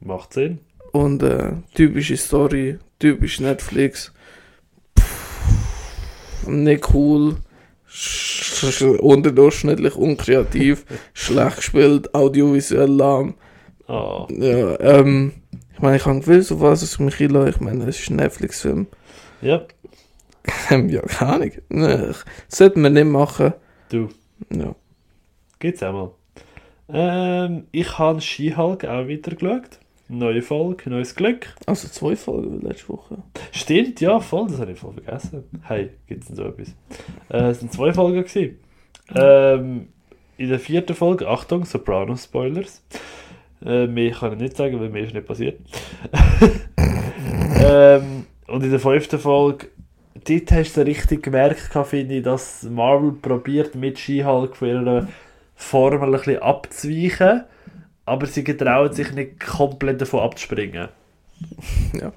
Macht 0.00 0.32
Sinn. 0.32 0.58
Und 0.96 1.22
äh, 1.22 1.52
typische 1.74 2.16
Story, 2.16 2.78
typisch 2.98 3.40
Netflix. 3.40 4.12
Pff, 4.98 6.46
nicht 6.48 6.94
cool. 6.94 7.36
Sch 7.86 8.64
sch- 8.64 8.96
unterdurchschnittlich 8.98 9.94
unkreativ. 9.96 10.84
schlecht 11.14 11.56
gespielt, 11.56 12.14
audiovisuell 12.14 12.90
lahm. 12.90 13.34
Ah, 13.88 14.26
Ja, 14.30 14.78
ähm, 14.80 15.32
ich 15.74 15.80
meine, 15.82 15.96
ich 15.96 16.06
habe 16.06 16.20
gewusst, 16.20 16.50
auf 16.52 16.60
was 16.60 16.82
es 16.82 16.98
mich 16.98 17.20
einlässt. 17.20 17.56
Ich 17.56 17.60
meine, 17.60 17.84
es 17.84 18.00
ist 18.00 18.10
ein 18.10 18.16
Netflix-Film. 18.16 18.86
ja, 19.42 19.62
Ähm, 20.70 20.88
ja, 20.88 21.00
keine 21.02 21.32
Ahnung. 21.32 21.50
Nee, 21.68 22.12
sollten 22.48 22.80
wir 22.82 22.90
nicht 22.90 23.04
machen. 23.06 23.52
du. 23.90 24.08
Ja. 24.54 24.74
Gibt's 25.58 25.82
auch 25.82 25.92
mal. 25.92 26.10
Ähm, 26.88 27.64
ich 27.72 27.98
habe 27.98 28.20
Skihulk 28.20 28.84
auch 28.84 29.06
wieder 29.08 29.32
geschaut. 29.34 29.80
Neue 30.08 30.40
Folge, 30.40 30.88
neues 30.88 31.16
Glück. 31.16 31.52
Also 31.66 31.88
zwei 31.88 32.14
Folgen 32.14 32.60
letzte 32.60 32.90
Woche. 32.90 33.18
Stimmt, 33.50 34.00
ja, 34.00 34.20
voll, 34.20 34.46
das 34.48 34.60
habe 34.60 34.70
ich 34.70 34.78
voll 34.78 34.92
vergessen. 34.92 35.42
Hey, 35.62 35.90
gibt's 36.06 36.28
denn 36.28 36.36
so 36.36 36.44
etwas? 36.44 36.68
Äh, 37.28 37.50
es 37.50 37.58
sind 37.58 37.72
zwei 37.72 37.92
Folgen 37.92 38.22
gewesen. 38.22 38.60
Ähm, 39.16 39.88
in 40.36 40.48
der 40.48 40.60
vierten 40.60 40.94
Folge, 40.94 41.26
Achtung, 41.26 41.64
Sopranos-Spoilers. 41.64 42.84
Äh, 43.64 43.88
mehr 43.88 44.12
kann 44.12 44.34
ich 44.34 44.38
nicht 44.38 44.56
sagen, 44.56 44.78
weil 44.80 44.90
mehr 44.90 45.04
ist 45.04 45.14
nicht 45.14 45.26
passiert. 45.26 45.58
ähm, 47.60 48.26
und 48.46 48.62
in 48.62 48.70
der 48.70 48.78
fünften 48.78 49.18
Folge, 49.18 49.66
dort 50.24 50.52
hast 50.52 50.76
du 50.76 50.86
richtig 50.86 51.24
gemerkt, 51.24 51.72
finde 51.88 52.18
ich, 52.18 52.22
dass 52.22 52.62
Marvel 52.62 53.10
probiert 53.10 53.74
mit 53.74 53.98
She-Hulk 53.98 54.54
von 54.56 54.68
ihrer 54.68 55.08
Formel 55.56 56.04
ein 56.04 56.12
bisschen 56.12 56.42
abzuweichen, 56.42 57.42
aber 58.06 58.26
sie 58.26 58.44
getrauen 58.44 58.92
sich 58.92 59.12
nicht 59.12 59.40
komplett 59.40 60.00
davon 60.00 60.20
abzuspringen. 60.20 60.88
Ja. 61.92 62.12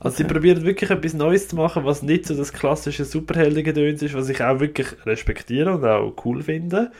Also 0.00 0.18
sie 0.18 0.24
probieren 0.24 0.64
wirklich 0.64 0.90
etwas 0.90 1.14
Neues 1.14 1.48
zu 1.48 1.56
machen, 1.56 1.84
was 1.84 2.02
nicht 2.02 2.26
so 2.26 2.36
das 2.36 2.52
klassische 2.52 3.04
Superheldengedöns 3.04 4.00
ist, 4.02 4.14
was 4.14 4.28
ich 4.28 4.42
auch 4.42 4.60
wirklich 4.60 4.94
respektiere 5.06 5.74
und 5.74 5.84
auch 5.84 6.12
cool 6.24 6.42
finde. 6.42 6.92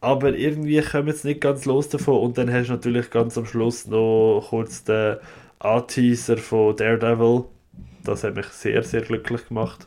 Aber 0.00 0.34
irgendwie 0.34 0.80
kommen 0.82 1.08
jetzt 1.08 1.24
nicht 1.24 1.40
ganz 1.40 1.64
los 1.64 1.88
davon 1.88 2.20
und 2.20 2.38
dann 2.38 2.52
hast 2.52 2.68
du 2.68 2.72
natürlich 2.72 3.10
ganz 3.10 3.38
am 3.38 3.46
Schluss 3.46 3.86
noch 3.86 4.46
kurz 4.50 4.84
den 4.84 5.16
A-Teaser 5.58 6.36
von 6.36 6.76
Daredevil. 6.76 7.44
Das 8.04 8.24
hat 8.24 8.36
mich 8.36 8.46
sehr, 8.46 8.82
sehr 8.82 9.00
glücklich 9.00 9.48
gemacht. 9.48 9.86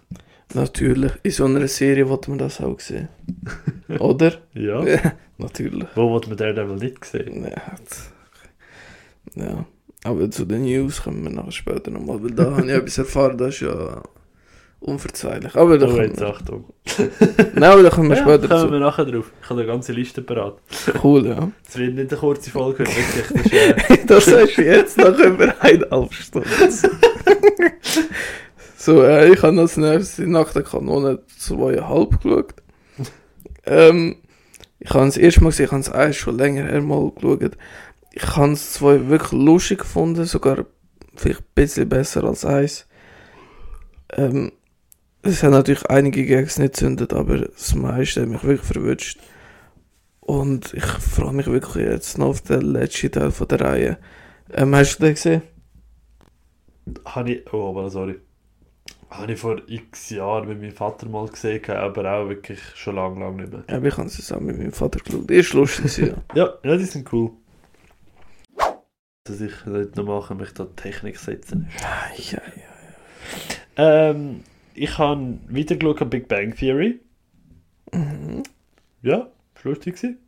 Natürlich. 0.53 1.11
In 1.23 1.31
so 1.31 1.45
einer 1.45 1.67
Serie 1.67 2.07
wollte 2.09 2.29
man 2.29 2.39
das 2.39 2.59
auch 2.61 2.79
sehen. 2.79 3.07
Oder? 3.99 4.33
Ja. 4.53 4.83
Natürlich. 5.37 5.87
Wo 5.95 6.13
wird 6.13 6.27
man 6.27 6.37
Daredevil 6.37 6.75
nicht 6.77 7.01
gesehen? 7.01 7.43
Ja, 7.43 7.61
das- 7.87 8.11
ja. 9.35 9.65
Aber 10.03 10.29
zu 10.31 10.45
den 10.45 10.63
News 10.63 11.03
kommen 11.03 11.23
wir 11.23 11.29
nachher 11.31 11.51
später 11.51 11.91
nochmal, 11.91 12.21
weil 12.23 12.31
da 12.31 12.51
habe 12.55 12.65
ich 12.65 12.71
etwas 12.71 12.97
erfahren, 12.97 13.37
das 13.37 13.53
ist 13.55 13.61
ja 13.61 14.01
unverzeihlich. 14.79 15.55
Aber 15.55 15.77
da 15.77 15.85
Oh, 15.85 15.89
kommen 15.91 16.17
wir, 16.19 16.27
Achtung. 16.27 16.65
nein, 17.53 17.63
aber 17.71 17.83
da 17.83 17.89
kommen 17.91 18.09
wir 18.09 18.17
Ja, 18.17 18.23
später 18.23 18.47
kommen 18.47 18.61
zu. 18.67 18.71
wir 18.71 18.79
nachher 18.79 19.05
drauf. 19.05 19.31
Ich 19.43 19.49
habe 19.49 19.59
eine 19.61 19.67
ganze 19.69 19.93
Liste 19.93 20.23
parat. 20.23 20.55
Cool, 21.03 21.27
ja. 21.27 21.51
Es 21.69 21.77
wird 21.77 21.93
nicht 21.93 22.09
eine 22.11 22.19
kurze 22.19 22.49
Folge, 22.49 22.79
wirklich. 22.79 23.27
Das 23.27 23.45
ist, 23.45 23.89
äh, 23.91 24.05
Das 24.07 24.25
sagst 24.25 24.57
du 24.57 24.65
jetzt 24.65 24.97
nach 24.97 25.17
über 25.19 25.53
eineinhalb 25.59 26.13
Stunden. 26.15 26.49
So, 28.81 29.03
äh, 29.03 29.31
ich 29.31 29.41
habe 29.43 29.59
als 29.59 29.77
nächstes 29.77 30.15
die 30.15 30.25
Nacht 30.25 30.55
der 30.55 30.63
Kanone 30.63 31.19
zweieinhalb 31.37 32.21
geschaut. 32.21 32.53
Ähm, 33.63 34.15
ich 34.79 34.89
habe 34.89 35.05
es 35.05 35.17
erste 35.17 35.41
Mal 35.41 35.49
gesehen, 35.49 35.65
ich 35.65 35.71
habe 35.71 35.81
es 35.81 35.91
eins 35.91 36.15
schon 36.15 36.35
länger 36.35 36.63
her 36.63 36.81
mal 36.81 37.11
geschaut. 37.11 37.55
Ich 38.11 38.35
habe 38.35 38.53
es 38.53 38.73
zwei 38.73 39.07
wirklich 39.07 39.33
lustig 39.33 39.81
gefunden, 39.81 40.25
sogar 40.25 40.65
vielleicht 41.15 41.41
ein 41.41 41.45
bisschen 41.53 41.87
besser 41.87 42.23
als 42.23 42.43
eins. 42.43 42.87
Ähm, 44.13 44.51
es 45.21 45.43
hat 45.43 45.51
natürlich 45.51 45.87
einige 45.91 46.25
Gags 46.25 46.57
nicht 46.57 46.75
zündet, 46.75 47.13
aber 47.13 47.37
das 47.37 47.75
meiste 47.75 48.21
hat 48.23 48.29
mich 48.29 48.43
wirklich 48.43 48.65
verwünscht. 48.65 49.19
Und 50.21 50.73
ich 50.73 50.83
freue 50.83 51.33
mich 51.33 51.45
wirklich 51.45 51.85
jetzt 51.85 52.17
noch 52.17 52.29
auf 52.29 52.41
den 52.41 52.61
letzten 52.61 53.11
Teil 53.11 53.29
von 53.29 53.47
der 53.47 53.61
Reihe. 53.61 53.97
Ähm, 54.51 54.75
hast 54.75 54.97
du 54.97 55.03
den 55.03 55.13
gesehen? 55.13 55.43
habe 57.05 57.31
ich, 57.31 57.53
oh, 57.53 57.69
aber 57.69 57.89
sorry. 57.89 58.19
Habe 59.11 59.33
ich 59.33 59.39
vor 59.39 59.61
x 59.67 60.09
Jahren 60.11 60.47
mit 60.47 60.61
meinem 60.61 60.71
Vater 60.71 61.07
mal 61.09 61.27
gesehen, 61.27 61.63
aber 61.69 62.11
auch 62.13 62.29
wirklich 62.29 62.61
schon 62.75 62.95
lange, 62.95 63.19
lange 63.19 63.41
nicht 63.41 63.51
mehr. 63.51 63.63
Ja, 63.69 63.77
aber 63.77 63.87
ich 63.87 63.97
habe 63.97 64.07
es 64.07 64.15
zusammen 64.15 64.45
mit 64.47 64.57
meinem 64.57 64.71
Vater 64.71 64.99
geschaut. 64.99 65.29
Die 65.29 65.35
ist 65.35 65.53
lustig, 65.53 65.97
ja. 65.97 66.13
Ja, 66.33 66.53
ja, 66.63 66.77
die 66.77 66.85
sind 66.85 67.11
cool. 67.11 67.31
Dass 69.25 69.41
ich 69.41 69.65
nicht 69.65 69.97
nochmal 69.97 70.21
kann 70.21 70.37
mich 70.37 70.53
da 70.53 70.65
Technik 70.65 71.17
setzen. 71.17 71.69
ja, 72.17 72.41
ja. 73.75 74.09
Ähm, 74.09 74.43
ich 74.73 74.97
habe 74.97 75.37
wieder 75.47 75.75
geschaut 75.75 76.09
Big 76.09 76.27
Bang 76.29 76.55
Theory. 76.55 77.01
Mhm. 77.93 78.43
Ja, 79.01 79.27
ist 79.55 79.63
lustig 79.65 79.95
gewesen. 79.97 80.19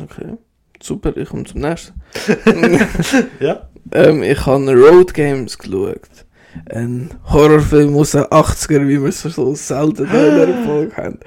Okay. 0.00 0.36
Super, 0.80 1.16
ich 1.16 1.28
komme 1.28 1.44
zum 1.44 1.60
nächsten. 1.60 2.00
Ja. 3.40 3.68
Ähm, 3.90 4.22
ich 4.22 4.46
habe 4.46 4.72
Road 4.72 5.12
Games 5.12 5.58
geschaut. 5.58 6.24
Ein 6.70 7.10
Horrorfilm 7.30 7.96
aus 7.96 8.12
den 8.12 8.24
80er, 8.24 8.86
wie 8.86 9.00
wir 9.00 9.08
es 9.08 9.22
so 9.22 9.54
selten 9.54 10.04
in 10.04 10.10
der 10.10 10.64
Folge 10.64 10.96
haben. 10.96 11.18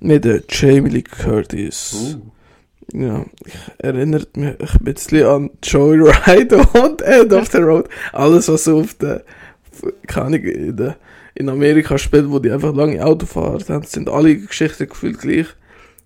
Mit 0.00 0.24
der 0.24 0.42
Jamie 0.48 0.90
Lee 0.90 1.02
Curtis. 1.02 1.94
Uh. 1.94 2.20
Ja, 2.92 3.26
ich 3.44 3.54
erinnert 3.78 4.36
mich 4.36 4.54
ein 4.58 4.84
bisschen 4.84 5.26
an 5.26 5.50
Joyride 5.62 6.56
und 6.82 7.02
End 7.02 7.32
of 7.32 7.48
the 7.48 7.58
Road. 7.58 7.88
Alles, 8.12 8.48
was 8.48 8.64
so 8.64 8.80
auf 8.80 8.94
der, 8.94 9.24
keine 10.06 10.26
Ahnung, 10.26 10.40
in, 10.40 10.76
der, 10.76 10.96
in 11.34 11.48
Amerika 11.50 11.98
spielt, 11.98 12.30
wo 12.30 12.38
die 12.38 12.50
einfach 12.50 12.74
lange 12.74 13.04
Auto 13.04 13.26
fahren, 13.26 13.62
dann 13.66 13.82
sind 13.82 14.08
alle 14.08 14.36
Geschichten 14.38 14.88
gefühlt 14.88 15.20
gleich. 15.20 15.46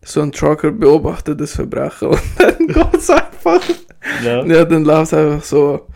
So 0.04 0.20
ein 0.22 0.32
Trucker 0.32 0.72
beobachtet 0.72 1.40
das 1.40 1.52
Verbrechen 1.52 2.08
und 2.08 2.20
dann 2.38 2.58
geht's 2.66 3.10
einfach. 3.10 3.62
Ja. 4.24 4.44
Ja, 4.44 4.64
dann 4.64 4.84
läuft 4.84 5.12
es 5.12 5.14
einfach 5.18 5.44
so. 5.44 5.86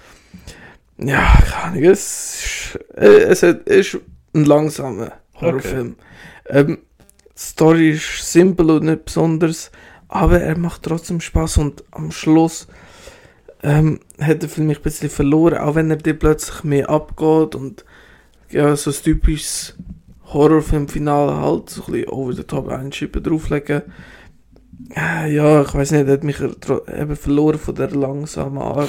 Ja, 0.98 1.38
keine 1.42 1.62
Ahnung, 1.62 1.84
es 1.84 2.74
ist, 2.74 2.78
äh, 2.96 3.24
es 3.24 3.42
ist 3.42 3.98
ein 4.34 4.44
langsamer 4.44 5.12
Horrorfilm. 5.40 5.96
Ähm, 6.48 6.78
die 7.34 7.38
Story 7.38 7.90
ist 7.90 8.32
simpel 8.32 8.70
und 8.70 8.84
nicht 8.84 9.04
besonders, 9.04 9.70
aber 10.08 10.40
er 10.40 10.56
macht 10.56 10.84
trotzdem 10.84 11.20
Spaß 11.20 11.58
und 11.58 11.84
am 11.90 12.10
Schluss 12.10 12.66
ähm, 13.62 14.00
hat 14.20 14.42
der 14.42 14.48
Film 14.48 14.68
mich 14.68 14.78
ein 14.78 14.82
bisschen 14.82 15.10
verloren, 15.10 15.58
auch 15.58 15.74
wenn 15.74 15.90
er 15.90 15.96
dir 15.96 16.18
plötzlich 16.18 16.64
mehr 16.64 16.88
abgeht 16.88 17.54
und 17.54 17.84
ja, 18.50 18.74
so 18.76 18.90
ein 18.90 18.96
typisches 18.96 19.76
Horrorfilm-Finale 20.32 21.40
halt, 21.40 21.70
so 21.70 21.82
ein 21.82 21.92
bisschen 21.92 22.08
over 22.08 22.32
the 22.32 22.44
top 22.44 22.68
einschieben, 22.68 23.22
drauflegen. 23.22 23.82
Ja, 24.94 25.26
ja, 25.26 25.62
ich 25.62 25.74
weiß 25.74 25.90
nicht, 25.90 26.06
er 26.06 26.12
hat 26.14 26.24
mich 26.24 26.40
eben 26.40 27.16
verloren 27.16 27.58
von 27.58 27.74
der 27.74 27.90
langsamen 27.90 28.58
Art. 28.58 28.88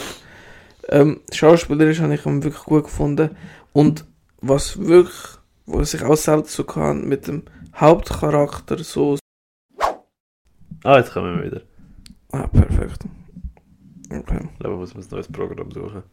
Ähm, 0.89 1.21
schauspielerisch 1.31 1.99
habe 1.99 2.15
ich 2.15 2.25
ihn 2.25 2.43
wirklich 2.43 2.63
gut 2.63 2.85
gefunden. 2.85 3.35
Und 3.73 4.05
was 4.41 4.79
wirklich, 4.79 5.37
was 5.65 5.93
ich 5.93 6.03
auch 6.03 6.15
selten 6.15 6.47
so 6.47 6.63
kann, 6.63 7.07
mit 7.07 7.27
dem 7.27 7.43
Hauptcharakter 7.75 8.79
so. 8.83 9.17
Ah, 10.83 10.97
jetzt 10.97 11.11
kommen 11.11 11.37
wir 11.37 11.45
wieder. 11.45 11.61
Ah, 12.31 12.47
perfekt. 12.47 13.03
Okay. 14.09 14.49
Ich 14.53 14.59
glaube, 14.59 14.75
ich 14.75 14.79
muss 14.79 14.95
mir 14.95 15.01
ein 15.01 15.07
neues 15.11 15.31
Programm 15.31 15.71
suchen. 15.71 16.03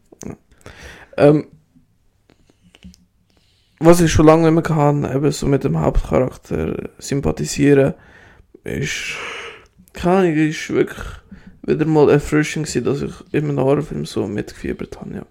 Ähm, 1.17 1.47
was 3.79 4.01
ich 4.01 4.11
schon 4.11 4.25
lange 4.25 4.43
nicht 4.43 4.53
mehr 4.53 4.63
kann, 4.63 5.03
eben 5.03 5.31
so 5.31 5.47
mit 5.47 5.63
dem 5.63 5.79
Hauptcharakter 5.79 6.89
sympathisieren, 6.97 7.93
ist. 8.63 9.15
Keine 9.93 10.17
Ahnung, 10.17 10.33
ist 10.33 10.69
wirklich 10.69 11.05
wieder 11.65 11.85
mal 11.85 12.09
erfrischend 12.09 12.67
gewesen, 12.67 12.85
dass 12.85 13.01
ich 13.01 13.33
in 13.33 13.49
einem 13.49 13.59
Horrorfilm 13.59 14.05
so 14.05 14.27
mitgefiebert 14.27 14.99
habe, 14.99 15.15
ja. 15.15 15.25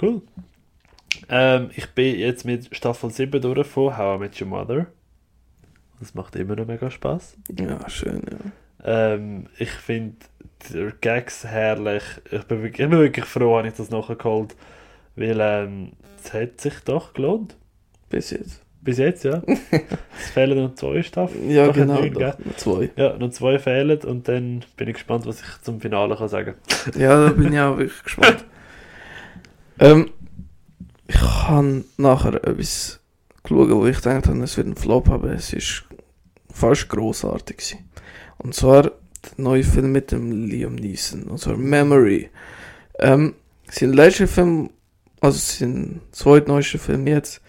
Cool. 0.00 0.22
Ähm, 1.28 1.70
ich 1.74 1.86
bin 1.90 2.18
jetzt 2.18 2.44
mit 2.44 2.74
Staffel 2.74 3.10
7 3.10 3.40
durch 3.40 3.66
von 3.66 3.96
How 3.96 4.16
I 4.16 4.20
Met 4.20 4.40
Your 4.40 4.48
Mother. 4.48 4.86
Das 6.00 6.14
macht 6.14 6.36
immer 6.36 6.56
noch 6.56 6.66
mega 6.66 6.90
Spaß. 6.90 7.36
Ja, 7.58 7.88
schön, 7.88 8.22
ja. 8.30 8.38
Ähm, 8.84 9.46
ich 9.58 9.70
finde 9.70 10.16
die 10.70 10.90
Gags 11.00 11.44
herrlich. 11.44 12.04
Ich 12.30 12.44
bin 12.44 12.62
wirklich, 12.62 12.84
ich 12.84 12.90
bin 12.90 13.00
wirklich 13.00 13.24
froh, 13.24 13.56
habe 13.56 13.68
ich 13.68 13.74
das 13.74 13.90
nachgeholt. 13.90 14.54
Weil 15.16 15.38
ähm, 15.40 15.92
es 16.22 16.32
hat 16.32 16.60
sich 16.60 16.74
doch 16.84 17.12
gelohnt. 17.12 17.56
Bis 18.08 18.30
jetzt. 18.30 18.62
Bis 18.80 18.98
jetzt, 18.98 19.24
ja. 19.24 19.42
es 20.18 20.30
fehlen 20.30 20.62
noch 20.62 20.74
zwei 20.74 21.02
Staffeln. 21.02 21.50
Ja, 21.50 21.66
Doch, 21.66 21.74
genau, 21.74 22.00
neun, 22.00 22.12
doch, 22.12 22.36
zwei. 22.56 22.90
Ja, 22.96 23.16
noch 23.16 23.30
zwei 23.30 23.58
fehlen 23.58 23.98
und 24.02 24.28
dann 24.28 24.64
bin 24.76 24.88
ich 24.88 24.94
gespannt, 24.94 25.26
was 25.26 25.40
ich 25.40 25.62
zum 25.62 25.80
Finale 25.80 26.16
kann 26.16 26.28
sagen 26.28 26.54
Ja, 26.96 27.26
da 27.26 27.32
bin 27.32 27.52
ich 27.52 27.58
auch 27.58 27.76
wirklich 27.76 28.02
gespannt. 28.02 28.44
ähm, 29.80 30.10
ich 31.08 31.20
habe 31.20 31.84
nachher 31.96 32.34
etwas 32.34 33.00
geschaut, 33.42 33.70
wo 33.70 33.86
ich 33.86 33.96
gedacht 33.96 34.28
habe, 34.28 34.42
es 34.42 34.56
wird 34.56 34.68
ein 34.68 34.76
Flop, 34.76 35.08
aber 35.10 35.32
es 35.32 35.52
ist 35.52 35.84
fast 36.52 36.88
grossartig 36.88 37.56
gewesen. 37.56 37.90
Und 38.38 38.54
zwar 38.54 38.82
der 38.82 38.92
neue 39.36 39.64
Film 39.64 39.92
mit 39.92 40.12
dem 40.12 40.46
Liam 40.46 40.76
Neeson, 40.76 41.24
und 41.24 41.38
zwar 41.38 41.56
Memory. 41.56 42.30
Ähm, 43.00 43.34
sein 43.70 43.92
letzter 43.92 44.28
Film, 44.28 44.70
also 45.20 45.38
sein 45.38 46.00
zweitneuester 46.12 46.78
Film 46.78 47.06
jetzt, 47.06 47.40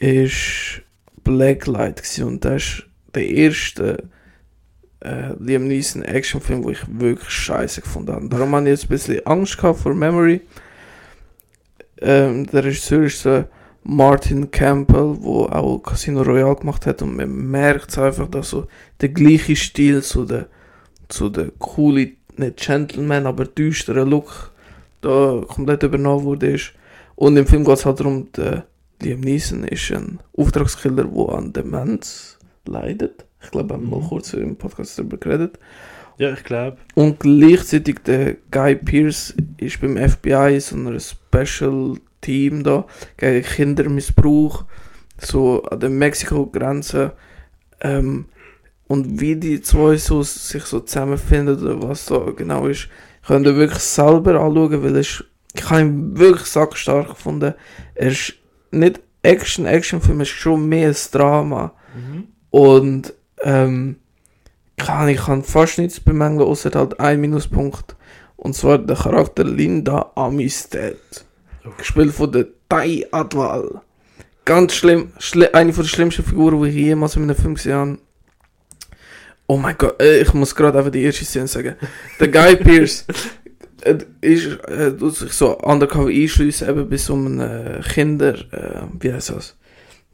ist 0.00 0.82
Blacklight 1.22 2.02
gewesen 2.02 2.24
und 2.24 2.44
das 2.44 2.62
ist 2.62 2.86
der 3.14 3.28
erste 3.28 4.08
äh, 5.00 5.34
Liam 5.38 5.68
Neeson 5.68 6.02
Actionfilm, 6.02 6.64
wo 6.64 6.70
ich 6.70 6.80
wirklich 6.88 7.30
scheiße 7.30 7.82
gefunden 7.82 8.12
habe. 8.12 8.28
Darum 8.28 8.54
habe 8.54 8.64
ich 8.64 8.70
jetzt 8.70 8.84
ein 8.84 8.88
bisschen 8.88 9.26
Angst 9.26 9.58
gehabt 9.58 9.80
vor 9.80 9.94
Memory. 9.94 10.40
Ähm, 12.00 12.46
der 12.46 12.64
Regisseur 12.64 13.04
ist 13.04 13.22
so 13.22 13.44
Martin 13.82 14.50
Campbell, 14.50 15.16
wo 15.20 15.44
auch 15.44 15.78
Casino 15.78 16.22
Royale 16.22 16.56
gemacht 16.56 16.86
hat 16.86 17.02
und 17.02 17.16
man 17.16 17.30
merkt 17.50 17.96
einfach, 17.98 18.28
dass 18.28 18.50
so 18.50 18.66
der 19.00 19.10
gleiche 19.10 19.56
Stil 19.56 20.02
zu 20.02 20.24
der 20.24 20.48
zu 21.08 21.28
der 21.28 21.50
coole, 21.58 22.12
nicht 22.36 22.56
Gentleman, 22.56 23.26
aber 23.26 23.44
düsteren 23.44 24.08
Look 24.08 24.52
da 25.00 25.42
komplett 25.46 25.82
übernommen 25.82 26.24
wurde. 26.24 26.58
Und 27.16 27.36
im 27.36 27.46
Film 27.46 27.64
geht 27.64 27.74
es 27.74 27.84
halt 27.84 28.00
darum, 28.00 28.30
der 28.32 28.64
Liam 29.02 29.20
Neeson 29.20 29.64
ist 29.64 29.90
ein 29.92 30.18
Auftragskiller, 30.36 31.04
der 31.04 31.28
an 31.34 31.52
Demenz 31.52 32.38
leidet. 32.66 33.24
Ich 33.42 33.50
glaube, 33.50 33.70
wir 33.70 33.74
haben 33.74 33.88
mal 33.90 34.00
Mhm. 34.00 34.08
kurz 34.08 34.32
im 34.34 34.56
Podcast 34.56 34.98
darüber 34.98 35.16
geredet. 35.16 35.58
Ja, 36.18 36.32
ich 36.34 36.44
glaube. 36.44 36.76
Und 36.94 37.20
gleichzeitig 37.20 38.00
der 38.04 38.36
Guy 38.50 38.76
Pearce 38.76 39.34
ist 39.56 39.80
beim 39.80 39.96
FBI 39.96 40.60
so 40.60 40.76
einer 40.76 40.98
Special 41.00 41.94
Team 42.20 42.62
da 42.62 42.84
gegen 43.16 43.42
Kindermissbrauch 43.42 44.64
so 45.18 45.62
an 45.64 45.80
der 45.80 45.88
Mexiko-Grenze 45.88 47.12
ähm, 47.80 48.26
und 48.88 49.20
wie 49.20 49.36
die 49.36 49.62
zwei 49.62 49.96
so 49.96 50.22
sich 50.22 50.64
so 50.64 50.80
zusammenfinden 50.80 51.58
oder 51.62 51.82
was 51.82 52.06
da 52.06 52.18
genau 52.36 52.66
ist, 52.66 52.88
könnt 53.26 53.46
ihr 53.46 53.56
wirklich 53.56 53.78
selber 53.82 54.38
anschauen, 54.40 54.82
weil 54.82 54.96
es, 54.96 55.24
ich 55.54 55.70
habe 55.70 55.80
ihn 55.82 56.18
wirklich 56.18 56.46
sackstark 56.46 57.08
gefunden. 57.08 57.54
Er 57.94 58.08
ist 58.10 58.34
nicht 58.70 59.00
Action, 59.22 59.66
Actionfilm, 59.66 60.20
ist 60.20 60.28
schon 60.28 60.68
mehr 60.68 60.88
ein 60.88 60.96
Drama. 61.12 61.72
Mhm. 61.94 62.28
Und 62.50 63.14
ähm, 63.42 63.96
kann, 64.76 65.08
ich 65.08 65.20
kann 65.20 65.42
fast 65.42 65.78
nichts 65.78 66.00
bemängeln, 66.00 66.48
außer 66.48 66.70
halt 66.74 66.98
ein 67.00 67.20
Minuspunkt. 67.20 67.96
Und 68.36 68.54
zwar 68.54 68.78
der 68.78 68.96
Charakter 68.96 69.44
Linda 69.44 70.12
Amistad. 70.14 70.96
Uff. 71.64 71.76
Gespielt 71.76 72.14
von 72.14 72.32
der 72.32 72.46
Tai 72.68 73.06
Adwal. 73.10 73.82
Ganz 74.44 74.74
schlimm. 74.74 75.12
Schli 75.18 75.46
eine 75.48 75.72
von 75.72 75.84
der 75.84 75.90
schlimmsten 75.90 76.24
Figuren, 76.24 76.62
die 76.62 76.70
ich 76.70 76.74
jemals 76.74 77.16
in 77.16 77.24
einem 77.24 77.36
Film 77.36 77.54
gesehen 77.54 77.74
habe. 77.74 77.98
Oh 79.46 79.56
mein 79.56 79.76
Gott, 79.76 80.00
äh, 80.00 80.20
ich 80.20 80.32
muss 80.32 80.54
gerade 80.54 80.78
einfach 80.78 80.92
die 80.92 81.02
erste 81.02 81.24
Szene 81.24 81.48
sagen. 81.48 81.74
Der 82.20 82.28
Guy 82.28 82.56
Pearce 82.56 83.04
äh, 83.08 83.12
ist, 84.20 84.46
äh, 84.68 84.96
tut 84.96 85.16
sich 85.16 85.32
so 85.32 85.58
undercover 85.58 86.08
einschliessen, 86.08 86.68
eben 86.68 86.88
bei 86.88 86.96
so 86.96 87.14
einem 87.14 87.40
äh, 87.40 87.80
Kinder, 87.80 88.34
äh, 88.52 88.82
wie 88.98 89.12
heißt 89.12 89.30
das? 89.30 89.56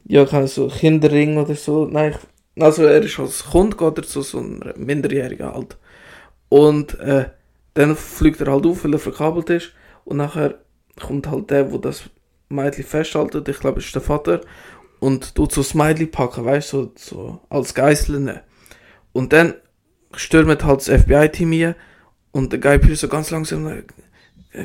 Ja, 0.05 0.25
kann 0.25 0.47
so 0.47 0.67
Kinderring 0.67 1.37
oder 1.37 1.55
so. 1.55 1.85
Nein, 1.85 2.15
ich, 2.55 2.63
also 2.63 2.83
er 2.83 3.01
ist 3.01 3.19
als 3.19 3.45
Kunde, 3.45 3.75
geht 3.75 3.97
er 3.97 4.03
zu 4.03 4.21
so 4.21 4.39
einem 4.39 4.61
Minderjährigen 4.77 5.53
halt. 5.53 5.77
Und 6.49 6.99
äh, 6.99 7.25
dann 7.73 7.95
fliegt 7.95 8.41
er 8.41 8.51
halt 8.51 8.65
auf, 8.65 8.83
weil 8.83 8.93
er 8.93 8.99
verkabelt 8.99 9.49
ist. 9.49 9.73
Und 10.05 10.17
nachher 10.17 10.55
kommt 10.99 11.29
halt 11.29 11.51
der, 11.51 11.71
wo 11.71 11.77
das 11.77 12.03
Mädchen 12.49 12.85
festhaltet, 12.85 13.49
ich 13.49 13.59
glaube, 13.59 13.79
ist 13.79 13.93
der 13.93 14.01
Vater, 14.01 14.41
und 14.99 15.35
tut 15.35 15.51
so 15.51 15.61
das 15.61 15.73
Mädchen 15.73 16.09
packen, 16.09 16.45
weißt 16.45 16.73
du, 16.73 16.77
so, 16.77 16.91
so 16.95 17.41
als 17.49 17.73
Geiseln. 17.73 18.39
Und 19.11 19.33
dann 19.33 19.55
stürmt 20.15 20.63
halt 20.63 20.79
das 20.79 21.01
FBI-Team 21.03 21.51
hier 21.51 21.75
und 22.31 22.51
der 22.51 22.59
Guy 22.59 22.79
Pearce 22.79 23.01
so 23.01 23.07
ganz 23.07 23.31
langsam 23.31 23.83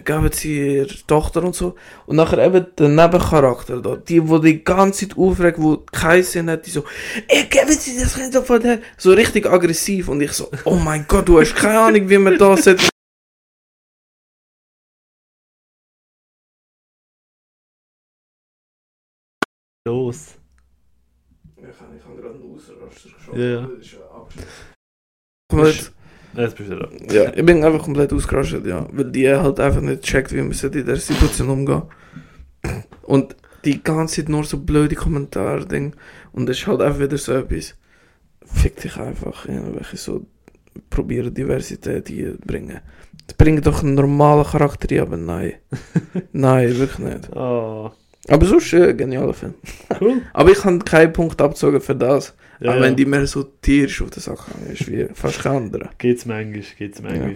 geben 0.01 0.31
sie 0.33 0.77
ihre 0.77 1.07
Tochter 1.07 1.43
und 1.43 1.55
so. 1.55 1.75
Und 2.07 2.17
nachher 2.17 2.39
eben 2.39 2.67
der 2.79 2.89
Nebencharakter 2.89 3.81
da, 3.81 3.97
die, 3.97 4.27
wo 4.27 4.39
die 4.39 4.65
ganze 4.65 5.09
Zeit 5.09 5.19
aufregt, 5.19 5.61
wo 5.61 5.79
keinen 5.79 6.23
Sinn 6.23 6.51
hat, 6.51 6.67
die 6.67 6.71
so, 6.71 6.85
ey, 7.29 7.45
geben 7.45 7.73
sie 7.73 7.99
das 7.99 8.15
Kind 8.15 8.33
sofort 8.33 8.65
her. 8.65 8.81
So 8.97 9.13
richtig 9.13 9.47
aggressiv 9.47 10.09
und 10.09 10.21
ich 10.21 10.33
so, 10.33 10.51
oh 10.65 10.77
mein 10.77 11.05
Gott, 11.07 11.29
du 11.29 11.41
hast 11.41 11.55
keine 11.55 11.81
Ahnung, 11.81 12.09
wie 12.09 12.19
man 12.19 12.39
das 12.39 12.65
jetzt 12.65 12.89
Los. 19.85 20.37
Ich 21.57 21.65
habe 21.65 22.23
gerade 22.23 22.35
einen 22.35 22.55
Ausraster 22.55 23.11
geschaut. 23.11 23.37
Ja, 23.37 23.45
ja. 25.53 26.02
Jetzt 26.35 26.57
bist 26.57 26.71
du 26.71 26.77
da. 26.77 26.89
ja, 27.13 27.33
ich 27.35 27.45
bin 27.45 27.63
einfach 27.63 27.83
komplett 27.83 28.13
ausgerastet, 28.13 28.67
ja. 28.67 28.87
Weil 28.91 29.11
die 29.11 29.29
halt 29.29 29.61
einfach 29.61 29.81
nicht 29.81 30.03
checkt, 30.03 30.33
wie 30.33 30.41
man 30.41 30.53
in 30.53 30.87
der 30.87 30.97
Situation 30.97 31.51
umgehen. 31.51 31.83
Und 33.03 33.37
die 33.65 33.83
ganze 33.83 34.17
Zeit 34.17 34.29
nur 34.29 34.45
so 34.45 34.59
blöde 34.59 34.95
Kommentare, 34.95 35.67
Ding. 35.67 35.95
Und 36.33 36.49
es 36.49 36.59
ist 36.59 36.67
halt 36.67 36.81
einfach 36.81 37.01
wieder 37.01 37.19
so 37.19 37.33
etwas. 37.33 37.75
Fick 38.45 38.77
dich 38.81 38.97
einfach, 38.97 39.47
irgendwelche 39.47 39.97
so 39.97 40.27
probieren 40.91 41.35
Diversität 41.35 42.09
hier 42.09 42.37
bringen. 42.45 42.81
Das 43.27 43.37
bringt 43.37 43.67
doch 43.67 43.83
einen 43.83 43.95
normalen 43.95 44.45
Charakter 44.45 45.03
aber 45.03 45.17
nein. 45.17 45.55
nein, 46.33 46.77
wirklich 46.79 46.99
nicht. 46.99 47.31
Oh, 47.35 47.93
Aber 48.29 48.47
sonst 48.47 48.73
äh, 48.73 48.95
genialer 48.95 49.35
Film. 49.35 49.55
cool. 50.01 50.23
Aber 50.33 50.51
ich 50.51 50.59
kann 50.59 50.85
keinen 50.85 51.13
Punkt 51.13 51.41
abzogen 51.41 51.81
für 51.81 51.97
das. 51.97 52.35
Ja, 52.61 52.71
auch 52.71 52.77
ja. 52.77 52.83
wenn 52.83 52.95
die 52.95 53.05
mehr 53.05 53.27
so 53.27 53.43
tierisch 53.43 54.01
auf 54.03 54.11
der 54.11 54.23
Sache 54.23 54.53
ist, 54.73 54.89
wie 54.89 55.09
fast 55.13 55.43
kein 55.43 55.57
anderer. 55.57 55.91
Geht's 55.99 56.25
manchmal, 56.27 56.63
geht's 56.79 57.03
manchmal. 57.03 57.35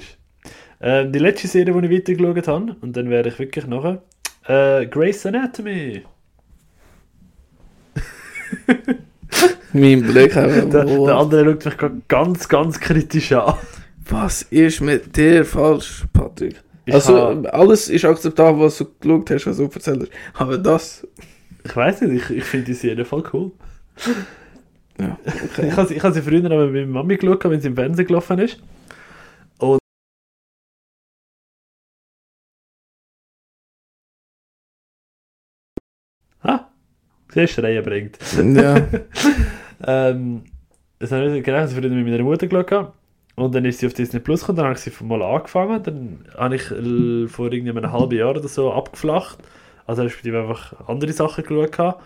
Ähm, 0.81 1.13
die 1.13 1.19
letzte 1.19 1.49
Serie, 1.49 1.75
die 1.75 1.87
ich 1.87 1.99
weitergeschaut 1.99 2.49
habe, 2.49 2.77
und 2.81 2.97
dann 2.97 3.11
werde 3.11 3.31
ich 3.31 3.39
wirklich 3.39 3.67
nachher, 3.67 4.03
äh, 4.47 4.87
Grey's 4.87 5.27
Anatomy. 5.27 6.03
Mein 9.73 10.03
Blick 10.03 10.37
einfach. 10.37 10.71
Der, 10.71 10.85
der 10.85 11.17
andere 11.17 11.59
schaut 11.61 11.95
mich 11.95 12.09
ganz, 12.09 12.49
ganz 12.49 12.79
kritisch 12.79 13.33
an. 13.33 13.55
Was 14.09 14.43
ist 14.43 14.81
mit 14.81 15.17
dir 15.17 15.45
falsch, 15.45 16.05
Patrick? 16.13 16.63
Ich, 16.87 16.95
also, 16.95 17.17
alles 17.51 17.89
ist 17.89 18.05
akzeptabel, 18.05 18.61
was 18.63 18.79
du 18.79 18.87
geschaut 19.01 19.31
hast, 19.31 19.47
was 19.47 19.57
du 19.59 19.65
erzählt 19.65 20.03
hast. 20.03 20.41
Aber 20.41 20.59
das. 20.59 21.07
ich 21.65 21.75
weiß 21.77 22.03
nicht, 22.03 22.31
ich, 22.31 22.39
ich 22.39 22.45
finde 22.45 22.67
die 22.67 22.75
Serie 22.75 23.05
voll 23.05 23.25
cool. 23.33 23.53
Ja, 25.01 25.19
Ich 25.25 25.43
okay. 25.59 25.73
habe 25.73 25.89
sie, 25.89 25.95
ich 25.95 26.03
hab 26.03 26.15
sie 26.15 26.23
früher 26.23 26.45
aber 26.47 26.67
mit 26.69 26.75
meiner 26.87 26.87
Mami 26.87 27.17
geschaut, 27.17 27.45
wenn 27.45 27.61
sie 27.61 27.69
im 27.69 27.77
Fernsehen 27.77 28.07
gelaufen 28.07 28.39
ist. 28.39 28.59
Und. 29.59 29.79
Ah, 36.43 36.71
siehst 37.33 37.59
du, 37.59 37.63
Reihe 37.63 37.83
bringt. 37.83 38.19
ja. 38.37 38.89
ähm, 39.87 40.45
das 40.99 41.13
habe 41.13 41.37
ich 41.39 41.45
genau, 41.45 41.65
ich 41.65 41.73
früher 41.73 41.91
mit 41.91 42.07
meiner 42.07 42.23
Mutter 42.23 42.47
geschaut. 42.47 42.93
Und 43.37 43.55
dann 43.55 43.67
ist 43.67 43.81
sie 43.81 43.87
auf 43.87 43.93
Disney 43.93 44.19
Plus 44.19 44.41
gekommen, 44.41 44.57
dann 44.57 44.67
habe 44.67 44.77
ich 44.77 44.81
sie 44.81 45.05
mal 45.05 45.23
angefangen. 45.23 45.83
Dann 45.83 46.25
habe 46.37 46.57
ich 46.57 46.71
äh, 46.71 47.29
vor 47.29 47.51
einem 47.51 47.93
halben 47.93 48.17
Jahr 48.17 48.31
oder 48.31 48.49
so 48.49 48.73
abgeflacht. 48.73 49.39
Also 49.87 50.03
respektive 50.03 50.41
einfach 50.41 50.89
andere 50.89 51.13
Sachen 51.13 51.45
geschaut. 51.45 51.97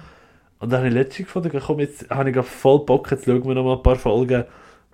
Und 0.59 0.71
dann 0.71 0.81
habe 0.81 0.89
ich 0.89 0.95
letztens 0.95 1.29
gefunden, 1.29 1.63
komm, 1.65 1.81
jetzt 1.81 2.11
habe 2.11 2.31
ich 2.31 2.37
voll 2.45 2.85
Bock, 2.85 3.11
jetzt 3.11 3.25
schauen 3.25 3.45
wir 3.45 3.55
noch 3.55 3.65
mal 3.65 3.77
ein 3.77 3.83
paar 3.83 3.97
Folgen. 3.97 4.45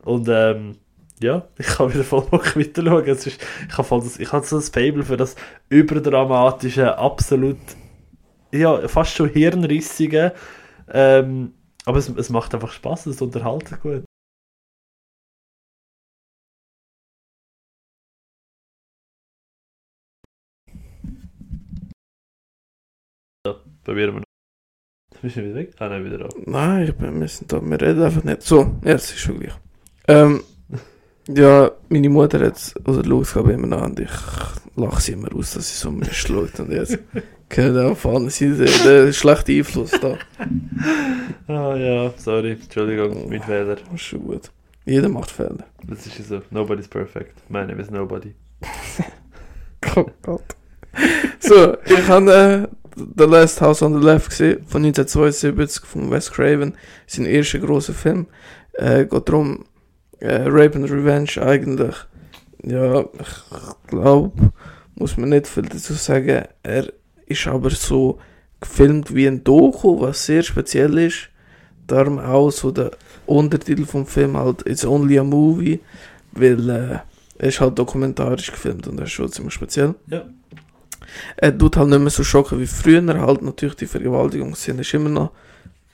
Und 0.04 0.28
ähm, 0.30 0.76
ja, 1.20 1.46
ich 1.58 1.78
habe 1.78 1.92
wieder 1.92 2.04
voll 2.04 2.22
Bock 2.22 2.54
weiter 2.54 2.84
schauen. 2.84 3.08
Es 3.08 3.26
ist, 3.26 3.42
ich 3.68 3.72
habe 3.72 3.84
voll 3.84 4.00
das, 4.00 4.18
ich 4.18 4.30
habe 4.30 4.46
so 4.46 4.56
das 4.56 4.68
Fable 4.68 5.02
für 5.04 5.16
das 5.16 5.36
überdramatische, 5.70 6.96
absolut, 6.98 7.56
ja, 8.52 8.86
fast 8.88 9.16
schon 9.16 9.30
hirnrissige. 9.30 10.32
Ähm, 10.92 11.54
aber 11.86 11.98
es, 11.98 12.08
es 12.10 12.30
macht 12.30 12.54
einfach 12.54 12.72
Spaß, 12.72 13.06
es 13.06 13.22
unterhalten 13.22 13.78
gut. 13.82 14.04
So, 23.46 23.54
probieren 23.84 24.14
wir 24.14 24.20
noch. 24.22 25.22
Bist 25.22 25.36
du 25.36 25.44
wieder 25.44 25.54
weg? 25.54 25.72
Ah, 25.78 25.88
nein, 25.88 26.04
wieder 26.04 26.18
da. 26.18 26.28
Nein, 26.46 26.82
ich 26.88 26.94
bin, 26.96 27.20
wir 27.20 27.28
sind 27.28 27.52
da, 27.52 27.60
wir 27.62 27.80
reden 27.80 28.02
einfach 28.02 28.24
nicht. 28.24 28.42
So, 28.42 28.74
ja, 28.84 28.94
es 28.94 29.12
ist 29.12 29.20
schon 29.20 29.38
gleich. 29.38 29.52
Ähm, 30.08 30.42
Ja, 31.28 31.70
meine 31.88 32.08
Mutter 32.08 32.40
hat 32.40 32.74
oder 32.84 33.08
schaut 33.08 33.32
glaube 33.32 33.50
ich 33.52 33.58
immer 33.58 33.68
noch 33.68 33.82
und 33.84 34.00
ich 34.00 34.10
lache 34.74 35.00
sie 35.00 35.12
immer 35.12 35.32
aus, 35.32 35.52
dass 35.54 35.68
sie 35.68 35.76
so 35.76 35.92
mir 35.92 36.12
schaut 36.12 36.58
und 36.58 36.72
jetzt 36.72 36.98
gehört 37.48 37.92
auf 37.92 38.04
andere 38.06 38.30
Seite 38.30 38.64
der 38.84 39.12
schlechte 39.12 39.52
Einfluss 39.52 39.92
da. 39.92 40.18
Ah 41.48 41.76
ja, 41.76 42.12
sorry, 42.16 42.52
Entschuldigung, 42.60 43.28
mein 43.28 43.42
Fehler. 43.42 43.76
Schon 43.94 44.24
gut. 44.24 44.50
Jeder 44.84 45.08
macht 45.08 45.30
Fehler. 45.30 45.66
Das 45.86 46.04
ist 46.04 46.28
so, 46.28 46.42
nobody's 46.50 46.88
perfect. 46.88 47.48
My 47.48 47.64
name 47.64 47.80
is 47.80 47.90
nobody. 47.92 48.34
Oh 49.94 50.06
Gott. 50.22 50.56
So, 51.38 51.76
ich 51.84 52.08
habe 52.08 52.68
äh, 52.72 52.85
The 52.96 53.24
Last 53.24 53.60
House 53.60 53.82
on 53.82 53.92
the 53.92 54.04
Left 54.04 54.30
gesehen, 54.30 54.64
von 54.66 54.82
1972 54.82 55.84
von 55.84 56.10
Wes 56.10 56.30
Craven. 56.30 56.74
Sein 57.06 57.26
erster 57.26 57.58
großer 57.58 57.92
Film. 57.92 58.26
Äh, 58.72 59.04
geht 59.04 59.28
darum, 59.28 59.66
äh, 60.20 60.42
Rape 60.46 60.76
and 60.76 60.90
Revenge 60.90 61.42
eigentlich. 61.42 61.94
Ja, 62.62 63.00
ich 63.00 63.86
glaube, 63.88 64.52
muss 64.94 65.16
man 65.16 65.28
nicht 65.28 65.46
viel 65.46 65.64
dazu 65.64 65.92
sagen. 65.92 66.44
Er 66.62 66.92
ist 67.26 67.46
aber 67.46 67.70
so 67.70 68.18
gefilmt 68.60 69.14
wie 69.14 69.26
ein 69.26 69.44
Doku, 69.44 70.00
was 70.00 70.24
sehr 70.24 70.42
speziell 70.42 70.96
ist. 70.98 71.28
Darum 71.86 72.18
auch 72.18 72.50
so 72.50 72.70
der 72.70 72.92
Untertitel 73.26 73.84
vom 73.84 74.06
Film 74.06 74.36
halt 74.36 74.66
It's 74.66 74.84
Only 74.84 75.18
a 75.18 75.24
Movie, 75.24 75.80
weil 76.32 76.70
äh, 76.70 76.98
er 77.38 77.48
ist 77.48 77.60
halt 77.60 77.78
dokumentarisch 77.78 78.50
gefilmt 78.50 78.88
und 78.88 78.96
das 78.96 79.08
ist 79.08 79.12
schon 79.12 79.30
ziemlich 79.30 79.54
speziell. 79.54 79.94
Ja. 80.06 80.24
Er 81.36 81.56
tut 81.56 81.76
halt 81.76 81.88
nicht 81.88 82.00
mehr 82.00 82.10
so 82.10 82.24
schocken 82.24 82.60
wie 82.60 82.66
früher, 82.66 83.04
halt 83.20 83.42
natürlich 83.42 83.76
die 83.76 83.86
Vergewaltigungsszene 83.86 84.80
ist 84.82 84.94
immer 84.94 85.08
noch 85.08 85.30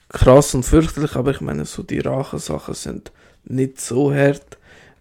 krass 0.09 0.53
und 0.53 0.63
fürchterlich, 0.63 1.15
aber 1.15 1.31
ich 1.31 1.41
meine 1.41 1.65
so 1.65 1.83
die 1.83 1.99
Rachesachen 1.99 2.73
sind 2.73 3.11
nicht 3.45 3.81
so 3.81 4.13
hart. 4.13 4.57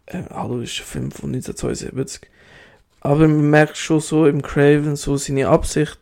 Äh, 0.07 0.23
hallo 0.31 0.61
ist 0.61 0.81
ein 0.81 0.85
Film 0.85 1.11
von 1.11 1.33
1972. 1.35 2.29
Aber 3.01 3.27
man 3.29 3.51
merkt 3.51 3.77
schon 3.77 4.01
so 4.01 4.27
im 4.27 4.43
Craven 4.43 4.97
so 4.97 5.17
seine 5.17 5.49
Absicht, 5.49 5.99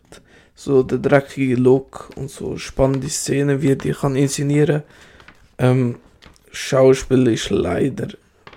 so 0.54 0.82
der 0.82 0.98
dreckige 0.98 1.56
Look 1.56 2.10
und 2.16 2.30
so 2.30 2.56
spannende 2.58 3.08
Szenen, 3.08 3.62
wie 3.62 3.70
er 3.70 3.76
die 3.76 3.92
kann 3.92 4.16
inszenieren. 4.16 4.82
Ähm, 5.58 5.96
Schauspiel 6.52 7.26
ist 7.28 7.50
leider 7.50 8.08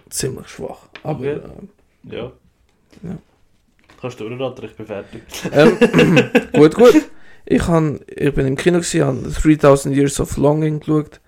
ziemlich 0.09 0.47
schwach. 0.47 0.87
Aber 1.03 1.19
Okay. 1.19 1.39
ähm, 1.43 1.69
Ja. 2.03 2.31
Ja. 3.01 3.17
Kannst 4.03 4.19
du 4.19 4.27
durchraten, 4.27 4.65
ich 4.65 4.75
bin 4.75 4.85
fertig. 4.85 5.21
ähm, 5.53 5.77
gut, 6.51 6.75
gut. 6.75 7.09
Ich, 7.45 7.65
han, 7.69 8.01
ich 8.05 8.33
bin 8.33 8.47
im 8.47 8.57
Kino 8.57 8.79
gesehen, 8.79 9.05
habe 9.05 9.29
3000 9.29 9.95
Years 9.95 10.19
of 10.19 10.35
Longing 10.35 10.81
geschaut. 10.81 11.21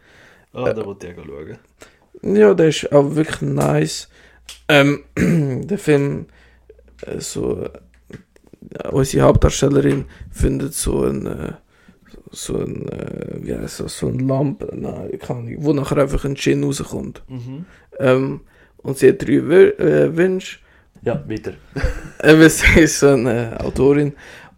Ah, 0.51 0.73
da 0.73 0.85
wollte 0.85 1.07
ich 1.07 1.17
auch 1.17 1.23
schauen. 1.23 1.57
Ja, 2.35 2.53
der 2.53 2.67
ist 2.67 2.91
auch 2.91 3.15
wirklich 3.15 3.41
nice. 3.43 4.09
Ähm, 4.67 5.05
der 5.17 5.77
Film, 5.77 6.25
äh, 7.05 7.21
so, 7.21 7.61
äh, 7.61 8.89
unsere 8.89 9.25
Hauptdarstellerin 9.25 10.03
findet 10.29 10.73
so 10.73 11.03
ein, 11.03 11.27
äh, 11.27 11.53
so 12.31 12.57
ein, 12.57 12.89
äh, 12.89 13.37
wie 13.39 13.55
heißt 13.55 13.79
das, 13.79 13.99
so 13.99 14.07
ein 14.09 14.19
Lampe, 14.19 14.69
nein, 14.75 15.11
ich 15.13 15.21
kann 15.21 15.45
nicht, 15.45 15.63
wo 15.63 15.71
nachher 15.71 15.99
einfach 15.99 16.25
ein 16.25 16.35
Gin 16.35 16.65
rauskommt. 16.65 17.23
Mhm. 17.29 17.65
Ähm, 17.99 18.41
und 18.79 18.97
sie 18.97 19.07
hat 19.07 19.21
drei 19.21 19.35
äh, 19.35 20.17
Wünsche. 20.17 20.57
Ja, 21.05 21.23
weiter. 21.27 21.53
Eben, 22.23 22.49
sie 22.49 22.79
ist 22.81 22.99
so 22.99 23.09
eine 23.09 23.57
Autorin 23.61 24.13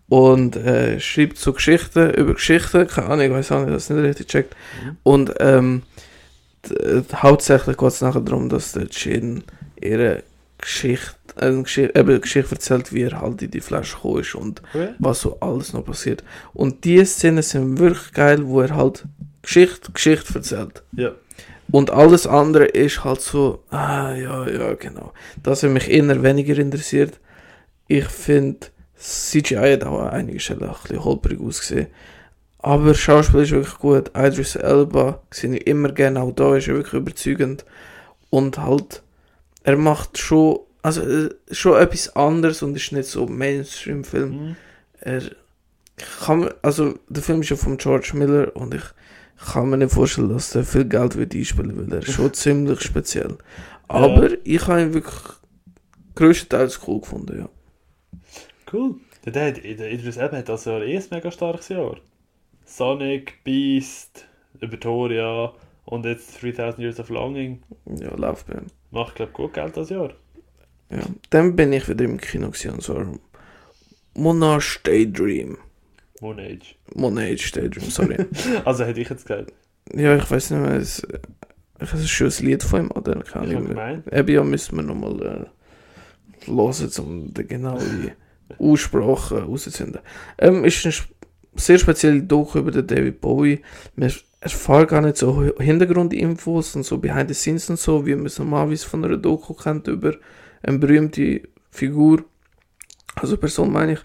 und 0.10 0.56
äh, 0.56 0.99
schreibt 0.99 1.38
so 1.38 1.53
Geschichten 1.53 2.11
über 2.14 2.34
Geschichten. 2.34 2.88
Keine 2.88 3.07
Ahnung, 3.10 3.26
ich 3.26 3.32
weiß 3.32 3.52
auch 3.52 3.61
nicht, 3.65 3.76
dass 3.76 3.90
nicht 3.90 4.03
richtig 4.03 4.28
checkt. 4.28 4.56
Mhm. 4.84 4.98
Und 5.03 5.34
ähm, 5.40 5.84
d- 6.69 7.03
hauptsächlich 7.14 7.78
geht 7.78 7.88
es 7.90 8.02
nachher 8.02 8.22
darum, 8.22 8.48
dass 8.49 8.72
der 8.72 8.86
Jin 8.90 9.44
ihre 9.82 10.24
Geschichte, 10.60 11.15
äh, 11.36 11.52
Geschichte, 11.61 11.99
eben 11.99 12.22
Geschichte 12.22 12.56
erzählt, 12.56 12.94
wie 12.94 13.03
er 13.03 13.19
halt 13.22 13.41
in 13.41 13.52
die 13.52 13.61
Flasche 13.61 13.95
gekommen 13.98 14.22
ist 14.22 14.34
und 14.36 14.61
Okay. 14.74 14.90
was 14.99 15.22
so 15.22 15.38
alles 15.41 15.74
noch 15.74 15.86
passiert. 15.86 16.24
Und 16.53 16.84
die 16.86 17.03
Szenen 17.06 17.44
sind 17.44 17.78
wirklich 17.78 18.14
geil, 18.14 18.48
wo 18.48 18.61
er 18.61 18.76
halt 18.76 19.03
Geschichte, 19.41 19.91
Geschichte 19.91 20.36
erzählt. 20.36 20.84
Ja. 20.94 21.11
Und 21.72 21.91
alles 21.91 22.27
andere 22.27 22.65
ist 22.65 23.03
halt 23.03 23.22
so, 23.22 23.64
ah, 23.69 24.14
ja, 24.14 24.48
ja, 24.48 24.73
genau. 24.76 25.11
Das 25.44 25.64
hat 25.64 25.72
mich 25.72 25.89
eher 25.89 26.23
weniger 26.23 26.57
interessiert. 26.57 27.19
Ich 27.88 28.06
finde, 28.06 28.68
CGI 28.98 29.73
hat 29.73 29.84
auch 29.84 29.99
an 29.99 30.10
einigen 30.10 30.39
Stellen 30.39 30.64
ein 30.64 30.76
bisschen 30.81 31.03
holprig 31.03 31.39
ausgesehen. 31.39 31.88
Aber 32.60 32.94
Schauspiel 32.94 33.41
ist 33.41 33.52
wirklich 33.52 33.77
gut. 33.77 34.11
Idris 34.15 34.56
Elba 34.56 35.22
sehe 35.31 35.56
ich 35.56 35.68
immer 35.68 35.91
gerne, 35.91 36.22
auch 36.22 36.31
da 36.31 36.56
ist 36.56 36.68
er 36.68 36.76
wirklich 36.76 37.02
überzeugend. 37.02 37.65
Und 38.30 38.57
halt, 38.57 39.03
er 39.64 39.77
macht 39.77 40.18
schon, 40.18 40.60
also 40.81 41.02
äh, 41.02 41.30
schon 41.52 41.80
etwas 41.80 42.15
anderes 42.15 42.64
und 42.64 42.76
ist 42.76 42.91
nicht 42.91 43.07
so 43.07 43.26
Mainstream-Film. 43.27 44.30
Mhm. 44.30 44.56
Er 44.99 45.22
kann, 46.26 46.49
also 46.61 46.95
der 47.07 47.23
Film 47.23 47.41
ist 47.41 47.49
ja 47.49 47.56
von 47.56 47.77
George 47.77 48.11
Miller 48.14 48.56
und 48.56 48.73
ich 48.73 48.84
kann 49.38 49.69
mir 49.69 49.77
nicht 49.77 49.93
vorstellen, 49.93 50.30
dass 50.30 50.51
der 50.51 50.64
viel 50.64 50.85
Geld 50.85 51.15
wird 51.15 51.35
einspielen 51.35 51.77
will. 51.77 51.93
Er 51.93 51.99
ist 51.99 52.14
schon 52.14 52.34
ziemlich 52.34 52.81
speziell. 52.81 53.38
Aber 53.88 54.30
ich 54.43 54.68
habe 54.68 54.81
ihn 54.81 54.93
wirklich 54.93 55.23
größtenteils 56.15 56.81
cool 56.88 57.01
gefunden, 57.01 57.39
ja. 57.39 57.49
Cool. 58.72 58.95
Der, 59.26 59.51
der 59.51 59.91
Idris 59.91 60.18
Elba 60.18 60.38
hat 60.38 60.49
also 60.49 60.72
eh 60.80 60.97
ein 60.97 61.03
mega 61.11 61.31
starkes 61.31 61.69
Jahr. 61.69 61.97
Sonic, 62.65 63.43
Beast, 63.43 64.26
Übertoria 64.59 65.53
und 65.85 66.05
jetzt 66.05 66.41
3000 66.41 66.80
Years 66.80 66.99
of 66.99 67.09
Longing. 67.09 67.61
Ja, 67.85 68.14
läuft 68.15 68.47
bei 68.47 68.55
ihm. 68.55 68.68
Macht, 68.91 69.15
glaube 69.15 69.31
ich, 69.31 69.38
gut 69.38 69.53
Geld 69.53 69.77
das 69.77 69.89
Jahr. 69.89 70.14
Ja. 70.89 70.99
Dann 71.30 71.55
bin 71.55 71.73
ich 71.73 71.88
wieder 71.88 72.05
im 72.05 72.19
Kino 72.19 72.47
gewesen, 72.47 72.72
und 72.72 72.84
zwar 72.84 73.05
Monarch 74.14 74.80
Daydream. 74.84 75.57
Moon 76.22 76.39
Age. 76.39 76.76
Monarch 76.95 77.52
Daydream, 77.52 77.89
sorry. 77.89 78.18
Also 78.65 78.84
hätte 78.85 79.02
ich 79.02 79.10
jetzt 79.10 79.26
gesagt. 79.27 79.53
ja, 79.94 80.15
ich 80.15 80.30
weiß 80.30 80.52
nicht 80.52 80.61
mehr, 80.61 80.73
es, 80.76 81.06
es 81.80 81.94
ist 81.94 82.10
schon 82.10 82.27
ein 82.27 82.45
Lied 82.45 82.64
von 82.64 82.81
ihm, 82.85 82.91
oder? 82.91 83.22
Ich 83.26 83.35
habe 83.35 83.48
gemeint. 83.48 84.11
Eben, 84.11 84.30
ja, 84.34 84.44
müssen 84.44 84.76
wir 84.77 84.84
nochmal 84.84 85.22
äh, 85.22 86.48
hören, 86.48 86.89
um 86.99 87.34
den 87.34 87.48
genauen 87.48 88.11
Aussprache 88.57 89.35
herauszufinden. 89.41 89.99
Ähm, 90.38 90.64
ist 90.65 90.85
eine 90.85 90.91
sp- 90.95 91.14
sehr 91.56 91.77
spezielle 91.80 92.22
Doku 92.23 92.60
über 92.60 92.72
den 92.72 92.85
David 92.88 93.19
Bowie. 93.22 93.61
Wir 93.95 94.11
erfahren 94.39 94.88
gar 94.88 95.02
nicht 95.02 95.18
so 95.18 95.44
Hintergrundinfos 95.60 96.76
und 96.76 96.84
so 96.84 96.98
Behind 96.99 97.27
the 97.30 97.34
Scenes 97.34 97.69
und 97.69 97.80
so, 97.80 98.06
wie 98.06 98.15
man 98.15 98.27
es 98.27 98.38
normalerweise 98.39 98.88
von 98.88 99.03
einer 99.03 99.18
Doku 99.18 99.53
kennt 99.53 99.88
über 99.88 100.15
eine 100.64 100.77
berühmte 100.80 101.41
Figur. 101.72 102.23
Also 103.22 103.38
Person 103.38 103.72
meine 103.72 103.94
ich. 103.94 103.99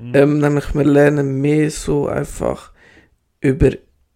Mhm. 0.00 0.14
Ähm, 0.14 0.38
nämlich 0.38 0.74
wir 0.74 0.84
lernen 0.84 1.40
mehr 1.40 1.70
so 1.70 2.08
einfach 2.08 2.72
über 3.40 3.70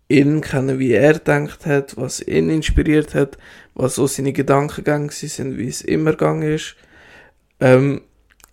ihn 0.09 0.41
kennen, 0.41 0.79
wie 0.79 0.93
er 0.93 1.19
denkt 1.19 1.65
hat, 1.67 1.97
was 1.97 2.21
ihn 2.21 2.51
inspiriert 2.51 3.15
hat, 3.15 3.39
was 3.75 3.95
so 3.95 4.07
seine 4.07 4.33
Gedankengänge 4.33 5.11
sind, 5.11 5.57
wie 5.57 5.69
es 5.69 5.81
immer 5.81 6.13
gegangen 6.13 6.43
ist. 6.43 6.77
Ähm, 7.61 8.03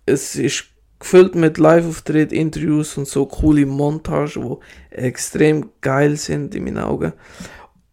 es 0.06 0.36
ist 0.36 0.66
gefüllt 0.98 1.34
mit 1.34 1.58
Live-Auftritt, 1.58 2.32
Interviews 2.32 2.96
und 2.96 3.08
so 3.08 3.26
coole 3.26 3.66
Montagen, 3.66 4.58
die 4.90 4.94
extrem 4.94 5.70
geil 5.80 6.16
sind 6.16 6.54
in 6.54 6.64
meinen 6.64 6.78
Augen. 6.78 7.12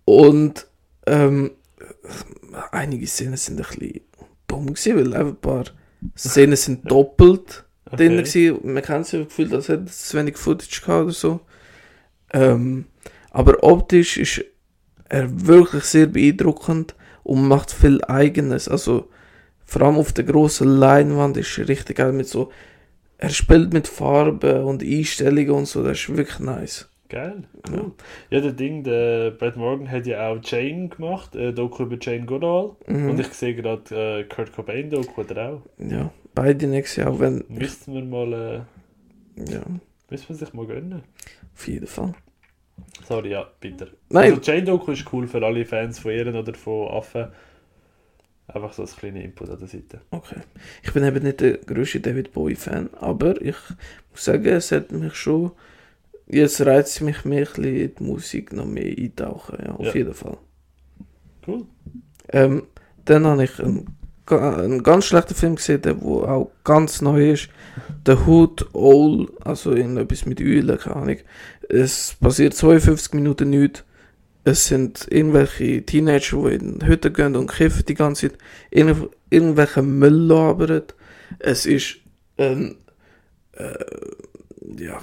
Und 0.06 0.68
ähm, 1.06 1.52
einige 2.72 3.08
Szenen 3.08 3.38
sind 3.38 3.60
ein 3.60 3.66
bisschen 3.68 4.02
dumm 4.48 4.68
gewesen, 4.68 4.96
weil 4.96 5.14
ein 5.14 5.36
paar 5.36 5.66
Szenen 6.18 6.56
sind 6.56 6.90
doppelt 6.90 7.66
drin 7.96 8.20
Okay. 8.20 8.24
gewesen. 8.50 8.74
Man 8.74 8.84
kann 8.84 9.04
sich 9.04 9.24
gefühlt, 9.28 9.54
als 9.54 9.70
hätte 9.70 9.86
es 9.86 10.08
zu 10.10 10.18
wenig 10.18 10.38
Footage 10.38 10.82
gehabt 10.82 11.04
oder 11.04 11.12
so. 11.14 11.40
Ähm, 12.34 12.86
aber 13.32 13.64
optisch 13.64 14.18
ist 14.18 14.44
er 15.10 15.48
wirklich 15.48 15.84
sehr 15.84 16.08
beeindruckend 16.08 16.96
und 17.24 17.48
macht 17.48 17.72
viel 17.72 18.04
Eigenes. 18.06 18.68
Also 18.68 19.10
vor 19.66 19.82
allem 19.84 19.96
auf 19.98 20.12
der 20.14 20.24
großen 20.26 20.68
Leinwand 20.68 21.38
ist 21.38 21.58
er 21.58 21.68
richtig 21.68 21.98
geil 21.98 22.14
mit 22.14 22.28
so. 22.28 22.52
Er 23.18 23.30
spielt 23.30 23.74
mit 23.74 23.88
Farben 23.88 24.64
und 24.64 24.84
Einstellungen 24.84 25.52
und 25.52 25.66
so. 25.68 25.84
Das 25.84 25.98
ist 26.00 26.16
wirklich 26.16 26.40
nice. 26.40 26.90
Geil, 27.10 27.44
cool. 27.72 27.94
Ja, 28.30 28.42
der 28.42 28.52
Ding, 28.52 28.84
der 28.84 29.32
Brad 29.32 29.56
Morgan 29.56 29.90
hat 29.90 30.06
ja 30.06 30.28
auch 30.30 30.40
Jane 30.44 30.90
gemacht, 30.90 31.36
äh, 31.38 31.54
Doku 31.54 31.84
über 31.84 31.96
Jane 32.02 32.26
Goodall. 32.26 32.72
Mhm. 32.86 33.12
Und 33.12 33.20
ich 33.22 33.28
sehe 33.28 33.56
gerade 33.56 33.96
äh, 34.20 34.24
Kurt 34.26 34.52
Cobain 34.54 34.90
Doku 34.90 35.22
auch. 35.22 35.62
ja, 35.78 36.12
beide 36.42 36.68
nächstes 36.68 36.98
Jahr, 37.04 37.20
wenn. 37.20 37.44
Müssten 37.50 37.94
wir 37.94 38.04
mal, 38.04 38.34
äh, 38.34 39.52
Ja, 39.52 39.62
müssen 40.10 40.30
wir 40.30 40.36
sich 40.36 40.54
mal 40.54 40.66
gönnen. 40.68 41.04
auf 41.56 41.68
jeden 41.68 41.88
Fall. 41.88 42.14
Sorry, 43.08 43.32
ja, 43.32 43.48
bitte. 43.60 43.92
Nein. 44.10 44.34
Also 44.34 44.42
Jane 44.52 44.64
Doku 44.64 44.92
ist 44.92 45.12
cool 45.12 45.28
für 45.28 45.44
alle 45.44 45.66
Fans 45.66 46.00
von 46.00 46.12
Ehren 46.12 46.36
oder 46.36 46.54
von 46.54 46.88
Affen. 46.90 47.28
Einfach 48.48 48.72
so 48.74 48.84
ein 48.84 48.88
kleiner 48.88 49.22
Input 49.22 49.50
an 49.50 49.58
der 49.60 49.68
Seite. 49.68 50.02
Okay. 50.12 50.40
Ich 50.84 50.94
bin 50.94 51.04
eben 51.04 51.24
nicht 51.24 51.42
der 51.42 51.58
größte 51.58 52.00
David 52.00 52.32
Bowie-Fan, 52.34 52.90
aber 52.94 53.42
ich 53.42 53.56
muss 54.12 54.24
sagen, 54.24 54.46
es 54.46 54.72
hat 54.72 54.92
mich 54.92 55.16
schon. 55.16 55.52
Jetzt 56.30 56.62
reizt 56.62 56.96
es 56.96 57.02
mich 57.02 57.26
mehr, 57.26 57.48
ein 57.58 57.64
die 57.64 57.94
Musik 58.00 58.54
noch 58.54 58.66
mehr 58.66 58.86
eintauchen, 58.98 59.58
ja, 59.66 59.72
auf 59.76 59.86
Ja. 59.88 59.94
jeden 59.96 60.14
Fall. 60.14 60.38
Cool. 61.46 61.66
Ähm, 62.30 62.68
dann 63.06 63.26
habe 63.26 63.44
ich 63.46 63.60
einen 63.60 63.97
einen 64.32 64.84
ganz 64.84 65.06
schlechten 65.06 65.36
Film 65.36 65.56
gesehen, 65.56 65.82
der 65.82 66.02
wo 66.02 66.24
auch 66.24 66.52
ganz 66.64 67.02
neu 67.02 67.32
ist. 67.32 67.49
The 68.06 68.14
Hood 68.26 68.74
Owl, 68.74 69.28
also 69.44 69.74
irgendetwas 69.74 70.26
mit 70.26 70.40
Eulen, 70.41 70.78
keine 70.78 70.95
Ahnung. 70.95 71.18
Es 71.70 72.16
passiert 72.20 72.54
52 72.54 73.14
Minuten 73.14 73.49
nichts. 73.49 73.84
Es 74.44 74.68
sind 74.68 75.06
irgendwelche 75.10 75.86
Teenager, 75.86 76.49
die 76.49 76.56
in 76.56 76.88
Hütten 76.88 77.14
gehen 77.14 77.36
und 77.36 77.52
kiffen 77.52 77.84
die 77.86 77.95
ganze 77.95 78.30
Zeit. 78.30 78.40
Irgendw 78.72 79.10
irgendwelche 79.30 79.82
Müll 79.82 80.28
labern. 80.28 80.84
Es 81.40 81.66
ist 81.66 81.98
ein 82.38 82.78
äh, 83.54 83.74
ja, 84.78 85.02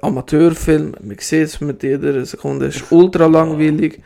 Amateurfilm. 0.00 0.94
Man 1.02 1.18
sieht 1.18 1.42
es 1.44 1.60
mit 1.60 1.82
jeder 1.82 2.24
Sekunde. 2.24 2.66
Es 2.66 2.76
ist 2.76 2.92
ultra 2.92 3.26
langweilig. 3.26 4.00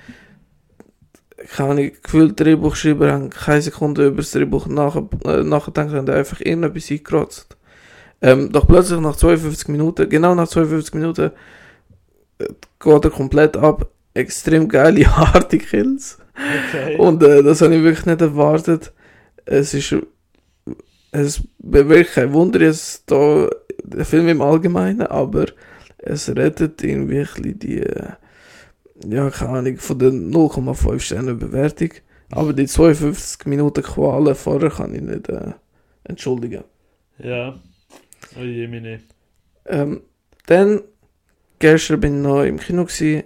Keine 1.49 1.91
gefühlt 1.91 2.39
Drehbuchschreiber 2.39 3.13
haben 3.13 3.31
keine 3.31 3.63
Sekunde 3.63 4.07
über 4.07 4.19
das 4.19 4.31
Drehbuch 4.33 4.67
nach, 4.67 4.97
äh, 5.25 5.43
nachgedacht, 5.43 5.91
haben 5.91 6.09
einfach 6.09 6.41
irgendetwas 6.41 6.91
eingekratzt. 6.91 7.57
Ähm, 8.21 8.53
doch 8.53 8.69
plötzlich 8.69 9.01
nach 9.01 9.17
52 9.17 9.69
Minuten, 9.69 10.09
genau 10.09 10.35
nach 10.35 10.47
52 10.47 10.95
Minuten, 10.95 11.33
äh, 12.39 12.45
geht 12.81 13.05
er 13.05 13.11
komplett 13.11 13.57
ab. 13.57 13.89
Extrem 14.15 14.69
geile, 14.69 15.05
harte 15.17 15.59
Kills. 15.59 16.19
Okay. 16.35 16.97
Und 16.97 17.23
äh, 17.23 17.43
das 17.43 17.63
habe 17.63 17.75
ich 17.75 17.83
wirklich 17.83 18.07
nicht 18.07 18.21
erwartet. 18.21 18.93
Es 19.45 19.75
ist. 19.75 19.97
Es 21.15 21.43
bewirkt 21.59 22.15
kein 22.15 22.33
Wunder 22.33 22.61
jetzt 22.61 23.11
da, 23.11 23.51
der 23.85 24.07
Film 24.07 24.29
im 24.29 24.41
Allgemeinen, 24.41 25.03
aber 25.03 25.45
es 25.99 26.35
rettet 26.35 26.83
irgendwie 26.83 27.53
die. 27.53 27.85
Ja, 29.09 29.31
keine 29.31 29.59
Ahnung, 29.59 29.77
von 29.79 29.99
der 29.99 30.11
0,5 30.11 31.01
Sterne 31.01 31.35
Bewertung. 31.35 31.91
Aber 32.31 32.53
die 32.53 32.67
52 32.67 33.47
Minuten 33.47 33.83
Qualen 33.83 34.35
vorher 34.35 34.71
kann 34.71 34.95
ich 34.95 35.03
nicht 35.03 35.29
äh, 35.29 35.53
entschuldigen. 36.05 36.65
Ja. 37.19 37.59
Oh 38.39 38.43
je, 38.43 38.67
meine. 38.69 39.01
Ähm, 39.67 40.01
dann, 40.47 40.81
gestern 41.59 42.01
bin 42.01 42.17
ich 42.17 42.23
noch 42.23 42.43
im 42.43 42.59
Kino. 42.59 42.85
Gewesen. 42.85 43.25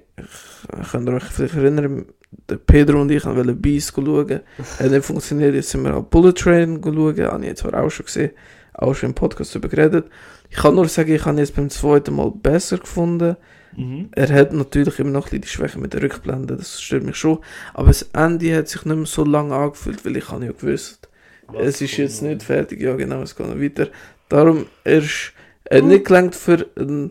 Ich 0.81 0.91
könnt 0.91 1.09
ihr 1.09 1.15
euch 1.15 1.25
vielleicht 1.25 1.55
erinnern, 1.55 2.07
der 2.49 2.57
Pedro 2.57 3.01
und 3.01 3.11
ich 3.11 3.25
wollten 3.25 3.61
Beast 3.61 3.95
schauen. 3.95 4.41
Hat 4.79 4.91
nicht 4.91 5.05
funktioniert, 5.05 5.55
jetzt 5.55 5.71
sind 5.71 5.85
wir 5.85 5.95
an 5.95 6.09
Bullet 6.09 6.33
Train 6.33 6.81
schauen. 6.83 7.19
Habe 7.19 7.43
ich 7.43 7.49
jetzt 7.49 7.61
zwar 7.61 7.75
auch 7.75 7.91
schon 7.91 8.07
gesehen, 8.07 8.31
auch 8.75 8.95
schon 8.95 9.11
im 9.11 9.15
Podcast 9.15 9.55
darüber 9.55 9.69
geredet. 9.69 10.07
Ich 10.51 10.57
kann 10.57 10.75
nur 10.75 10.89
sagen, 10.89 11.13
ich 11.15 11.25
habe 11.25 11.39
jetzt 11.39 11.55
beim 11.55 11.71
zweiten 11.71 12.15
Mal 12.15 12.31
besser 12.31 12.79
gefunden. 12.79 13.37
Mhm. 13.77 14.09
Er 14.13 14.33
hat 14.33 14.53
natürlich 14.53 14.99
immer 14.99 15.11
noch 15.11 15.27
ein 15.27 15.31
bisschen 15.31 15.43
die 15.43 15.49
Schwäche 15.49 15.79
mit 15.79 15.93
der 15.95 16.03
Rückblende, 16.03 16.57
das 16.57 16.81
stört 16.81 17.05
mich 17.05 17.17
schon. 17.17 17.39
Aber 17.75 17.89
das 17.89 18.03
Ende 18.13 18.57
hat 18.57 18.69
sich 18.69 18.85
nicht 18.85 18.97
mehr 18.97 19.07
so 19.07 19.25
lange 19.25 19.55
angefühlt, 19.55 20.05
weil 20.05 20.17
ich 20.17 20.31
habe 20.31 20.47
ja 20.47 20.53
gewusst, 20.53 21.09
Was 21.47 21.67
es 21.67 21.81
ist 21.83 21.97
jetzt 21.97 22.23
nicht 22.23 22.43
fertig, 22.43 22.81
ja 22.81 22.95
genau, 22.95 23.23
es 23.23 23.37
geht 23.37 23.47
noch 23.47 23.61
weiter. 23.61 23.89
Darum, 24.29 24.67
er 24.85 24.99
ist 24.99 25.33
er 25.69 25.79
hat 25.79 25.85
nicht 25.85 26.05
gelangt 26.05 26.37
für 26.37 26.67
eine 26.77 27.11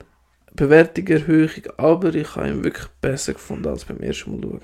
Bewertungserhöhung, 0.53 1.49
aber 1.77 2.15
ich 2.15 2.35
habe 2.35 2.47
ihn 2.47 2.63
wirklich 2.63 2.87
besser 3.01 3.33
gefunden 3.33 3.67
als 3.67 3.83
beim 3.83 3.99
ersten 3.99 4.31
Mal 4.31 4.41
schauen. 4.41 4.61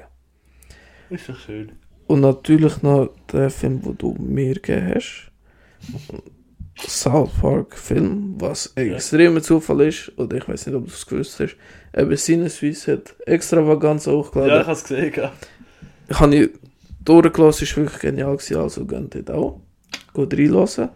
Ist 1.10 1.28
doch 1.28 1.38
schön. 1.38 1.74
Und 2.08 2.22
natürlich 2.22 2.82
noch 2.82 3.10
der 3.32 3.50
Film, 3.50 3.82
den 3.82 3.98
du 3.98 4.14
mir 4.14 4.56
gegeben 4.56 4.94
hast. 4.96 5.32
South 6.88 7.32
Park 7.40 7.78
Film, 7.78 8.36
was 8.40 8.74
ein 8.76 8.92
extremer 8.94 9.42
Zufall 9.42 9.82
ist, 9.82 10.12
oder 10.18 10.38
ich 10.38 10.48
weiß 10.48 10.66
nicht, 10.68 10.76
ob 10.76 10.86
du 10.86 10.92
es 10.92 11.06
gewusst 11.06 11.40
hast. 11.40 11.56
Aber 11.94 12.16
Sinneswiss 12.18 12.88
hat 12.88 13.16
Extravaganza 13.26 14.12
Ja, 14.12 14.20
ich 14.20 14.26
hochgeladen. 14.26 14.62
habe 14.62 14.72
es 14.72 14.84
gesehen. 14.84 15.14
Ja. 15.16 15.32
ich 16.10 16.20
habe 16.20 16.36
ihn 16.36 16.50
durchgelassen, 17.04 17.64
ist 17.64 17.78
wirklich 17.78 18.00
genial 18.00 18.36
gewesen, 18.38 18.58
also 18.58 18.86
geht 18.86 19.16
dort 19.16 19.32
auch. 19.32 19.62
Geht 20.14 20.34
reinlassen. 20.34 20.90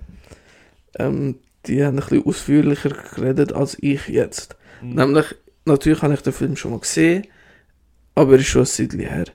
Ähm, 0.98 1.36
die 1.68 1.84
haben 1.84 1.98
ein 1.98 2.02
bisschen 2.08 2.26
ausführlicher 2.26 2.90
geredet 2.90 3.54
als 3.54 3.78
ich 3.82 4.08
jetzt. 4.08 4.56
Mhm. 4.82 4.96
Nämlich, 4.96 5.26
natürlich 5.66 6.02
habe 6.02 6.14
ich 6.14 6.22
den 6.22 6.34
Film 6.34 6.56
schon 6.56 6.72
mal 6.72 6.80
gesehen, 6.80 7.26
aber 8.14 8.34
er 8.34 8.40
ist 8.40 8.48
schon 8.48 8.62
ein 8.62 8.68
Zeitchen 8.68 9.00
her. 9.00 9.26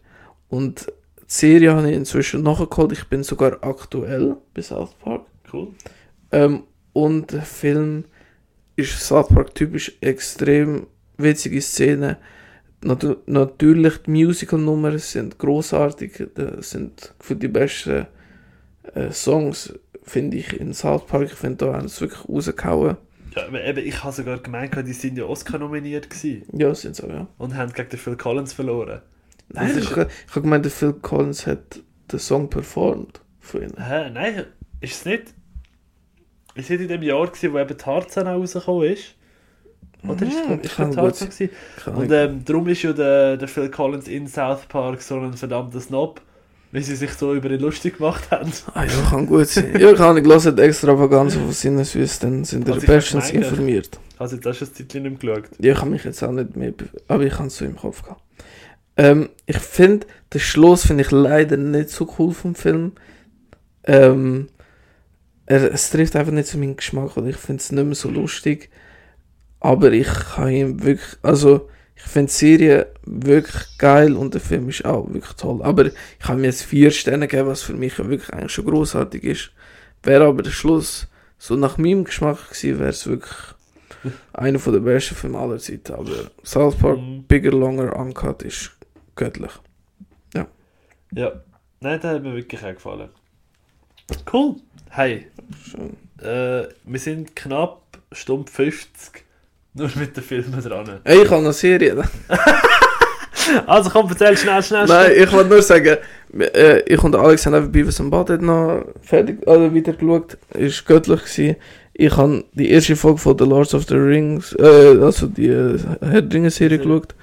Und 0.48 0.86
die 1.20 1.24
Serie 1.26 1.74
habe 1.74 1.90
ich 1.90 1.96
inzwischen 1.96 2.42
nachgeholt. 2.42 2.92
Ich 2.92 3.04
bin 3.08 3.22
sogar 3.22 3.62
aktuell 3.62 4.36
bei 4.54 4.62
South 4.62 4.94
Park. 5.00 5.26
Cool. 5.52 5.68
Ähm, 6.32 6.64
und 6.92 7.32
der 7.32 7.42
Film 7.42 8.04
ist 8.76 9.00
South 9.00 9.28
Park 9.28 9.54
typisch 9.54 9.96
extrem 10.00 10.86
witzige 11.16 11.60
Szenen. 11.60 12.16
Natu 12.82 13.16
natürlich 13.26 13.98
die 13.98 14.10
Musical-Nummern 14.10 14.98
sind 14.98 15.38
großartig. 15.38 16.28
Das 16.34 16.70
sind 16.70 17.14
für 17.20 17.36
die 17.36 17.48
besten 17.48 18.06
äh, 18.94 19.10
Songs, 19.10 19.74
finde 20.02 20.38
ich, 20.38 20.58
in 20.58 20.72
South 20.72 21.06
Park. 21.06 21.24
Ich 21.24 21.34
finde, 21.34 21.66
da 21.66 21.74
haben 21.74 21.88
sie 21.88 22.02
wirklich 22.02 22.28
rausgehauen. 22.28 22.96
Ja, 23.36 23.46
aber 23.46 23.62
eben, 23.62 23.86
ich 23.86 24.02
habe 24.02 24.12
sogar 24.12 24.38
gemeint, 24.38 24.74
die 24.86 24.92
sind 24.92 25.16
ja 25.16 25.24
Oscar 25.24 25.58
nominiert 25.58 26.10
gewesen 26.10 26.42
Ja, 26.52 26.74
sind 26.74 26.96
so, 26.96 27.06
ja. 27.06 27.28
und 27.38 27.56
haben 27.56 27.72
gegen 27.72 27.88
den 27.88 27.98
Phil 27.98 28.16
Collins 28.16 28.52
verloren. 28.52 29.02
Nein, 29.52 29.78
ich, 29.78 29.90
habe 29.90 30.08
gemeint, 30.34 30.64
der 30.64 30.72
Phil 30.72 30.94
Collins 30.94 31.46
hat 31.46 31.80
den 32.10 32.18
Song 32.18 32.50
performt 32.50 33.20
von 33.38 33.62
ihnen. 33.62 33.74
Hä? 33.76 34.10
Nein, 34.10 34.46
ist 34.80 34.94
es 34.94 35.04
nicht? 35.04 35.34
Ist 36.54 36.64
es 36.64 36.70
nicht 36.70 36.80
in 36.82 36.88
dem 36.88 37.02
Jahr 37.02 37.26
gewesen, 37.26 37.52
wo 37.52 37.58
eben 37.58 37.78
Tarzan 37.78 38.26
auch 38.26 38.38
rausgekommen 38.40 38.92
ist? 38.92 39.14
Oder 40.06 40.26
ist 40.26 40.34
es 40.34 40.50
ich 40.58 40.64
ich 40.64 40.74
kann 40.76 40.92
Tarzan 40.92 41.28
gewesen? 41.28 41.50
Keine 41.84 41.96
Und 41.96 42.12
ähm, 42.12 42.44
darum 42.44 42.68
ist 42.68 42.82
ja 42.82 42.92
der, 42.92 43.36
der 43.36 43.48
Phil 43.48 43.68
Collins 43.70 44.08
in 44.08 44.26
South 44.26 44.66
Park 44.68 45.02
so 45.02 45.16
ein 45.20 45.34
verdammter 45.34 45.80
Snob, 45.80 46.20
weil 46.72 46.82
sie 46.82 46.96
sich 46.96 47.12
so 47.12 47.34
über 47.34 47.50
ihn 47.50 47.60
lustig 47.60 47.98
gemacht 47.98 48.30
haben. 48.30 48.50
Ah 48.74 48.84
ja, 48.84 48.90
kann 49.10 49.26
gut 49.26 49.46
sein. 49.48 49.78
ja, 49.78 49.92
ich 49.92 49.98
habe 49.98 50.22
gelesen, 50.22 50.56
die 50.56 50.62
Extravaganza 50.62 51.38
von 51.38 51.52
Sinneswiss, 51.52 52.18
dann 52.18 52.44
sind 52.44 52.66
ihr 52.66 52.74
Also 52.74 52.84
ich 52.84 52.88
bestens 52.88 53.30
informiert. 53.30 54.00
Also 54.18 54.36
jetzt 54.36 54.46
hast 54.46 54.60
du 54.60 54.64
das 54.66 54.74
Zeitchen 54.74 55.02
nicht 55.04 55.22
mehr 55.22 55.34
geschaut. 55.34 55.50
Ja, 55.58 55.72
ich 55.72 55.78
habe 55.80 55.90
mich 55.90 56.04
jetzt 56.04 56.22
auch 56.22 56.32
nicht 56.32 56.56
mehr, 56.56 56.72
be- 56.72 56.88
aber 57.08 57.22
ich 57.24 57.34
habe 57.38 57.46
es 57.48 57.56
so 57.56 57.64
im 57.64 57.76
Kopf 57.76 58.02
gehabt. 58.02 58.20
Ähm, 58.96 59.28
ich 59.46 59.58
finde, 59.58 60.06
den 60.34 60.40
Schluss 60.40 60.86
finde 60.86 61.04
ich 61.04 61.10
leider 61.10 61.56
nicht 61.56 61.90
so 61.90 62.12
cool 62.18 62.32
vom 62.32 62.54
Film. 62.54 62.92
Ähm, 63.84 64.48
es 65.56 65.90
trifft 65.90 66.16
einfach 66.16 66.32
nicht 66.32 66.48
zu 66.48 66.58
meinem 66.58 66.76
Geschmack 66.76 67.16
und 67.16 67.28
ich 67.28 67.36
finde 67.36 67.60
es 67.60 67.72
nicht 67.72 67.84
mehr 67.84 67.94
so 67.94 68.08
lustig. 68.10 68.70
Aber 69.60 69.92
ich 69.92 70.08
kann 70.08 70.48
ihm 70.50 70.82
wirklich, 70.82 71.18
also 71.22 71.68
ich 71.96 72.02
finde 72.02 72.28
die 72.30 72.36
Serie 72.38 72.86
wirklich 73.04 73.76
geil 73.78 74.16
und 74.16 74.32
der 74.34 74.40
Film 74.40 74.68
ist 74.70 74.84
auch 74.84 75.08
wirklich 75.12 75.34
toll. 75.34 75.62
Aber 75.62 75.86
ich 75.86 75.94
habe 76.22 76.40
mir 76.40 76.46
jetzt 76.46 76.62
vier 76.62 76.90
Sterne 76.90 77.28
gegeben, 77.28 77.48
was 77.48 77.62
für 77.62 77.74
mich 77.74 77.98
ja 77.98 78.08
wirklich 78.08 78.32
eigentlich 78.32 78.52
schon 78.52 78.66
großartig 78.66 79.22
ist. 79.24 79.50
Wäre 80.02 80.24
aber 80.26 80.42
der 80.42 80.50
Schluss 80.50 81.08
so 81.38 81.56
nach 81.56 81.78
meinem 81.78 82.04
Geschmack 82.04 82.48
gewesen, 82.50 82.78
wäre 82.78 82.90
es 82.90 83.06
wirklich 83.06 83.34
einer 84.32 84.58
von 84.58 84.72
der 84.72 84.80
besten 84.80 85.14
Filme 85.14 85.38
aller 85.38 85.58
Zeiten. 85.58 85.92
Aber 85.92 86.30
South 86.44 86.76
Park 86.76 86.98
Mhm. 86.98 87.24
Bigger, 87.24 87.52
Longer, 87.52 87.96
Uncut 87.96 88.42
ist 88.42 88.72
göttlich. 89.16 89.52
Ja. 91.12 91.32
Nein, 91.80 92.00
der 92.00 92.10
hat 92.10 92.22
mir 92.22 92.34
wirklich 92.34 92.62
auch 92.64 92.74
gefallen. 92.74 93.10
Cool. 94.32 94.56
Hey, 94.92 95.28
äh, 96.20 96.64
wir 96.84 96.98
sind 96.98 97.36
knapp 97.36 97.80
Stunde 98.10 98.50
50 98.50 99.22
nur 99.74 99.88
mit 99.94 100.16
den 100.16 100.24
Filmen 100.24 100.60
dran. 100.60 100.98
Ey, 101.04 101.18
ich 101.22 101.24
habe 101.26 101.36
noch 101.36 101.44
eine 101.44 101.52
Serie. 101.52 102.02
Also 103.66 103.90
komm, 103.90 104.08
erzähl 104.08 104.36
schnell, 104.36 104.62
schnell, 104.62 104.86
Nein, 104.86 105.06
schnell. 105.06 105.24
ich 105.24 105.32
wollte 105.32 105.48
nur 105.48 105.62
sagen, 105.62 105.96
äh, 106.38 106.80
ich 106.82 107.02
und 107.02 107.16
Alex 107.16 107.46
haben 107.46 107.54
einfach 107.54 107.70
Beavis 107.70 107.98
und 107.98 108.10
Butthead 108.10 108.42
noch 108.42 108.84
fertig, 109.02 109.44
oder 109.44 109.74
wieder 109.74 109.92
geschaut. 109.92 110.38
Ist 110.54 110.86
göttlich 110.86 111.20
gewesen. 111.22 111.56
Ich 111.94 112.16
habe 112.16 112.44
die 112.52 112.70
erste 112.70 112.94
Folge 112.94 113.18
von 113.18 113.36
The 113.36 113.44
Lords 113.44 113.74
of 113.74 113.86
the 113.88 113.96
Rings, 113.96 114.52
äh, 114.52 114.98
also 115.00 115.26
die 115.26 115.48
äh, 115.48 115.78
Herr 116.00 116.22
Ringe 116.32 116.50
Serie 116.50 116.78
geschaut. 116.78 117.14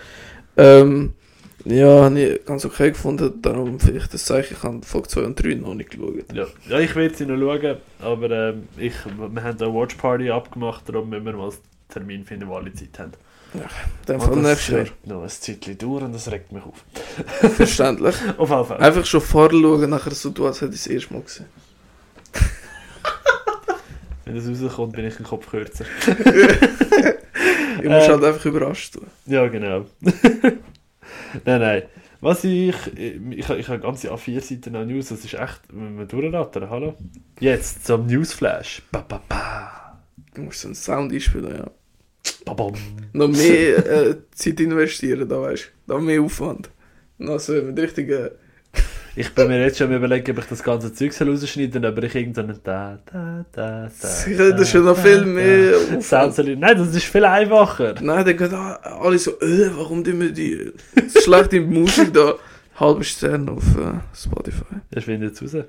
Ähm, 0.57 1.13
ja, 1.67 2.03
habe 2.05 2.19
ich 2.19 2.45
ganz 2.45 2.65
okay 2.65 2.91
gefunden. 2.91 3.41
Darum 3.41 3.79
vielleicht 3.79 4.13
das 4.13 4.25
Zeichen, 4.25 4.55
ich 4.57 4.63
habe 4.63 4.81
Folge 4.85 5.07
2 5.07 5.21
und 5.23 5.41
3 5.43 5.55
noch 5.55 5.73
nicht 5.73 5.89
geschaut. 5.91 6.31
Ja, 6.33 6.45
ja 6.69 6.79
ich 6.79 6.95
will 6.95 7.13
sie 7.13 7.25
noch 7.25 7.37
schauen, 7.37 7.77
aber 7.99 8.31
ähm, 8.31 8.67
ich, 8.77 8.93
wir 9.05 9.43
haben 9.43 9.61
eine 9.61 9.73
Watch 9.73 9.95
Party 9.95 10.29
abgemacht, 10.29 10.87
darum 10.87 11.09
müssen 11.09 11.25
wir 11.25 11.33
mal 11.33 11.49
einen 11.49 11.57
Termin 11.89 12.25
finden, 12.25 12.47
wo 12.47 12.55
alle 12.55 12.73
Zeit 12.73 12.97
haben. 12.99 13.11
Dann 14.05 14.17
Und 14.17 14.23
von 14.23 14.43
das 14.43 14.51
nächstes 14.51 14.75
Jahr. 14.75 14.85
noch 15.05 15.23
ein 15.23 15.29
Zeitchen 15.29 15.77
dauern 15.77 16.03
und 16.03 16.13
das 16.13 16.29
regt 16.31 16.51
mich 16.51 16.63
auf. 16.63 16.83
Verständlich. 17.55 18.15
Auf 18.37 18.49
jeden 18.49 18.65
Fall. 18.65 18.77
Einfach 18.77 19.05
schon 19.05 19.21
vorschauen, 19.21 19.89
nachher 19.89 20.11
so 20.11 20.29
tun, 20.31 20.47
als 20.47 20.59
hätte 20.61 20.73
ich 20.73 20.81
es 20.81 20.87
erst 20.87 21.11
mal 21.11 21.21
gesehen. 21.21 21.45
Wenn 24.25 24.35
das 24.35 24.47
rauskommt, 24.63 24.93
bin 24.93 25.05
ich 25.05 25.17
ein 25.19 25.23
Kopf 25.25 25.49
kürzer. 25.49 25.85
Ich 27.79 27.83
muss 27.87 28.05
Äh, 28.05 28.09
halt 28.09 28.23
einfach 28.23 28.43
überrascht 28.45 28.95
tun. 28.95 29.05
Ja, 29.27 29.47
genau. 29.47 29.85
Nein, 31.45 31.61
nein. 31.61 31.83
Was 32.19 32.43
ich. 32.43 32.75
Ich, 32.95 33.49
ich 33.49 33.67
habe 33.67 33.79
ganze 33.79 34.11
A4-Seiten 34.11 34.75
an 34.75 34.87
News, 34.87 35.09
das 35.09 35.23
ist 35.23 35.33
echt. 35.33 35.61
Wenn 35.71 35.97
wir 35.97 36.05
durchrattern, 36.05 36.69
hallo? 36.69 36.95
Jetzt 37.39 37.85
zum 37.85 38.07
Newsflash. 38.07 38.81
Ba, 38.91 39.01
ba, 39.07 39.21
ba. 39.29 39.99
Du 40.33 40.41
musst 40.41 40.61
so 40.61 40.67
einen 40.67 40.75
Sound 40.75 41.13
einspielen, 41.13 41.57
ja. 41.57 41.71
Ba, 42.45 42.53
bam. 42.53 42.73
Noch 43.13 43.27
mehr 43.27 43.85
äh, 43.85 44.15
Zeit 44.31 44.59
investieren, 44.59 45.27
da 45.27 45.41
weißt 45.41 45.71
du. 45.85 45.93
Da 45.93 45.99
mehr 45.99 46.21
Aufwand. 46.21 46.69
Noch 47.17 47.39
so 47.39 47.53
mit 47.53 47.79
richtigen 47.79 48.29
Ich 49.19 49.33
bin 49.33 49.47
mir 49.47 49.59
jetzt 49.61 49.79
schon 49.79 49.87
am 49.87 49.95
überlegen, 49.95 50.29
ob 50.31 50.37
ich 50.43 50.49
das 50.49 50.61
ganze 50.61 50.93
Zeug 50.93 51.11
soll 51.11 51.31
rausschneiden 51.31 51.83
aber 51.85 52.03
ich 52.03 52.13
irgendeinen 52.13 52.59
da, 52.63 52.99
da, 53.11 53.45
da, 53.51 53.89
da. 54.01 54.07
Sie 54.07 54.35
können 54.35 54.63
schon 54.63 54.85
noch 54.85 54.95
viel 54.97 55.25
mehr 55.25 55.73
soll 55.99 56.49
ich- 56.49 56.57
Nein, 56.59 56.77
das 56.77 56.95
ist 56.95 57.05
viel 57.05 57.25
einfacher. 57.25 57.95
Nein, 57.99 58.23
dann 58.25 58.37
gehen 58.37 58.53
alle 58.53 59.17
so, 59.17 59.31
äh, 59.41 59.71
warum 59.75 60.03
tun 60.03 60.21
wir 60.21 60.31
die 60.31 60.71
schlechte 61.23 61.59
Musik 61.61 62.13
da? 62.13 62.35
Halbe 62.79 63.03
Stern 63.03 63.49
auf 63.49 63.63
äh, 63.75 63.93
Spotify. 64.15 64.75
Das 64.91 65.05
findet 65.05 65.31
jetzt 65.31 65.41
raus. 65.55 65.63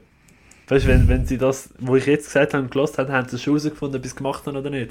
Weißt 0.68 0.84
du, 0.84 0.88
wenn, 0.90 1.08
wenn 1.08 1.24
sie 1.24 1.38
das, 1.38 1.70
wo 1.78 1.96
ich 1.96 2.04
jetzt 2.04 2.26
gesagt 2.26 2.52
habe, 2.52 2.68
gelost 2.68 2.98
haben, 2.98 3.10
haben 3.10 3.26
sie 3.30 3.38
schon 3.38 3.54
herausgefunden, 3.54 3.96
ob 3.96 4.02
sie 4.04 4.08
es 4.10 4.14
gemacht 4.16 4.44
haben 4.46 4.58
oder 4.58 4.68
nicht. 4.68 4.90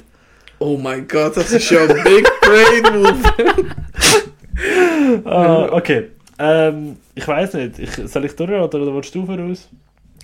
Oh 0.58 0.76
mein 0.76 1.06
Gott, 1.06 1.36
das 1.36 1.52
ist 1.52 1.70
ja 1.70 1.82
ein 1.82 2.02
Big 2.02 2.28
Brain 2.40 3.02
Move. 3.02 3.14
Ah, 5.24 5.68
okay. 5.70 6.08
Ähm, 6.38 6.96
ich 7.14 7.26
weiß 7.26 7.54
nicht. 7.54 7.78
Ich, 7.78 7.90
soll 7.90 8.24
ich 8.24 8.36
durchraten 8.36 8.80
oder 8.80 8.94
willst 8.94 9.14
du 9.14 9.26
voraus? 9.26 9.68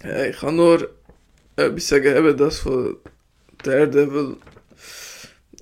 Ja, 0.02 0.24
ich 0.24 0.38
kann 0.38 0.56
nur 0.56 0.88
etwas 1.56 1.88
sagen, 1.88 2.16
eben 2.16 2.36
das 2.36 2.60
von 2.60 2.96
Daredevil. 3.62 4.36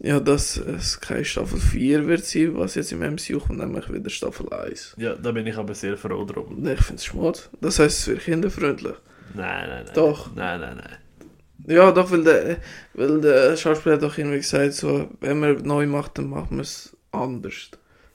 Ja, 0.01 0.19
dass 0.19 0.57
es 0.57 1.01
keine 1.01 1.25
Staffel 1.25 1.61
4 1.61 2.09
wird 2.09 2.25
sein, 2.25 2.57
was 2.57 2.75
jetzt 2.75 2.91
im 2.91 3.01
MCU 3.01 3.39
kommt, 3.39 3.61
nämlich 3.61 3.93
wieder 3.93 4.11
Staffel 4.11 4.53
1. 4.53 4.97
Ja, 4.99 5.15
da 5.15 5.31
bin 5.31 5.47
ich 5.47 5.57
aber 5.57 5.75
sehr 5.75 5.97
froh 5.97 6.25
drum. 6.25 6.59
Und 6.59 6.67
ich 6.67 6.81
finde 6.81 6.97
es 6.97 7.05
schmad. 7.05 7.51
Das 7.61 7.79
heisst, 7.79 8.01
es 8.01 8.07
wird 8.09 8.21
kinderfreundlich. 8.21 8.97
Nein, 9.35 9.69
nein, 9.69 9.85
nein. 9.85 9.95
Doch. 9.95 10.35
Nein, 10.35 10.61
nein, 10.61 10.77
nein. 10.77 10.97
Ja, 11.69 11.93
doch, 11.93 12.11
weil 12.11 12.25
der, 12.25 12.57
weil 12.95 13.21
der 13.21 13.57
Schauspieler 13.57 13.95
hat 13.95 14.03
doch 14.03 14.19
irgendwie 14.19 14.39
gesagt, 14.39 14.73
so, 14.73 15.09
wenn 15.21 15.39
man 15.39 15.63
neu 15.63 15.87
macht, 15.87 16.19
dann 16.19 16.29
machen 16.29 16.57
wir 16.57 16.63
es 16.63 16.97
anders. 17.13 17.71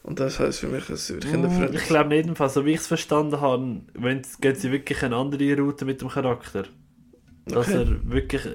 Und 0.07 0.19
das 0.21 0.39
heisst 0.39 0.61
für 0.61 0.67
mich, 0.67 0.89
es 0.89 1.13
wird 1.13 1.25
Mm, 1.25 1.29
kinderfreundlich. 1.31 1.81
Ich 1.81 1.87
glaube 1.89 2.09
nicht, 2.09 2.29
so 2.49 2.65
wie 2.65 2.71
ich 2.71 2.79
es 2.79 2.87
verstanden 2.87 3.41
habe, 3.41 3.81
wenn, 3.93 4.21
geht 4.39 4.57
sie 4.59 4.71
wirklich 4.71 5.03
eine 5.03 5.17
andere 5.17 5.57
Route 5.57 5.83
mit 5.83 5.99
dem 6.01 6.07
Charakter. 6.07 6.63
Dass 7.45 7.67
Okay. 7.67 7.79
er 7.81 8.09
wirklich 8.11 8.45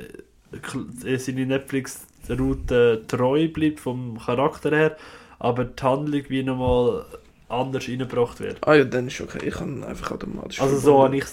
äh, 1.04 1.18
seine 1.18 1.46
Netflix-Route 1.46 3.02
treu 3.06 3.48
bleibt 3.48 3.80
vom 3.80 4.18
Charakter 4.18 4.70
her, 4.74 4.96
aber 5.38 5.64
die 5.66 5.82
Handlung 5.82 6.22
wie 6.28 6.42
nochmal 6.42 7.04
anders 7.48 7.86
reingebracht 7.86 8.40
wird. 8.40 8.56
Ah 8.66 8.74
ja, 8.74 8.84
dann 8.84 9.08
ist 9.08 9.20
okay. 9.20 9.46
Ich 9.46 9.54
kann 9.54 9.84
einfach 9.84 10.10
automatisch. 10.12 10.60
Also 10.60 10.78
so 10.78 11.02
habe 11.04 11.18
ich 11.18 11.24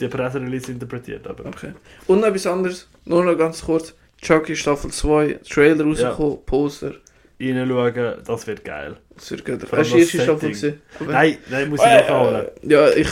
die 0.00 0.08
Presserelease 0.08 0.72
interpretiert. 0.72 1.26
Aber. 1.28 1.46
Okay. 1.46 1.72
Und 2.08 2.20
noch 2.20 2.26
etwas 2.26 2.46
anderes, 2.48 2.88
nur 3.04 3.24
noch 3.24 3.36
ganz 3.38 3.62
kurz. 3.64 3.94
Chucky 4.20 4.56
Staffel 4.56 4.90
2, 4.90 5.40
Trailer 5.48 5.84
rausgekommen, 5.84 6.38
Poster. 6.46 6.94
Reinschauen, 7.38 8.14
das 8.26 8.46
wird 8.46 8.64
geil. 8.64 8.96
Das 9.14 9.30
wird 9.30 9.48
allem 9.48 9.60
Hast 9.72 9.92
du 9.92 9.98
erste 9.98 10.20
Staffel 10.22 10.48
gesehen? 10.50 10.80
Nein, 11.06 11.36
nein, 11.50 11.68
muss 11.68 11.80
ich 11.80 11.86
Äh, 11.86 12.08
noch 12.10 12.20
holen. 12.32 12.46
Ja, 12.62 12.88
ich 12.90 13.08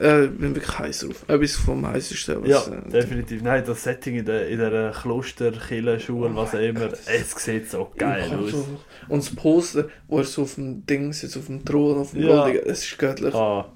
äh, 0.00 0.26
bin 0.28 0.54
wirklich 0.54 0.78
heiß 0.78 1.00
drauf. 1.00 1.24
Etwas 1.28 1.52
vom 1.56 1.86
heißesten. 1.86 2.46
Ja, 2.46 2.62
äh, 2.66 2.90
definitiv. 2.90 3.42
Nein, 3.42 3.64
das 3.66 3.82
Setting 3.82 4.16
in 4.16 4.24
der, 4.24 4.48
in 4.48 4.58
der 4.58 4.92
Kloster, 4.92 5.52
Kirche, 5.52 6.00
Schule, 6.00 6.30
Oh 6.32 6.36
was 6.36 6.54
auch 6.54 6.58
immer, 6.58 6.80
Gott. 6.88 6.98
es 7.06 7.30
sieht 7.32 7.70
so 7.70 7.90
geil 7.96 8.30
aus. 8.42 8.50
so- 8.50 8.66
Und 9.08 9.22
das 9.22 9.34
Poster, 9.34 9.88
wo 10.08 10.18
er 10.18 10.24
so 10.24 10.42
auf 10.42 10.54
dem 10.54 10.86
Ding 10.86 11.12
sitzt, 11.12 11.36
auf 11.36 11.46
dem 11.46 11.64
Thron, 11.64 11.98
auf 11.98 12.12
dem 12.12 12.22
Ja. 12.22 12.44
Goldigen, 12.44 12.66
es 12.70 12.82
ist 12.82 12.98
göttlich. 12.98 13.34
Ah. 13.34 13.66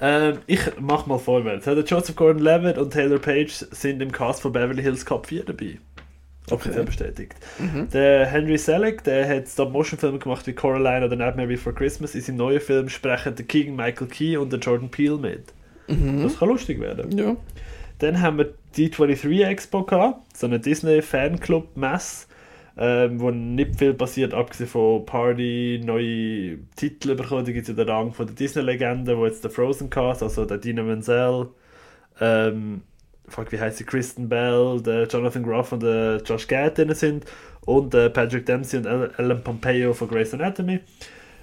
Ähm, 0.00 0.38
ich 0.46 0.60
mach 0.80 1.06
mal 1.06 1.18
vorwärts. 1.18 1.64
Der 1.64 1.78
Joseph 1.78 2.16
Gordon-Levitt 2.16 2.76
und 2.76 2.92
Taylor 2.92 3.18
Page 3.20 3.52
sind 3.70 4.02
im 4.02 4.10
Cast 4.10 4.42
von 4.42 4.52
Beverly 4.52 4.82
Hills 4.82 5.06
Cop 5.06 5.26
4 5.26 5.44
dabei. 5.44 5.78
Offiziell 6.50 6.80
Okay. 6.82 6.86
bestätigt. 6.86 7.34
Mhm. 7.58 7.88
Der 7.90 8.26
Henry 8.26 8.58
Selick, 8.58 9.04
der 9.04 9.28
hat 9.28 9.48
Stop-Motion-Filme 9.48 10.18
gemacht 10.18 10.46
wie 10.46 10.52
Coraline 10.52 11.06
oder 11.06 11.14
Nightmare 11.16 11.48
Before 11.48 11.74
Christmas. 11.74 12.14
In 12.14 12.20
seinem 12.20 12.36
neuen 12.36 12.60
Film 12.60 12.88
sprechen 12.88 13.34
der 13.36 13.44
Keegan 13.44 13.76
Michael 13.76 14.08
Key 14.08 14.36
und 14.36 14.52
der 14.52 14.58
Jordan 14.58 14.90
Peele 14.90 15.18
mit. 15.18 15.52
Mhm. 15.86 16.22
Das 16.22 16.38
kann 16.38 16.48
lustig 16.48 16.80
werden. 16.80 17.16
Ja. 17.16 17.36
Dann 18.00 18.20
haben 18.20 18.38
wir 18.38 18.54
die 18.76 18.90
D23 18.90 19.44
Expo 19.44 19.84
gehabt, 19.84 20.36
so 20.36 20.46
eine 20.46 20.58
Disney 20.58 21.00
Fanclub 21.02 21.76
Mess, 21.76 22.26
ähm, 22.76 23.20
wo 23.20 23.30
nicht 23.30 23.78
viel 23.78 23.94
passiert, 23.94 24.34
abgesehen 24.34 24.68
von 24.68 25.06
Party, 25.06 25.80
neue 25.84 26.58
Titel 26.74 27.14
bekommen. 27.14 27.44
Da 27.44 27.52
gibt 27.52 27.68
es 27.68 27.76
ja 27.76 27.84
den 27.84 27.88
Rang 27.88 28.12
von 28.12 28.26
der 28.26 28.34
Disney-Legende, 28.34 29.16
wo 29.16 29.26
jetzt 29.26 29.44
der 29.44 29.50
Frozen 29.52 29.90
Cast, 29.90 30.22
also 30.22 30.44
der 30.44 30.58
Dina 30.58 30.82
Menzel, 30.82 31.48
ähm, 32.20 32.82
fuck, 33.32 33.50
wie 33.50 33.60
heißt 33.60 33.78
sie, 33.78 33.84
Kristen 33.84 34.28
Bell, 34.28 34.80
der 34.82 35.06
Jonathan 35.06 35.42
Groff 35.42 35.72
und 35.72 35.82
der 35.82 36.22
Josh 36.24 36.46
Gad 36.46 36.78
drin 36.78 36.94
sind 36.94 37.24
und 37.64 37.94
äh, 37.94 38.10
Patrick 38.10 38.46
Dempsey 38.46 38.78
und 38.78 38.86
Ellen 38.86 39.42
Pompeo 39.42 39.92
von 39.92 40.08
Grey's 40.08 40.34
Anatomy. 40.34 40.80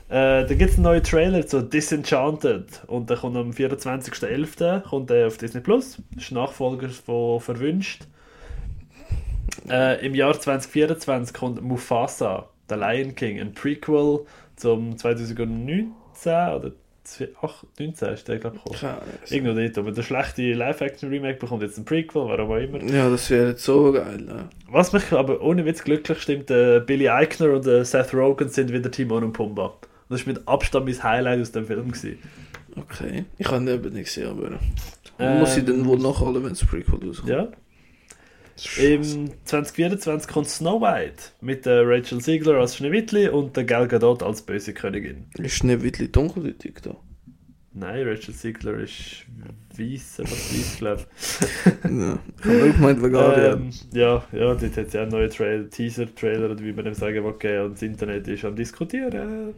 Äh, 0.09 0.45
da 0.45 0.53
gibt 0.55 0.71
es 0.71 0.75
einen 0.75 0.83
neuen 0.83 1.03
Trailer 1.03 1.45
zu 1.45 1.61
Disenchanted 1.61 2.83
und 2.87 3.09
der 3.09 3.17
kommt 3.17 3.37
am 3.37 3.51
24.11. 3.51 4.81
kommt 4.81 5.09
der 5.09 5.27
auf 5.27 5.37
Disney 5.37 5.61
Plus. 5.61 6.01
Ist 6.17 6.31
Nachfolger 6.31 6.89
von 6.89 7.39
Verwünscht. 7.39 8.03
Äh, 9.69 10.05
Im 10.05 10.15
Jahr 10.15 10.39
2024 10.39 11.33
kommt 11.35 11.61
Mufasa, 11.61 12.49
der 12.69 12.77
Lion 12.77 13.13
King, 13.13 13.39
ein 13.39 13.53
Prequel 13.53 14.25
zum 14.55 14.97
2019 14.97 15.91
oder 16.25 16.71
2019 17.09 18.09
ist 18.09 18.27
der, 18.27 18.37
glaube 18.39 18.57
ich, 18.57 18.63
gekommen. 18.63 18.97
Irgendwo 19.29 19.59
dort, 19.59 19.77
aber 19.77 19.91
der 19.91 20.03
schlechte 20.03 20.53
Live-Action-Remake 20.53 21.39
bekommt 21.39 21.63
jetzt 21.63 21.77
ein 21.77 21.85
Prequel, 21.85 22.23
warum 22.25 22.51
auch 22.51 22.55
immer. 22.55 22.83
Ja, 22.83 23.09
das 23.09 23.29
wäre 23.29 23.49
jetzt 23.49 23.63
so 23.63 23.91
geil. 23.91 24.25
Ja. 24.27 24.49
Was 24.69 24.93
mich 24.93 25.11
aber 25.11 25.41
ohne 25.41 25.65
Witz 25.65 25.83
glücklich 25.83 26.21
stimmt, 26.21 26.51
äh, 26.51 26.79
Billy 26.79 27.09
Eichner 27.09 27.53
und 27.53 27.65
äh, 27.67 27.83
Seth 27.83 28.13
Rogen 28.13 28.49
sind 28.49 28.71
wieder 28.71 28.91
Timon 28.91 29.23
und 29.23 29.33
Pumba. 29.33 29.65
Und 29.65 29.73
das 30.09 30.25
war 30.25 30.33
mit 30.33 30.47
Abstand 30.47 30.85
mein 30.85 31.03
Highlight 31.03 31.41
aus 31.41 31.51
dem 31.51 31.65
Film. 31.65 31.91
Gewesen. 31.91 32.19
Okay. 32.75 33.25
Ich 33.37 33.47
habe 33.47 33.57
ihn 33.57 33.67
eben 33.67 33.93
nicht 33.93 34.05
gesehen, 34.05 34.29
aber. 34.29 34.59
Ähm, 35.19 35.39
muss 35.39 35.57
ich 35.57 35.65
dann 35.65 35.85
wohl 35.85 35.99
nachholen, 35.99 36.43
wenn 36.43 36.49
das 36.49 36.65
Prequel 36.65 37.07
rauskommt? 37.07 37.29
Ja. 37.29 37.49
Im 38.77 39.03
scheiße. 39.03 39.25
2024 39.45 40.31
kommt 40.31 40.47
Snow 40.47 40.81
White 40.81 41.23
mit 41.41 41.65
äh, 41.65 41.79
Rachel 41.79 42.19
Ziegler 42.21 42.55
als 42.55 42.75
Schneewittli 42.77 43.29
und 43.29 43.55
der 43.55 43.63
Gal 43.63 43.87
Gadot 43.87 44.23
als 44.23 44.41
böse 44.41 44.73
Königin. 44.73 45.25
Ist 45.37 45.55
Schneewittli 45.55 46.11
dunkelhäutig 46.11 46.81
da? 46.81 46.95
Nein, 47.73 48.07
Rachel 48.07 48.33
Ziegler 48.33 48.79
ist 48.79 49.25
weiss, 49.77 50.19
aber 50.19 50.31
weiß, 50.31 50.77
glaube 50.79 51.03
ja. 51.83 52.19
Ich 52.39 52.45
habe 52.45 52.57
nur 52.57 52.73
gemeint, 52.73 53.01
Veganer. 53.01 53.53
ähm, 53.53 53.69
ja, 53.93 54.23
ja, 54.31 54.55
dort 54.55 54.63
hat 54.63 54.87
es 54.87 54.93
ja 54.93 55.03
einen 55.03 55.11
neuen 55.11 55.29
Trail, 55.29 55.69
Teaser-Trailer, 55.69 56.51
oder 56.51 56.63
wie 56.63 56.73
man 56.73 56.85
dem 56.85 56.93
sagen 56.93 57.23
will, 57.23 57.33
gegeben 57.33 57.65
und 57.65 57.73
das 57.73 57.81
Internet 57.83 58.27
ist 58.27 58.43
am 58.43 58.55
diskutieren. 58.55 59.53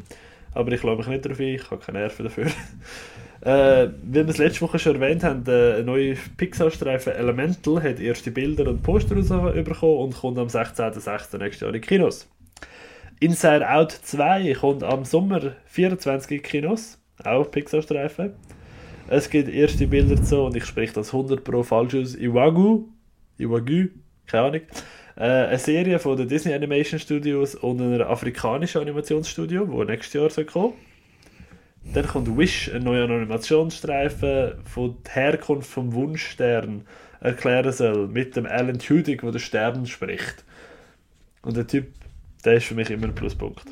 Aber 0.53 0.71
ich 0.71 0.83
lasse 0.83 0.97
mich 0.97 1.07
nicht 1.07 1.25
darauf 1.25 1.39
ein, 1.39 1.45
ich 1.47 1.71
habe 1.71 1.83
keine 1.83 1.99
Nerven 1.99 2.25
dafür. 2.25 2.47
Äh, 3.41 3.89
wie 4.03 4.15
wir 4.15 4.27
es 4.27 4.37
letzte 4.37 4.61
Woche 4.61 4.77
schon 4.77 5.01
erwähnt 5.01 5.23
haben, 5.23 5.43
der 5.43 5.83
neue 5.83 6.15
Pixar-Streifen 6.37 7.13
Elemental 7.13 7.81
hat 7.81 7.99
erste 7.99 8.31
Bilder 8.31 8.69
und 8.69 8.83
Poster 8.83 9.15
rausbekommen 9.15 9.97
und 9.97 10.15
kommt 10.15 10.37
am 10.37 10.47
16.06. 10.47 11.37
nächstes 11.39 11.61
Jahr 11.61 11.73
in 11.73 11.81
Kinos. 11.81 12.27
Inside 13.19 13.67
Out 13.67 13.91
2 13.91 14.53
kommt 14.53 14.83
am 14.83 15.05
Sommer 15.05 15.55
24 15.65 16.31
in 16.31 16.43
Kinos, 16.43 16.99
auch 17.23 17.49
Pixar-Streifen. 17.49 18.33
Es 19.07 19.29
gibt 19.29 19.49
erste 19.49 19.87
Bilder 19.87 20.21
zu 20.23 20.41
und 20.41 20.55
ich 20.55 20.65
spreche 20.65 20.93
das 20.93 21.07
100 21.07 21.43
pro 21.43 21.63
falsch 21.63 21.95
aus. 21.95 22.15
Iwagu, 22.15 22.85
Iwagu, 23.39 23.87
keine 24.27 24.43
Ahnung. 24.43 24.61
Äh, 25.17 25.23
eine 25.23 25.57
Serie 25.57 25.99
von 25.99 26.15
den 26.15 26.27
Disney 26.27 26.53
Animation 26.53 26.99
Studios 26.99 27.55
und 27.55 27.81
einer 27.81 28.07
afrikanischen 28.07 28.81
Animationsstudio, 28.81 29.67
wo 29.69 29.83
nächstes 29.83 30.13
Jahr 30.13 30.29
soll 30.29 30.45
kommen. 30.45 30.73
Dann 31.83 32.07
kommt 32.07 32.37
Wish, 32.37 32.71
ein 32.73 32.83
neuer 32.83 33.09
Animationsstreifen 33.09 34.53
von 34.65 34.97
der 35.05 35.13
Herkunft 35.13 35.69
vom 35.69 35.93
Wunschstern 35.93 36.85
erklären 37.19 37.71
soll, 37.71 38.07
mit 38.07 38.35
dem 38.35 38.45
Alan 38.45 38.79
Tudyk, 38.79 39.21
der 39.21 39.31
den 39.31 39.39
Sternen 39.39 39.85
spricht. 39.85 40.43
Und 41.41 41.57
der 41.57 41.67
Typ, 41.67 41.87
der 42.45 42.53
ist 42.55 42.65
für 42.65 42.75
mich 42.75 42.89
immer 42.89 43.07
ein 43.07 43.15
Pluspunkt. 43.15 43.65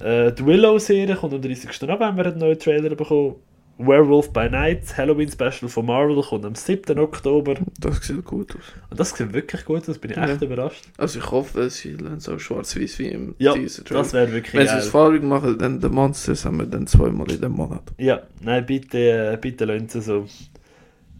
Äh, 0.00 0.32
die 0.32 0.44
Willow-Serie 0.44 1.16
kommt 1.16 1.34
am 1.34 1.42
30. 1.42 1.82
November, 1.82 2.26
einen 2.26 2.38
neuen 2.38 2.58
Trailer 2.58 2.94
bekommen. 2.94 3.36
Werewolf 3.78 4.32
by 4.32 4.48
Night, 4.48 4.96
Halloween 4.96 5.30
Special 5.30 5.68
von 5.68 5.84
Marvel, 5.86 6.22
kommt 6.22 6.44
am 6.46 6.54
7. 6.54 6.98
Oktober. 6.98 7.56
Das 7.78 7.98
sieht 8.06 8.24
gut 8.24 8.56
aus. 8.56 8.62
Und 8.90 8.98
das 8.98 9.10
sieht 9.10 9.32
wirklich 9.34 9.64
gut 9.66 9.86
aus, 9.88 9.98
bin 9.98 10.12
ich 10.12 10.16
echt 10.16 10.40
Ja. 10.40 10.46
überrascht. 10.46 10.84
Also 10.96 11.18
ich 11.18 11.30
hoffe, 11.30 11.68
sie 11.68 11.90
es 12.16 12.28
auch 12.28 12.38
schwarz-weiß 12.40 12.98
wie 13.00 13.08
im 13.08 13.34
Ja, 13.38 13.52
Teaser-Trailer. 13.52 14.00
das 14.02 14.12
wäre 14.14 14.32
wirklich 14.32 14.54
Wenn 14.54 14.66
sie 14.68 14.76
es 14.78 14.88
farbig 14.88 15.22
machen, 15.22 15.58
dann 15.58 15.78
die 15.80 15.88
Monsters 15.90 16.44
haben 16.46 16.58
wir 16.58 16.66
dann 16.66 16.86
zweimal 16.86 17.30
in 17.30 17.40
dem 17.40 17.52
Monat. 17.52 17.82
Ja, 17.98 18.22
nein, 18.40 18.64
bitte, 18.64 18.98
äh, 19.32 19.38
bitte 19.38 19.66
lassen 19.66 19.88
Sie 19.88 20.00
so. 20.00 20.26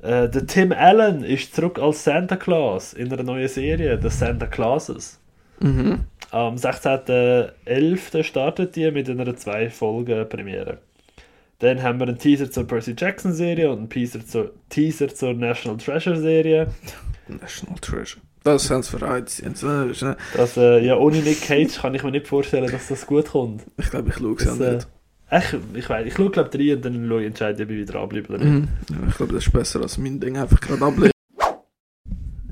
Äh, 0.03 0.29
der 0.31 0.47
Tim 0.47 0.73
Allen 0.73 1.25
ist 1.25 1.55
zurück 1.55 1.79
als 1.79 2.05
Santa 2.05 2.37
Claus 2.37 2.95
in 2.95 3.13
einer 3.13 3.23
neuen 3.23 3.49
Serie, 3.49 3.99
The 4.01 4.09
Santa 4.09 4.47
Clauses. 4.47 5.19
Mhm. 5.61 6.05
Am 6.31 6.57
16.11. 6.57 8.23
startet 8.25 8.77
die 8.77 8.91
mit 8.91 9.09
einer 9.11 9.37
zwei 9.37 9.69
Folgen 9.71 10.29
Premiere. 10.29 10.79
Dann 11.61 11.83
haben 11.83 11.99
wir 11.99 12.07
einen 12.09 12.19
Teaser 12.19 12.51
zur 12.51 12.67
Percy 12.67 12.95
Jackson 12.97 13.33
Serie 13.33 13.71
und 13.71 13.79
einen 13.79 13.91
Teaser 13.91 14.25
zur, 14.27 14.53
Teaser 14.69 15.09
zur 15.09 15.33
National 15.35 15.79
Treasure 15.79 16.21
Serie. 16.21 16.69
National 17.29 17.79
Treasure. 17.81 18.21
Das 18.45 18.71
haben 18.71 18.83
sie 18.83 18.97
nicht- 18.97 20.17
Das, 20.37 20.57
äh, 20.57 20.85
ja, 20.85 20.97
ohne 20.97 21.19
Nick 21.19 21.43
Cage 21.43 21.79
kann 21.81 21.95
ich 21.95 22.03
mir 22.05 22.13
nicht 22.13 22.29
vorstellen, 22.29 22.71
dass 22.71 22.89
das 22.89 23.07
gut 23.07 23.27
kommt. 23.31 23.63
Ich 23.79 23.91
glaube, 23.91 24.11
ich 24.11 24.17
schaue 24.17 24.35
es 24.37 24.45
Das, 24.45 24.61
auch 24.61 24.61
äh, 24.61 24.75
nicht. 24.75 24.89
Ich, 25.73 25.79
ich 25.79 25.89
weiß, 25.91 26.07
ich 26.07 26.15
schaue 26.15 26.31
glaube 26.31 26.51
drei 26.51 26.75
und 26.75 26.85
dann 26.85 27.09
schaue 27.09 27.21
ich 27.23 27.27
entscheide, 27.27 27.63
ob 27.65 27.71
ich 27.71 27.77
wieder 27.79 27.93
dranbleibe 27.93 28.29
oder 28.35 28.45
nicht. 28.45 28.49
Mhm. 28.53 28.69
Ja, 28.91 28.97
ich 29.09 29.17
glaube, 29.17 29.33
das 29.35 29.47
ist 29.47 29.53
besser 29.53 29.81
als 29.81 29.99
mein 29.99 30.21
Ding 30.21 30.37
einfach 30.37 30.61
gerade 30.61 30.85
ablegen. 30.85 31.11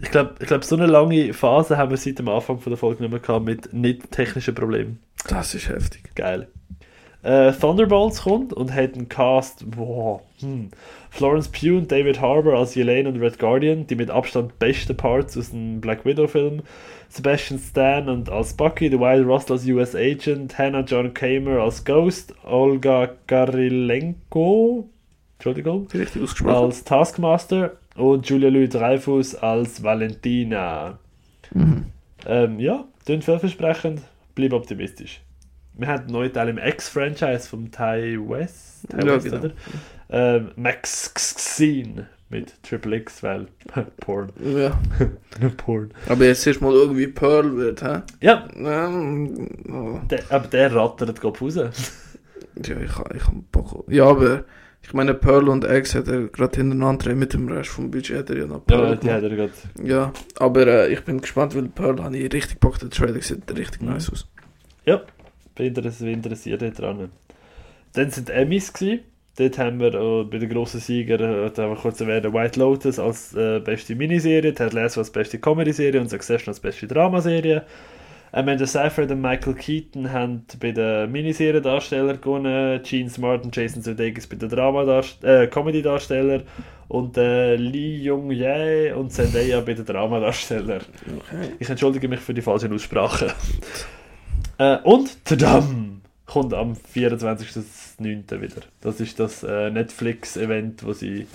Ich 0.03 0.11
glaube, 0.11 0.35
ich 0.41 0.47
glaub, 0.49 0.65
so 0.65 0.77
eine 0.77 0.87
lange 0.87 1.33
Phase 1.33 1.77
haben 1.77 1.91
wir 1.91 1.97
seit 1.97 2.19
dem 2.19 2.29
Anfang 2.29 2.59
von 2.59 2.71
der 2.71 2.77
Folge 2.79 3.03
nicht 3.03 3.11
mehr 3.13 3.21
gehabt 3.21 3.45
mit 3.45 3.73
nicht 3.73 4.11
technischen 4.11 4.55
Problemen. 4.55 4.99
Das 5.29 5.55
ist 5.55 5.69
heftig. 5.69 6.03
Geil. 6.15 6.49
Äh, 7.25 7.53
Thunderbolts 7.53 8.23
kommt 8.23 8.53
und 8.53 8.75
hat 8.75 8.95
einen 8.95 9.09
Cast, 9.09 9.65
wow, 9.77 10.21
hm. 10.41 10.69
Florence 11.09 11.49
Pugh 11.49 11.79
und 11.79 11.91
David 11.91 12.21
Harbour 12.21 12.59
als 12.59 12.77
Elaine 12.77 13.09
und 13.09 13.19
Red 13.19 13.39
Guardian, 13.39 13.87
die 13.87 13.95
mit 13.95 14.11
Abstand 14.11 14.59
besten 14.59 14.95
Parts 14.95 15.37
aus 15.39 15.51
dem 15.51 15.81
Black 15.81 16.05
Widow 16.05 16.27
Film. 16.27 16.63
Sebastian 17.09 17.59
Stan 17.61 18.09
und 18.11 18.29
als 18.29 18.53
Bucky, 18.55 18.91
The 18.91 18.99
Wild 18.99 19.27
Russell 19.27 19.53
als 19.53 19.67
US 19.67 19.95
Agent, 19.95 20.59
Hannah 20.59 20.81
John 20.81 21.15
Kramer 21.15 21.63
als 21.63 21.85
Ghost, 21.85 22.35
Olga 22.45 23.11
Garilenko, 23.27 24.89
Entschuldigung, 25.39 25.89
als 26.47 26.85
Taskmaster 26.85 27.73
und 27.97 28.29
Julia 28.29 28.51
Louis 28.51 28.69
Dreyfus 28.69 29.35
als 29.35 29.83
Valentina. 29.83 30.99
Mhm. 31.55 31.87
Ähm, 32.27 32.61
ja, 32.61 32.85
klingt 33.07 33.25
vielversprechend, 33.25 34.03
bleib 34.35 34.53
optimistisch. 34.53 35.23
Wir 35.77 35.89
haben 35.89 36.03
einen 36.05 36.13
neuen 36.13 36.33
Teil 36.33 36.49
im 36.51 36.59
X-Franchise 36.59 37.49
vom 37.49 37.71
Ty 37.71 38.19
West, 38.29 38.87
Ty 38.91 38.99
Ja, 39.07 39.15
West 39.17 39.25
genau. 39.27 39.39
oder? 39.39 39.51
Ähm, 40.11 40.51
Max 40.57 41.13
Xene 41.15 42.09
mit 42.31 42.63
Triple 42.63 42.97
X, 42.99 43.23
weil 43.23 43.47
Porn. 44.01 44.31
Ja. 44.41 44.79
Porn. 45.57 45.91
Aber 46.09 46.25
jetzt 46.25 46.47
erst 46.47 46.61
mal 46.61 46.73
irgendwie 46.73 47.07
Pearl 47.09 47.57
wird, 47.57 47.83
hä? 47.83 48.03
Ja, 48.21 48.47
Ähm, 48.57 49.49
oh. 49.69 49.99
der, 50.09 50.21
aber 50.31 50.47
der 50.49 50.75
rattert 50.75 51.21
Kopf 51.21 51.43
raus. 51.43 51.57
Ja, 51.57 51.67
ich 52.81 52.97
habe 52.99 53.17
ich 53.17 53.27
hab 53.27 53.35
Bock. 53.51 53.85
Ja, 53.89 54.05
aber 54.07 54.45
ich 54.83 54.93
meine, 54.93 55.15
Pearl 55.15 55.49
und 55.49 55.65
X 55.65 55.95
hat 55.97 56.07
er 56.09 56.29
gerade 56.29 56.57
hintereinander 56.57 57.15
mit 57.15 57.33
dem 57.33 57.49
Rest 57.49 57.71
vom 57.71 57.91
Budget 57.91 58.19
hat 58.19 58.31
er 58.31 58.37
ja 58.39 58.47
noch 58.47 58.65
Pearl 58.65 58.91
Ja, 58.91 58.95
die 58.97 59.11
hat 59.11 59.23
er 59.25 59.31
gerade. 59.31 59.53
Ja, 59.83 60.13
aber 60.39 60.67
äh, 60.67 60.93
ich 60.93 61.03
bin 61.05 61.21
gespannt, 61.21 61.55
weil 61.57 61.65
Pearl 61.69 62.01
habe 62.03 62.17
ich 62.17 62.33
richtig 62.33 62.61
Bock. 62.61 62.79
Der 62.79 62.91
Trailer 62.91 63.21
sieht 63.21 63.51
richtig 63.57 63.83
Mhm. 63.83 63.89
nice 63.89 64.11
aus. 64.11 64.29
Ja, 64.87 65.01
bin 65.55 65.75
interessiert, 65.75 66.79
dran. 66.79 67.11
Dann 67.93 68.11
sind 68.11 68.29
die 68.29 68.33
Emmys 68.33 68.73
gewesen. 68.73 69.01
Dort 69.37 69.59
haben 69.59 69.81
wir 69.81 69.93
äh, 69.95 70.25
bei 70.25 70.39
den 70.39 70.49
grossen 70.49 70.79
Sieger, 70.79 71.19
äh, 71.19 71.51
da 71.51 71.65
haben 71.65 71.71
wir 71.71 71.77
kurz 71.77 72.01
erwähnt, 72.01 72.33
White 72.33 72.61
Lotus 72.61 73.01
als 73.01 73.35
äh, 73.35 73.59
beste 73.59 73.97
Miniserie, 73.97 74.55
Ted 74.55 74.73
Lasso 74.73 75.01
als 75.01 75.11
beste 75.11 75.41
Comedy-Serie 75.41 76.01
und 76.01 76.09
Succession 76.09 76.51
als 76.51 76.61
beste 76.61 76.87
Dramaserie. 76.87 77.65
Amanda 78.31 78.67
Seyfried 78.67 79.11
und 79.11 79.21
Michael 79.21 79.55
Keaton 79.55 80.13
haben 80.13 80.45
bei 80.61 80.73
den 80.73 81.11
Miniseriendarstellern 81.11 82.21
gewonnen, 82.21 82.81
Gene 82.83 83.11
Smart 83.11 83.45
und 83.45 83.55
Jason 83.55 83.83
Sudeikis 83.83 84.27
bei 84.27 84.37
den 84.37 84.49
Dramadarst 84.49 85.23
äh, 85.25 85.49
Comedy-Darstellern 85.49 86.43
und 86.89 87.17
äh, 87.17 87.57
Lee 87.57 87.97
Jung 87.97 88.31
Jae 88.31 88.95
und 88.95 89.11
Zendaya 89.11 89.61
bei 89.61 89.75
den 89.75 89.85
Dramadarstellern. 89.85 90.83
Okay. 91.17 91.53
Ich 91.59 91.69
entschuldige 91.69 92.09
mich 92.09 92.21
für 92.21 92.35
die 92.35 92.43
falsche 92.43 92.71
Aussprache. 92.73 93.33
Äh, 94.59 94.79
und 94.83 95.25
Tadam! 95.25 96.01
Kommt 96.27 96.55
am 96.55 96.73
24.09. 96.73 98.41
wieder. 98.41 98.63
Das 98.81 98.99
ist 98.99 99.21
das 99.21 99.43
äh, 99.43 99.71
Netflix-Event, 99.71 100.85
wo 100.85 100.93
sie 100.93 101.27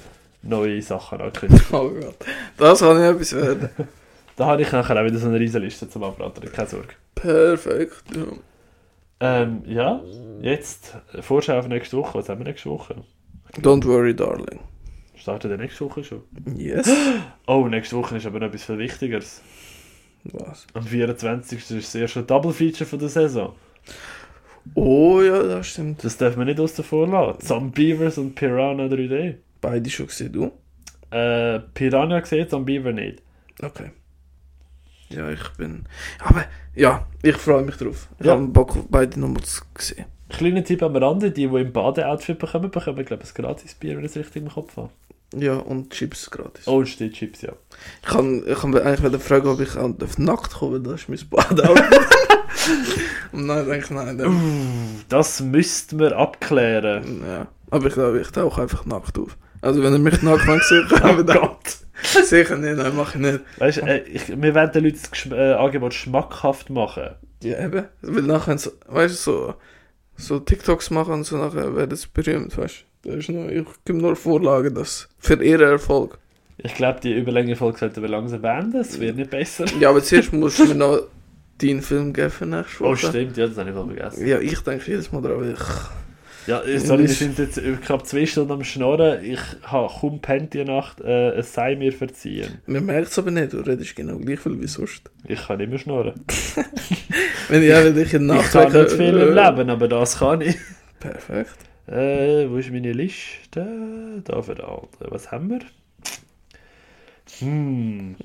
neue 0.42 0.82
Sachen 0.82 1.22
ankündigen. 1.22 1.66
Oh 1.72 1.90
Gott. 1.90 2.16
Das 2.58 2.80
kann 2.80 2.98
ich 2.98 3.04
etwas 3.04 3.34
werden. 3.34 3.70
Da 4.36 4.46
habe 4.46 4.62
ich 4.62 4.72
nachher 4.72 4.96
auch 4.96 5.04
wieder 5.04 5.18
so 5.18 5.28
eine 5.28 5.38
riesen 5.38 5.62
Liste 5.62 5.90
zum 5.90 6.02
Abraten, 6.02 6.50
keine 6.54 6.70
Sorge. 6.70 6.94
Perfekt. 7.14 8.04
Ja. 8.16 9.42
Ähm, 9.42 9.64
ja, 9.66 10.02
jetzt 10.40 10.96
Vorschau 11.20 11.60
auf 11.60 11.68
nächste 11.68 11.98
Woche. 11.98 12.18
Was 12.20 12.30
haben 12.30 12.40
wir 12.40 12.46
nächste 12.46 12.70
Woche? 12.70 13.04
Don't 13.58 13.86
worry, 13.86 14.16
darling. 14.16 14.62
Startet 15.16 15.52
der 15.52 15.58
nächste 15.58 15.84
Woche 15.84 16.06
schon? 16.06 16.24
Yes. 16.56 16.90
Oh, 17.48 17.68
nächste 17.68 17.98
Woche 17.98 18.16
ist 18.16 18.26
aber 18.26 18.40
noch 18.40 18.48
etwas 18.48 18.64
viel 18.64 18.78
Wichtigeres. 18.78 19.42
Was? 20.24 20.68
Am 20.74 20.84
24. 20.84 21.58
ist 21.60 21.72
das 21.72 21.96
erste 21.96 22.24
Double 22.24 22.54
Feature 22.54 22.86
von 22.90 23.00
der 23.00 23.10
Saison. 23.10 23.54
Oh 24.76 25.22
ja, 25.22 25.42
das 25.44 25.68
stimmt. 25.68 26.04
Das 26.04 26.18
darf 26.18 26.36
man 26.36 26.48
nicht 26.48 26.60
aus 26.60 26.74
der 26.74 26.86
Vorlage. 26.86 27.40
Zombievers 27.40 28.18
und 28.18 28.36
Piranha 28.36 28.86
3D. 28.86 29.36
Beide 29.62 29.90
schon 29.90 30.08
gesehen, 30.08 30.34
du? 30.34 30.52
Äh, 31.16 31.60
Piranha 31.74 32.20
gesehen, 32.20 32.48
Zombiever 32.50 32.92
nicht. 32.92 33.22
Okay. 33.62 33.92
Ja, 35.10 35.30
ich 35.32 35.50
bin. 35.58 35.86
Aber 36.20 36.46
ja, 36.76 37.08
ich 37.24 37.36
freue 37.36 37.64
mich 37.64 37.78
drauf. 37.78 38.08
Ich 38.20 38.26
Ja. 38.26 38.34
habe 38.34 38.46
Bock 38.48 38.78
auf 38.78 38.86
beide 38.90 39.20
nochmal 39.20 39.42
zu 39.44 39.62
sehen. 39.80 40.06
Kleiner 40.30 40.64
Tipp 40.64 40.84
am 40.84 40.96
Rande, 40.96 41.32
die, 41.32 41.48
die 41.48 41.56
im 41.56 41.74
Badeoutfit 41.74 42.38
bekommen, 42.38 42.70
bekommen, 42.70 43.04
glaube 43.04 43.24
ich, 43.24 43.30
ein 43.36 43.44
gratis 43.44 43.74
Bier, 43.74 43.98
wenn 43.98 44.06
ich 44.06 44.12
es 44.12 44.18
richtig 44.18 44.44
im 44.44 44.50
Kopf 44.50 44.78
habe. 44.78 44.92
Ja, 45.36 45.54
und 45.58 45.92
Chips 45.92 46.32
gratis. 46.32 46.68
Oh, 46.68 46.84
steht 46.86 47.14
Chips, 47.14 47.42
ja. 47.44 47.54
Ich 48.02 48.08
kann, 48.10 48.44
ich 48.48 48.58
kann 48.60 48.76
eigentlich 48.76 49.04
wieder 49.04 49.20
fragen, 49.20 49.48
ob 49.48 49.60
ich 49.62 49.74
darf 49.74 50.18
nackt 50.18 50.54
kommen 50.56 50.84
das 50.84 51.02
ist 51.02 51.10
mein 51.10 51.20
Badeoutfit. 51.30 52.00
Und 53.32 53.46
nein, 53.46 53.66
denke 53.68 53.86
ich, 53.86 53.90
nein. 53.92 54.18
Dann, 54.18 55.04
Das 55.08 55.40
müssten 55.40 56.00
wir 56.00 56.18
abklären. 56.18 57.22
ja. 57.28 57.48
Aber 57.72 57.86
ich 57.88 57.94
glaube, 57.94 58.20
ich 58.20 58.32
tauche 58.32 58.64
einfach 58.64 58.86
nackt 58.86 59.20
auf. 59.20 59.38
Also 59.62 59.84
wenn 59.84 59.94
ihr 59.94 60.00
mich 60.00 60.22
nackt 60.24 60.48
habt, 60.48 60.64
Oh 61.04 61.22
dann 61.22 61.38
Gott. 61.38 61.78
sicher 62.24 62.58
nicht, 62.58 62.78
nein, 62.78 62.96
mache 62.96 63.18
ich 63.20 63.24
nicht. 63.24 63.40
Weißt 63.60 63.78
du, 63.78 63.82
äh, 63.82 64.00
ich- 64.08 64.30
wir 64.30 64.56
werden 64.56 64.72
den 64.72 64.84
Leuten 64.86 65.00
das 65.12 65.26
äh, 65.32 65.54
Angebot 65.54 65.94
schmackhaft 65.94 66.70
machen. 66.72 67.10
Ja, 67.44 67.64
eben. 67.64 67.86
Weil 68.02 68.24
nachher, 68.24 68.58
so, 68.58 68.72
weißt 68.88 69.14
du, 69.28 69.32
so, 69.32 69.54
so 70.18 70.40
TikToks 70.40 70.90
machen 70.90 71.14
und 71.14 71.24
so 71.26 71.38
nachher 71.38 71.76
werden 71.76 71.96
sie 71.96 72.08
berühmt, 72.12 72.58
weißt 72.58 72.82
du. 72.82 72.89
Da 73.04 73.14
ist 73.14 73.30
noch, 73.30 73.48
ich 73.48 73.66
gebe 73.86 74.00
nur 74.00 74.16
Vorlagen, 74.16 74.76
das 74.76 75.08
für 75.20 75.42
ihren 75.42 75.70
Erfolg. 75.70 76.18
Ich 76.58 76.76
glaube, 76.76 77.00
die 77.00 77.14
Überlänge-Folge 77.14 77.80
sollten 77.80 78.02
wir 78.02 78.10
langsam 78.10 78.42
beenden. 78.42 78.82
Es 78.82 79.00
wird 79.00 79.16
nicht 79.16 79.30
besser. 79.30 79.66
Ja, 79.80 79.90
aber 79.90 80.04
zuerst 80.04 80.34
musst 80.34 80.60
du 80.60 80.66
mir 80.66 80.76
noch 80.76 81.04
deinen 81.62 81.82
Film 81.82 82.12
geben 82.12 82.30
für 82.30 82.46
nächste 82.46 82.82
Woche. 82.82 82.90
Oh, 82.90 82.96
stimmt, 82.96 83.38
ja, 83.38 83.48
das 83.48 83.58
habe 83.58 83.70
ich 83.70 83.76
voll 83.76 83.88
vergessen. 83.88 84.28
Ja, 84.28 84.40
ich 84.40 84.60
denke 84.60 84.92
jedes 84.92 85.12
Mal 85.12 85.22
daran, 85.22 85.54
ich... 85.54 85.60
Ja, 86.48 86.64
sorry, 86.80 87.02
wir 87.02 87.10
sind 87.10 87.38
jetzt 87.38 87.62
knapp 87.86 88.08
zwei 88.08 88.26
Stunden 88.26 88.52
am 88.52 88.64
Schnorren. 88.64 89.24
Ich 89.24 89.40
habe 89.64 89.94
kaum 90.00 90.20
pennt 90.20 90.54
die 90.56 90.64
Nacht. 90.64 91.00
Äh, 91.00 91.32
es 91.32 91.54
sei 91.54 91.76
mir 91.76 91.94
verziehen. 91.94 92.60
Man 92.66 92.86
merkt 92.86 93.10
es 93.10 93.20
aber 93.20 93.30
nicht, 93.30 93.54
du 93.54 93.60
redest 93.60 93.96
genau 93.96 94.18
gleich 94.18 94.40
viel 94.40 94.60
wie 94.60 94.66
sonst. 94.66 95.12
Ich 95.28 95.46
kann 95.46 95.60
nicht 95.60 95.70
mehr 95.70 95.78
schnorren. 95.78 96.26
Wenn 97.50 97.62
ich 97.62 97.70
eben 97.70 97.94
dich 97.94 98.14
in 98.16 98.28
der 98.28 98.38
Ich 98.38 98.44
Nacht 98.44 98.52
kann 98.52 98.72
nicht 98.72 98.92
viel 98.92 99.16
im 99.16 99.38
äh, 99.38 99.46
Leben, 99.46 99.70
aber 99.70 99.88
das 99.88 100.18
kann 100.18 100.42
ich. 100.42 100.58
Perfekt. 101.00 101.69
Äh, 101.90 102.48
wo 102.50 102.58
ist 102.58 102.70
meine 102.72 102.92
Liste? 102.92 104.22
Da 104.24 104.42
für 104.42 104.52
Alter. 104.52 105.12
Was 105.12 105.32
haben 105.32 105.50
wir? 105.50 105.60
Hm. 107.40 108.16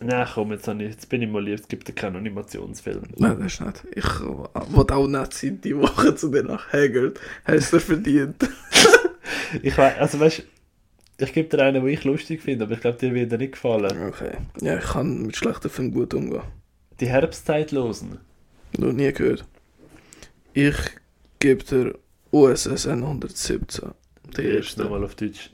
Nein, 0.00 0.26
komm, 0.34 0.52
jetzt, 0.52 0.68
ich, 0.68 0.80
jetzt 0.80 1.08
bin 1.08 1.22
ich 1.22 1.28
mal 1.28 1.42
lieb, 1.42 1.58
es 1.58 1.66
gibt 1.66 1.88
ja 1.88 1.94
keinen 1.94 2.16
Animationsfilm. 2.16 3.02
Nein, 3.16 3.40
das 3.40 3.54
ist 3.54 3.60
nicht. 3.60 3.84
Ich 3.94 4.20
wollte 4.20 4.94
auch 4.94 5.08
nicht 5.08 5.34
sein, 5.34 5.60
die 5.60 5.76
Woche 5.76 6.14
zu 6.14 6.28
dir 6.30 6.44
nach 6.44 6.72
Hagrid. 6.72 7.18
Hast 7.44 7.72
du 7.72 7.80
verdient. 7.80 8.36
Ich 9.62 9.76
weiß, 9.78 9.96
also 9.98 10.20
weißt 10.20 10.42
ich 11.20 11.32
gebe 11.32 11.48
dir 11.48 11.64
einen, 11.64 11.82
den 11.82 11.92
ich 11.92 12.04
lustig 12.04 12.42
finde, 12.42 12.64
aber 12.64 12.74
ich 12.74 12.80
glaube, 12.80 12.98
dir 12.98 13.14
wird 13.14 13.32
er 13.32 13.38
nicht 13.38 13.52
gefallen. 13.52 14.08
Okay. 14.08 14.36
Ja, 14.60 14.78
ich 14.78 14.84
kann 14.84 15.22
mit 15.22 15.36
schlechten 15.36 15.70
Filmen 15.70 15.92
gut 15.92 16.12
umgehen. 16.12 16.42
Die 17.00 17.08
Herbstzeitlosen. 17.08 18.18
Noch 18.76 18.92
nie 18.92 19.12
gehört. 19.12 19.44
Ich 20.52 20.76
gebe 21.38 21.64
dir 21.64 21.94
USS 22.30 22.86
117. 22.86 23.90
Der 24.36 24.44
Erst 24.44 24.56
erste. 24.56 24.82
nochmal 24.82 25.04
auf 25.04 25.14
Deutsch. 25.14 25.50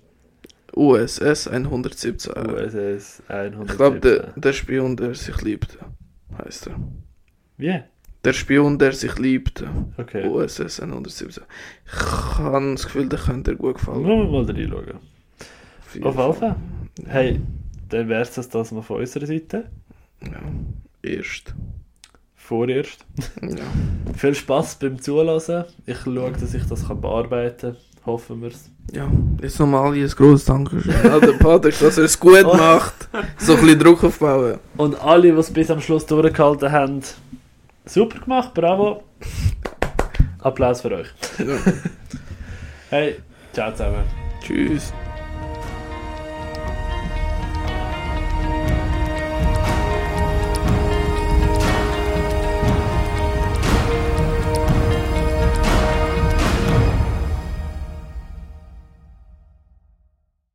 USS 0.74 1.48
117. 1.48 2.32
USS 2.50 3.22
100. 3.28 3.70
Ich 3.70 3.76
glaube, 3.76 4.00
der, 4.00 4.32
der 4.36 4.52
Spion, 4.52 4.96
der 4.96 5.14
sich 5.14 5.40
liebte, 5.42 5.78
heißt 6.38 6.68
er. 6.68 6.80
Wie? 7.56 7.80
Der 8.24 8.32
Spion, 8.32 8.78
der 8.78 8.92
sich 8.92 9.16
liebte. 9.18 9.68
Okay. 9.96 10.26
USS 10.26 10.80
117. 10.80 11.44
Ich 11.86 11.92
habe 12.38 12.72
das 12.72 12.84
Gefühl, 12.84 13.08
der 13.08 13.18
könnte 13.18 13.52
dir 13.52 13.56
gut 13.56 13.74
gefallen. 13.76 14.04
Wir 14.04 14.16
mal 14.16 14.44
reinschauen. 14.44 15.00
Auf 16.02 16.38
Fall. 16.38 16.56
Hey, 17.06 17.40
dann 17.88 18.08
wäre 18.08 18.22
es 18.22 18.32
das, 18.32 18.48
das 18.48 18.72
mal 18.72 18.82
von 18.82 19.00
unserer 19.00 19.26
Seite. 19.26 19.70
Ja, 20.22 20.40
erst. 21.02 21.54
Vorerst. 22.46 23.06
Ja. 23.40 23.64
Viel 24.18 24.34
Spaß 24.34 24.74
beim 24.74 25.00
Zulassen. 25.00 25.64
Ich 25.86 25.96
schaue, 26.00 26.30
dass 26.32 26.52
ich 26.52 26.66
das 26.66 26.86
kann 26.86 27.00
bearbeiten 27.00 27.72
kann. 27.72 27.76
Hoffen 28.04 28.42
wir 28.42 28.48
es. 28.48 28.70
ja, 28.92 29.08
jetzt 29.40 29.58
nochmal 29.58 29.94
ein 29.94 30.08
grosses 30.08 30.44
Dankeschön 30.44 31.10
an 31.10 31.22
den 31.22 31.38
Patrick, 31.38 31.78
dass 31.78 31.96
er 31.96 32.04
es 32.04 32.20
gut 32.20 32.42
macht. 32.44 33.08
So 33.38 33.54
ein 33.54 33.60
bisschen 33.62 33.78
Druck 33.78 34.04
aufbauen. 34.04 34.58
Und 34.76 35.00
alle, 35.02 35.32
die 35.32 35.38
es 35.38 35.50
bis 35.50 35.70
am 35.70 35.80
Schluss 35.80 36.04
durchgehalten 36.04 36.70
haben, 36.70 37.00
super 37.86 38.18
gemacht, 38.18 38.52
bravo. 38.52 39.04
Applaus 40.40 40.82
für 40.82 40.92
euch. 40.92 41.08
Ja. 41.38 41.72
Hey, 42.90 43.16
ciao 43.54 43.72
zusammen. 43.72 44.04
Tschüss. 44.42 44.92